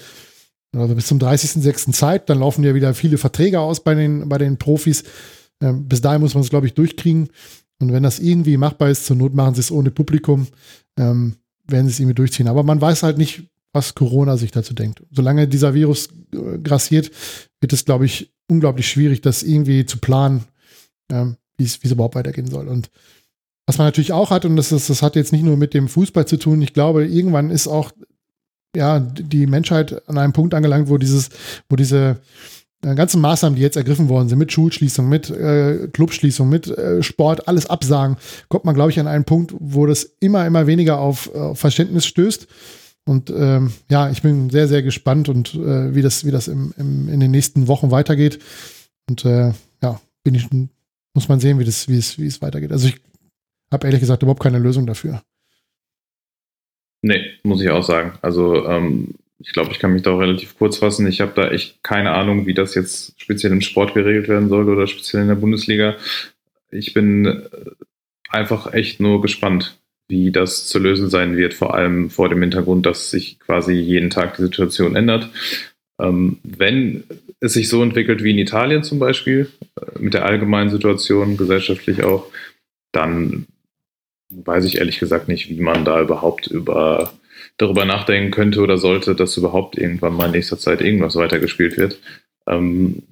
oder 0.74 0.94
bis 0.94 1.08
zum 1.08 1.18
30.06. 1.18 1.92
Zeit, 1.92 2.30
dann 2.30 2.38
laufen 2.38 2.64
ja 2.64 2.74
wieder 2.74 2.94
viele 2.94 3.18
Verträge 3.18 3.60
aus 3.60 3.80
bei 3.80 3.94
den, 3.94 4.28
bei 4.28 4.38
den 4.38 4.56
Profis. 4.56 5.02
Ähm, 5.60 5.88
bis 5.88 6.00
dahin 6.00 6.20
muss 6.20 6.34
man 6.34 6.44
es, 6.44 6.50
glaube 6.50 6.66
ich, 6.66 6.74
durchkriegen. 6.74 7.28
Und 7.80 7.92
wenn 7.92 8.02
das 8.02 8.18
irgendwie 8.18 8.56
machbar 8.56 8.90
ist, 8.90 9.06
zur 9.06 9.16
Not 9.16 9.34
machen 9.34 9.54
sie 9.54 9.60
es 9.60 9.70
ohne 9.70 9.90
Publikum, 9.90 10.46
ähm, 10.98 11.36
werden 11.66 11.86
sie 11.86 11.92
es 11.92 12.00
irgendwie 12.00 12.14
durchziehen. 12.14 12.48
Aber 12.48 12.62
man 12.62 12.80
weiß 12.80 13.02
halt 13.02 13.18
nicht, 13.18 13.44
was 13.72 13.94
Corona 13.94 14.36
sich 14.36 14.52
dazu 14.52 14.74
denkt. 14.74 15.02
Solange 15.10 15.48
dieser 15.48 15.74
Virus 15.74 16.08
äh, 16.32 16.58
grassiert, 16.58 17.10
wird 17.60 17.72
es, 17.72 17.84
glaube 17.84 18.06
ich, 18.06 18.32
unglaublich 18.48 18.88
schwierig, 18.88 19.20
das 19.20 19.42
irgendwie 19.42 19.84
zu 19.84 19.98
planen, 19.98 20.44
ähm, 21.10 21.36
wie 21.56 21.64
es 21.64 21.76
überhaupt 21.76 22.14
weitergehen 22.14 22.48
soll. 22.48 22.68
Und 22.68 22.90
was 23.66 23.78
man 23.78 23.86
natürlich 23.86 24.12
auch 24.12 24.30
hat, 24.30 24.44
und 24.44 24.56
das, 24.56 24.72
ist, 24.72 24.90
das 24.90 25.02
hat 25.02 25.16
jetzt 25.16 25.32
nicht 25.32 25.44
nur 25.44 25.56
mit 25.56 25.74
dem 25.74 25.88
Fußball 25.88 26.26
zu 26.26 26.36
tun, 26.36 26.62
ich 26.62 26.72
glaube, 26.72 27.06
irgendwann 27.06 27.50
ist 27.50 27.66
auch 27.66 27.92
ja, 28.76 29.00
die 29.00 29.46
Menschheit 29.46 30.08
an 30.08 30.18
einem 30.18 30.32
Punkt 30.32 30.54
angelangt, 30.54 30.88
wo 30.88 30.98
dieses, 30.98 31.30
wo 31.68 31.76
diese 31.76 32.20
ganzen 32.94 33.20
Maßnahmen, 33.20 33.56
die 33.56 33.62
jetzt 33.62 33.76
ergriffen 33.76 34.08
worden 34.08 34.28
sind, 34.28 34.38
mit 34.38 34.52
Schulschließung, 34.52 35.08
mit 35.08 35.30
äh, 35.30 35.88
Clubschließung, 35.92 36.48
mit 36.48 36.68
äh, 36.68 37.02
Sport, 37.02 37.48
alles 37.48 37.66
absagen, 37.66 38.16
kommt 38.48 38.64
man, 38.64 38.74
glaube 38.74 38.90
ich, 38.90 39.00
an 39.00 39.06
einen 39.06 39.24
Punkt, 39.24 39.54
wo 39.58 39.86
das 39.86 40.04
immer, 40.20 40.46
immer 40.46 40.66
weniger 40.66 40.98
auf, 40.98 41.34
auf 41.34 41.58
Verständnis 41.58 42.06
stößt. 42.06 42.46
Und 43.06 43.30
ähm, 43.30 43.72
ja, 43.90 44.10
ich 44.10 44.22
bin 44.22 44.50
sehr, 44.50 44.68
sehr 44.68 44.82
gespannt 44.82 45.28
und 45.28 45.54
äh, 45.54 45.94
wie 45.94 46.02
das, 46.02 46.24
wie 46.24 46.30
das 46.30 46.48
im, 46.48 46.72
im, 46.78 47.08
in 47.08 47.20
den 47.20 47.30
nächsten 47.30 47.68
Wochen 47.68 47.90
weitergeht. 47.90 48.38
Und 49.08 49.24
äh, 49.24 49.52
ja, 49.82 50.00
bin 50.22 50.34
ich, 50.34 50.48
muss 51.14 51.28
man 51.28 51.40
sehen, 51.40 51.58
wie 51.58 51.64
das, 51.64 51.88
wie 51.88 51.98
es, 51.98 52.18
wie 52.18 52.26
es 52.26 52.40
weitergeht. 52.40 52.72
Also 52.72 52.88
ich 52.88 53.00
habe 53.70 53.86
ehrlich 53.86 54.00
gesagt 54.00 54.22
überhaupt 54.22 54.42
keine 54.42 54.58
Lösung 54.58 54.86
dafür. 54.86 55.22
Nee, 57.02 57.20
muss 57.42 57.60
ich 57.60 57.68
auch 57.68 57.82
sagen. 57.82 58.18
Also 58.22 58.66
ähm, 58.66 59.14
ich 59.44 59.52
glaube, 59.52 59.72
ich 59.72 59.78
kann 59.78 59.92
mich 59.92 60.02
da 60.02 60.12
auch 60.12 60.20
relativ 60.20 60.56
kurz 60.56 60.78
fassen. 60.78 61.06
Ich 61.06 61.20
habe 61.20 61.32
da 61.34 61.50
echt 61.50 61.82
keine 61.82 62.12
Ahnung, 62.12 62.46
wie 62.46 62.54
das 62.54 62.74
jetzt 62.74 63.20
speziell 63.20 63.52
im 63.52 63.60
Sport 63.60 63.94
geregelt 63.94 64.26
werden 64.26 64.48
soll 64.48 64.68
oder 64.68 64.86
speziell 64.86 65.22
in 65.22 65.28
der 65.28 65.34
Bundesliga. 65.34 65.96
Ich 66.70 66.94
bin 66.94 67.26
äh, 67.26 67.42
einfach 68.30 68.72
echt 68.72 69.00
nur 69.00 69.20
gespannt, 69.20 69.78
wie 70.08 70.32
das 70.32 70.66
zu 70.66 70.78
lösen 70.78 71.10
sein 71.10 71.36
wird, 71.36 71.52
vor 71.52 71.74
allem 71.74 72.08
vor 72.08 72.30
dem 72.30 72.40
Hintergrund, 72.40 72.86
dass 72.86 73.10
sich 73.10 73.38
quasi 73.38 73.74
jeden 73.74 74.10
Tag 74.10 74.36
die 74.36 74.42
Situation 74.42 74.96
ändert. 74.96 75.28
Ähm, 76.00 76.38
wenn 76.42 77.04
es 77.40 77.52
sich 77.52 77.68
so 77.68 77.82
entwickelt 77.82 78.24
wie 78.24 78.30
in 78.30 78.38
Italien 78.38 78.82
zum 78.82 78.98
Beispiel, 78.98 79.50
äh, 79.78 79.98
mit 79.98 80.14
der 80.14 80.24
allgemeinen 80.24 80.70
Situation, 80.70 81.36
gesellschaftlich 81.36 82.02
auch, 82.02 82.30
dann 82.92 83.46
weiß 84.30 84.64
ich 84.64 84.78
ehrlich 84.78 84.98
gesagt 85.00 85.28
nicht, 85.28 85.50
wie 85.50 85.60
man 85.60 85.84
da 85.84 86.00
überhaupt 86.00 86.46
über 86.46 87.12
darüber 87.56 87.84
nachdenken 87.84 88.30
könnte 88.30 88.60
oder 88.60 88.78
sollte, 88.78 89.14
dass 89.14 89.36
überhaupt 89.36 89.78
irgendwann 89.78 90.14
mal 90.14 90.26
in 90.26 90.32
nächster 90.32 90.58
Zeit 90.58 90.80
irgendwas 90.80 91.16
weitergespielt 91.16 91.76
wird. 91.76 91.98
Ähm, 92.46 93.02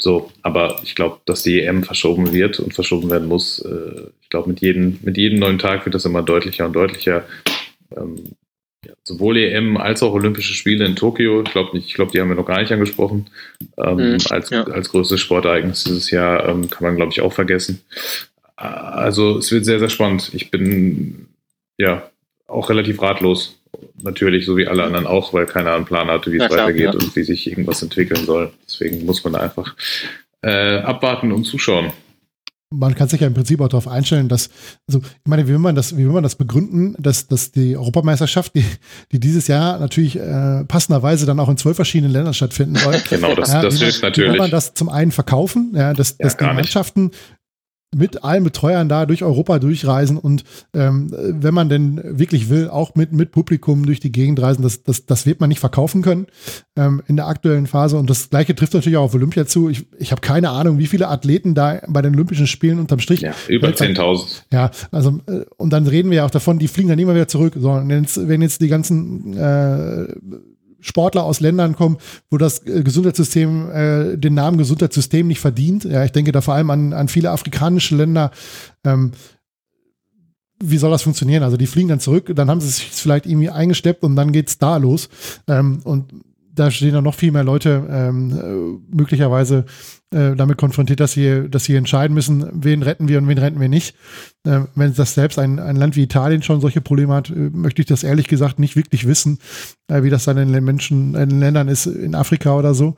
so, 0.00 0.32
aber 0.42 0.80
ich 0.82 0.96
glaube, 0.96 1.20
dass 1.26 1.44
die 1.44 1.62
EM 1.62 1.84
verschoben 1.84 2.32
wird 2.32 2.58
und 2.58 2.74
verschoben 2.74 3.08
werden 3.10 3.28
muss. 3.28 3.60
Äh, 3.60 4.08
ich 4.20 4.30
glaube, 4.30 4.48
mit 4.48 4.60
jedem, 4.60 4.98
mit 5.02 5.16
jedem 5.16 5.38
neuen 5.38 5.58
Tag 5.58 5.84
wird 5.84 5.94
das 5.94 6.04
immer 6.04 6.22
deutlicher 6.22 6.66
und 6.66 6.72
deutlicher. 6.72 7.24
Ähm, 7.96 8.32
ja, 8.84 8.94
sowohl 9.04 9.36
EM 9.36 9.76
als 9.76 10.02
auch 10.02 10.12
Olympische 10.12 10.54
Spiele 10.54 10.84
in 10.84 10.96
Tokio. 10.96 11.42
Ich 11.42 11.52
glaube, 11.52 11.78
ich 11.78 11.94
glaube, 11.94 12.10
die 12.10 12.20
haben 12.20 12.28
wir 12.28 12.34
noch 12.34 12.46
gar 12.46 12.60
nicht 12.60 12.72
angesprochen. 12.72 13.30
Ähm, 13.78 14.14
mhm, 14.14 14.18
als, 14.30 14.50
ja. 14.50 14.64
als 14.64 14.90
größtes 14.90 15.20
Sportereignis 15.20 15.84
dieses 15.84 16.10
Jahr 16.10 16.48
ähm, 16.48 16.68
kann 16.68 16.82
man, 16.82 16.96
glaube 16.96 17.12
ich, 17.12 17.20
auch 17.20 17.32
vergessen. 17.32 17.82
Also 18.56 19.38
es 19.38 19.52
wird 19.52 19.64
sehr, 19.64 19.78
sehr 19.78 19.88
spannend. 19.88 20.32
Ich 20.34 20.50
bin 20.50 21.28
ja 21.78 22.10
auch 22.52 22.70
relativ 22.70 23.00
ratlos. 23.02 23.58
Natürlich, 24.02 24.44
so 24.44 24.56
wie 24.56 24.66
alle 24.66 24.84
anderen 24.84 25.06
auch, 25.06 25.32
weil 25.32 25.46
keiner 25.46 25.74
einen 25.74 25.84
Plan 25.84 26.08
hatte, 26.08 26.30
wie 26.30 26.36
es 26.36 26.50
weitergeht 26.50 26.84
ja. 26.84 26.92
und 26.92 27.14
wie 27.16 27.22
sich 27.22 27.46
irgendwas 27.46 27.82
entwickeln 27.82 28.24
soll. 28.26 28.52
Deswegen 28.66 29.06
muss 29.06 29.24
man 29.24 29.34
einfach 29.34 29.74
äh, 30.42 30.78
abwarten 30.78 31.32
und 31.32 31.44
zuschauen 31.44 31.92
man 32.72 32.94
kann 32.94 33.08
sich 33.08 33.20
ja 33.20 33.26
im 33.26 33.34
Prinzip 33.34 33.60
auch 33.60 33.68
darauf 33.68 33.86
einstellen, 33.86 34.28
dass, 34.28 34.50
also 34.88 35.00
ich 35.00 35.26
meine, 35.26 35.46
wie 35.46 35.52
will 35.52 35.58
man 35.58 35.74
das, 35.74 35.96
wie 35.96 36.04
will 36.04 36.12
man 36.12 36.22
das 36.22 36.36
begründen, 36.36 36.96
dass, 36.98 37.26
dass 37.26 37.52
die 37.52 37.76
Europameisterschaft, 37.76 38.54
die, 38.54 38.64
die 39.12 39.20
dieses 39.20 39.46
Jahr 39.48 39.78
natürlich 39.78 40.16
äh, 40.16 40.64
passenderweise 40.64 41.26
dann 41.26 41.38
auch 41.38 41.48
in 41.48 41.56
zwölf 41.56 41.76
verschiedenen 41.76 42.12
Ländern 42.12 42.34
stattfinden 42.34 42.76
soll. 42.76 42.96
genau, 43.10 43.34
das, 43.34 43.52
ja, 43.52 43.62
das 43.62 43.78
hilft 43.78 44.02
natürlich. 44.02 44.30
Wie 44.30 44.32
will 44.34 44.40
man 44.40 44.50
das 44.50 44.74
zum 44.74 44.88
einen 44.88 45.12
verkaufen, 45.12 45.72
ja, 45.74 45.92
dass, 45.92 46.16
ja, 46.18 46.24
dass 46.24 46.36
die 46.36 46.44
Mannschaften 46.44 47.10
mit 47.94 48.24
allen 48.24 48.44
Betreuern 48.44 48.88
da 48.88 49.06
durch 49.06 49.22
Europa 49.22 49.58
durchreisen 49.58 50.16
und 50.16 50.44
ähm, 50.74 51.10
wenn 51.12 51.52
man 51.52 51.68
denn 51.68 52.00
wirklich 52.04 52.48
will, 52.48 52.68
auch 52.68 52.94
mit, 52.94 53.12
mit 53.12 53.32
Publikum 53.32 53.84
durch 53.84 54.00
die 54.00 54.12
Gegend 54.12 54.40
reisen, 54.40 54.62
das, 54.62 54.82
das, 54.82 55.04
das 55.06 55.26
wird 55.26 55.40
man 55.40 55.48
nicht 55.48 55.60
verkaufen 55.60 56.02
können 56.02 56.26
ähm, 56.76 57.02
in 57.06 57.16
der 57.16 57.26
aktuellen 57.26 57.66
Phase. 57.66 57.98
Und 57.98 58.08
das 58.08 58.30
gleiche 58.30 58.54
trifft 58.54 58.74
natürlich 58.74 58.96
auch 58.96 59.04
auf 59.04 59.14
Olympia 59.14 59.46
zu. 59.46 59.68
Ich, 59.68 59.86
ich 59.98 60.10
habe 60.10 60.20
keine 60.22 60.50
Ahnung, 60.50 60.78
wie 60.78 60.86
viele 60.86 61.08
Athleten 61.08 61.54
da 61.54 61.80
bei 61.86 62.00
den 62.00 62.14
Olympischen 62.14 62.46
Spielen 62.46 62.78
unterm 62.78 63.00
Strich. 63.00 63.20
Ja, 63.20 63.34
über 63.48 63.68
10.000. 63.68 64.42
Ja, 64.52 64.70
also 64.90 65.20
äh, 65.26 65.44
und 65.56 65.72
dann 65.72 65.86
reden 65.86 66.10
wir 66.10 66.18
ja 66.18 66.24
auch 66.24 66.30
davon, 66.30 66.58
die 66.58 66.68
fliegen 66.68 66.88
dann 66.88 66.98
immer 66.98 67.14
wieder 67.14 67.28
zurück. 67.28 67.54
So, 67.58 67.70
und 67.72 67.90
jetzt, 67.90 68.28
wenn 68.28 68.40
jetzt 68.40 68.62
die 68.62 68.68
ganzen 68.68 69.36
äh, 69.36 70.06
Sportler 70.82 71.24
aus 71.24 71.40
Ländern 71.40 71.74
kommen, 71.74 71.96
wo 72.30 72.36
das 72.36 72.66
äh, 72.66 72.82
Gesundheitssystem 72.82 73.70
äh, 73.70 74.18
den 74.18 74.34
Namen 74.34 74.58
Gesundheitssystem 74.58 75.26
nicht 75.26 75.40
verdient. 75.40 75.84
Ja, 75.84 76.04
ich 76.04 76.12
denke 76.12 76.32
da 76.32 76.42
vor 76.42 76.54
allem 76.54 76.70
an, 76.70 76.92
an 76.92 77.08
viele 77.08 77.30
afrikanische 77.30 77.96
Länder. 77.96 78.30
Ähm, 78.84 79.12
wie 80.62 80.78
soll 80.78 80.90
das 80.90 81.02
funktionieren? 81.02 81.42
Also 81.42 81.56
die 81.56 81.66
fliegen 81.66 81.88
dann 81.88 82.00
zurück, 82.00 82.30
dann 82.34 82.50
haben 82.50 82.60
sie 82.60 82.68
sich 82.68 82.84
vielleicht 82.90 83.26
irgendwie 83.26 83.50
eingesteppt 83.50 84.04
und 84.04 84.14
dann 84.16 84.32
geht's 84.32 84.58
da 84.58 84.76
los. 84.76 85.08
Ähm, 85.48 85.80
und 85.84 86.12
da 86.54 86.70
stehen 86.70 86.92
dann 86.92 87.04
noch 87.04 87.14
viel 87.14 87.32
mehr 87.32 87.44
Leute 87.44 87.86
ähm, 87.90 88.30
äh, 88.30 88.94
möglicherweise 88.96 89.64
äh, 90.12 90.36
damit 90.36 90.58
konfrontiert, 90.58 91.00
dass 91.00 91.12
sie, 91.12 91.48
dass 91.48 91.64
sie 91.64 91.74
entscheiden 91.74 92.14
müssen, 92.14 92.46
wen 92.52 92.82
retten 92.82 93.08
wir 93.08 93.18
und 93.18 93.28
wen 93.28 93.38
retten 93.38 93.60
wir 93.60 93.68
nicht. 93.68 93.96
Äh, 94.44 94.60
wenn 94.74 94.94
das 94.94 95.14
selbst 95.14 95.38
ein, 95.38 95.58
ein 95.58 95.76
Land 95.76 95.96
wie 95.96 96.02
Italien 96.02 96.42
schon 96.42 96.60
solche 96.60 96.80
Probleme 96.80 97.14
hat, 97.14 97.30
äh, 97.30 97.34
möchte 97.34 97.80
ich 97.80 97.86
das 97.86 98.04
ehrlich 98.04 98.28
gesagt 98.28 98.58
nicht 98.58 98.76
wirklich 98.76 99.06
wissen, 99.06 99.38
äh, 99.88 100.02
wie 100.02 100.10
das 100.10 100.24
dann 100.24 100.36
in 100.36 100.52
den 100.52 100.64
Menschen, 100.64 101.14
in 101.14 101.30
den 101.30 101.40
Ländern 101.40 101.68
ist, 101.68 101.86
in 101.86 102.14
Afrika 102.14 102.56
oder 102.56 102.74
so. 102.74 102.96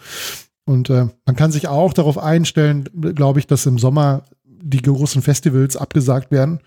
Und 0.64 0.90
äh, 0.90 1.06
man 1.26 1.36
kann 1.36 1.52
sich 1.52 1.68
auch 1.68 1.92
darauf 1.92 2.18
einstellen, 2.18 2.88
glaube 3.14 3.38
ich, 3.38 3.46
dass 3.46 3.66
im 3.66 3.78
Sommer 3.78 4.24
die 4.44 4.82
großen 4.82 5.22
Festivals 5.22 5.76
abgesagt 5.76 6.30
werden 6.30 6.60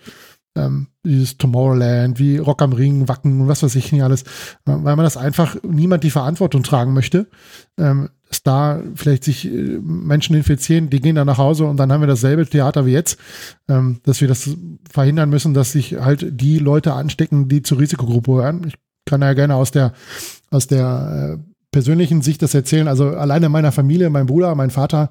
ähm, 0.56 0.88
dieses 1.06 1.38
Tomorrowland, 1.38 2.20
wie 2.20 2.38
Rock 2.38 2.62
am 2.62 2.74
Ring, 2.74 3.08
Wacken 3.08 3.42
und 3.42 3.48
was 3.48 3.64
weiß 3.64 3.76
ich 3.76 3.92
nicht 3.92 4.04
alles, 4.04 4.24
weil 4.66 4.96
man 4.96 5.04
das 5.04 5.18
einfach 5.18 5.56
niemand 5.64 6.04
die 6.04 6.10
Verantwortung 6.10 6.64
tragen 6.64 6.94
möchte, 6.94 7.28
ähm, 7.78 8.10
dass 8.28 8.44
da 8.44 8.82
vielleicht 8.96 9.24
sich 9.24 9.46
äh, 9.46 9.80
Menschen 9.82 10.36
infizieren, 10.36 10.90
die 10.90 11.00
gehen 11.00 11.16
dann 11.16 11.28
nach 11.28 11.38
Hause 11.38 11.66
und 11.66 11.78
dann 11.78 11.92
haben 11.92 12.02
wir 12.02 12.08
dasselbe 12.08 12.46
Theater 12.46 12.86
wie 12.86 12.92
jetzt, 12.92 13.20
ähm, 13.70 14.00
dass 14.04 14.22
wir 14.22 14.28
das 14.28 14.50
verhindern 14.92 15.30
müssen, 15.30 15.54
dass 15.54 15.72
sich 15.72 15.96
halt 15.96 16.40
die 16.42 16.60
Leute 16.60 16.94
anstecken, 16.94 17.48
die 17.48 17.62
zur 17.62 17.80
Risikogruppe 17.80 18.32
gehören. 18.32 18.64
Ich 18.68 18.76
kann 19.06 19.22
ja 19.22 19.34
gerne 19.34 19.56
aus 19.56 19.72
der, 19.72 19.94
aus 20.52 20.68
der 20.68 21.38
äh, 21.38 21.52
persönlichen 21.72 22.22
Sicht 22.22 22.42
das 22.42 22.54
erzählen. 22.54 22.88
Also 22.88 23.10
alleine 23.10 23.46
in 23.46 23.52
meiner 23.52 23.72
Familie, 23.72 24.10
mein 24.10 24.26
Bruder, 24.26 24.56
mein 24.56 24.72
Vater, 24.72 25.10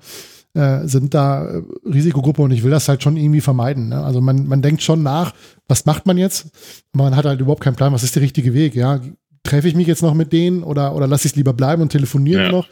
äh, 0.56 0.86
sind 0.88 1.14
da 1.14 1.44
äh, 1.44 1.62
Risikogruppe 1.84 2.42
und 2.42 2.50
ich 2.50 2.62
will 2.62 2.70
das 2.70 2.88
halt 2.88 3.02
schon 3.02 3.16
irgendwie 3.16 3.40
vermeiden. 3.40 3.90
Ne? 3.90 4.02
Also 4.02 4.20
man, 4.20 4.46
man 4.46 4.62
denkt 4.62 4.82
schon 4.82 5.02
nach, 5.02 5.34
was 5.68 5.84
macht 5.84 6.06
man 6.06 6.16
jetzt? 6.16 6.48
Man 6.92 7.14
hat 7.14 7.26
halt 7.26 7.40
überhaupt 7.40 7.62
keinen 7.62 7.76
Plan, 7.76 7.92
was 7.92 8.02
ist 8.02 8.14
der 8.14 8.22
richtige 8.22 8.54
Weg, 8.54 8.74
ja? 8.74 9.00
Treffe 9.42 9.68
ich 9.68 9.76
mich 9.76 9.86
jetzt 9.86 10.02
noch 10.02 10.14
mit 10.14 10.32
denen 10.32 10.62
oder, 10.62 10.94
oder 10.96 11.06
lasse 11.06 11.26
ich 11.26 11.32
es 11.32 11.36
lieber 11.36 11.52
bleiben 11.52 11.82
und 11.82 11.90
telefoniere 11.90 12.44
ja. 12.44 12.50
noch? 12.50 12.66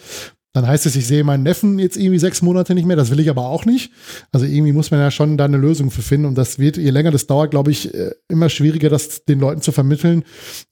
Dann 0.54 0.68
heißt 0.68 0.86
es, 0.86 0.94
ich 0.94 1.06
sehe 1.06 1.24
meinen 1.24 1.42
Neffen 1.42 1.80
jetzt 1.80 1.96
irgendwie 1.96 2.20
sechs 2.20 2.40
Monate 2.40 2.74
nicht 2.74 2.86
mehr. 2.86 2.96
Das 2.96 3.10
will 3.10 3.18
ich 3.18 3.28
aber 3.28 3.48
auch 3.48 3.64
nicht. 3.64 3.90
Also 4.30 4.46
irgendwie 4.46 4.72
muss 4.72 4.92
man 4.92 5.00
ja 5.00 5.10
schon 5.10 5.36
da 5.36 5.46
eine 5.46 5.56
Lösung 5.56 5.90
für 5.90 6.00
finden. 6.00 6.26
Und 6.26 6.38
das 6.38 6.60
wird, 6.60 6.76
je 6.76 6.90
länger 6.90 7.10
das 7.10 7.26
dauert, 7.26 7.50
glaube 7.50 7.72
ich, 7.72 7.92
äh, 7.92 8.12
immer 8.28 8.48
schwieriger, 8.48 8.88
das 8.88 9.24
den 9.24 9.40
Leuten 9.40 9.62
zu 9.62 9.72
vermitteln, 9.72 10.22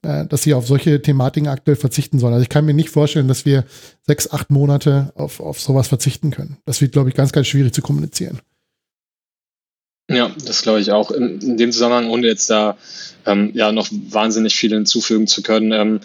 äh, 0.01 0.25
dass 0.25 0.43
sie 0.43 0.53
auf 0.53 0.65
solche 0.67 1.01
Thematiken 1.01 1.49
aktuell 1.49 1.75
verzichten 1.75 2.17
sollen. 2.17 2.33
Also 2.33 2.43
ich 2.43 2.49
kann 2.49 2.63
mir 2.63 2.73
nicht 2.73 2.89
vorstellen, 2.89 3.27
dass 3.27 3.45
wir 3.45 3.65
sechs, 4.07 4.31
acht 4.31 4.51
Monate 4.51 5.11
auf, 5.15 5.41
auf 5.41 5.59
sowas 5.59 5.89
verzichten 5.89 6.31
können. 6.31 6.57
Das 6.65 6.79
wird, 6.79 6.93
glaube 6.93 7.09
ich, 7.09 7.15
ganz, 7.15 7.33
ganz 7.33 7.47
schwierig 7.47 7.73
zu 7.73 7.81
kommunizieren. 7.81 8.39
Ja, 10.09 10.31
das 10.45 10.63
glaube 10.63 10.81
ich 10.81 10.91
auch. 10.91 11.11
In, 11.11 11.39
in, 11.39 11.57
dem 11.57 11.71
Zusammenhang, 11.71 12.09
ohne 12.09 12.27
jetzt 12.27 12.49
da 12.49 12.77
ähm, 13.25 13.51
ja 13.53 13.71
noch 13.71 13.87
wahnsinnig 14.09 14.55
viel 14.55 14.71
hinzufügen 14.71 15.27
zu 15.27 15.41
können. 15.41 15.71
Ähm, 15.71 15.99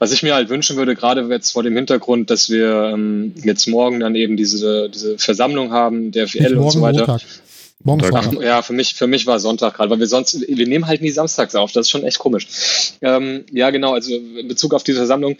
was 0.00 0.12
ich 0.12 0.24
mir 0.24 0.34
halt 0.34 0.48
wünschen 0.48 0.76
würde, 0.76 0.96
gerade 0.96 1.22
jetzt 1.30 1.52
vor 1.52 1.62
dem 1.62 1.76
Hintergrund, 1.76 2.30
dass 2.30 2.50
wir 2.50 2.90
ähm, 2.92 3.32
jetzt 3.44 3.68
morgen 3.68 4.00
dann 4.00 4.16
eben 4.16 4.36
diese, 4.36 4.90
diese 4.90 5.18
Versammlung 5.18 5.72
haben, 5.72 6.10
der 6.10 6.26
FL 6.26 6.56
und 6.56 6.70
so 6.70 6.80
weiter. 6.80 7.06
Montag. 7.06 7.22
Morgen 7.82 8.14
Ach, 8.14 8.32
ja, 8.40 8.62
für 8.62 8.72
mich, 8.72 8.94
für 8.94 9.06
mich 9.06 9.26
war 9.26 9.38
Sonntag 9.38 9.74
gerade, 9.74 9.90
weil 9.90 9.98
wir 9.98 10.06
sonst, 10.06 10.40
wir 10.40 10.66
nehmen 10.66 10.86
halt 10.86 11.02
nie 11.02 11.10
samstags 11.10 11.54
auf, 11.54 11.72
das 11.72 11.86
ist 11.86 11.90
schon 11.90 12.04
echt 12.04 12.18
komisch. 12.18 12.46
Ähm, 13.02 13.44
ja, 13.52 13.70
genau, 13.70 13.92
also 13.92 14.14
in 14.14 14.48
Bezug 14.48 14.72
auf 14.72 14.84
diese 14.84 14.98
Versammlung, 14.98 15.36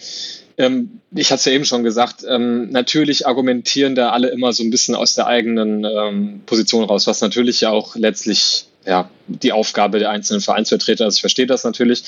ähm, 0.59 1.01
ich 1.15 1.31
hatte 1.31 1.39
es 1.39 1.44
ja 1.47 1.52
eben 1.52 1.65
schon 1.65 1.85
gesagt, 1.85 2.24
ähm, 2.28 2.70
natürlich 2.70 3.27
argumentieren 3.27 3.94
da 3.94 4.11
alle 4.11 4.28
immer 4.28 4.52
so 4.52 4.62
ein 4.62 4.70
bisschen 4.70 4.94
aus 4.94 5.15
der 5.15 5.27
eigenen 5.27 5.85
ähm, 5.85 6.43
Position 6.47 6.85
raus, 6.85 7.06
was 7.06 7.20
natürlich 7.20 7.61
ja 7.61 7.70
auch 7.70 7.97
letztlich 7.97 8.66
ja, 8.86 9.09
die 9.27 9.52
Aufgabe 9.52 9.98
der 9.98 10.11
einzelnen 10.11 10.43
Vereinsvertreter 10.43 11.06
ist. 11.06 11.16
Ich 11.16 11.20
verstehe 11.23 11.47
das 11.47 11.65
natürlich. 11.65 12.05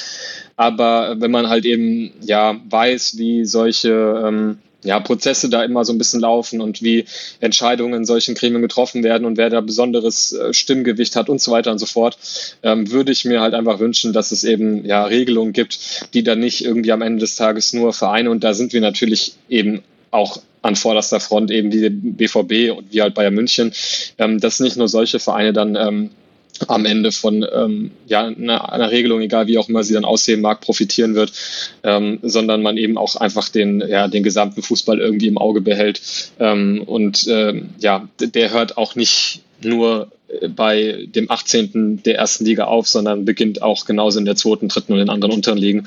Aber 0.57 1.17
wenn 1.19 1.31
man 1.31 1.49
halt 1.49 1.65
eben 1.65 2.13
ja 2.21 2.61
weiß, 2.69 3.17
wie 3.17 3.45
solche 3.47 4.23
ähm, 4.27 4.59
ja, 4.85 5.01
Prozesse 5.01 5.49
da 5.49 5.65
immer 5.65 5.85
so 5.85 5.93
ein 5.93 5.99
bisschen 5.99 6.21
laufen 6.21 6.61
und 6.61 6.83
wie 6.83 7.05
Entscheidungen 7.41 7.95
in 7.95 8.05
solchen 8.05 8.35
Gremien 8.35 8.63
getroffen 8.63 9.03
werden 9.03 9.25
und 9.25 9.37
wer 9.37 9.51
da 9.51 9.61
besonderes 9.61 10.33
äh, 10.33 10.53
Stimmgewicht 10.53 11.17
hat 11.17 11.29
und 11.29 11.41
so 11.41 11.51
weiter 11.53 11.73
und 11.73 11.79
so 11.79 11.87
fort, 11.87 12.19
ähm, 12.63 12.91
würde 12.91 13.13
ich 13.13 13.25
mir 13.25 13.41
halt 13.41 13.55
einfach 13.55 13.81
wünschen, 13.81 14.13
dass 14.13 14.31
es 14.33 14.45
eben 14.45 14.85
ja 14.85 15.05
Regelungen 15.05 15.53
gibt, 15.53 16.15
die 16.15 16.23
dann 16.23 16.41
nicht 16.41 16.65
irgendwie 16.65 16.93
am 16.93 17.03
Ende 17.03 17.21
des 17.21 17.37
Tages 17.37 17.73
nur 17.73 17.93
Vereine 17.93 18.31
und 18.31 18.45
da 18.45 18.55
sind 18.55 18.73
wir 18.73 18.81
natürlich 18.81 19.35
eben 19.49 19.83
auch 20.11 20.41
an 20.63 20.77
vorderster 20.77 21.21
Front 21.21 21.51
eben 21.51 21.73
wie 21.73 21.89
BVB 21.89 22.77
und 22.77 22.93
wie 22.93 23.03
halt 23.03 23.15
Bayern 23.15 23.35
München, 23.35 23.73
ähm, 24.19 24.41
dass 24.41 24.61
nicht 24.61 24.77
nur 24.77 24.89
solche 24.89 25.19
Vereine 25.19 25.53
dann 25.53 25.77
ähm, 25.77 26.11
am 26.69 26.85
Ende 26.85 27.13
von 27.13 27.47
ähm, 27.53 27.91
ja, 28.07 28.27
einer, 28.27 28.73
einer, 28.73 28.91
Regelung, 28.91 29.21
egal 29.21 29.47
wie 29.47 29.59
auch 29.59 29.69
immer 29.69 29.85
sie 29.85 29.95
dann 29.95 30.05
aussehen 30.05 30.41
mag, 30.41 30.61
profitieren 30.61 31.15
wird, 31.15 31.33
ähm, 31.83 32.19
sondern 32.23 32.63
man 32.63 32.77
eben 32.77 32.99
auch 32.99 33.17
einfach 33.17 33.49
den, 33.49 33.83
ja, 33.87 34.09
den 34.09 34.23
gesamten 34.23 34.63
Fußball 34.63 34.99
irgendwie 34.99 35.29
im 35.29 35.39
Auge 35.39 35.61
behält. 35.61 36.01
Ähm, 36.39 36.83
und 36.85 37.27
ähm, 37.29 37.71
ja, 37.79 38.09
der 38.21 38.53
hört 38.53 38.77
auch 38.77 38.95
nicht 38.95 39.43
nur 39.63 40.09
bei 40.55 41.07
dem 41.09 41.31
18. 41.31 42.03
der 42.03 42.17
ersten 42.17 42.45
Liga 42.45 42.65
auf, 42.65 42.89
sondern 42.89 43.25
beginnt 43.25 43.63
auch 43.63 43.85
genauso 43.85 44.19
in 44.19 44.25
der 44.25 44.37
zweiten, 44.37 44.69
dritten 44.69 44.93
und 44.93 44.99
den 44.99 45.11
anderen 45.11 45.35
unteren 45.35 45.59
Ligen. 45.59 45.87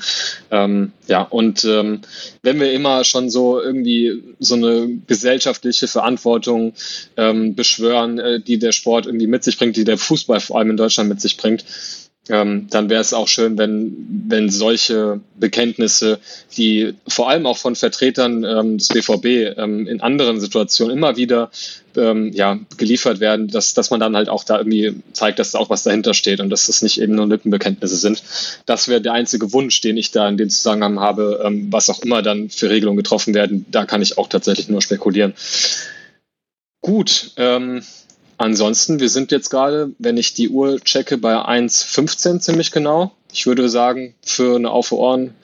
Ähm, 0.50 0.92
ja, 1.06 1.22
und 1.22 1.64
ähm, 1.64 2.00
wenn 2.42 2.58
wir 2.58 2.72
immer 2.72 3.04
schon 3.04 3.28
so 3.28 3.60
irgendwie 3.60 4.22
so 4.38 4.54
eine 4.54 4.88
gesellschaftliche 5.06 5.88
Verantwortung 5.88 6.72
ähm, 7.16 7.54
beschwören, 7.54 8.18
äh, 8.18 8.40
die 8.40 8.58
der 8.58 8.72
Sport 8.72 9.06
irgendwie 9.06 9.26
mit 9.26 9.44
sich 9.44 9.58
bringt, 9.58 9.76
die 9.76 9.84
der 9.84 9.98
Fußball 9.98 10.40
vor 10.40 10.58
allem 10.58 10.70
in 10.70 10.76
Deutschland 10.76 11.08
mit 11.08 11.20
sich 11.20 11.36
bringt, 11.36 11.64
ähm, 12.30 12.68
dann 12.70 12.88
wäre 12.88 13.00
es 13.00 13.12
auch 13.12 13.28
schön, 13.28 13.58
wenn, 13.58 14.24
wenn 14.28 14.50
solche 14.50 15.20
Bekenntnisse, 15.36 16.20
die 16.56 16.94
vor 17.08 17.28
allem 17.28 17.46
auch 17.46 17.56
von 17.56 17.74
Vertretern 17.74 18.44
ähm, 18.44 18.78
des 18.78 18.88
BVB 18.88 19.58
ähm, 19.58 19.86
in 19.86 20.00
anderen 20.00 20.40
Situationen 20.40 20.96
immer 20.96 21.16
wieder 21.16 21.50
ähm, 21.96 22.30
ja, 22.32 22.58
geliefert 22.76 23.18
werden, 23.20 23.48
dass, 23.48 23.74
dass 23.74 23.90
man 23.90 24.00
dann 24.00 24.16
halt 24.16 24.28
auch 24.28 24.44
da 24.44 24.58
irgendwie 24.58 24.94
zeigt, 25.12 25.38
dass 25.40 25.52
da 25.52 25.58
auch 25.58 25.70
was 25.70 25.82
dahinter 25.82 26.14
steht 26.14 26.40
und 26.40 26.50
dass 26.50 26.66
das 26.66 26.82
nicht 26.82 27.00
eben 27.00 27.14
nur 27.14 27.26
Lippenbekenntnisse 27.26 27.96
sind. 27.96 28.22
Das 28.64 28.88
wäre 28.88 29.00
der 29.00 29.12
einzige 29.12 29.52
Wunsch, 29.52 29.80
den 29.80 29.96
ich 29.96 30.12
da 30.12 30.28
in 30.28 30.36
dem 30.36 30.50
Zusammenhang 30.50 31.00
habe, 31.00 31.42
ähm, 31.44 31.72
was 31.72 31.90
auch 31.90 32.00
immer 32.02 32.22
dann 32.22 32.48
für 32.48 32.70
Regelungen 32.70 32.96
getroffen 32.96 33.34
werden. 33.34 33.66
Da 33.70 33.86
kann 33.86 34.02
ich 34.02 34.18
auch 34.18 34.28
tatsächlich 34.28 34.68
nur 34.68 34.82
spekulieren. 34.82 35.34
Gut, 36.80 37.32
ähm, 37.36 37.82
Ansonsten, 38.40 39.00
wir 39.00 39.10
sind 39.10 39.32
jetzt 39.32 39.50
gerade, 39.50 39.92
wenn 39.98 40.16
ich 40.16 40.32
die 40.32 40.48
Uhr 40.48 40.80
checke, 40.80 41.18
bei 41.18 41.34
1,15 41.34 42.40
ziemlich 42.40 42.70
genau. 42.72 43.12
Ich 43.30 43.44
würde 43.44 43.68
sagen, 43.68 44.14
für 44.22 44.56
eine 44.56 44.70
Auf 44.70 44.92
Ohren, 44.92 45.34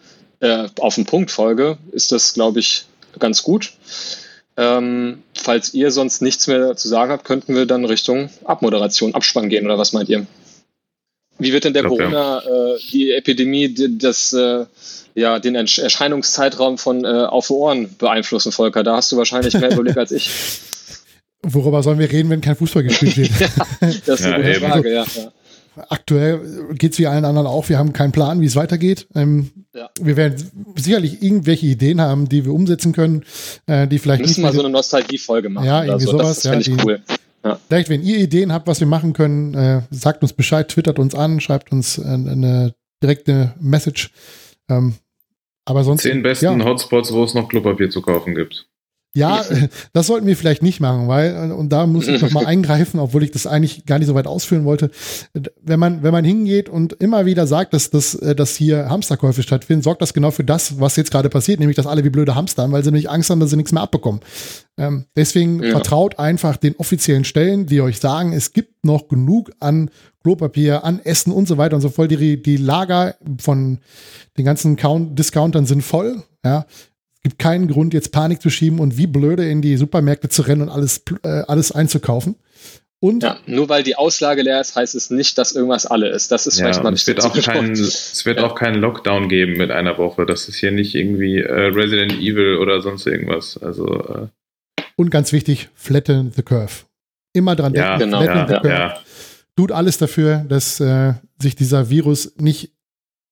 äh, 0.40 0.68
auf 0.80 0.94
den 0.94 1.04
Punkt 1.04 1.30
Folge 1.30 1.76
ist 1.92 2.10
das, 2.10 2.32
glaube 2.32 2.60
ich, 2.60 2.86
ganz 3.18 3.42
gut. 3.42 3.74
Ähm, 4.56 5.22
falls 5.34 5.74
ihr 5.74 5.90
sonst 5.90 6.22
nichts 6.22 6.46
mehr 6.46 6.74
zu 6.74 6.88
sagen 6.88 7.12
habt, 7.12 7.26
könnten 7.26 7.54
wir 7.54 7.66
dann 7.66 7.84
Richtung 7.84 8.30
Abmoderation, 8.46 9.14
Abspann 9.14 9.50
gehen 9.50 9.66
oder 9.66 9.76
was 9.76 9.92
meint 9.92 10.08
ihr? 10.08 10.26
Wie 11.38 11.52
wird 11.52 11.64
denn 11.64 11.74
der 11.74 11.82
glaub, 11.82 11.98
Corona, 11.98 12.42
ja. 12.42 12.76
äh, 12.76 12.78
die 12.92 13.12
Epidemie, 13.12 13.74
das, 13.98 14.32
äh, 14.32 14.64
ja, 15.14 15.38
den 15.38 15.54
Erscheinungszeitraum 15.54 16.78
von 16.78 17.04
äh, 17.04 17.08
Auf 17.08 17.50
Ohren 17.50 17.94
beeinflussen, 17.98 18.52
Volker? 18.52 18.82
Da 18.82 18.96
hast 18.96 19.12
du 19.12 19.18
wahrscheinlich 19.18 19.52
mehr 19.52 19.70
Überblick 19.72 19.98
als 19.98 20.12
ich. 20.12 20.30
Worüber 21.52 21.82
sollen 21.82 21.98
wir 21.98 22.10
reden, 22.10 22.30
wenn 22.30 22.40
kein 22.40 22.56
Fußball 22.56 22.82
gespielt 22.82 23.16
wird? 23.16 23.30
ja, 23.40 23.46
das 24.06 24.20
ist 24.20 24.26
eine 24.26 24.52
ja, 24.52 24.58
gute 24.58 24.70
Frage, 24.70 24.92
ja. 24.92 25.04
ja. 25.04 25.32
Aktuell 25.90 26.40
geht 26.72 26.92
es 26.92 26.98
wie 26.98 27.06
allen 27.06 27.24
anderen 27.24 27.46
auch. 27.46 27.68
Wir 27.68 27.78
haben 27.78 27.92
keinen 27.92 28.12
Plan, 28.12 28.40
wie 28.40 28.46
es 28.46 28.56
weitergeht. 28.56 29.06
Ähm, 29.14 29.50
ja. 29.74 29.90
Wir 30.00 30.16
werden 30.16 30.72
sicherlich 30.74 31.22
irgendwelche 31.22 31.66
Ideen 31.66 32.00
haben, 32.00 32.28
die 32.28 32.46
wir 32.46 32.52
umsetzen 32.52 32.92
können, 32.92 33.24
äh, 33.66 33.86
die 33.86 33.98
vielleicht. 33.98 34.20
Wir 34.20 34.26
müssen 34.26 34.42
mal 34.42 34.54
so 34.54 34.60
eine 34.60 34.70
Nostalgie-Folge 34.70 35.50
machen. 35.50 35.66
Ja, 35.66 35.84
irgendwie 35.84 36.06
so. 36.06 36.12
sowas. 36.12 36.40
Das 36.40 36.50
finde 36.50 36.70
ich 36.70 36.84
cool. 36.84 37.02
Ja. 37.44 37.60
Vielleicht, 37.68 37.90
wenn 37.90 38.02
ihr 38.02 38.18
Ideen 38.18 38.52
habt, 38.52 38.66
was 38.66 38.80
wir 38.80 38.86
machen 38.86 39.12
können, 39.12 39.54
äh, 39.54 39.82
sagt 39.90 40.22
uns 40.22 40.32
Bescheid, 40.32 40.68
twittert 40.68 40.98
uns 40.98 41.14
an, 41.14 41.40
schreibt 41.40 41.70
uns 41.70 41.98
äh, 41.98 42.04
eine 42.04 42.74
direkte 43.02 43.54
Message. 43.60 44.10
Ähm, 44.68 44.94
aber 45.66 45.84
sonst. 45.84 46.02
Zehn 46.02 46.22
besten 46.22 46.60
ja. 46.60 46.64
Hotspots, 46.64 47.12
wo 47.12 47.22
es 47.22 47.34
noch 47.34 47.48
Klopapier 47.48 47.90
zu 47.90 48.00
kaufen 48.00 48.34
gibt. 48.34 48.66
Ja, 49.16 49.42
das 49.94 50.08
sollten 50.08 50.26
wir 50.26 50.36
vielleicht 50.36 50.62
nicht 50.62 50.78
machen, 50.78 51.08
weil, 51.08 51.50
und 51.50 51.70
da 51.70 51.86
muss 51.86 52.06
ich 52.06 52.20
noch 52.20 52.32
mal 52.32 52.44
eingreifen, 52.46 53.00
obwohl 53.00 53.22
ich 53.22 53.30
das 53.30 53.46
eigentlich 53.46 53.86
gar 53.86 53.98
nicht 53.98 54.08
so 54.08 54.14
weit 54.14 54.26
ausführen 54.26 54.66
wollte. 54.66 54.90
Wenn 55.62 55.80
man, 55.80 56.02
wenn 56.02 56.12
man 56.12 56.22
hingeht 56.22 56.68
und 56.68 56.92
immer 56.92 57.24
wieder 57.24 57.46
sagt, 57.46 57.72
dass, 57.72 57.88
dass, 57.88 58.14
äh, 58.14 58.34
dass 58.34 58.56
hier 58.56 58.90
Hamsterkäufe 58.90 59.42
stattfinden, 59.42 59.82
sorgt 59.82 60.02
das 60.02 60.12
genau 60.12 60.32
für 60.32 60.44
das, 60.44 60.80
was 60.80 60.96
jetzt 60.96 61.10
gerade 61.10 61.30
passiert, 61.30 61.60
nämlich, 61.60 61.76
dass 61.76 61.86
alle 61.86 62.04
wie 62.04 62.10
blöde 62.10 62.34
Hamster 62.34 62.64
haben, 62.64 62.72
weil 62.72 62.84
sie 62.84 62.90
nämlich 62.90 63.08
Angst 63.08 63.30
haben, 63.30 63.40
dass 63.40 63.48
sie 63.48 63.56
nichts 63.56 63.72
mehr 63.72 63.82
abbekommen. 63.82 64.20
Ähm, 64.76 65.06
deswegen 65.16 65.62
ja. 65.62 65.70
vertraut 65.70 66.18
einfach 66.18 66.58
den 66.58 66.76
offiziellen 66.76 67.24
Stellen, 67.24 67.64
die 67.64 67.80
euch 67.80 68.00
sagen, 68.00 68.34
es 68.34 68.52
gibt 68.52 68.84
noch 68.84 69.08
genug 69.08 69.50
an 69.60 69.88
Klopapier, 70.22 70.84
an 70.84 71.00
Essen 71.02 71.32
und 71.32 71.48
so 71.48 71.56
weiter 71.56 71.76
und 71.76 71.82
so 71.82 71.88
fort. 71.88 72.10
Die, 72.10 72.42
die 72.42 72.56
Lager 72.58 73.14
von 73.40 73.78
den 74.36 74.44
ganzen 74.44 74.76
Count 74.76 75.18
Discountern 75.18 75.64
sind 75.64 75.80
voll. 75.80 76.22
Ja, 76.44 76.66
gibt 77.26 77.40
keinen 77.40 77.66
Grund, 77.66 77.92
jetzt 77.92 78.12
Panik 78.12 78.40
zu 78.40 78.50
schieben 78.50 78.78
und 78.78 78.98
wie 78.98 79.08
blöde 79.08 79.50
in 79.50 79.60
die 79.60 79.76
Supermärkte 79.76 80.28
zu 80.28 80.42
rennen 80.42 80.62
und 80.62 80.68
alles, 80.68 81.02
äh, 81.24 81.42
alles 81.48 81.72
einzukaufen. 81.72 82.36
Und 83.00 83.24
ja, 83.24 83.36
nur 83.46 83.68
weil 83.68 83.82
die 83.82 83.96
Auslage 83.96 84.42
leer 84.42 84.60
ist, 84.60 84.76
heißt 84.76 84.94
es 84.94 85.10
nicht, 85.10 85.36
dass 85.36 85.50
irgendwas 85.50 85.86
alle 85.86 86.08
ist. 86.08 86.30
Das 86.30 86.46
ist 86.46 86.60
ja, 86.60 86.66
vielleicht 86.66 86.84
mal 86.84 86.92
es 86.92 87.04
wird, 87.04 87.24
auch 87.24 87.34
kein, 87.36 87.72
es 87.72 88.24
wird 88.24 88.38
ja. 88.38 88.46
auch 88.46 88.54
keinen 88.54 88.80
Lockdown 88.80 89.28
geben 89.28 89.54
mit 89.54 89.72
einer 89.72 89.98
Woche. 89.98 90.24
Das 90.24 90.48
ist 90.48 90.54
hier 90.54 90.70
nicht 90.70 90.94
irgendwie 90.94 91.40
äh, 91.40 91.50
Resident 91.50 92.12
Evil 92.12 92.58
oder 92.58 92.80
sonst 92.80 93.08
irgendwas. 93.08 93.58
Also 93.60 93.86
äh. 93.86 94.82
und 94.94 95.10
ganz 95.10 95.32
wichtig, 95.32 95.68
flatten 95.74 96.30
the 96.30 96.42
curve. 96.42 96.84
Immer 97.32 97.56
dran 97.56 97.72
denken. 97.72 97.98
Genau. 97.98 98.22
Ja, 98.22 98.44
genau. 98.44 98.68
Ja, 98.68 99.00
Tut 99.56 99.72
alles 99.72 99.98
dafür, 99.98 100.44
dass 100.48 100.78
äh, 100.78 101.14
sich 101.42 101.56
dieser 101.56 101.90
Virus 101.90 102.34
nicht 102.38 102.75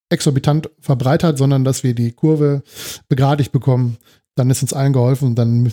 exorbitant 0.09 0.71
verbreitert, 0.81 1.39
sondern 1.39 1.65
dass 1.65 1.83
wir 1.83 1.95
die 1.95 2.13
Kurve 2.13 2.63
begradigt 3.09 3.53
bekommen. 3.53 3.97
Dann 4.35 4.51
ist 4.51 4.63
uns 4.63 4.73
allen 4.73 4.93
geholfen 4.93 5.29
und 5.29 5.35
dann 5.37 5.73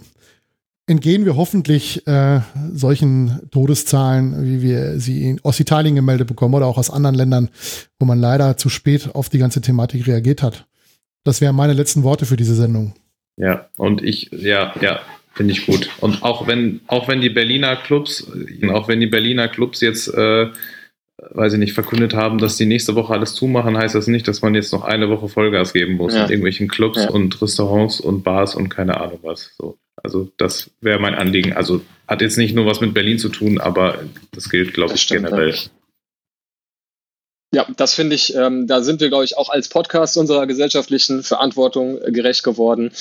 entgehen 0.87 1.25
wir 1.25 1.35
hoffentlich 1.35 2.05
äh, 2.07 2.41
solchen 2.73 3.49
Todeszahlen, 3.51 4.43
wie 4.43 4.61
wir 4.61 4.99
sie 4.99 5.29
in 5.29 5.39
Ostitalien 5.41 5.95
gemeldet 5.95 6.27
bekommen 6.27 6.53
oder 6.53 6.67
auch 6.67 6.77
aus 6.77 6.89
anderen 6.89 7.15
Ländern, 7.15 7.49
wo 7.99 8.05
man 8.05 8.19
leider 8.19 8.57
zu 8.57 8.69
spät 8.69 9.15
auf 9.15 9.29
die 9.29 9.37
ganze 9.37 9.61
Thematik 9.61 10.07
reagiert 10.07 10.43
hat. 10.43 10.65
Das 11.23 11.39
wären 11.39 11.55
meine 11.55 11.73
letzten 11.73 12.03
Worte 12.03 12.25
für 12.25 12.35
diese 12.35 12.55
Sendung. 12.55 12.93
Ja, 13.37 13.69
und 13.77 14.03
ich, 14.03 14.31
ja, 14.31 14.73
ja, 14.81 14.99
finde 15.33 15.53
ich 15.53 15.65
gut. 15.65 15.89
Und 16.01 16.23
auch 16.23 16.47
wenn, 16.47 16.81
auch 16.87 17.07
wenn 17.07 17.21
die 17.21 17.29
Berliner 17.29 17.75
Clubs, 17.75 18.29
auch 18.71 18.87
wenn 18.87 18.99
die 18.99 19.07
Berliner 19.07 19.47
Clubs 19.47 19.81
jetzt 19.81 20.07
äh, 20.13 20.47
weiß 21.29 21.53
ich 21.53 21.59
nicht, 21.59 21.73
verkündet 21.73 22.13
haben, 22.13 22.37
dass 22.37 22.57
die 22.57 22.65
nächste 22.65 22.95
Woche 22.95 23.13
alles 23.13 23.33
zumachen, 23.33 23.77
heißt 23.77 23.95
das 23.95 24.07
nicht, 24.07 24.27
dass 24.27 24.41
man 24.41 24.55
jetzt 24.55 24.73
noch 24.73 24.83
eine 24.83 25.09
Woche 25.09 25.27
Vollgas 25.27 25.73
geben 25.73 25.93
muss 25.93 26.13
ja. 26.13 26.23
in 26.23 26.29
irgendwelchen 26.29 26.67
Clubs 26.67 27.03
ja. 27.03 27.09
und 27.09 27.41
Restaurants 27.41 27.99
und 27.99 28.23
Bars 28.23 28.55
und 28.55 28.69
keine 28.69 28.99
Ahnung 28.99 29.19
was. 29.21 29.53
So. 29.57 29.77
Also 30.03 30.31
das 30.37 30.71
wäre 30.81 30.99
mein 30.99 31.13
Anliegen. 31.13 31.53
Also 31.53 31.81
hat 32.07 32.21
jetzt 32.21 32.37
nicht 32.37 32.55
nur 32.55 32.65
was 32.65 32.81
mit 32.81 32.93
Berlin 32.93 33.19
zu 33.19 33.29
tun, 33.29 33.59
aber 33.59 33.99
das 34.31 34.49
gilt, 34.49 34.73
glaube 34.73 34.95
ich, 34.95 35.07
generell. 35.07 35.51
Ja, 35.51 35.55
das 37.75 37.93
finde 37.93 38.15
ich, 38.15 38.33
ähm, 38.33 38.65
da 38.65 38.81
sind 38.81 39.01
wir, 39.01 39.09
glaube 39.09 39.25
ich, 39.25 39.37
auch 39.37 39.49
als 39.49 39.67
Podcast 39.67 40.15
unserer 40.15 40.47
gesellschaftlichen 40.47 41.21
Verantwortung 41.21 42.01
äh, 42.01 42.13
gerecht 42.13 42.43
geworden 42.43 42.91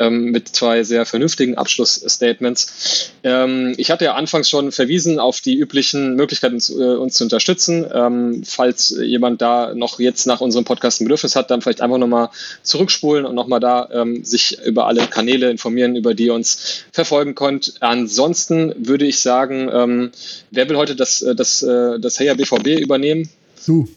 ähm, 0.00 0.32
mit 0.32 0.48
zwei 0.48 0.82
sehr 0.82 1.06
vernünftigen 1.06 1.56
Abschlussstatements. 1.56 3.12
Ähm, 3.22 3.72
ich 3.76 3.92
hatte 3.92 4.06
ja 4.06 4.14
anfangs 4.14 4.50
schon 4.50 4.72
verwiesen 4.72 5.20
auf 5.20 5.40
die 5.40 5.56
üblichen 5.56 6.16
Möglichkeiten, 6.16 6.54
uns, 6.56 6.70
äh, 6.70 6.96
uns 6.96 7.14
zu 7.14 7.22
unterstützen. 7.22 7.86
Ähm, 7.94 8.42
falls 8.44 8.90
jemand 9.00 9.42
da 9.42 9.74
noch 9.74 10.00
jetzt 10.00 10.26
nach 10.26 10.40
unserem 10.40 10.64
Podcast 10.64 11.00
ein 11.00 11.04
Bedürfnis 11.04 11.36
hat, 11.36 11.52
dann 11.52 11.62
vielleicht 11.62 11.80
einfach 11.80 11.98
nochmal 11.98 12.30
zurückspulen 12.64 13.24
und 13.24 13.36
nochmal 13.36 13.60
da 13.60 13.90
ähm, 13.92 14.24
sich 14.24 14.58
über 14.64 14.88
alle 14.88 15.06
Kanäle 15.06 15.52
informieren, 15.52 15.94
über 15.94 16.14
die 16.14 16.26
ihr 16.26 16.34
uns 16.34 16.82
verfolgen 16.90 17.36
könnt. 17.36 17.74
Ansonsten 17.78 18.74
würde 18.76 19.06
ich 19.06 19.20
sagen, 19.20 19.70
ähm, 19.72 20.10
wer 20.50 20.68
will 20.68 20.78
heute 20.78 20.96
das, 20.96 21.22
äh, 21.22 21.36
das, 21.36 21.60
das 21.60 22.18
Heya 22.18 22.34
BVB 22.34 22.80
übernehmen? 22.80 23.30
Du. 23.66 23.88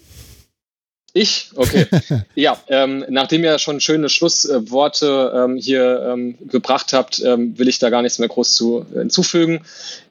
Ich? 1.15 1.51
Okay. 1.55 1.85
ja, 2.35 2.57
ähm, 2.67 3.05
nachdem 3.07 3.43
ihr 3.43 3.59
schon 3.59 3.79
schöne 3.79 4.09
Schlussworte 4.09 5.31
ähm, 5.35 5.57
hier 5.57 6.11
ähm, 6.11 6.35
gebracht 6.49 6.91
habt, 6.91 7.21
ähm, 7.23 7.57
will 7.57 7.67
ich 7.67 7.77
da 7.77 7.91
gar 7.91 8.01
nichts 8.01 8.17
mehr 8.17 8.29
groß 8.29 8.55
zu 8.55 8.85
hinzufügen. 8.91 9.61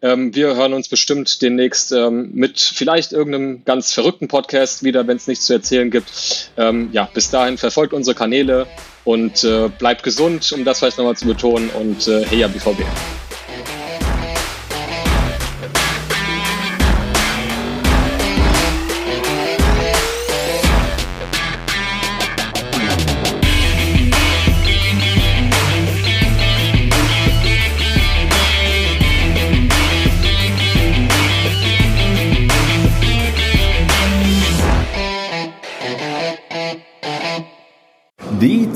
Ähm, 0.01 0.33
wir 0.35 0.55
hören 0.55 0.73
uns 0.74 0.89
bestimmt 0.89 1.43
demnächst 1.43 1.91
ähm, 1.91 2.31
mit 2.35 2.61
vielleicht 2.61 3.12
irgendeinem 3.12 3.65
ganz 3.65 3.93
verrückten 3.93 4.29
Podcast 4.29 4.85
wieder, 4.85 5.05
wenn 5.09 5.16
es 5.16 5.27
nichts 5.27 5.47
zu 5.47 5.53
erzählen 5.53 5.91
gibt. 5.91 6.51
Ja, 6.57 7.09
bis 7.12 7.31
dahin 7.31 7.59
verfolgt 7.59 7.93
unsere 7.93 8.15
Kanäle 8.15 8.66
und 9.05 9.43
äh, 9.45 9.69
bleibt 9.69 10.03
gesund, 10.03 10.53
um 10.53 10.65
das 10.65 10.79
vielleicht 10.79 10.99
nochmal 10.99 11.16
zu 11.16 11.27
betonen 11.27 11.70
und 11.70 12.07
äh, 12.09 12.24
hey 12.24 12.39
ja, 12.39 12.49
BVB. 12.49 12.83